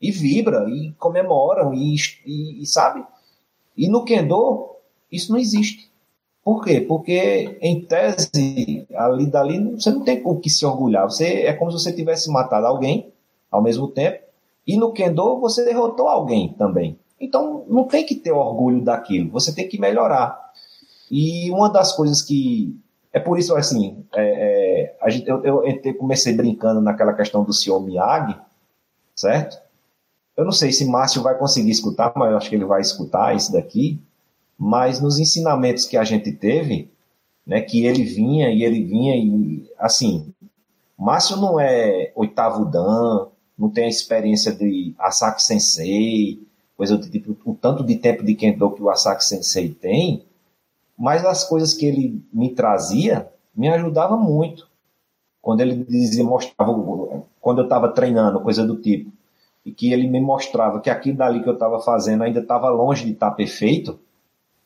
e 0.01 0.11
vibra, 0.11 0.65
e 0.69 0.91
comemoram, 0.93 1.73
e, 1.73 1.95
e, 2.25 2.61
e, 2.61 2.65
sabe? 2.65 3.03
E 3.75 3.89
no 3.89 4.03
Kendo, 4.03 4.75
isso 5.11 5.31
não 5.31 5.39
existe. 5.39 5.89
Por 6.43 6.63
quê? 6.63 6.81
Porque, 6.81 7.57
em 7.61 7.81
tese, 7.81 8.87
ali 8.95 9.25
dali, 9.27 9.71
você 9.71 9.91
não 9.91 10.03
tem 10.03 10.21
o 10.23 10.39
que 10.39 10.49
se 10.49 10.65
orgulhar. 10.65 11.03
Você, 11.03 11.43
é 11.43 11.53
como 11.53 11.71
se 11.71 11.83
você 11.83 11.93
tivesse 11.93 12.31
matado 12.31 12.65
alguém 12.65 13.11
ao 13.51 13.61
mesmo 13.61 13.87
tempo, 13.87 14.23
e 14.65 14.77
no 14.77 14.93
Kendo 14.93 15.39
você 15.39 15.65
derrotou 15.65 16.07
alguém 16.07 16.53
também. 16.57 16.97
Então, 17.19 17.65
não 17.67 17.83
tem 17.83 18.05
que 18.05 18.15
ter 18.15 18.31
orgulho 18.31 18.81
daquilo, 18.81 19.31
você 19.31 19.53
tem 19.53 19.67
que 19.67 19.79
melhorar. 19.79 20.49
E 21.11 21.49
uma 21.51 21.69
das 21.69 21.95
coisas 21.95 22.21
que. 22.21 22.77
É 23.11 23.19
por 23.19 23.39
isso, 23.39 23.55
assim, 23.55 24.05
é, 24.13 24.21
é, 24.21 24.97
a 25.01 25.09
gente, 25.09 25.27
eu, 25.27 25.43
eu 25.43 25.95
comecei 25.97 26.31
brincando 26.31 26.79
naquela 26.79 27.13
questão 27.13 27.43
do 27.43 27.51
senhor 27.51 27.81
Miyagi, 27.81 28.39
certo? 29.15 29.59
Eu 30.39 30.45
não 30.45 30.53
sei 30.53 30.71
se 30.71 30.85
Márcio 30.85 31.21
vai 31.21 31.37
conseguir 31.37 31.69
escutar, 31.69 32.13
mas 32.15 32.31
eu 32.31 32.37
acho 32.37 32.49
que 32.49 32.55
ele 32.55 32.63
vai 32.63 32.79
escutar 32.79 33.35
isso 33.35 33.51
daqui. 33.51 34.01
Mas 34.57 35.01
nos 35.01 35.19
ensinamentos 35.19 35.85
que 35.85 35.97
a 35.97 36.03
gente 36.05 36.31
teve, 36.31 36.89
né, 37.45 37.59
que 37.59 37.85
ele 37.85 38.05
vinha 38.05 38.49
e 38.49 38.63
ele 38.63 38.81
vinha 38.81 39.17
e 39.17 39.69
assim, 39.77 40.33
Márcio 40.97 41.35
não 41.35 41.59
é 41.59 42.13
oitavo 42.15 42.63
dan, 42.63 43.27
não 43.57 43.69
tem 43.69 43.83
a 43.83 43.89
experiência 43.89 44.53
de 44.53 44.95
Asaki 44.97 45.43
Sensei, 45.43 46.41
coisa 46.77 46.97
do 46.97 47.09
tipo, 47.09 47.35
o 47.43 47.53
tanto 47.53 47.83
de 47.83 47.97
tempo 47.97 48.23
de 48.23 48.33
Kendo 48.33 48.71
que 48.71 48.81
o 48.81 48.89
Asaki 48.89 49.25
Sensei 49.25 49.73
tem, 49.73 50.23
mas 50.97 51.25
as 51.25 51.43
coisas 51.43 51.73
que 51.73 51.85
ele 51.85 52.23
me 52.31 52.51
trazia 52.51 53.27
me 53.53 53.67
ajudava 53.67 54.15
muito. 54.15 54.69
Quando 55.41 55.59
ele 55.59 55.83
dizia, 55.83 56.23
mostrava, 56.23 56.73
quando 57.41 57.57
eu 57.57 57.65
estava 57.65 57.89
treinando, 57.89 58.39
coisa 58.39 58.65
do 58.65 58.77
tipo, 58.77 59.18
e 59.69 59.71
que 59.71 59.93
ele 59.93 60.07
me 60.07 60.19
mostrava 60.19 60.79
que 60.79 60.89
aquilo 60.89 61.17
dali 61.17 61.43
que 61.43 61.49
eu 61.49 61.53
estava 61.53 61.79
fazendo 61.79 62.23
ainda 62.23 62.39
estava 62.39 62.69
longe 62.69 63.05
de 63.05 63.11
estar 63.11 63.29
tá 63.29 63.35
perfeito, 63.35 63.99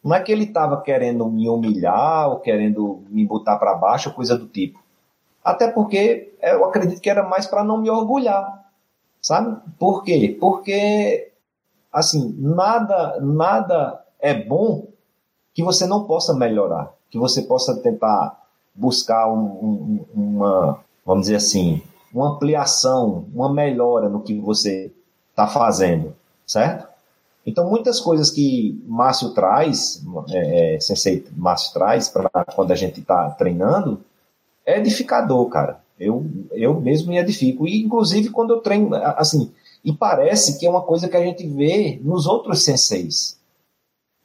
não 0.02 0.16
é 0.16 0.22
que 0.22 0.32
ele 0.32 0.46
estava 0.46 0.82
querendo 0.82 1.28
me 1.28 1.50
humilhar 1.50 2.30
ou 2.30 2.40
querendo 2.40 3.04
me 3.10 3.26
botar 3.26 3.58
para 3.58 3.76
baixo, 3.76 4.14
coisa 4.14 4.38
do 4.38 4.48
tipo. 4.48 4.80
Até 5.44 5.70
porque 5.70 6.34
eu 6.42 6.64
acredito 6.64 7.02
que 7.02 7.10
era 7.10 7.22
mais 7.22 7.46
para 7.46 7.66
não 7.66 7.78
me 7.78 7.90
orgulhar, 7.90 8.66
sabe? 9.22 9.60
Por 9.78 10.04
quê? 10.04 10.38
Porque 10.40 11.32
assim 11.92 12.34
nada 12.40 13.20
nada 13.20 14.06
é 14.20 14.34
bom 14.34 14.88
que 15.54 15.62
você 15.62 15.86
não 15.86 16.06
possa 16.06 16.34
melhorar, 16.34 16.94
que 17.10 17.20
você 17.20 17.42
possa 17.42 17.76
tentar 17.82 18.42
buscar 18.74 19.28
um, 19.28 19.44
um, 19.44 20.06
uma, 20.16 20.80
vamos 21.06 21.24
dizer 21.24 21.36
assim, 21.36 21.82
uma 22.14 22.35
ampliação, 22.35 23.26
uma 23.34 23.52
melhora 23.52 24.07
no 24.07 24.22
que 24.22 24.38
você 24.40 24.91
está 25.31 25.48
fazendo, 25.48 26.15
certo? 26.45 26.88
Então, 27.45 27.69
muitas 27.69 27.99
coisas 27.99 28.30
que 28.30 28.81
Márcio 28.88 29.31
traz, 29.31 30.02
é, 30.30 30.76
é, 30.76 30.80
Sensei 30.80 31.26
Márcio 31.35 31.73
traz 31.73 32.07
para 32.07 32.30
quando 32.56 32.72
a 32.72 32.76
gente 32.76 33.02
está 33.02 33.30
treinando, 33.31 34.02
é 34.65 34.77
edificador, 34.80 35.45
cara. 35.49 35.81
Eu, 35.99 36.26
eu 36.52 36.80
mesmo 36.80 37.10
me 37.10 37.18
edifico. 37.18 37.68
E, 37.68 37.84
inclusive, 37.84 38.30
quando 38.30 38.53
eu 38.53 38.61
treino, 38.61 38.95
assim, 38.95 39.52
e 39.84 39.91
parece 39.91 40.57
que 40.57 40.65
é 40.65 40.69
uma 40.69 40.81
coisa 40.81 41.10
que 41.10 41.18
a 41.18 41.23
gente 41.23 41.45
vê 41.48 41.99
nos 42.02 42.26
outros 42.26 42.64
senseis. 42.64 43.38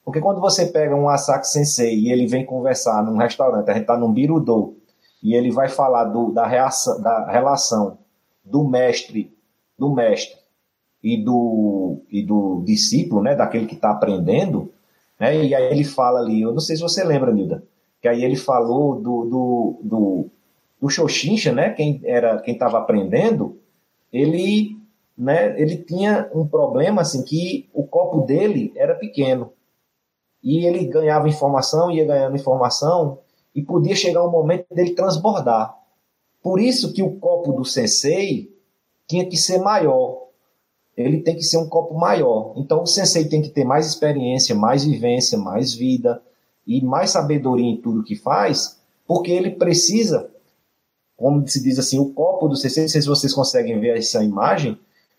Porque 0.05 0.21
quando 0.21 0.41
você 0.41 0.67
pega 0.67 0.95
um 0.95 1.09
Asaki 1.09 1.47
Sensei 1.47 1.95
e 1.99 2.13
ele 2.13 2.27
vem 2.27 2.47
conversar 2.47 3.03
num 3.03 3.19
restaurante, 3.19 3.69
a 3.69 3.73
gente 3.75 3.83
está 3.83 3.97
num 3.97 4.13
Birudô, 4.13 4.75
e 5.23 5.35
ele 5.35 5.51
vai 5.51 5.69
falar 5.69 6.05
do, 6.05 6.33
da, 6.33 6.47
reação, 6.47 7.01
da 7.01 7.31
relação 7.31 7.99
do 8.45 8.65
mestre 8.69 9.37
do 9.79 9.95
mestre 9.95 10.37
e 11.03 11.23
do, 11.23 12.03
e 12.11 12.23
do 12.23 12.63
discípulo, 12.67 13.23
né, 13.23 13.37
daquele 13.37 13.67
que 13.67 13.77
está 13.77 13.93
aprendendo, 13.93 14.73
né, 15.19 15.45
e 15.45 15.55
aí 15.55 15.71
ele 15.71 15.85
fala 15.85 16.19
ali, 16.19 16.43
eu 16.43 16.53
não 16.53 16.59
sei 16.59 16.75
se 16.75 16.83
você 16.83 17.05
lembra, 17.05 17.33
Nilda, 17.33 17.63
que 18.03 18.09
aí 18.09 18.25
ele 18.25 18.35
falou 18.35 19.01
do, 19.01 19.25
do, 19.25 19.81
do, 19.83 20.31
do 20.81 20.91
Xoxincha, 20.91 21.53
né, 21.53 21.71
quem 21.71 22.01
era 22.05 22.41
quem 22.41 22.55
estava 22.55 22.79
aprendendo, 22.79 23.61
ele, 24.13 24.77
né, 25.17 25.61
ele 25.61 25.77
tinha 25.77 26.29
um 26.35 26.47
problema 26.47 27.03
assim 27.03 27.23
que 27.23 27.69
o 27.73 27.87
copo 27.87 28.23
dele 28.23 28.73
era 28.75 28.95
pequeno. 28.95 29.53
E 30.43 30.65
ele 30.65 30.87
ganhava 30.87 31.29
informação, 31.29 31.91
ia 31.91 32.05
ganhando 32.05 32.37
informação 32.37 33.19
e 33.55 33.63
podia 33.63 33.97
chegar 33.97 34.25
um 34.25 34.31
momento 34.31 34.67
dele 34.75 34.95
transbordar. 34.95 35.77
Por 36.43 36.61
isso 36.61 36.93
que 36.93 37.03
o 37.03 37.17
copo 37.17 37.53
do 37.53 37.65
sensei 37.65 38.55
tinha 39.07 39.27
que 39.29 39.37
ser 39.37 39.59
maior. 39.59 40.29
Ele 40.97 41.21
tem 41.21 41.37
que 41.37 41.43
ser 41.43 41.59
um 41.59 41.69
copo 41.69 41.95
maior. 41.95 42.55
Então 42.57 42.83
o 42.83 42.87
sensei 42.87 43.29
tem 43.29 43.41
que 43.41 43.49
ter 43.49 43.65
mais 43.65 43.87
experiência, 43.87 44.55
mais 44.55 44.85
vivência, 44.85 45.39
mais 45.39 45.73
vida 45.73 46.23
e 46.67 46.85
mais 46.85 47.11
sabedoria 47.11 47.71
em 47.71 47.81
tudo 47.81 48.05
que 48.05 48.15
faz, 48.15 48.79
porque 49.07 49.31
ele 49.31 49.53
precisa, 49.53 50.31
como 51.17 51.47
se 51.49 51.63
diz 51.63 51.79
assim, 51.79 51.99
o 51.99 52.13
copo 52.13 52.47
do 52.47 52.57
sensei, 52.57 52.83
não 52.83 52.91
sei 52.91 53.01
se 53.01 53.09
vocês 53.09 53.33
conseguem 53.33 53.81
ver 53.81 53.97
essa 53.97 54.23
imagem, 54.23 54.79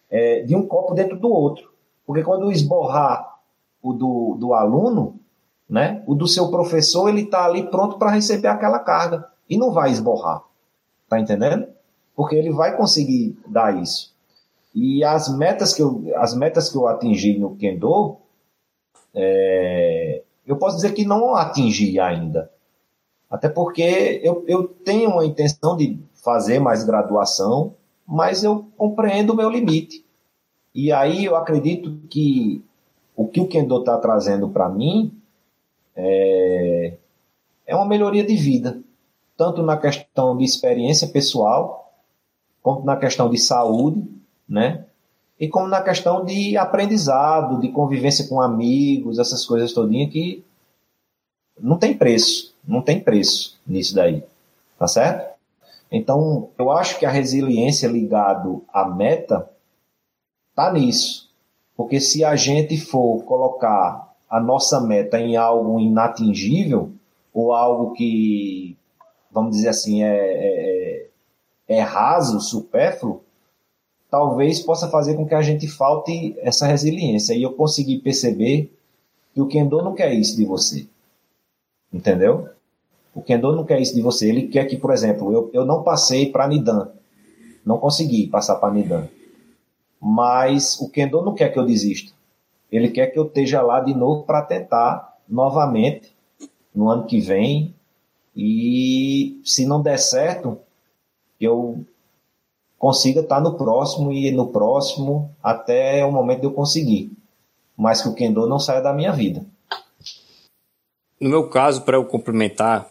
é, 0.09 0.43
de 0.43 0.55
um 0.55 0.65
copo 0.67 0.93
dentro 0.93 1.19
do 1.19 1.27
outro. 1.27 1.71
Porque 2.05 2.23
quando 2.23 2.51
esborrar 2.51 3.39
o 3.81 3.93
do, 3.93 4.35
do 4.39 4.53
aluno, 4.53 5.18
né, 5.69 6.03
o 6.07 6.15
do 6.15 6.27
seu 6.27 6.49
professor, 6.49 7.09
ele 7.09 7.21
está 7.21 7.45
ali 7.45 7.69
pronto 7.69 7.97
para 7.97 8.11
receber 8.11 8.47
aquela 8.47 8.79
carga 8.79 9.25
e 9.47 9.57
não 9.57 9.71
vai 9.71 9.91
esborrar. 9.91 10.41
Tá 11.07 11.19
entendendo? 11.19 11.67
Porque 12.15 12.35
ele 12.35 12.51
vai 12.51 12.75
conseguir 12.75 13.37
dar 13.47 13.79
isso. 13.81 14.13
E 14.73 15.03
as 15.03 15.35
metas 15.35 15.73
que 15.73 15.81
eu, 15.81 16.11
as 16.15 16.33
metas 16.35 16.69
que 16.69 16.77
eu 16.77 16.87
atingi 16.87 17.37
no 17.37 17.55
Kendo, 17.55 18.17
é, 19.13 20.21
eu 20.45 20.57
posso 20.57 20.77
dizer 20.77 20.93
que 20.93 21.05
não 21.05 21.35
atingi 21.35 21.99
ainda. 21.99 22.51
Até 23.29 23.47
porque 23.47 24.21
eu, 24.23 24.43
eu 24.47 24.67
tenho 24.67 25.11
uma 25.11 25.25
intenção 25.25 25.75
de 25.77 25.99
fazer 26.15 26.59
mais 26.59 26.83
graduação, 26.83 27.75
mas 28.07 28.43
eu 28.43 28.67
compreendo 28.75 29.33
o 29.33 29.35
meu 29.35 29.49
limite. 29.49 30.03
E 30.73 30.91
aí 30.91 31.25
eu 31.25 31.35
acredito 31.35 31.99
que 32.09 32.63
o 33.15 33.27
que 33.27 33.41
o 33.41 33.47
Kendo 33.47 33.79
está 33.79 33.97
trazendo 33.97 34.49
para 34.49 34.69
mim 34.69 35.18
é, 35.95 36.93
é 37.65 37.75
uma 37.75 37.85
melhoria 37.85 38.23
de 38.23 38.35
vida 38.35 38.81
tanto 39.39 39.63
na 39.63 39.77
questão 39.77 40.35
de 40.35 40.43
experiência 40.43 41.07
pessoal, 41.07 41.93
quanto 42.61 42.83
na 42.83 42.97
questão 42.97 43.29
de 43.29 43.37
saúde, 43.37 44.05
né? 44.47 44.83
E 45.39 45.47
como 45.47 45.69
na 45.69 45.81
questão 45.81 46.25
de 46.25 46.57
aprendizado, 46.57 47.61
de 47.61 47.69
convivência 47.69 48.27
com 48.27 48.41
amigos, 48.41 49.17
essas 49.17 49.45
coisas 49.45 49.71
todinhas 49.71 50.11
que 50.11 50.43
não 51.57 51.77
tem 51.77 51.97
preço, 51.97 52.53
não 52.67 52.81
tem 52.81 52.99
preço 52.99 53.57
nisso 53.65 53.95
daí, 53.95 54.21
tá 54.77 54.89
certo? 54.89 55.39
Então, 55.89 56.49
eu 56.57 56.69
acho 56.69 56.99
que 56.99 57.05
a 57.05 57.09
resiliência 57.09 57.87
ligado 57.87 58.61
à 58.73 58.89
meta 58.89 59.49
tá 60.53 60.69
nisso. 60.73 61.29
Porque 61.77 62.01
se 62.01 62.25
a 62.25 62.35
gente 62.35 62.77
for 62.77 63.23
colocar 63.23 64.08
a 64.29 64.39
nossa 64.39 64.79
meta 64.81 65.19
em 65.19 65.35
algo 65.35 65.79
inatingível, 65.79 66.91
ou 67.33 67.53
algo 67.53 67.93
que 67.93 68.77
vamos 69.31 69.55
dizer 69.55 69.69
assim, 69.69 70.03
é, 70.03 70.15
é, 70.15 71.09
é, 71.67 71.77
é 71.77 71.81
raso, 71.81 72.39
supérfluo, 72.39 73.21
talvez 74.09 74.59
possa 74.59 74.89
fazer 74.89 75.15
com 75.15 75.25
que 75.25 75.35
a 75.35 75.41
gente 75.41 75.67
falte 75.67 76.35
essa 76.39 76.65
resiliência. 76.65 77.33
E 77.33 77.43
eu 77.43 77.53
consegui 77.53 77.99
perceber 77.99 78.73
que 79.33 79.41
o 79.41 79.47
Kendo 79.47 79.81
não 79.81 79.93
quer 79.93 80.13
isso 80.13 80.35
de 80.35 80.45
você. 80.45 80.87
Entendeu? 81.93 82.49
O 83.13 83.21
Kendo 83.21 83.55
não 83.55 83.63
quer 83.63 83.79
isso 83.79 83.93
de 83.93 84.01
você. 84.01 84.29
Ele 84.29 84.47
quer 84.47 84.65
que, 84.65 84.77
por 84.77 84.91
exemplo, 84.91 85.31
eu, 85.31 85.49
eu 85.53 85.65
não 85.65 85.83
passei 85.83 86.31
para 86.31 86.47
Nidan. 86.47 86.89
Não 87.65 87.77
consegui 87.77 88.27
passar 88.27 88.55
para 88.55 88.73
Nidan. 88.73 89.07
Mas 90.01 90.79
o 90.79 90.89
Kendo 90.89 91.21
não 91.21 91.35
quer 91.35 91.49
que 91.49 91.59
eu 91.59 91.65
desista. 91.65 92.11
Ele 92.71 92.89
quer 92.89 93.07
que 93.07 93.17
eu 93.17 93.25
esteja 93.25 93.61
lá 93.61 93.79
de 93.79 93.93
novo 93.93 94.23
para 94.23 94.41
tentar 94.41 95.17
novamente 95.27 96.13
no 96.73 96.89
ano 96.89 97.05
que 97.05 97.19
vem 97.19 97.73
e 98.35 99.41
se 99.43 99.65
não 99.65 99.81
der 99.81 99.97
certo, 99.97 100.57
eu 101.39 101.83
consiga 102.77 103.21
estar 103.21 103.41
no 103.41 103.57
próximo 103.57 104.13
e 104.13 104.31
no 104.31 104.47
próximo 104.47 105.35
até 105.43 106.05
o 106.05 106.11
momento 106.11 106.41
de 106.41 106.45
eu 106.45 106.53
conseguir. 106.53 107.11
Mas 107.75 108.01
que 108.01 108.09
o 108.09 108.13
Kendo 108.13 108.47
não 108.47 108.59
saia 108.59 108.81
da 108.81 108.93
minha 108.93 109.11
vida. 109.11 109.45
No 111.19 111.29
meu 111.29 111.49
caso, 111.49 111.81
para 111.81 111.97
eu 111.97 112.05
complementar, 112.05 112.89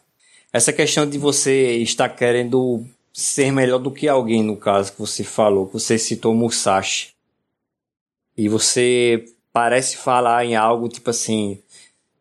essa 0.52 0.72
questão 0.72 1.08
de 1.08 1.18
você 1.18 1.76
estar 1.76 2.10
querendo 2.10 2.84
ser 3.12 3.50
melhor 3.50 3.78
do 3.78 3.90
que 3.90 4.06
alguém, 4.06 4.42
no 4.42 4.56
caso 4.56 4.92
que 4.92 5.00
você 5.00 5.24
falou, 5.24 5.66
que 5.66 5.74
você 5.74 5.98
citou 5.98 6.34
Musashi. 6.34 7.14
E 8.36 8.48
você 8.48 9.24
parece 9.52 9.96
falar 9.96 10.44
em 10.44 10.56
algo 10.56 10.88
tipo 10.88 11.10
assim, 11.10 11.60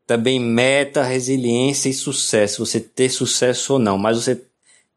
também 0.05 0.39
meta, 0.39 1.03
resiliência 1.03 1.89
e 1.89 1.93
sucesso, 1.93 2.65
você 2.65 2.79
ter 2.79 3.09
sucesso 3.09 3.73
ou 3.73 3.79
não. 3.79 3.97
Mas 3.97 4.17
você, 4.17 4.41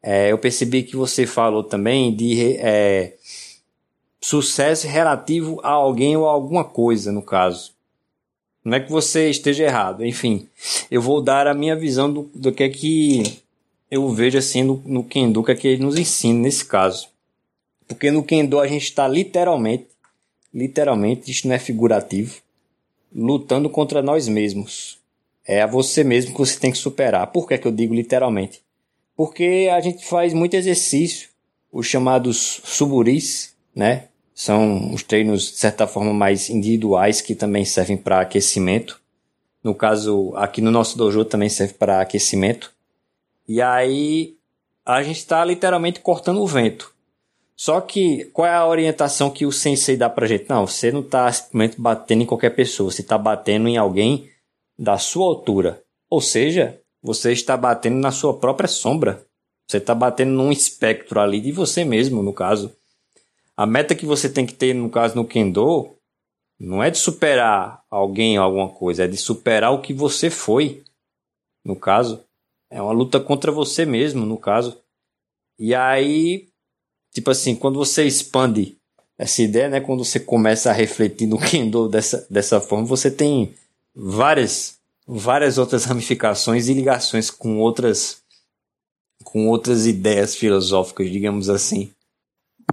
é, 0.01 0.31
eu 0.31 0.37
percebi 0.37 0.83
que 0.83 0.95
você 0.95 1.27
falou 1.27 1.63
também 1.63 2.15
de 2.15 2.55
é, 2.57 3.15
sucesso 4.21 4.87
relativo 4.87 5.59
a 5.63 5.69
alguém 5.69 6.15
ou 6.15 6.27
a 6.27 6.31
alguma 6.31 6.63
coisa, 6.63 7.11
no 7.11 7.21
caso. 7.21 7.73
Não 8.63 8.77
é 8.77 8.79
que 8.79 8.91
você 8.91 9.29
esteja 9.29 9.63
errado, 9.63 10.05
enfim. 10.05 10.47
Eu 10.89 11.01
vou 11.01 11.21
dar 11.21 11.47
a 11.47 11.53
minha 11.53 11.75
visão 11.75 12.11
do, 12.11 12.29
do 12.33 12.51
que 12.51 12.63
é 12.63 12.69
que 12.69 13.41
eu 13.89 14.07
vejo 14.09 14.37
assim 14.37 14.63
no, 14.63 14.81
no 14.85 15.03
Kendo, 15.03 15.43
que 15.43 15.51
é 15.51 15.55
que 15.55 15.67
ele 15.67 15.83
nos 15.83 15.97
ensina 15.97 16.39
nesse 16.39 16.63
caso. 16.63 17.09
Porque 17.87 18.11
no 18.11 18.23
Kendo 18.23 18.59
a 18.59 18.67
gente 18.67 18.83
está 18.83 19.07
literalmente, 19.07 19.87
literalmente, 20.53 21.31
isso 21.31 21.47
não 21.47 21.55
é 21.55 21.59
figurativo, 21.59 22.41
lutando 23.13 23.69
contra 23.69 24.01
nós 24.01 24.27
mesmos. 24.27 24.99
É 25.45 25.61
a 25.61 25.67
você 25.67 26.03
mesmo 26.03 26.31
que 26.31 26.39
você 26.39 26.59
tem 26.59 26.71
que 26.71 26.77
superar. 26.77 27.27
Por 27.27 27.47
que, 27.47 27.55
é 27.55 27.57
que 27.57 27.67
eu 27.67 27.71
digo 27.71 27.93
literalmente? 27.93 28.61
Porque 29.15 29.69
a 29.71 29.79
gente 29.81 30.05
faz 30.05 30.33
muito 30.33 30.53
exercício, 30.55 31.29
os 31.71 31.87
chamados 31.87 32.61
suburis, 32.63 33.55
né? 33.75 34.07
São 34.33 34.93
os 34.93 35.03
treinos, 35.03 35.51
de 35.51 35.57
certa 35.57 35.85
forma, 35.85 36.13
mais 36.13 36.49
individuais 36.49 37.21
que 37.21 37.35
também 37.35 37.65
servem 37.65 37.97
para 37.97 38.21
aquecimento. 38.21 38.99
No 39.63 39.75
caso, 39.75 40.33
aqui 40.35 40.61
no 40.61 40.71
nosso 40.71 40.97
dojo 40.97 41.23
também 41.25 41.49
serve 41.49 41.73
para 41.73 42.01
aquecimento. 42.01 42.73
E 43.47 43.61
aí 43.61 44.35
a 44.85 45.03
gente 45.03 45.17
está 45.17 45.43
literalmente 45.45 45.99
cortando 45.99 46.41
o 46.41 46.47
vento. 46.47 46.93
Só 47.61 47.79
que 47.79 48.25
qual 48.33 48.47
é 48.47 48.55
a 48.55 48.65
orientação 48.65 49.29
que 49.29 49.45
o 49.45 49.51
sensei 49.51 49.95
dá 49.95 50.09
pra 50.09 50.25
gente? 50.25 50.49
Não, 50.49 50.65
você 50.65 50.91
não 50.91 51.01
está 51.01 51.31
simplesmente 51.31 51.79
batendo 51.79 52.23
em 52.23 52.25
qualquer 52.25 52.55
pessoa, 52.55 52.89
você 52.89 53.03
está 53.03 53.19
batendo 53.19 53.67
em 53.67 53.77
alguém 53.77 54.31
da 54.79 54.97
sua 54.97 55.27
altura. 55.27 55.79
Ou 56.09 56.19
seja, 56.19 56.81
você 57.03 57.31
está 57.31 57.55
batendo 57.55 57.97
na 57.97 58.11
sua 58.11 58.35
própria 58.35 58.67
sombra. 58.67 59.23
Você 59.69 59.77
está 59.77 59.93
batendo 59.93 60.31
num 60.31 60.51
espectro 60.51 61.19
ali 61.19 61.39
de 61.39 61.51
você 61.51 61.85
mesmo, 61.85 62.23
no 62.23 62.33
caso. 62.33 62.75
A 63.55 63.67
meta 63.67 63.93
que 63.93 64.07
você 64.07 64.27
tem 64.27 64.43
que 64.43 64.55
ter, 64.55 64.73
no 64.73 64.89
caso, 64.89 65.15
no 65.15 65.23
Kendo, 65.23 65.95
não 66.59 66.81
é 66.81 66.89
de 66.89 66.97
superar 66.97 67.83
alguém 67.91 68.39
ou 68.39 68.43
alguma 68.43 68.69
coisa, 68.69 69.03
é 69.03 69.07
de 69.07 69.17
superar 69.17 69.71
o 69.71 69.83
que 69.83 69.93
você 69.93 70.31
foi, 70.31 70.83
no 71.63 71.75
caso. 71.75 72.23
É 72.71 72.81
uma 72.81 72.91
luta 72.91 73.19
contra 73.19 73.51
você 73.51 73.85
mesmo, 73.85 74.25
no 74.25 74.39
caso. 74.39 74.81
E 75.59 75.75
aí, 75.75 76.50
tipo 77.13 77.29
assim, 77.31 77.55
quando 77.55 77.77
você 77.77 78.05
expande 78.05 78.77
essa 79.17 79.41
ideia, 79.41 79.69
né, 79.69 79.79
quando 79.79 80.03
você 80.03 80.19
começa 80.19 80.69
a 80.69 80.73
refletir 80.73 81.27
no 81.27 81.37
Kendo 81.41 81.87
dessa, 81.87 82.25
dessa 82.29 82.59
forma, 82.59 82.85
você 82.85 83.11
tem 83.11 83.53
várias 83.93 84.79
várias 85.07 85.57
outras 85.57 85.85
ramificações 85.85 86.69
e 86.69 86.73
ligações 86.73 87.29
com 87.29 87.59
outras 87.59 88.21
com 89.23 89.47
outras 89.47 89.85
ideias 89.85 90.35
filosóficas, 90.35 91.09
digamos 91.11 91.49
assim. 91.49 91.91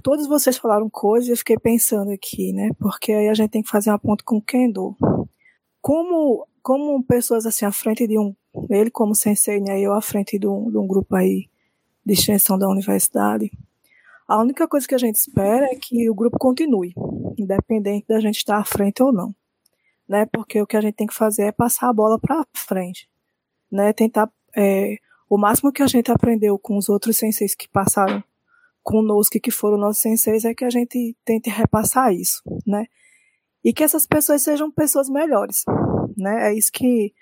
Todos 0.01 0.27
vocês 0.27 0.57
falaram 0.57 0.89
coisas 0.89 1.27
e 1.27 1.31
eu 1.31 1.37
fiquei 1.37 1.57
pensando 1.57 2.11
aqui, 2.11 2.53
né? 2.53 2.69
Porque 2.79 3.11
aí 3.11 3.27
a 3.27 3.33
gente 3.33 3.51
tem 3.51 3.61
que 3.61 3.69
fazer 3.69 3.89
uma 3.91 3.99
ponta 3.99 4.23
com 4.23 4.37
o 4.37 4.41
Kendo. 4.41 4.95
Como, 5.81 6.47
como 6.61 7.03
pessoas 7.03 7.45
assim 7.45 7.65
à 7.65 7.71
frente 7.71 8.07
de 8.07 8.17
um, 8.17 8.33
ele 8.69 8.89
como 8.89 9.13
sensei, 9.13 9.59
né? 9.59 9.79
Eu 9.79 9.93
à 9.93 10.01
frente 10.01 10.39
de 10.39 10.47
um, 10.47 10.71
de 10.71 10.77
um 10.77 10.87
grupo 10.87 11.15
aí 11.15 11.49
de 12.05 12.13
extensão 12.13 12.57
da 12.57 12.67
universidade. 12.67 13.51
A 14.29 14.37
única 14.37 14.67
coisa 14.67 14.87
que 14.87 14.95
a 14.95 14.99
gente 14.99 15.15
espera 15.15 15.65
é 15.65 15.75
que 15.75 16.09
o 16.09 16.13
grupo 16.13 16.37
continue, 16.39 16.93
independente 17.37 18.05
da 18.07 18.19
gente 18.19 18.37
estar 18.37 18.57
à 18.57 18.63
frente 18.63 19.01
ou 19.03 19.11
não 19.11 19.33
né? 20.09 20.25
Porque 20.25 20.59
o 20.59 20.65
que 20.65 20.75
a 20.75 20.81
gente 20.81 20.95
tem 20.95 21.05
que 21.05 21.13
fazer 21.13 21.43
é 21.43 21.51
passar 21.51 21.87
a 21.87 21.93
bola 21.93 22.19
para 22.19 22.43
frente, 22.55 23.07
né? 23.71 23.93
Tentar 23.93 24.29
é, 24.57 24.97
o 25.29 25.37
máximo 25.37 25.71
que 25.71 25.83
a 25.83 25.87
gente 25.87 26.11
aprendeu 26.11 26.57
com 26.57 26.75
os 26.75 26.89
outros 26.89 27.15
senseis 27.15 27.53
que 27.53 27.69
passaram 27.69 28.23
conosco, 28.81 29.39
que 29.39 29.51
foram 29.51 29.77
nossos 29.77 30.01
senseis, 30.01 30.43
é 30.43 30.55
que 30.55 30.65
a 30.65 30.69
gente 30.71 31.15
tente 31.23 31.49
repassar 31.51 32.11
isso, 32.11 32.41
né? 32.65 32.87
e 33.61 33.73
que 33.73 33.83
essas 33.83 34.05
pessoas 34.05 34.41
sejam 34.41 34.71
pessoas 34.71 35.09
melhores, 35.09 35.63
né? 36.17 36.49
É 36.49 36.53
isso 36.57 36.71
que 36.71 37.13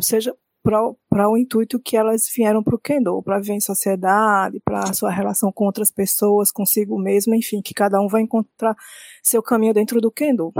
seja 0.00 0.34
para 0.64 1.28
o 1.28 1.36
intuito 1.36 1.78
que 1.78 1.94
elas 1.94 2.26
vieram 2.34 2.62
para 2.62 2.74
o 2.74 2.78
Kendo, 2.78 3.22
para 3.22 3.38
viver 3.38 3.52
em 3.52 3.60
sociedade, 3.60 4.60
para 4.64 4.80
a 4.80 4.92
sua 4.94 5.10
relação 5.10 5.52
com 5.52 5.66
outras 5.66 5.90
pessoas, 5.90 6.50
consigo 6.50 6.98
mesmo, 6.98 7.34
enfim, 7.34 7.60
que 7.60 7.74
cada 7.74 8.00
um 8.00 8.08
vai 8.08 8.22
encontrar 8.22 8.74
seu 9.22 9.42
caminho 9.42 9.74
dentro 9.74 10.00
do 10.00 10.10
Kendo, 10.10 10.52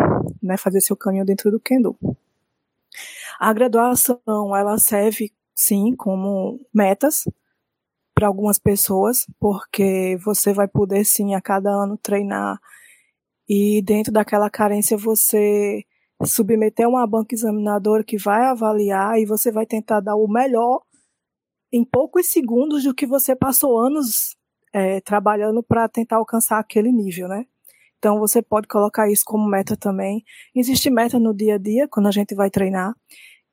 né? 0.42 0.58
Fazer 0.58 0.82
seu 0.82 0.94
caminho 0.94 1.24
dentro 1.24 1.50
do 1.50 1.58
Kendo. 1.58 1.96
A 3.40 3.52
graduação, 3.54 4.20
ela 4.54 4.76
serve, 4.76 5.32
sim, 5.54 5.96
como 5.96 6.60
metas 6.72 7.24
para 8.14 8.28
algumas 8.28 8.58
pessoas, 8.58 9.26
porque 9.40 10.18
você 10.22 10.52
vai 10.52 10.68
poder, 10.68 11.04
sim, 11.04 11.34
a 11.34 11.40
cada 11.40 11.70
ano 11.70 11.96
treinar 11.96 12.60
e 13.48 13.82
dentro 13.82 14.12
daquela 14.12 14.48
carência 14.48 14.96
você 14.96 15.84
submeter 16.24 16.88
uma 16.88 17.06
banca 17.06 17.34
examinadora 17.34 18.04
que 18.04 18.16
vai 18.16 18.46
avaliar 18.46 19.18
e 19.18 19.26
você 19.26 19.50
vai 19.50 19.66
tentar 19.66 20.00
dar 20.00 20.16
o 20.16 20.28
melhor 20.28 20.82
em 21.72 21.84
poucos 21.84 22.26
segundos 22.26 22.84
do 22.84 22.94
que 22.94 23.06
você 23.06 23.34
passou 23.34 23.78
anos 23.78 24.36
é, 24.72 25.00
trabalhando 25.00 25.62
para 25.62 25.88
tentar 25.88 26.16
alcançar 26.16 26.58
aquele 26.58 26.92
nível, 26.92 27.28
né? 27.28 27.46
Então 27.98 28.18
você 28.18 28.42
pode 28.42 28.68
colocar 28.68 29.10
isso 29.10 29.24
como 29.24 29.48
meta 29.48 29.76
também. 29.76 30.22
Existe 30.54 30.90
meta 30.90 31.18
no 31.18 31.34
dia 31.34 31.54
a 31.54 31.58
dia 31.58 31.88
quando 31.88 32.06
a 32.06 32.10
gente 32.12 32.34
vai 32.34 32.50
treinar, 32.50 32.94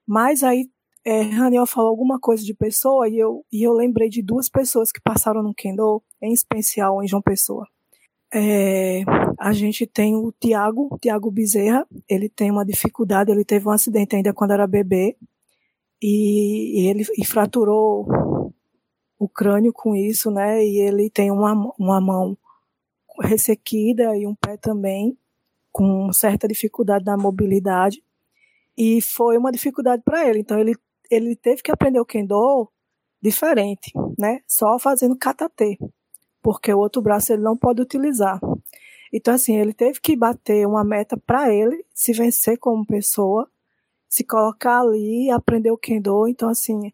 mas 0.05 0.43
aí 0.43 0.69
é, 1.03 1.21
Raniel 1.21 1.65
falou 1.65 1.89
alguma 1.89 2.19
coisa 2.19 2.43
de 2.43 2.53
pessoa 2.53 3.09
e 3.09 3.17
eu, 3.17 3.43
e 3.51 3.65
eu 3.65 3.73
lembrei 3.73 4.07
de 4.07 4.21
duas 4.21 4.49
pessoas 4.49 4.91
que 4.91 5.01
passaram 5.01 5.41
no 5.41 5.53
Kendo, 5.53 6.03
em 6.21 6.31
especial 6.31 7.01
em 7.03 7.07
João 7.07 7.21
Pessoa. 7.21 7.67
É, 8.33 9.03
a 9.37 9.51
gente 9.51 9.85
tem 9.85 10.15
o 10.15 10.31
Tiago, 10.31 10.97
Tiago 11.01 11.29
Bezerra, 11.29 11.85
ele 12.07 12.29
tem 12.29 12.49
uma 12.49 12.65
dificuldade, 12.65 13.31
ele 13.31 13.43
teve 13.43 13.67
um 13.67 13.71
acidente 13.71 14.15
ainda 14.15 14.33
quando 14.33 14.51
era 14.51 14.65
bebê 14.65 15.17
e, 16.01 16.81
e 16.81 16.87
ele 16.87 17.05
e 17.17 17.25
fraturou 17.25 18.07
o 19.19 19.27
crânio 19.27 19.73
com 19.73 19.95
isso, 19.95 20.31
né? 20.31 20.65
E 20.65 20.79
ele 20.79 21.09
tem 21.09 21.29
uma, 21.29 21.53
uma 21.77 21.99
mão 22.01 22.37
ressequida 23.21 24.15
e 24.15 24.25
um 24.25 24.33
pé 24.33 24.57
também 24.57 25.17
com 25.71 26.11
certa 26.13 26.47
dificuldade 26.47 27.05
na 27.05 27.17
mobilidade 27.17 28.03
e 28.77 29.01
foi 29.01 29.37
uma 29.37 29.51
dificuldade 29.51 30.01
para 30.03 30.27
ele. 30.27 30.39
Então 30.39 30.57
ele 30.59 30.75
ele 31.09 31.35
teve 31.35 31.61
que 31.61 31.71
aprender 31.71 31.99
o 31.99 32.05
kendo 32.05 32.71
diferente, 33.21 33.91
né? 34.17 34.39
Só 34.47 34.79
fazendo 34.79 35.17
katate 35.17 35.77
porque 36.41 36.73
o 36.73 36.79
outro 36.79 37.01
braço 37.01 37.33
ele 37.33 37.41
não 37.41 37.55
pode 37.55 37.81
utilizar. 37.81 38.39
Então, 39.13 39.33
assim, 39.33 39.57
ele 39.57 39.73
teve 39.73 39.99
que 39.99 40.15
bater 40.15 40.65
uma 40.65 40.83
meta 40.83 41.17
para 41.17 41.53
ele 41.53 41.85
se 41.93 42.13
vencer 42.13 42.57
como 42.57 42.85
pessoa, 42.85 43.49
se 44.07 44.23
colocar 44.23 44.81
ali, 44.81 45.29
aprender 45.29 45.71
o 45.71 45.77
Kendo. 45.77 46.27
Então, 46.27 46.49
assim, 46.49 46.91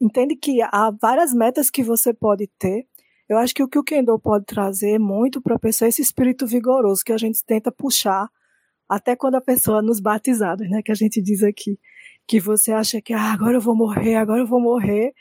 entende 0.00 0.34
que 0.36 0.60
há 0.62 0.90
várias 0.90 1.32
metas 1.34 1.70
que 1.70 1.82
você 1.82 2.12
pode 2.14 2.46
ter. 2.58 2.86
Eu 3.28 3.38
acho 3.38 3.54
que 3.54 3.62
o 3.62 3.68
que 3.68 3.78
o 3.78 3.84
Kendo 3.84 4.18
pode 4.18 4.46
trazer 4.46 4.98
muito 4.98 5.40
para 5.40 5.56
a 5.56 5.58
pessoa 5.58 5.86
é 5.86 5.90
esse 5.90 6.02
espírito 6.02 6.46
vigoroso 6.46 7.04
que 7.04 7.12
a 7.12 7.18
gente 7.18 7.44
tenta 7.44 7.70
puxar 7.70 8.30
até 8.88 9.16
quando 9.16 9.36
a 9.36 9.40
pessoa 9.40 9.80
nos 9.80 10.00
batizados, 10.00 10.68
né, 10.68 10.82
que 10.82 10.92
a 10.92 10.94
gente 10.94 11.22
diz 11.22 11.42
aqui, 11.42 11.78
que 12.26 12.38
você 12.38 12.72
acha 12.72 13.00
que 13.00 13.14
ah, 13.14 13.32
agora 13.32 13.56
eu 13.56 13.60
vou 13.60 13.74
morrer, 13.74 14.16
agora 14.16 14.40
eu 14.42 14.46
vou 14.46 14.60
morrer, 14.60 15.14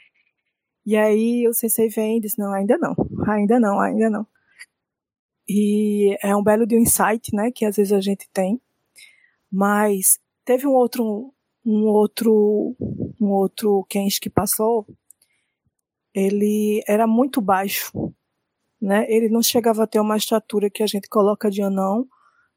e 0.86 0.96
aí 0.98 1.48
o 1.48 1.54
CC 1.54 1.88
vem 1.90 2.18
e 2.18 2.22
diz, 2.22 2.36
não, 2.38 2.54
ainda 2.54 2.78
não, 2.78 2.96
ainda 3.28 3.60
não, 3.60 3.80
ainda 3.80 4.10
não. 4.10 4.28
E 5.48 6.18
é 6.24 6.36
um 6.36 6.44
belo 6.44 6.66
de 6.66 6.76
um 6.76 6.80
insight, 6.80 7.36
né, 7.36 7.52
que 7.52 7.66
às 7.66 7.76
vezes 7.76 7.94
a 7.94 8.02
gente 8.02 8.30
tem. 8.32 8.62
Mas 9.52 10.20
teve 10.46 10.66
um 10.66 10.72
outro, 10.72 11.34
um 11.66 11.86
outro, 11.88 12.76
um 13.20 13.30
outro 13.32 13.86
Kensh 13.90 14.20
que 14.20 14.30
passou, 14.30 14.88
ele 16.14 16.84
era 16.88 17.06
muito 17.06 17.42
baixo, 17.42 18.14
né, 18.82 19.06
ele 19.10 19.30
não 19.30 19.42
chegava 19.44 19.84
a 19.84 19.88
ter 19.88 20.00
uma 20.00 20.18
estatura 20.18 20.70
que 20.70 20.84
a 20.84 20.88
gente 20.88 21.08
coloca 21.08 21.50
de 21.50 21.62
anão, 21.62 22.08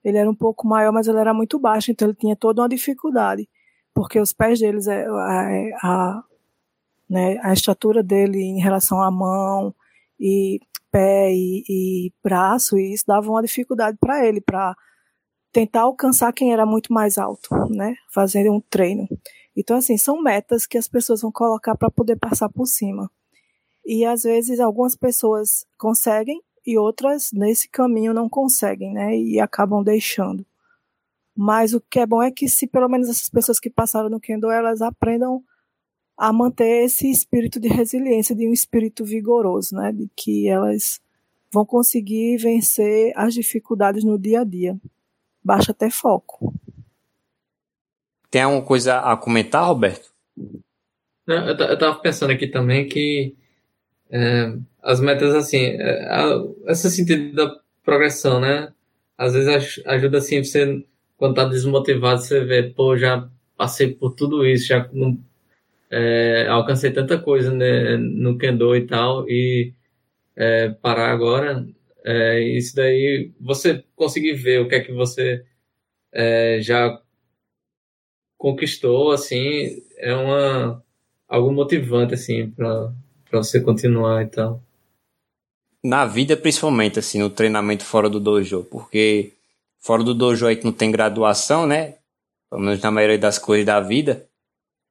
ele 0.02 0.18
era 0.18 0.30
um 0.30 0.34
pouco 0.34 0.66
maior, 0.66 0.92
mas 0.92 1.08
ele 1.08 1.18
era 1.18 1.34
muito 1.34 1.58
baixo, 1.58 1.90
então 1.90 2.08
ele 2.08 2.16
tinha 2.16 2.36
toda 2.36 2.62
uma 2.62 2.68
dificuldade, 2.68 3.48
porque 3.94 4.18
os 4.20 4.32
pés 4.32 4.60
deles, 4.60 4.86
é, 4.86 5.06
a, 5.06 5.78
a, 5.82 6.24
né? 7.08 7.38
A 7.42 7.52
estatura 7.52 8.02
dele 8.02 8.40
em 8.40 8.60
relação 8.60 9.02
à 9.02 9.10
mão 9.10 9.74
e 10.18 10.60
pé 10.90 11.32
e, 11.32 11.64
e 11.68 12.12
braço, 12.22 12.78
e 12.78 12.94
isso 12.94 13.04
dava 13.06 13.28
uma 13.28 13.42
dificuldade 13.42 13.96
para 13.98 14.24
ele, 14.26 14.40
para 14.40 14.76
tentar 15.52 15.82
alcançar 15.82 16.32
quem 16.32 16.52
era 16.52 16.64
muito 16.64 16.92
mais 16.92 17.18
alto, 17.18 17.48
né? 17.70 17.94
Fazendo 18.12 18.52
um 18.52 18.60
treino. 18.60 19.08
Então, 19.56 19.76
assim, 19.76 19.96
são 19.96 20.20
metas 20.22 20.66
que 20.66 20.78
as 20.78 20.88
pessoas 20.88 21.22
vão 21.22 21.30
colocar 21.30 21.76
para 21.76 21.90
poder 21.90 22.16
passar 22.16 22.48
por 22.48 22.66
cima. 22.66 23.10
E 23.86 24.04
às 24.04 24.22
vezes 24.22 24.60
algumas 24.60 24.96
pessoas 24.96 25.66
conseguem 25.78 26.40
e 26.66 26.78
outras 26.78 27.30
nesse 27.32 27.68
caminho 27.68 28.14
não 28.14 28.28
conseguem, 28.28 28.92
né? 28.92 29.16
E 29.16 29.38
acabam 29.38 29.82
deixando. 29.82 30.44
Mas 31.36 31.74
o 31.74 31.80
que 31.80 32.00
é 32.00 32.06
bom 32.06 32.22
é 32.22 32.30
que 32.30 32.48
se 32.48 32.66
pelo 32.66 32.88
menos 32.88 33.08
essas 33.08 33.28
pessoas 33.28 33.60
que 33.60 33.68
passaram 33.68 34.08
no 34.08 34.20
Kendo, 34.20 34.50
elas 34.50 34.80
aprendam 34.80 35.42
a 36.16 36.32
manter 36.32 36.84
esse 36.84 37.10
espírito 37.10 37.58
de 37.58 37.68
resiliência, 37.68 38.34
de 38.34 38.46
um 38.46 38.52
espírito 38.52 39.04
vigoroso, 39.04 39.74
né? 39.74 39.92
De 39.92 40.08
que 40.16 40.48
elas 40.48 41.00
vão 41.52 41.64
conseguir 41.64 42.36
vencer 42.36 43.12
as 43.16 43.34
dificuldades 43.34 44.04
no 44.04 44.18
dia 44.18 44.40
a 44.40 44.44
dia. 44.44 44.76
Baixa 45.42 45.72
até 45.72 45.90
foco. 45.90 46.54
Tem 48.30 48.42
alguma 48.42 48.62
coisa 48.62 48.98
a 48.98 49.16
comentar, 49.16 49.66
Roberto? 49.66 50.12
Não, 51.26 51.48
eu, 51.48 51.56
eu 51.56 51.78
tava 51.78 51.98
pensando 52.00 52.32
aqui 52.32 52.48
também 52.48 52.88
que 52.88 53.34
é, 54.10 54.56
as 54.82 55.00
metas, 55.00 55.34
assim, 55.34 55.58
é, 55.58 56.08
a, 56.08 56.44
esse 56.66 56.90
sentido 56.90 57.34
da 57.34 57.56
progressão, 57.84 58.40
né? 58.40 58.72
Às 59.16 59.34
vezes 59.34 59.82
ajuda, 59.86 60.18
assim, 60.18 60.42
você, 60.42 60.84
quando 61.16 61.36
tá 61.36 61.44
desmotivado, 61.44 62.20
você 62.20 62.44
vê, 62.44 62.62
pô, 62.64 62.96
já 62.96 63.28
passei 63.56 63.94
por 63.94 64.14
tudo 64.14 64.44
isso, 64.44 64.66
já 64.66 64.88
não 64.92 65.18
é, 65.90 66.46
alcancei 66.48 66.90
tanta 66.90 67.18
coisa 67.18 67.52
né, 67.52 67.96
no 67.96 68.38
Kendo 68.38 68.74
e 68.76 68.86
tal, 68.86 69.28
e 69.28 69.72
é, 70.36 70.70
parar 70.70 71.10
agora, 71.10 71.66
é, 72.04 72.40
isso 72.40 72.74
daí, 72.76 73.32
você 73.40 73.84
conseguir 73.96 74.34
ver 74.34 74.60
o 74.60 74.68
que 74.68 74.74
é 74.74 74.80
que 74.80 74.92
você 74.92 75.44
é, 76.12 76.58
já 76.60 77.00
conquistou, 78.36 79.12
assim, 79.12 79.82
é 79.96 80.14
uma 80.14 80.82
algo 81.26 81.52
motivante, 81.52 82.14
assim, 82.14 82.50
para 82.50 82.92
você 83.32 83.60
continuar 83.60 84.22
e 84.22 84.26
tal. 84.26 84.62
Na 85.82 86.06
vida, 86.06 86.36
principalmente, 86.36 86.98
assim, 86.98 87.18
no 87.18 87.30
treinamento 87.30 87.84
fora 87.84 88.08
do 88.08 88.20
dojo, 88.20 88.64
porque 88.70 89.32
fora 89.80 90.02
do 90.02 90.14
dojo 90.14 90.46
aí 90.46 90.56
que 90.56 90.64
não 90.64 90.72
tem 90.72 90.90
graduação, 90.90 91.66
né? 91.66 91.96
Pelo 92.48 92.62
menos 92.62 92.80
na 92.80 92.90
maioria 92.90 93.18
das 93.18 93.38
coisas 93.38 93.66
da 93.66 93.80
vida. 93.80 94.26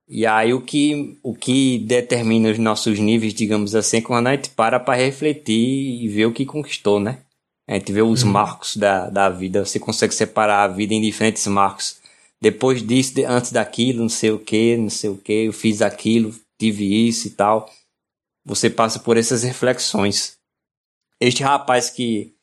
E 0.07 0.25
aí 0.25 0.53
o 0.53 0.61
que, 0.61 1.17
o 1.23 1.33
que 1.33 1.79
determina 1.79 2.51
os 2.51 2.57
nossos 2.57 2.99
níveis, 2.99 3.33
digamos 3.33 3.73
assim, 3.73 3.97
é 3.97 4.01
quando 4.01 4.27
a 4.27 4.31
gente 4.35 4.49
para 4.49 4.79
para 4.79 5.01
refletir 5.01 6.03
e 6.03 6.07
ver 6.09 6.25
o 6.25 6.33
que 6.33 6.45
conquistou, 6.45 6.99
né? 6.99 7.19
A 7.67 7.75
gente 7.75 7.91
vê 7.93 8.01
os 8.01 8.23
uhum. 8.23 8.31
marcos 8.31 8.75
da, 8.75 9.09
da 9.09 9.29
vida, 9.29 9.65
você 9.65 9.79
consegue 9.79 10.13
separar 10.13 10.63
a 10.63 10.67
vida 10.67 10.93
em 10.93 11.01
diferentes 11.01 11.47
marcos. 11.47 11.97
Depois 12.41 12.85
disso, 12.85 13.13
antes 13.25 13.53
daquilo, 13.53 14.01
não 14.01 14.09
sei 14.09 14.31
o 14.31 14.39
que, 14.39 14.75
não 14.75 14.89
sei 14.89 15.09
o 15.09 15.17
que, 15.17 15.45
eu 15.45 15.53
fiz 15.53 15.81
aquilo, 15.81 16.35
tive 16.59 17.07
isso 17.07 17.27
e 17.27 17.31
tal. 17.31 17.69
Você 18.45 18.69
passa 18.69 18.99
por 18.99 19.15
essas 19.15 19.43
reflexões. 19.43 20.37
Este 21.21 21.41
rapaz 21.41 21.89
que 21.89 22.33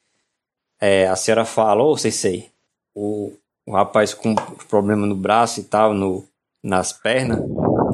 é, 0.81 1.07
a 1.07 1.15
senhora 1.15 1.45
falou, 1.45 1.99
sei 1.99 2.11
sei, 2.11 2.51
o, 2.95 3.31
o 3.67 3.73
rapaz 3.73 4.15
com 4.15 4.35
problema 4.69 5.07
no 5.07 5.15
braço 5.15 5.61
e 5.61 5.65
tal, 5.65 5.93
no, 5.93 6.27
nas 6.63 6.93
pernas. 6.93 7.41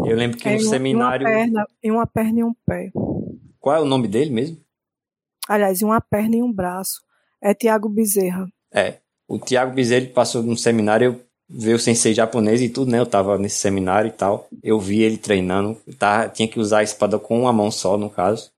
Eu 0.05 0.16
lembro 0.16 0.38
que 0.38 0.48
é, 0.48 0.55
no 0.55 0.60
seminário. 0.60 1.26
Uma 1.26 1.34
perna, 1.34 1.66
em 1.82 1.90
uma 1.90 2.06
perna 2.06 2.40
e 2.40 2.44
um 2.44 2.55
pé. 2.66 2.90
Qual 3.59 3.74
é 3.74 3.80
o 3.80 3.84
nome 3.84 4.06
dele 4.06 4.30
mesmo? 4.30 4.59
Aliás, 5.48 5.80
em 5.80 5.84
uma 5.84 6.01
perna 6.01 6.36
e 6.36 6.43
um 6.43 6.52
braço. 6.52 7.01
É 7.43 7.55
Tiago 7.55 7.88
Bezerra. 7.88 8.47
É. 8.72 8.98
O 9.28 9.38
Tiago 9.38 9.74
Bezerra 9.74 10.06
passou 10.06 10.43
num 10.43 10.56
seminário, 10.56 11.06
eu 11.06 11.26
vi 11.48 11.74
o 11.74 11.78
sensei 11.78 12.14
japonês 12.14 12.60
e 12.60 12.68
tudo, 12.68 12.90
né? 12.90 12.98
Eu 12.98 13.06
tava 13.06 13.38
nesse 13.38 13.59
seminário 13.59 14.09
e 14.09 14.12
tal. 14.12 14.48
Eu 14.62 14.78
vi 14.78 15.02
ele 15.02 15.16
treinando. 15.16 15.76
Tá, 15.98 16.28
tinha 16.28 16.48
que 16.48 16.60
usar 16.60 16.78
a 16.78 16.84
espada 16.84 17.18
com 17.18 17.40
uma 17.40 17.52
mão 17.52 17.70
só, 17.70 17.97
no 17.97 18.10
caso. 18.10 18.51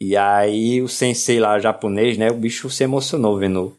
E 0.00 0.16
aí 0.16 0.82
o 0.82 0.88
sensei 0.88 1.40
lá 1.40 1.58
japonês, 1.58 2.18
né? 2.18 2.30
O 2.30 2.36
bicho 2.36 2.68
se 2.68 2.84
emocionou 2.84 3.38
vendo, 3.38 3.76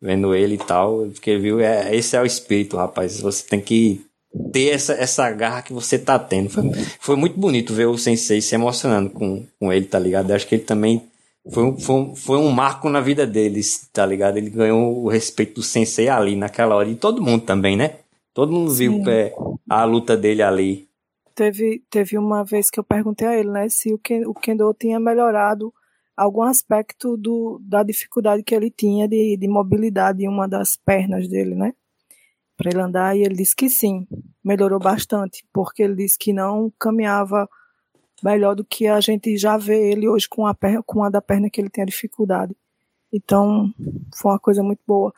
vendo 0.00 0.34
ele 0.34 0.54
e 0.54 0.58
tal. 0.58 1.06
Porque 1.10 1.38
viu, 1.38 1.60
é, 1.60 1.94
esse 1.94 2.16
é 2.16 2.20
o 2.20 2.26
espírito, 2.26 2.76
rapaz. 2.76 3.20
Você 3.20 3.46
tem 3.46 3.60
que 3.60 4.04
ter 4.52 4.68
essa, 4.70 4.92
essa 4.94 5.30
garra 5.30 5.62
que 5.62 5.72
você 5.72 5.98
tá 5.98 6.18
tendo. 6.18 6.50
Foi, 6.50 6.64
foi 6.98 7.16
muito 7.16 7.38
bonito 7.38 7.74
ver 7.74 7.86
o 7.86 7.98
Sensei 7.98 8.40
se 8.40 8.54
emocionando 8.54 9.10
com, 9.10 9.46
com 9.58 9.72
ele, 9.72 9.86
tá 9.86 9.98
ligado? 9.98 10.30
Eu 10.30 10.36
acho 10.36 10.46
que 10.46 10.54
ele 10.54 10.64
também 10.64 11.02
foi, 11.50 11.64
um, 11.64 11.78
foi, 11.78 11.94
um, 11.94 12.16
foi 12.16 12.38
um 12.38 12.50
marco 12.50 12.88
na 12.88 13.00
vida 13.00 13.26
deles, 13.26 13.88
tá 13.92 14.06
ligado? 14.06 14.38
Ele 14.38 14.48
ganhou 14.48 15.04
o 15.04 15.08
respeito 15.08 15.56
do 15.56 15.62
sensei 15.62 16.08
ali 16.08 16.36
naquela 16.36 16.74
hora. 16.74 16.88
E 16.88 16.96
todo 16.96 17.22
mundo 17.22 17.44
também, 17.44 17.76
né? 17.76 17.98
Todo 18.32 18.52
mundo 18.52 18.70
Sim. 18.70 19.02
viu 19.02 19.10
é, 19.10 19.32
a 19.68 19.84
luta 19.84 20.16
dele 20.16 20.42
ali. 20.42 20.88
Teve, 21.34 21.82
teve 21.90 22.16
uma 22.16 22.44
vez 22.44 22.70
que 22.70 22.80
eu 22.80 22.84
perguntei 22.84 23.26
a 23.26 23.36
ele, 23.36 23.50
né, 23.50 23.68
se 23.68 23.92
o, 23.92 23.98
Ken, 23.98 24.24
o 24.24 24.32
Kendo 24.32 24.72
tinha 24.78 25.00
melhorado 25.00 25.74
algum 26.16 26.42
aspecto 26.42 27.16
do, 27.16 27.60
da 27.60 27.82
dificuldade 27.82 28.44
que 28.44 28.54
ele 28.54 28.70
tinha 28.70 29.08
de, 29.08 29.36
de 29.36 29.48
mobilidade 29.48 30.22
em 30.22 30.28
uma 30.28 30.46
das 30.46 30.76
pernas 30.76 31.28
dele, 31.28 31.56
né? 31.56 31.74
Para 32.56 32.70
ele 32.70 32.80
andar, 32.80 33.16
e 33.16 33.22
ele 33.22 33.34
disse 33.34 33.54
que 33.54 33.68
sim, 33.68 34.06
melhorou 34.42 34.78
bastante, 34.78 35.44
porque 35.52 35.82
ele 35.82 35.96
disse 35.96 36.18
que 36.18 36.32
não 36.32 36.72
caminhava 36.78 37.48
melhor 38.22 38.54
do 38.54 38.64
que 38.64 38.86
a 38.86 39.00
gente 39.00 39.36
já 39.36 39.56
vê 39.56 39.90
ele 39.90 40.08
hoje 40.08 40.28
com 40.28 40.46
a, 40.46 40.54
perna, 40.54 40.82
com 40.82 41.02
a 41.02 41.10
da 41.10 41.20
perna 41.20 41.50
que 41.50 41.60
ele 41.60 41.68
tem 41.68 41.82
a 41.82 41.86
dificuldade. 41.86 42.56
Então, 43.12 43.72
foi 44.14 44.32
uma 44.32 44.38
coisa 44.38 44.62
muito 44.62 44.80
boa. 44.86 45.12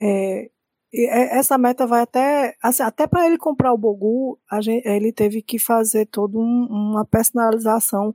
É, 0.00 0.50
é 0.94 1.38
essa 1.38 1.58
meta 1.58 1.86
vai 1.86 2.02
até 2.02 2.54
assim, 2.62 2.82
até 2.82 3.06
para 3.06 3.26
ele 3.26 3.36
comprar 3.36 3.72
o 3.72 3.78
Bogu, 3.78 4.38
gente, 4.60 4.86
ele 4.86 5.12
teve 5.12 5.42
que 5.42 5.58
fazer 5.58 6.06
toda 6.06 6.38
um, 6.38 6.66
uma 6.70 7.04
personalização 7.04 8.14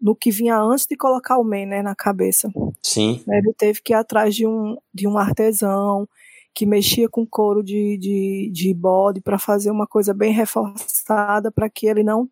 no 0.00 0.16
que 0.16 0.30
vinha 0.30 0.56
antes 0.58 0.86
de 0.86 0.96
colocar 0.96 1.38
o 1.38 1.44
men 1.44 1.66
né, 1.66 1.82
na 1.82 1.94
cabeça. 1.94 2.50
Sim. 2.82 3.22
Ele 3.28 3.52
teve 3.52 3.82
que 3.82 3.92
ir 3.92 3.96
atrás 3.96 4.34
de 4.34 4.46
um, 4.46 4.76
de 4.94 5.06
um 5.06 5.18
artesão 5.18 6.08
que 6.54 6.66
mexia 6.66 7.08
com 7.08 7.26
couro 7.26 7.62
de, 7.62 7.96
de, 7.98 8.50
de 8.52 8.74
bode 8.74 9.20
para 9.20 9.38
fazer 9.38 9.70
uma 9.70 9.86
coisa 9.86 10.12
bem 10.12 10.32
reforçada 10.32 11.50
para 11.50 11.70
que 11.70 11.86
ele 11.86 12.02
não 12.02 12.28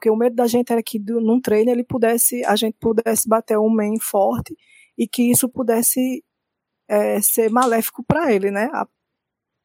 porque 0.00 0.08
o 0.08 0.16
medo 0.16 0.34
da 0.34 0.46
gente 0.46 0.72
era 0.72 0.82
que 0.82 0.98
num 0.98 1.38
treino 1.38 1.70
ele 1.70 1.84
pudesse, 1.84 2.42
a 2.46 2.56
gente 2.56 2.74
pudesse 2.80 3.28
bater 3.28 3.58
um 3.58 3.68
main 3.68 4.00
forte 4.00 4.56
e 4.96 5.06
que 5.06 5.30
isso 5.30 5.46
pudesse 5.46 6.24
é, 6.88 7.20
ser 7.20 7.50
maléfico 7.50 8.02
para 8.02 8.32
ele, 8.32 8.50
né? 8.50 8.70
A, 8.72 8.88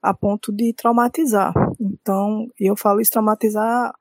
a, 0.01 0.13
ponto 0.13 0.51
de 0.51 0.73
traumatizar. 0.73 1.53
Então, 1.79 2.47
eu 2.59 2.75
falo 2.75 2.99
isso 2.99 3.11
traumatizar. 3.11 3.93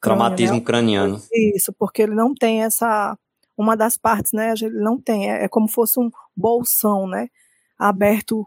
Traumatismo 0.00 0.62
crânio, 0.62 1.02
né? 1.02 1.18
craniano. 1.18 1.22
Isso, 1.54 1.70
porque 1.78 2.00
ele 2.00 2.14
não 2.14 2.34
tem 2.34 2.64
essa. 2.64 3.14
Uma 3.54 3.76
das 3.76 3.98
partes, 3.98 4.32
né? 4.32 4.54
Ele 4.58 4.80
não 4.80 4.98
tem. 4.98 5.30
É, 5.30 5.44
é 5.44 5.48
como 5.48 5.68
fosse 5.68 6.00
um 6.00 6.10
bolsão, 6.34 7.06
né? 7.06 7.28
Aberto 7.78 8.46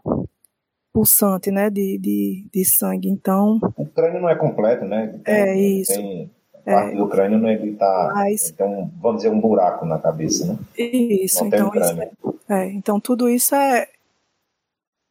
pulsante, 0.96 1.50
né, 1.50 1.68
de, 1.68 1.98
de, 1.98 2.46
de 2.50 2.64
sangue. 2.64 3.10
Então. 3.10 3.60
O 3.76 3.84
crânio 3.84 4.18
não 4.18 4.30
é 4.30 4.34
completo, 4.34 4.86
né? 4.86 5.20
é 5.26 5.54
isso. 5.54 5.92
Tem 5.92 6.30
parte 6.64 6.94
é, 6.94 6.96
do 6.96 7.06
crânio 7.06 7.38
não 7.38 7.50
ele 7.50 7.74
tá, 7.74 8.12
mas, 8.14 8.48
então, 8.48 8.90
vamos 8.98 9.18
dizer, 9.18 9.28
um 9.28 9.38
buraco 9.38 9.84
na 9.84 9.98
cabeça, 9.98 10.46
né? 10.46 10.58
Isso, 10.76 11.40
não 11.40 11.48
então, 11.48 11.70
isso 11.74 12.00
é, 12.00 12.10
é, 12.48 12.72
então 12.72 12.98
tudo 12.98 13.28
isso 13.28 13.54
é, 13.54 13.86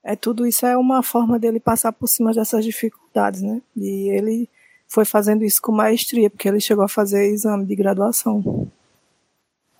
é 0.03 0.15
tudo 0.15 0.45
isso 0.45 0.65
é 0.65 0.75
uma 0.75 1.03
forma 1.03 1.37
dele 1.37 1.59
passar 1.59 1.93
por 1.93 2.07
cima 2.07 2.33
dessas 2.33 2.65
dificuldades, 2.65 3.43
né? 3.43 3.61
E 3.77 4.09
ele 4.09 4.49
foi 4.87 5.05
fazendo 5.05 5.45
isso 5.45 5.61
com 5.61 5.71
maestria, 5.71 6.31
porque 6.31 6.49
ele 6.49 6.59
chegou 6.59 6.83
a 6.83 6.89
fazer 6.89 7.27
exame 7.27 7.63
de 7.63 7.75
graduação. 7.75 8.67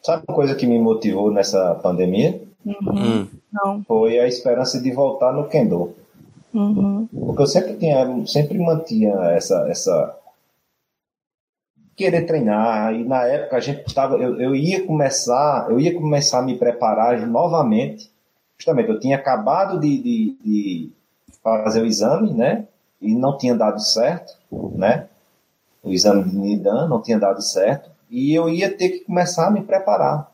Sabe 0.03 0.23
uma 0.27 0.35
coisa 0.35 0.55
que 0.55 0.67
me 0.67 0.79
motivou 0.79 1.31
nessa 1.31 1.75
pandemia? 1.75 2.41
Uhum. 2.65 2.95
Hum. 2.95 3.27
Não. 3.53 3.83
Foi 3.83 4.19
a 4.19 4.27
esperança 4.27 4.81
de 4.81 4.91
voltar 4.91 5.31
no 5.31 5.47
Kendo. 5.47 5.93
Uhum. 6.53 7.07
Porque 7.07 7.41
eu 7.41 7.47
sempre 7.47 7.75
tinha, 7.75 8.25
sempre 8.25 8.57
mantinha 8.57 9.13
essa, 9.31 9.67
essa 9.69 10.17
querer 11.95 12.25
treinar. 12.25 12.93
E 12.93 13.03
na 13.03 13.25
época 13.25 13.57
a 13.57 13.59
gente 13.59 13.85
estava, 13.85 14.15
eu, 14.15 14.39
eu 14.39 14.55
ia 14.55 14.85
começar, 14.85 15.67
eu 15.69 15.79
ia 15.79 15.93
começar 15.95 16.39
a 16.39 16.43
me 16.43 16.57
preparar 16.57 17.25
novamente. 17.25 18.11
Justamente, 18.57 18.89
eu 18.89 18.99
tinha 18.99 19.17
acabado 19.17 19.79
de, 19.79 19.97
de, 20.01 20.37
de 20.43 20.91
fazer 21.43 21.81
o 21.81 21.85
exame, 21.85 22.33
né? 22.33 22.67
E 23.01 23.13
não 23.13 23.37
tinha 23.37 23.53
dado 23.53 23.79
certo, 23.81 24.37
né? 24.75 25.07
O 25.83 25.91
exame 25.91 26.23
de 26.23 26.35
Nidan 26.35 26.87
não 26.87 27.01
tinha 27.01 27.19
dado 27.19 27.41
certo. 27.41 27.89
E 28.09 28.33
eu 28.33 28.49
ia 28.49 28.75
ter 28.75 28.89
que 28.89 28.99
começar 28.99 29.47
a 29.47 29.51
me 29.51 29.61
preparar. 29.61 30.31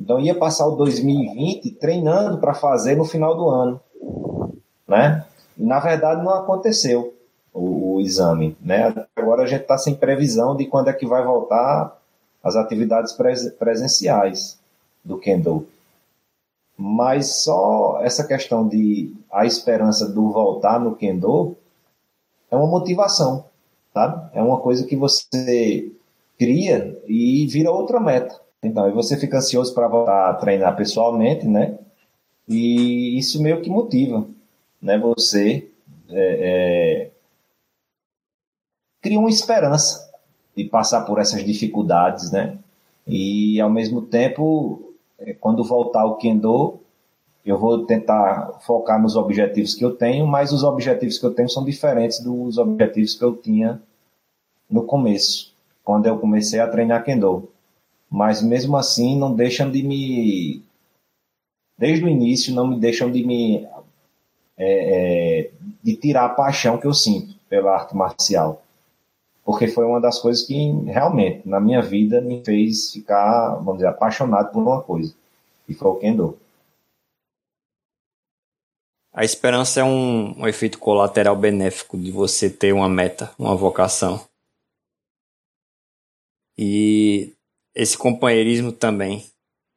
Então, 0.00 0.20
ia 0.20 0.34
passar 0.34 0.66
o 0.66 0.76
2020 0.76 1.72
treinando 1.72 2.38
para 2.38 2.54
fazer 2.54 2.96
no 2.96 3.04
final 3.04 3.36
do 3.36 3.48
ano, 3.48 3.80
né? 4.86 5.26
E, 5.56 5.64
na 5.64 5.80
verdade, 5.80 6.22
não 6.22 6.32
aconteceu 6.32 7.14
o, 7.52 7.94
o 7.94 8.00
exame. 8.00 8.56
Né? 8.60 8.94
Agora 9.16 9.42
a 9.42 9.46
gente 9.46 9.62
está 9.62 9.76
sem 9.76 9.94
previsão 9.94 10.56
de 10.56 10.66
quando 10.66 10.88
é 10.88 10.92
que 10.92 11.06
vai 11.06 11.24
voltar 11.24 11.98
as 12.42 12.54
atividades 12.54 13.12
pres, 13.12 13.50
presenciais 13.54 14.58
do 15.04 15.18
Kendo. 15.18 15.66
Mas 16.76 17.42
só 17.42 17.98
essa 18.02 18.24
questão 18.24 18.68
de 18.68 19.12
a 19.32 19.44
esperança 19.44 20.08
do 20.08 20.30
voltar 20.30 20.78
no 20.78 20.94
Kendo 20.94 21.56
é 22.50 22.56
uma 22.56 22.68
motivação, 22.68 23.44
sabe? 23.92 24.30
É 24.32 24.40
uma 24.40 24.60
coisa 24.60 24.86
que 24.86 24.94
você 24.94 25.90
cria 26.38 26.96
e 27.06 27.46
vira 27.48 27.72
outra 27.72 27.98
meta. 27.98 28.40
Então, 28.62 28.84
aí 28.84 28.92
você 28.92 29.16
fica 29.16 29.38
ansioso 29.38 29.72
para 29.72 29.88
voltar 29.88 30.30
a 30.30 30.34
treinar 30.34 30.76
pessoalmente, 30.76 31.46
né? 31.46 31.78
E 32.48 33.18
isso 33.18 33.42
meio 33.42 33.60
que 33.60 33.70
motiva, 33.70 34.26
né? 34.82 34.98
Você 34.98 35.70
é, 36.10 37.10
é, 37.10 37.10
cria 39.00 39.18
uma 39.18 39.28
esperança 39.28 40.10
de 40.56 40.64
passar 40.64 41.02
por 41.02 41.18
essas 41.18 41.44
dificuldades, 41.44 42.32
né? 42.32 42.58
E 43.06 43.60
ao 43.60 43.70
mesmo 43.70 44.02
tempo, 44.02 44.94
é, 45.18 45.32
quando 45.34 45.62
voltar 45.62 46.04
o 46.04 46.16
Kendo, 46.16 46.80
eu 47.44 47.56
vou 47.56 47.86
tentar 47.86 48.58
focar 48.60 49.00
nos 49.00 49.16
objetivos 49.16 49.74
que 49.74 49.84
eu 49.84 49.94
tenho, 49.94 50.26
mas 50.26 50.52
os 50.52 50.64
objetivos 50.64 51.18
que 51.18 51.24
eu 51.24 51.32
tenho 51.32 51.48
são 51.48 51.64
diferentes 51.64 52.20
dos 52.20 52.58
objetivos 52.58 53.14
que 53.14 53.24
eu 53.24 53.36
tinha 53.36 53.80
no 54.68 54.82
começo, 54.82 55.54
quando 55.84 56.06
eu 56.06 56.18
comecei 56.18 56.60
a 56.60 56.68
treinar 56.68 57.04
Kendo. 57.04 57.48
Mas 58.10 58.42
mesmo 58.42 58.76
assim, 58.76 59.18
não 59.18 59.34
deixam 59.34 59.70
de 59.70 59.82
me. 59.82 60.62
Desde 61.76 62.04
o 62.04 62.08
início, 62.08 62.54
não 62.54 62.66
me 62.66 62.78
deixam 62.78 63.10
de 63.10 63.24
me. 63.24 63.66
É, 64.56 65.44
é, 65.46 65.50
de 65.82 65.94
tirar 65.94 66.24
a 66.24 66.30
paixão 66.30 66.78
que 66.78 66.86
eu 66.86 66.92
sinto 66.92 67.34
pela 67.48 67.74
arte 67.74 67.94
marcial 67.94 68.62
porque 69.48 69.66
foi 69.66 69.86
uma 69.86 69.98
das 69.98 70.18
coisas 70.18 70.44
que 70.44 70.54
realmente 70.84 71.48
na 71.48 71.58
minha 71.58 71.80
vida 71.80 72.20
me 72.20 72.44
fez 72.44 72.92
ficar, 72.92 73.54
vamos 73.54 73.76
dizer, 73.76 73.86
apaixonado 73.86 74.52
por 74.52 74.62
uma 74.62 74.82
coisa. 74.82 75.14
E 75.66 75.72
foi 75.72 75.88
o 75.88 75.94
Kendo. 75.94 76.38
A 79.10 79.24
esperança 79.24 79.80
é 79.80 79.82
um, 79.82 80.38
um 80.38 80.46
efeito 80.46 80.78
colateral 80.78 81.34
benéfico 81.34 81.96
de 81.96 82.10
você 82.10 82.50
ter 82.50 82.74
uma 82.74 82.90
meta, 82.90 83.32
uma 83.38 83.56
vocação. 83.56 84.22
E 86.58 87.32
esse 87.78 87.96
companheirismo 87.96 88.72
também, 88.72 89.24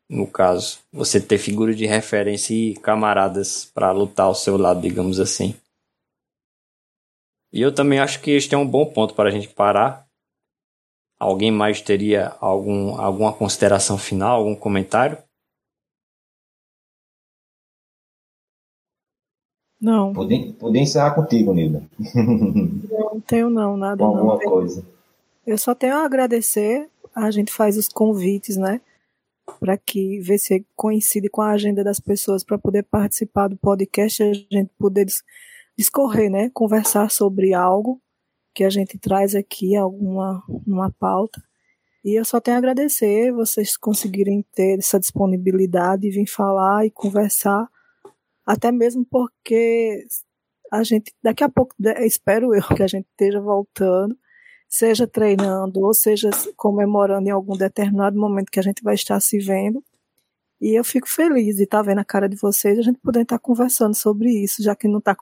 no 0.09 0.25
caso, 0.25 0.79
você 0.91 1.21
ter 1.21 1.37
figura 1.37 1.71
de 1.71 1.85
referência 1.85 2.51
e 2.51 2.73
camaradas 2.73 3.65
para 3.65 3.91
lutar 3.91 4.25
ao 4.25 4.33
seu 4.33 4.57
lado, 4.57 4.81
digamos 4.81 5.19
assim. 5.19 5.55
E 7.53 7.61
eu 7.61 7.73
também 7.73 7.99
acho 7.99 8.19
que 8.19 8.31
este 8.31 8.55
é 8.55 8.57
um 8.57 8.67
bom 8.67 8.91
ponto 8.91 9.13
para 9.13 9.29
a 9.29 9.31
gente 9.31 9.47
parar. 9.49 10.07
Alguém 11.19 11.51
mais 11.51 11.79
teria 11.79 12.35
algum, 12.41 12.99
alguma 12.99 13.31
consideração 13.31 13.99
final, 13.99 14.39
algum 14.39 14.55
comentário? 14.55 15.19
Não. 19.79 20.11
Podia, 20.11 20.53
podia 20.53 20.81
encerrar 20.81 21.13
contigo, 21.13 21.53
Nilda. 21.53 21.83
Não 22.15 23.21
tenho 23.21 23.49
não, 23.49 23.77
nada. 23.77 23.97
Com 23.97 24.05
alguma 24.05 24.37
não. 24.37 24.41
coisa. 24.41 24.83
Eu 25.45 25.57
só 25.57 25.75
tenho 25.75 25.95
a 25.97 26.05
agradecer. 26.05 26.90
A 27.15 27.31
gente 27.31 27.51
faz 27.51 27.77
os 27.77 27.87
convites, 27.87 28.57
né? 28.57 28.81
Para 29.59 29.77
que 29.77 30.19
ver 30.19 30.37
se 30.37 30.65
coincide 30.75 31.29
com 31.29 31.41
a 31.41 31.51
agenda 31.51 31.83
das 31.83 31.99
pessoas 31.99 32.43
para 32.43 32.57
poder 32.57 32.83
participar 32.83 33.47
do 33.47 33.57
podcast, 33.57 34.23
a 34.23 34.33
gente 34.33 34.71
poder 34.77 35.05
discorrer, 35.77 36.29
né? 36.29 36.49
Conversar 36.53 37.09
sobre 37.11 37.53
algo 37.53 38.01
que 38.53 38.63
a 38.63 38.69
gente 38.69 38.97
traz 38.97 39.35
aqui, 39.35 39.75
alguma 39.75 40.43
uma 40.47 40.91
pauta. 40.91 41.41
E 42.03 42.17
eu 42.19 42.25
só 42.25 42.41
tenho 42.41 42.55
a 42.55 42.57
agradecer 42.57 43.31
vocês 43.31 43.77
conseguirem 43.77 44.43
ter 44.53 44.79
essa 44.79 44.99
disponibilidade 44.99 46.07
e 46.07 46.11
vir 46.11 46.27
falar 46.27 46.85
e 46.85 46.91
conversar, 46.91 47.69
até 48.45 48.71
mesmo 48.71 49.05
porque 49.05 50.03
a 50.71 50.83
gente, 50.83 51.13
daqui 51.21 51.43
a 51.43 51.49
pouco, 51.49 51.75
espero 51.99 52.55
eu 52.55 52.63
que 52.75 52.81
a 52.81 52.87
gente 52.87 53.07
esteja 53.11 53.39
voltando, 53.39 54.17
seja 54.71 55.05
treinando 55.05 55.81
ou 55.81 55.93
seja 55.93 56.29
comemorando 56.55 57.27
em 57.27 57.31
algum 57.31 57.57
determinado 57.57 58.17
momento 58.17 58.49
que 58.49 58.59
a 58.59 58.63
gente 58.63 58.81
vai 58.81 58.95
estar 58.95 59.19
se 59.19 59.37
vendo. 59.37 59.83
E 60.61 60.79
eu 60.79 60.83
fico 60.83 61.09
feliz 61.09 61.57
de 61.57 61.63
estar 61.63 61.81
vendo 61.81 61.99
a 61.99 62.05
cara 62.05 62.29
de 62.29 62.37
vocês, 62.37 62.79
a 62.79 62.81
gente 62.81 62.97
poder 62.99 63.23
estar 63.23 63.37
conversando 63.37 63.93
sobre 63.93 64.29
isso, 64.29 64.63
já 64.63 64.73
que 64.73 64.87
não 64.87 64.99
está 64.99 65.15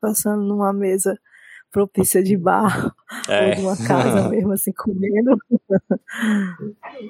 passando 0.00 0.42
numa 0.42 0.72
mesa 0.72 1.20
propícia 1.70 2.22
de 2.22 2.34
bar 2.34 2.94
é. 3.28 3.48
ou 3.48 3.54
de 3.54 3.60
uma 3.60 3.76
casa 3.76 4.28
mesmo, 4.30 4.52
assim, 4.52 4.72
comendo. 4.72 5.36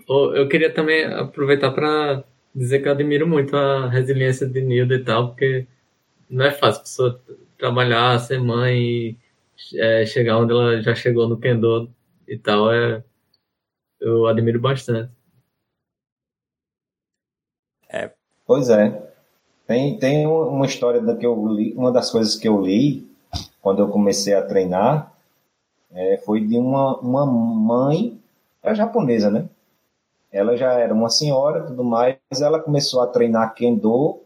Eu 0.08 0.48
queria 0.48 0.72
também 0.72 1.04
aproveitar 1.04 1.70
para 1.70 2.24
dizer 2.52 2.80
que 2.80 2.88
eu 2.88 2.92
admiro 2.92 3.28
muito 3.28 3.56
a 3.56 3.88
resiliência 3.88 4.48
de 4.48 4.60
Nilda 4.60 4.96
e 4.96 5.04
tal, 5.04 5.28
porque 5.28 5.64
não 6.28 6.44
é 6.44 6.50
fácil 6.50 6.80
a 6.80 6.82
pessoa 6.82 7.24
trabalhar, 7.56 8.18
ser 8.18 8.40
mãe 8.40 8.80
e 8.80 9.27
é, 9.74 10.06
chegar 10.06 10.38
onde 10.38 10.52
ela 10.52 10.80
já 10.82 10.94
chegou 10.94 11.28
no 11.28 11.38
Kendo 11.38 11.92
e 12.26 12.38
tal. 12.38 12.72
É, 12.72 13.02
eu 14.00 14.26
admiro 14.26 14.60
bastante. 14.60 15.12
É. 17.88 18.12
Pois 18.46 18.68
é. 18.68 19.08
Tem, 19.66 19.98
tem 19.98 20.26
uma 20.26 20.64
história 20.64 21.00
da 21.00 21.14
que 21.14 21.26
eu 21.26 21.46
li, 21.54 21.74
uma 21.74 21.92
das 21.92 22.10
coisas 22.10 22.36
que 22.36 22.48
eu 22.48 22.60
li 22.60 23.06
quando 23.60 23.80
eu 23.80 23.88
comecei 23.88 24.34
a 24.34 24.42
treinar 24.42 25.12
é, 25.92 26.16
foi 26.18 26.40
de 26.40 26.56
uma, 26.56 26.96
uma 26.98 27.26
mãe, 27.26 28.18
é 28.62 28.74
japonesa, 28.74 29.30
né? 29.30 29.48
Ela 30.30 30.56
já 30.56 30.72
era 30.72 30.92
uma 30.92 31.08
senhora 31.08 31.64
tudo 31.64 31.82
mais, 31.82 32.16
ela 32.40 32.60
começou 32.60 33.02
a 33.02 33.06
treinar 33.06 33.54
Kendo 33.54 34.20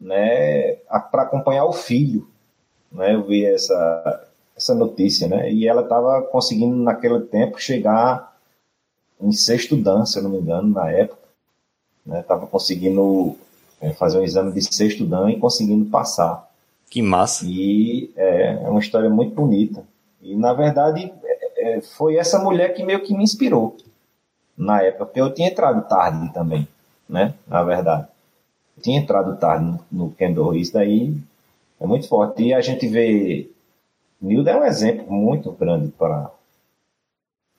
né, 0.00 0.76
para 1.10 1.22
acompanhar 1.22 1.64
o 1.66 1.72
filho. 1.72 2.28
Né? 2.90 3.14
Eu 3.14 3.24
vi 3.24 3.44
essa, 3.44 4.25
essa 4.56 4.74
notícia, 4.74 5.28
né? 5.28 5.52
E 5.52 5.68
ela 5.68 5.82
estava 5.82 6.22
conseguindo 6.22 6.76
naquele 6.76 7.20
tempo 7.20 7.60
chegar 7.60 8.34
em 9.20 9.32
sexto 9.32 9.76
dan, 9.76 10.04
se 10.04 10.18
eu 10.18 10.22
não 10.22 10.30
me 10.30 10.38
engano, 10.38 10.72
na 10.72 10.90
época. 10.90 11.26
Estava 12.06 12.42
né? 12.42 12.48
conseguindo 12.50 13.36
é, 13.80 13.92
fazer 13.92 14.18
um 14.18 14.24
exame 14.24 14.52
de 14.52 14.62
sexto 14.62 15.04
dan 15.04 15.30
e 15.30 15.38
conseguindo 15.38 15.84
passar. 15.90 16.48
Que 16.88 17.02
massa! 17.02 17.44
E 17.46 18.10
é, 18.16 18.62
é 18.64 18.68
uma 18.68 18.80
história 18.80 19.10
muito 19.10 19.34
bonita. 19.34 19.84
E 20.22 20.36
na 20.36 20.52
verdade 20.52 21.12
é, 21.24 21.76
é 21.76 21.80
foi 21.80 22.16
essa 22.16 22.38
mulher 22.38 22.74
que 22.74 22.84
meio 22.84 23.02
que 23.02 23.14
me 23.14 23.24
inspirou 23.24 23.76
na 24.56 24.82
época, 24.82 25.06
porque 25.06 25.20
eu 25.20 25.32
tinha 25.34 25.48
entrado 25.48 25.86
tarde 25.88 26.32
também, 26.32 26.66
né? 27.08 27.34
Na 27.46 27.62
verdade. 27.62 28.08
Eu 28.76 28.82
tinha 28.82 28.98
entrado 28.98 29.36
tarde 29.36 29.64
no, 29.64 29.80
no 29.90 30.10
Kendo, 30.12 30.54
isso 30.54 30.72
daí 30.72 31.14
é 31.80 31.86
muito 31.86 32.08
forte. 32.08 32.42
E 32.42 32.54
a 32.54 32.60
gente 32.60 32.86
vê. 32.86 33.50
Nilda 34.20 34.50
é 34.50 34.56
um 34.56 34.64
exemplo 34.64 35.10
muito 35.12 35.52
grande 35.52 35.88
para 35.88 36.30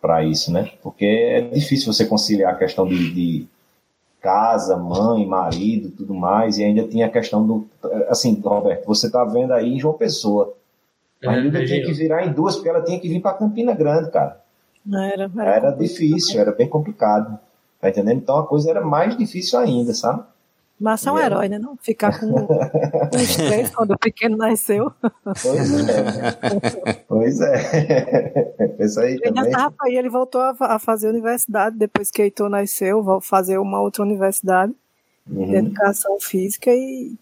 para 0.02 0.24
isso, 0.24 0.52
né? 0.54 0.72
Porque 0.82 1.06
é 1.06 1.42
difícil 1.42 1.92
você 1.92 2.06
conciliar 2.06 2.54
a 2.54 2.58
questão 2.58 2.88
de, 2.88 3.14
de, 3.14 3.48
casa, 4.22 4.76
mãe, 4.78 5.26
marido, 5.26 5.90
tudo 5.90 6.14
mais, 6.14 6.58
e 6.58 6.64
ainda 6.64 6.88
tinha 6.88 7.06
a 7.06 7.10
questão 7.10 7.46
do. 7.46 7.68
Assim, 8.10 8.40
Roberto, 8.40 8.86
você 8.86 9.10
tá 9.10 9.24
vendo 9.24 9.54
aí 9.54 9.74
em 9.74 9.80
João 9.80 9.94
Pessoa. 9.94 10.54
A 11.26 11.36
é, 11.36 11.42
Nilda 11.42 11.66
tinha 11.66 11.84
que 11.84 11.94
virar 11.94 12.26
em 12.26 12.34
duas, 12.34 12.56
porque 12.56 12.70
ela 12.70 12.84
tinha 12.84 13.00
que 13.00 13.10
vir 13.10 13.22
para 13.22 13.38
Campina 13.38 13.74
Grande, 13.74 14.12
cara. 14.12 14.42
Era, 14.92 15.32
era, 15.36 15.56
era 15.56 15.72
difícil, 15.72 16.40
era 16.40 16.52
bem 16.52 16.68
complicado. 16.68 17.40
Tá 17.80 17.90
entendendo? 17.90 18.18
Então 18.18 18.38
a 18.38 18.48
coisa 18.48 18.70
era 18.70 18.82
mais 18.82 19.16
difícil 19.18 19.60
ainda, 19.60 19.94
sabe? 19.94 20.24
Mas 20.80 21.06
é 21.08 21.12
um 21.12 21.18
herói, 21.18 21.50
né? 21.50 21.58
Não? 21.58 21.76
Ficar 21.78 22.20
com 22.20 22.28
um 22.28 23.18
estresse 23.18 23.72
quando 23.74 23.92
o 23.92 23.98
pequeno 23.98 24.38
nasceu. 24.38 24.92
Pois 25.24 25.72
é. 25.90 27.02
pois 27.08 27.42
é. 27.42 28.54
Isso 28.80 29.00
aí 29.00 29.14
ele 29.14 29.22
também. 29.22 29.52
Tava, 29.52 29.76
aí 29.82 29.96
ele 29.96 30.10
voltou 30.10 30.40
a, 30.40 30.56
a, 30.60 30.78
fazer 30.78 31.10
universidade 31.10 31.76
depois 31.76 32.12
que 32.12 32.22
Heitor 32.22 32.48
nasceu, 32.48 33.02
vou 33.02 33.20
fazer 33.20 33.58
uma 33.58 33.82
outra 33.82 34.04
universidade 34.04 34.72
uhum. 35.28 35.48
de 35.48 35.56
educação 35.56 36.20
física 36.20 36.72
e 36.72 37.16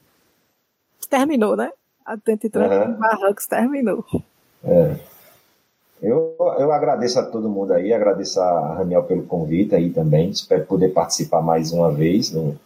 terminou, 1.10 1.56
né? 1.56 1.72
A 2.06 2.18
tenta 2.18 2.48
entrar 2.48 2.90
uhum. 2.90 2.94
Barrancos 2.96 3.48
terminou. 3.48 4.04
É. 4.66 4.96
Eu, 6.02 6.36
eu 6.60 6.72
agradeço 6.74 7.20
a 7.20 7.24
todo 7.24 7.50
mundo 7.50 7.74
aí, 7.74 7.94
agradeço 7.94 8.40
a 8.42 8.76
Raniel 8.76 9.04
pelo 9.04 9.24
convite 9.24 9.74
aí 9.74 9.90
também. 9.92 10.30
Espero 10.30 10.66
poder 10.66 10.90
participar 10.90 11.42
mais 11.42 11.72
uma 11.72 11.92
vez 11.92 12.32
no, 12.32 12.60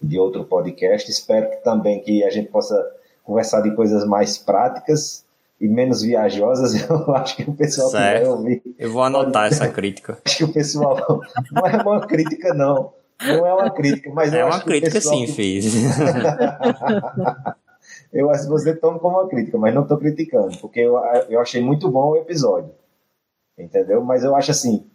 de 0.00 0.18
outro 0.18 0.44
podcast. 0.44 1.10
Espero 1.10 1.50
que 1.50 1.56
também 1.56 2.00
que 2.00 2.24
a 2.24 2.30
gente 2.30 2.48
possa 2.48 2.84
conversar 3.22 3.60
de 3.60 3.74
coisas 3.74 4.06
mais 4.06 4.38
práticas 4.38 5.24
e 5.60 5.68
menos 5.68 6.02
viajosas. 6.02 6.74
Eu 6.88 7.14
acho 7.14 7.36
que 7.36 7.42
o 7.42 7.54
pessoal 7.54 7.90
certo. 7.90 8.20
que 8.20 8.26
vai 8.26 8.36
ouvir. 8.36 8.62
Eu 8.78 8.92
vou 8.92 9.02
anotar 9.02 9.44
pode... 9.44 9.54
essa 9.54 9.68
crítica. 9.68 10.18
Acho 10.24 10.38
que 10.38 10.44
o 10.44 10.52
pessoal 10.52 11.20
não 11.52 11.66
é 11.66 11.76
uma 11.82 12.06
crítica 12.06 12.54
não. 12.54 12.92
Não 13.20 13.44
é 13.44 13.52
uma 13.52 13.70
crítica, 13.70 14.10
mas 14.12 14.32
é 14.32 14.44
uma 14.44 14.60
crítica 14.60 15.00
sim, 15.00 15.26
fiz. 15.26 15.74
eu 18.12 18.30
acho 18.30 18.44
que 18.44 18.48
você 18.48 18.76
toma 18.76 19.00
como 19.00 19.18
uma 19.18 19.28
crítica, 19.28 19.58
mas 19.58 19.74
não 19.74 19.82
estou 19.82 19.98
criticando, 19.98 20.56
porque 20.58 20.78
eu, 20.78 20.96
eu 21.28 21.40
achei 21.40 21.60
muito 21.60 21.90
bom 21.90 22.10
o 22.10 22.16
episódio, 22.16 22.70
entendeu? 23.58 24.04
Mas 24.04 24.22
eu 24.22 24.36
acho 24.36 24.52
assim, 24.52 24.86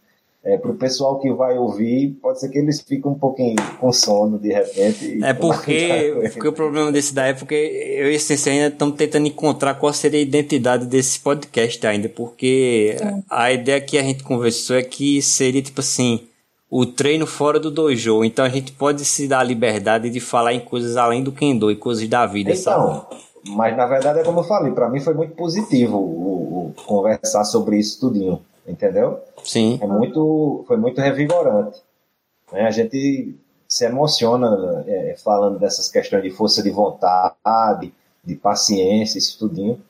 é, 0.45 0.57
para 0.57 0.71
o 0.71 0.75
pessoal 0.75 1.19
que 1.19 1.31
vai 1.31 1.57
ouvir, 1.57 2.17
pode 2.21 2.41
ser 2.41 2.49
que 2.49 2.57
eles 2.57 2.81
fiquem 2.81 3.09
um 3.09 3.15
pouquinho 3.15 3.55
com 3.79 3.93
sono 3.93 4.37
de 4.37 4.51
repente. 4.51 5.23
É 5.23 5.33
porque, 5.33 6.29
porque 6.33 6.47
o 6.49 6.51
problema 6.51 6.91
desse 6.91 7.15
da 7.15 7.25
época, 7.27 7.55
eu 7.55 8.11
e 8.11 8.15
a 8.15 8.19
Sensei 8.19 8.53
ainda 8.53 8.67
estamos 8.67 8.95
tentando 8.97 9.25
encontrar 9.25 9.75
qual 9.75 9.93
seria 9.93 10.19
a 10.19 10.23
identidade 10.23 10.85
desse 10.85 11.17
podcast 11.21 11.87
ainda, 11.87 12.09
porque 12.09 12.97
é. 12.99 13.23
a 13.29 13.53
ideia 13.53 13.79
que 13.79 13.97
a 13.97 14.03
gente 14.03 14.21
conversou 14.23 14.75
é 14.75 14.83
que 14.83 15.21
seria 15.21 15.61
tipo 15.61 15.79
assim, 15.79 16.27
o 16.69 16.85
treino 16.85 17.25
fora 17.25 17.57
do 17.57 17.71
dojo, 17.71 18.25
então 18.25 18.43
a 18.43 18.49
gente 18.49 18.73
pode 18.73 19.05
se 19.05 19.29
dar 19.29 19.39
a 19.39 19.43
liberdade 19.43 20.09
de 20.09 20.19
falar 20.19 20.53
em 20.53 20.59
coisas 20.59 20.97
além 20.97 21.23
do 21.23 21.31
kendo 21.31 21.71
e 21.71 21.75
coisas 21.77 22.05
da 22.09 22.25
vida, 22.25 22.51
então, 22.51 22.61
sabe? 22.61 23.23
Mas 23.47 23.77
na 23.77 23.85
verdade 23.85 24.19
é 24.19 24.23
como 24.23 24.41
eu 24.41 24.43
falei, 24.43 24.73
para 24.73 24.89
mim 24.89 24.99
foi 24.99 25.13
muito 25.13 25.35
positivo 25.35 25.97
o, 25.97 26.67
o 26.67 26.73
conversar 26.85 27.45
sobre 27.45 27.77
isso 27.77 27.97
tudinho 28.01 28.41
entendeu? 28.67 29.21
Sim. 29.43 29.79
É 29.81 29.87
muito, 29.87 30.63
foi 30.67 30.77
muito 30.77 30.99
revigorante. 30.99 31.81
Né? 32.51 32.61
A 32.61 32.71
gente 32.71 33.35
se 33.67 33.85
emociona 33.85 34.83
é, 34.87 35.15
falando 35.23 35.57
dessas 35.57 35.89
questões 35.89 36.23
de 36.23 36.29
força 36.29 36.61
de 36.61 36.69
vontade, 36.69 37.93
de 38.23 38.35
paciência, 38.35 39.17
isso 39.17 39.39
tudinho. 39.39 39.81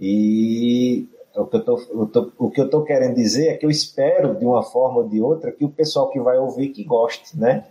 E 0.00 1.08
o 1.34 1.46
que, 1.46 1.56
eu 1.56 1.64
tô, 1.64 1.78
eu 1.90 2.06
tô, 2.06 2.32
o 2.38 2.50
que 2.50 2.60
eu 2.60 2.68
tô 2.68 2.82
querendo 2.82 3.14
dizer 3.14 3.48
é 3.48 3.56
que 3.56 3.64
eu 3.64 3.70
espero, 3.70 4.34
de 4.34 4.44
uma 4.44 4.62
forma 4.62 4.98
ou 4.98 5.08
de 5.08 5.20
outra, 5.20 5.52
que 5.52 5.64
o 5.64 5.70
pessoal 5.70 6.10
que 6.10 6.20
vai 6.20 6.36
ouvir 6.38 6.70
que 6.70 6.84
goste, 6.84 7.38
né? 7.38 7.64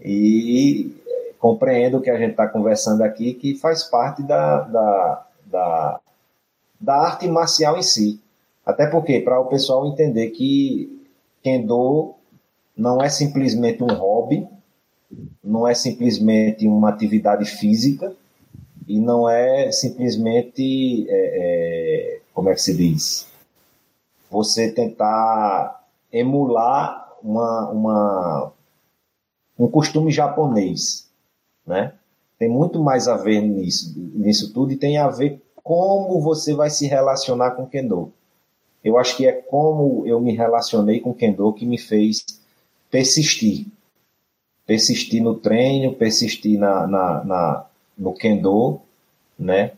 E 0.00 0.92
compreenda 1.38 1.96
o 1.96 2.00
que 2.00 2.10
a 2.10 2.18
gente 2.18 2.32
está 2.32 2.46
conversando 2.48 3.02
aqui, 3.02 3.34
que 3.34 3.54
faz 3.54 3.84
parte 3.84 4.22
da, 4.22 4.60
da, 4.60 5.26
da, 5.46 6.00
da 6.80 6.94
arte 6.96 7.28
marcial 7.28 7.76
em 7.76 7.82
si. 7.82 8.20
Até 8.68 8.86
porque, 8.86 9.18
para 9.20 9.40
o 9.40 9.46
pessoal 9.46 9.86
entender 9.86 10.28
que 10.28 11.02
Kendo 11.42 12.14
não 12.76 13.00
é 13.00 13.08
simplesmente 13.08 13.82
um 13.82 13.86
hobby, 13.86 14.46
não 15.42 15.66
é 15.66 15.72
simplesmente 15.72 16.68
uma 16.68 16.90
atividade 16.90 17.46
física 17.46 18.14
e 18.86 19.00
não 19.00 19.26
é 19.26 19.72
simplesmente, 19.72 21.06
é, 21.08 21.14
é, 21.16 22.20
como 22.34 22.50
é 22.50 22.54
que 22.54 22.60
se 22.60 22.76
diz, 22.76 23.26
você 24.30 24.70
tentar 24.70 25.82
emular 26.12 27.10
uma, 27.22 27.70
uma, 27.70 28.52
um 29.58 29.66
costume 29.66 30.12
japonês, 30.12 31.08
né? 31.66 31.94
Tem 32.38 32.50
muito 32.50 32.82
mais 32.82 33.08
a 33.08 33.16
ver 33.16 33.40
nisso, 33.40 33.94
nisso 33.96 34.52
tudo 34.52 34.72
e 34.72 34.76
tem 34.76 34.98
a 34.98 35.08
ver 35.08 35.42
como 35.54 36.20
você 36.20 36.54
vai 36.54 36.68
se 36.68 36.86
relacionar 36.86 37.52
com 37.52 37.66
Kendo. 37.66 38.12
Eu 38.84 38.98
acho 38.98 39.16
que 39.16 39.26
é 39.26 39.32
como 39.32 40.06
eu 40.06 40.20
me 40.20 40.34
relacionei 40.34 41.00
com 41.00 41.10
o 41.10 41.14
Kendo 41.14 41.52
que 41.52 41.66
me 41.66 41.78
fez 41.78 42.24
persistir. 42.90 43.66
Persistir 44.66 45.22
no 45.22 45.34
treino, 45.34 45.94
persistir 45.94 46.58
na, 46.58 46.86
na, 46.86 47.24
na, 47.24 47.66
no 47.96 48.14
Kendo, 48.14 48.80
né? 49.38 49.72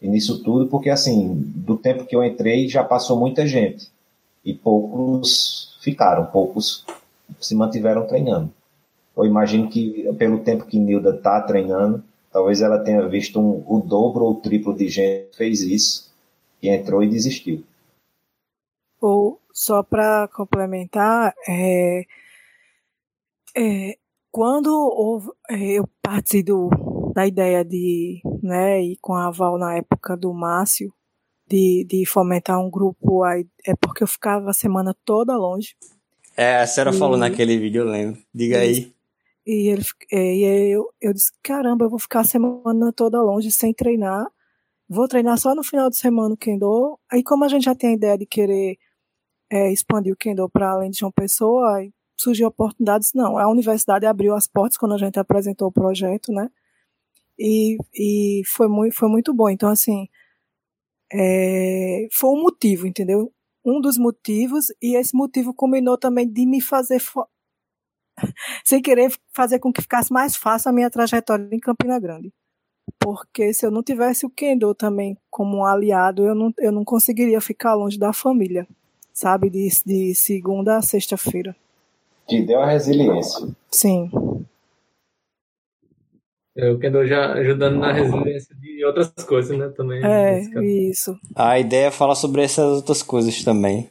E 0.00 0.08
nisso 0.08 0.42
tudo, 0.42 0.66
porque 0.66 0.90
assim, 0.90 1.34
do 1.34 1.76
tempo 1.76 2.04
que 2.04 2.14
eu 2.14 2.22
entrei 2.22 2.68
já 2.68 2.84
passou 2.84 3.18
muita 3.18 3.46
gente. 3.46 3.88
E 4.44 4.52
poucos 4.52 5.78
ficaram, 5.80 6.26
poucos 6.26 6.84
se 7.40 7.54
mantiveram 7.54 8.06
treinando. 8.06 8.50
Eu 9.16 9.24
imagino 9.24 9.68
que 9.68 10.12
pelo 10.18 10.40
tempo 10.40 10.66
que 10.66 10.78
Nilda 10.78 11.10
está 11.10 11.40
treinando, 11.40 12.02
talvez 12.32 12.60
ela 12.60 12.78
tenha 12.78 13.06
visto 13.08 13.40
um, 13.40 13.62
o 13.66 13.80
dobro 13.80 14.24
ou 14.24 14.32
o 14.32 14.40
triplo 14.40 14.74
de 14.74 14.88
gente 14.88 15.30
que 15.30 15.36
fez 15.36 15.60
isso, 15.60 16.12
e 16.60 16.68
entrou 16.68 17.02
e 17.02 17.08
desistiu. 17.08 17.62
Ou 19.06 19.38
só 19.52 19.82
para 19.82 20.26
complementar, 20.28 21.34
é, 21.46 22.04
é, 23.54 23.98
quando 24.30 24.68
houve, 24.68 25.28
é, 25.50 25.72
eu 25.72 25.86
parti 26.00 26.42
do, 26.42 26.70
da 27.14 27.26
ideia 27.26 27.62
de, 27.62 28.22
né, 28.42 28.82
e 28.82 28.96
com 29.02 29.12
a 29.12 29.30
Val 29.30 29.58
na 29.58 29.76
época 29.76 30.16
do 30.16 30.32
Márcio, 30.32 30.90
de, 31.46 31.84
de 31.86 32.06
fomentar 32.06 32.58
um 32.58 32.70
grupo, 32.70 33.22
aí, 33.24 33.46
é 33.66 33.74
porque 33.76 34.02
eu 34.02 34.08
ficava 34.08 34.48
a 34.48 34.54
semana 34.54 34.96
toda 35.04 35.36
longe. 35.36 35.76
É, 36.34 36.56
a 36.56 36.66
senhora 36.66 36.96
e, 36.96 36.98
falou 36.98 37.18
naquele 37.18 37.58
vídeo, 37.58 37.82
eu 37.82 37.86
lembro. 37.90 38.18
Diga 38.34 38.60
aí. 38.60 38.90
E, 39.46 39.68
ele, 39.68 39.84
é, 40.10 40.34
e 40.34 40.70
eu, 40.72 40.88
eu 40.98 41.12
disse, 41.12 41.30
caramba, 41.42 41.84
eu 41.84 41.90
vou 41.90 41.98
ficar 41.98 42.20
a 42.20 42.24
semana 42.24 42.90
toda 42.90 43.20
longe 43.20 43.52
sem 43.52 43.74
treinar 43.74 44.26
vou 44.88 45.08
treinar 45.08 45.38
só 45.38 45.54
no 45.54 45.62
final 45.62 45.90
de 45.90 45.96
semana 45.96 46.34
o 46.34 46.36
Kendo. 46.36 46.98
Aí, 47.10 47.22
como 47.22 47.44
a 47.44 47.48
gente 47.48 47.64
já 47.64 47.74
tem 47.74 47.90
a 47.90 47.94
ideia 47.94 48.18
de 48.18 48.26
querer 48.26 48.78
é, 49.54 49.72
expandir 49.72 50.12
o 50.12 50.16
Kendo 50.16 50.48
para 50.48 50.72
além 50.72 50.90
de 50.90 50.98
João 50.98 51.12
Pessoa, 51.12 51.76
aí 51.76 51.92
surgiu 52.16 52.48
oportunidades. 52.48 53.12
Não, 53.14 53.38
a 53.38 53.48
universidade 53.48 54.04
abriu 54.04 54.34
as 54.34 54.48
portas 54.48 54.76
quando 54.76 54.94
a 54.94 54.98
gente 54.98 55.16
apresentou 55.18 55.68
o 55.68 55.72
projeto, 55.72 56.32
né? 56.32 56.50
E, 57.38 57.76
e 57.94 58.42
foi, 58.46 58.66
muito, 58.66 58.94
foi 58.96 59.08
muito 59.08 59.32
bom. 59.32 59.48
Então, 59.48 59.68
assim, 59.68 60.08
é, 61.12 62.08
foi 62.12 62.30
um 62.30 62.42
motivo, 62.42 62.86
entendeu? 62.86 63.32
Um 63.64 63.80
dos 63.80 63.96
motivos, 63.96 64.66
e 64.82 64.96
esse 64.96 65.16
motivo 65.16 65.54
combinou 65.54 65.96
também 65.96 66.28
de 66.28 66.46
me 66.46 66.60
fazer, 66.60 67.00
sem 68.64 68.82
querer 68.82 69.12
fazer 69.32 69.60
com 69.60 69.72
que 69.72 69.82
ficasse 69.82 70.12
mais 70.12 70.36
fácil 70.36 70.70
a 70.70 70.72
minha 70.72 70.90
trajetória 70.90 71.48
em 71.52 71.60
Campina 71.60 72.00
Grande. 72.00 72.32
Porque 72.98 73.54
se 73.54 73.64
eu 73.66 73.70
não 73.70 73.82
tivesse 73.82 74.26
o 74.26 74.30
Kendo 74.30 74.74
também 74.74 75.16
como 75.30 75.58
um 75.58 75.64
aliado, 75.64 76.24
eu 76.24 76.34
não, 76.34 76.52
eu 76.58 76.72
não 76.72 76.84
conseguiria 76.84 77.40
ficar 77.40 77.74
longe 77.74 77.98
da 77.98 78.12
família, 78.12 78.66
sabe? 79.14 79.48
De, 79.48 79.68
de 79.86 80.14
segunda 80.14 80.76
a 80.76 80.82
sexta-feira. 80.82 81.56
Te 82.26 82.42
deu 82.42 82.60
a 82.60 82.66
resiliência. 82.66 83.48
Sim. 83.70 84.10
É, 86.56 86.70
o 86.70 86.78
Kendo 86.78 87.04
já 87.06 87.32
ajudando 87.32 87.78
na 87.78 87.92
resiliência 87.92 88.54
de 88.56 88.84
outras 88.84 89.10
coisas, 89.26 89.56
né? 89.58 89.68
Também. 89.70 90.04
É, 90.04 90.40
isso. 90.62 91.18
A 91.34 91.58
ideia 91.58 91.86
é 91.86 91.90
falar 91.90 92.14
sobre 92.14 92.42
essas 92.42 92.76
outras 92.76 93.02
coisas 93.02 93.42
também. 93.42 93.90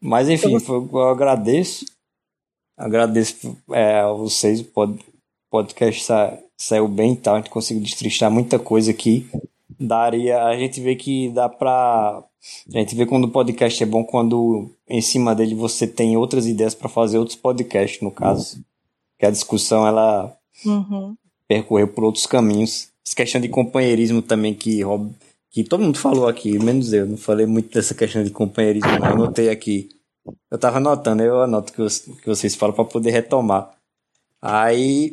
Mas 0.00 0.28
enfim, 0.28 0.54
eu, 0.54 0.90
eu 0.92 1.08
agradeço. 1.08 1.86
Agradeço 2.76 3.56
é, 3.70 4.00
a 4.00 4.12
vocês. 4.12 4.60
O 4.60 4.64
pod, 4.64 4.98
podcast 5.50 6.04
sa, 6.04 6.38
saiu 6.58 6.86
bem 6.88 7.14
e 7.14 7.16
tal. 7.16 7.34
A 7.34 7.38
gente 7.38 7.50
conseguiu 7.50 7.82
destrinchar 7.82 8.30
muita 8.30 8.58
coisa 8.58 8.90
aqui. 8.90 9.30
Daria. 9.82 10.44
A 10.44 10.56
gente 10.56 10.80
vê 10.80 10.96
que 10.96 11.28
dá 11.30 11.48
pra. 11.48 12.22
A 12.74 12.78
gente 12.78 12.94
vê 12.94 13.06
quando 13.06 13.24
o 13.24 13.30
podcast 13.30 13.82
é 13.82 13.86
bom 13.86 14.04
quando 14.04 14.70
em 14.88 15.00
cima 15.00 15.34
dele 15.34 15.54
você 15.54 15.86
tem 15.86 16.16
outras 16.16 16.46
ideias 16.46 16.74
para 16.74 16.88
fazer 16.88 17.18
outros 17.18 17.36
podcasts, 17.36 18.00
no 18.00 18.10
caso. 18.10 18.64
Que 19.18 19.26
a 19.26 19.30
discussão 19.30 19.86
ela 19.86 20.36
uhum 20.66 21.16
percorrer 21.52 21.86
por 21.86 22.04
outros 22.04 22.26
caminhos. 22.26 22.88
Essa 23.06 23.16
questão 23.16 23.40
de 23.40 23.48
companheirismo 23.48 24.22
também 24.22 24.54
que, 24.54 24.80
que 25.50 25.64
todo 25.64 25.82
mundo 25.82 25.98
falou 25.98 26.26
aqui, 26.26 26.58
menos 26.58 26.92
eu. 26.92 27.06
Não 27.06 27.18
falei 27.18 27.44
muito 27.44 27.72
dessa 27.74 27.94
questão 27.94 28.24
de 28.24 28.30
companheirismo, 28.30 28.90
não. 28.98 29.06
Eu 29.06 29.12
anotei 29.12 29.50
aqui. 29.50 29.90
Eu 30.50 30.58
tava 30.58 30.78
anotando, 30.78 31.22
eu 31.22 31.42
anoto 31.42 31.72
que, 31.72 31.82
que 32.22 32.26
vocês 32.26 32.54
falam 32.54 32.74
para 32.74 32.84
poder 32.84 33.10
retomar. 33.10 33.70
Aí, 34.40 35.12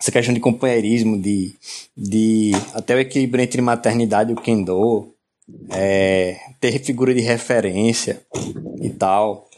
essa 0.00 0.10
questão 0.10 0.32
de 0.32 0.40
companheirismo, 0.40 1.20
de, 1.20 1.54
de 1.96 2.52
até 2.72 2.94
o 2.94 3.00
equilíbrio 3.00 3.42
entre 3.44 3.60
maternidade 3.60 4.30
e 4.30 4.34
o 4.34 4.40
kendo, 4.40 5.14
é, 5.70 6.38
ter 6.58 6.82
figura 6.82 7.14
de 7.14 7.20
referência 7.20 8.22
e 8.80 8.88
tal. 8.90 9.48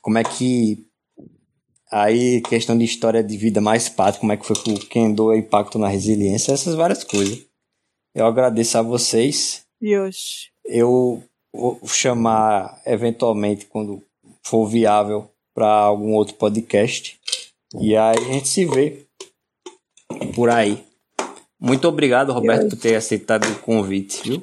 Como 0.00 0.18
é 0.18 0.24
que 0.24 0.86
Aí, 1.92 2.40
questão 2.40 2.76
de 2.76 2.86
história 2.86 3.22
de 3.22 3.36
vida 3.36 3.60
mais 3.60 3.86
prática, 3.86 4.20
como 4.20 4.32
é 4.32 4.36
que 4.38 4.46
foi 4.46 4.56
que 4.56 4.72
o 4.72 4.78
Kendo 4.78 5.26
o 5.26 5.36
impacto 5.36 5.78
na 5.78 5.88
resiliência, 5.88 6.50
essas 6.50 6.74
várias 6.74 7.04
coisas. 7.04 7.44
Eu 8.14 8.24
agradeço 8.24 8.78
a 8.78 8.82
vocês. 8.82 9.66
E 9.78 9.98
hoje? 9.98 10.50
Eu 10.64 11.22
vou 11.52 11.78
chamar, 11.86 12.80
eventualmente, 12.86 13.66
quando 13.66 14.02
for 14.42 14.66
viável, 14.66 15.28
para 15.54 15.68
algum 15.70 16.14
outro 16.14 16.34
podcast. 16.36 17.20
E 17.78 17.94
aí 17.94 18.16
a 18.16 18.32
gente 18.32 18.48
se 18.48 18.64
vê 18.64 19.06
por 20.34 20.50
aí. 20.50 20.84
Muito 21.60 21.86
obrigado, 21.86 22.32
Roberto, 22.32 22.70
por 22.70 22.78
ter 22.78 22.96
aceitado 22.96 23.44
o 23.44 23.58
convite, 23.60 24.28
viu? 24.28 24.42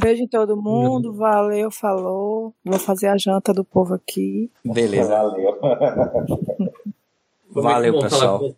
Beijo 0.00 0.22
em 0.22 0.28
todo 0.28 0.56
mundo, 0.56 1.12
valeu, 1.12 1.70
falou. 1.70 2.54
Vou 2.64 2.78
fazer 2.78 3.08
a 3.08 3.18
janta 3.18 3.52
do 3.52 3.64
povo 3.64 3.94
aqui. 3.94 4.50
Beleza. 4.64 5.08
Valeu. 5.08 5.58
Valeu, 7.50 7.98
pessoal. 8.00 8.54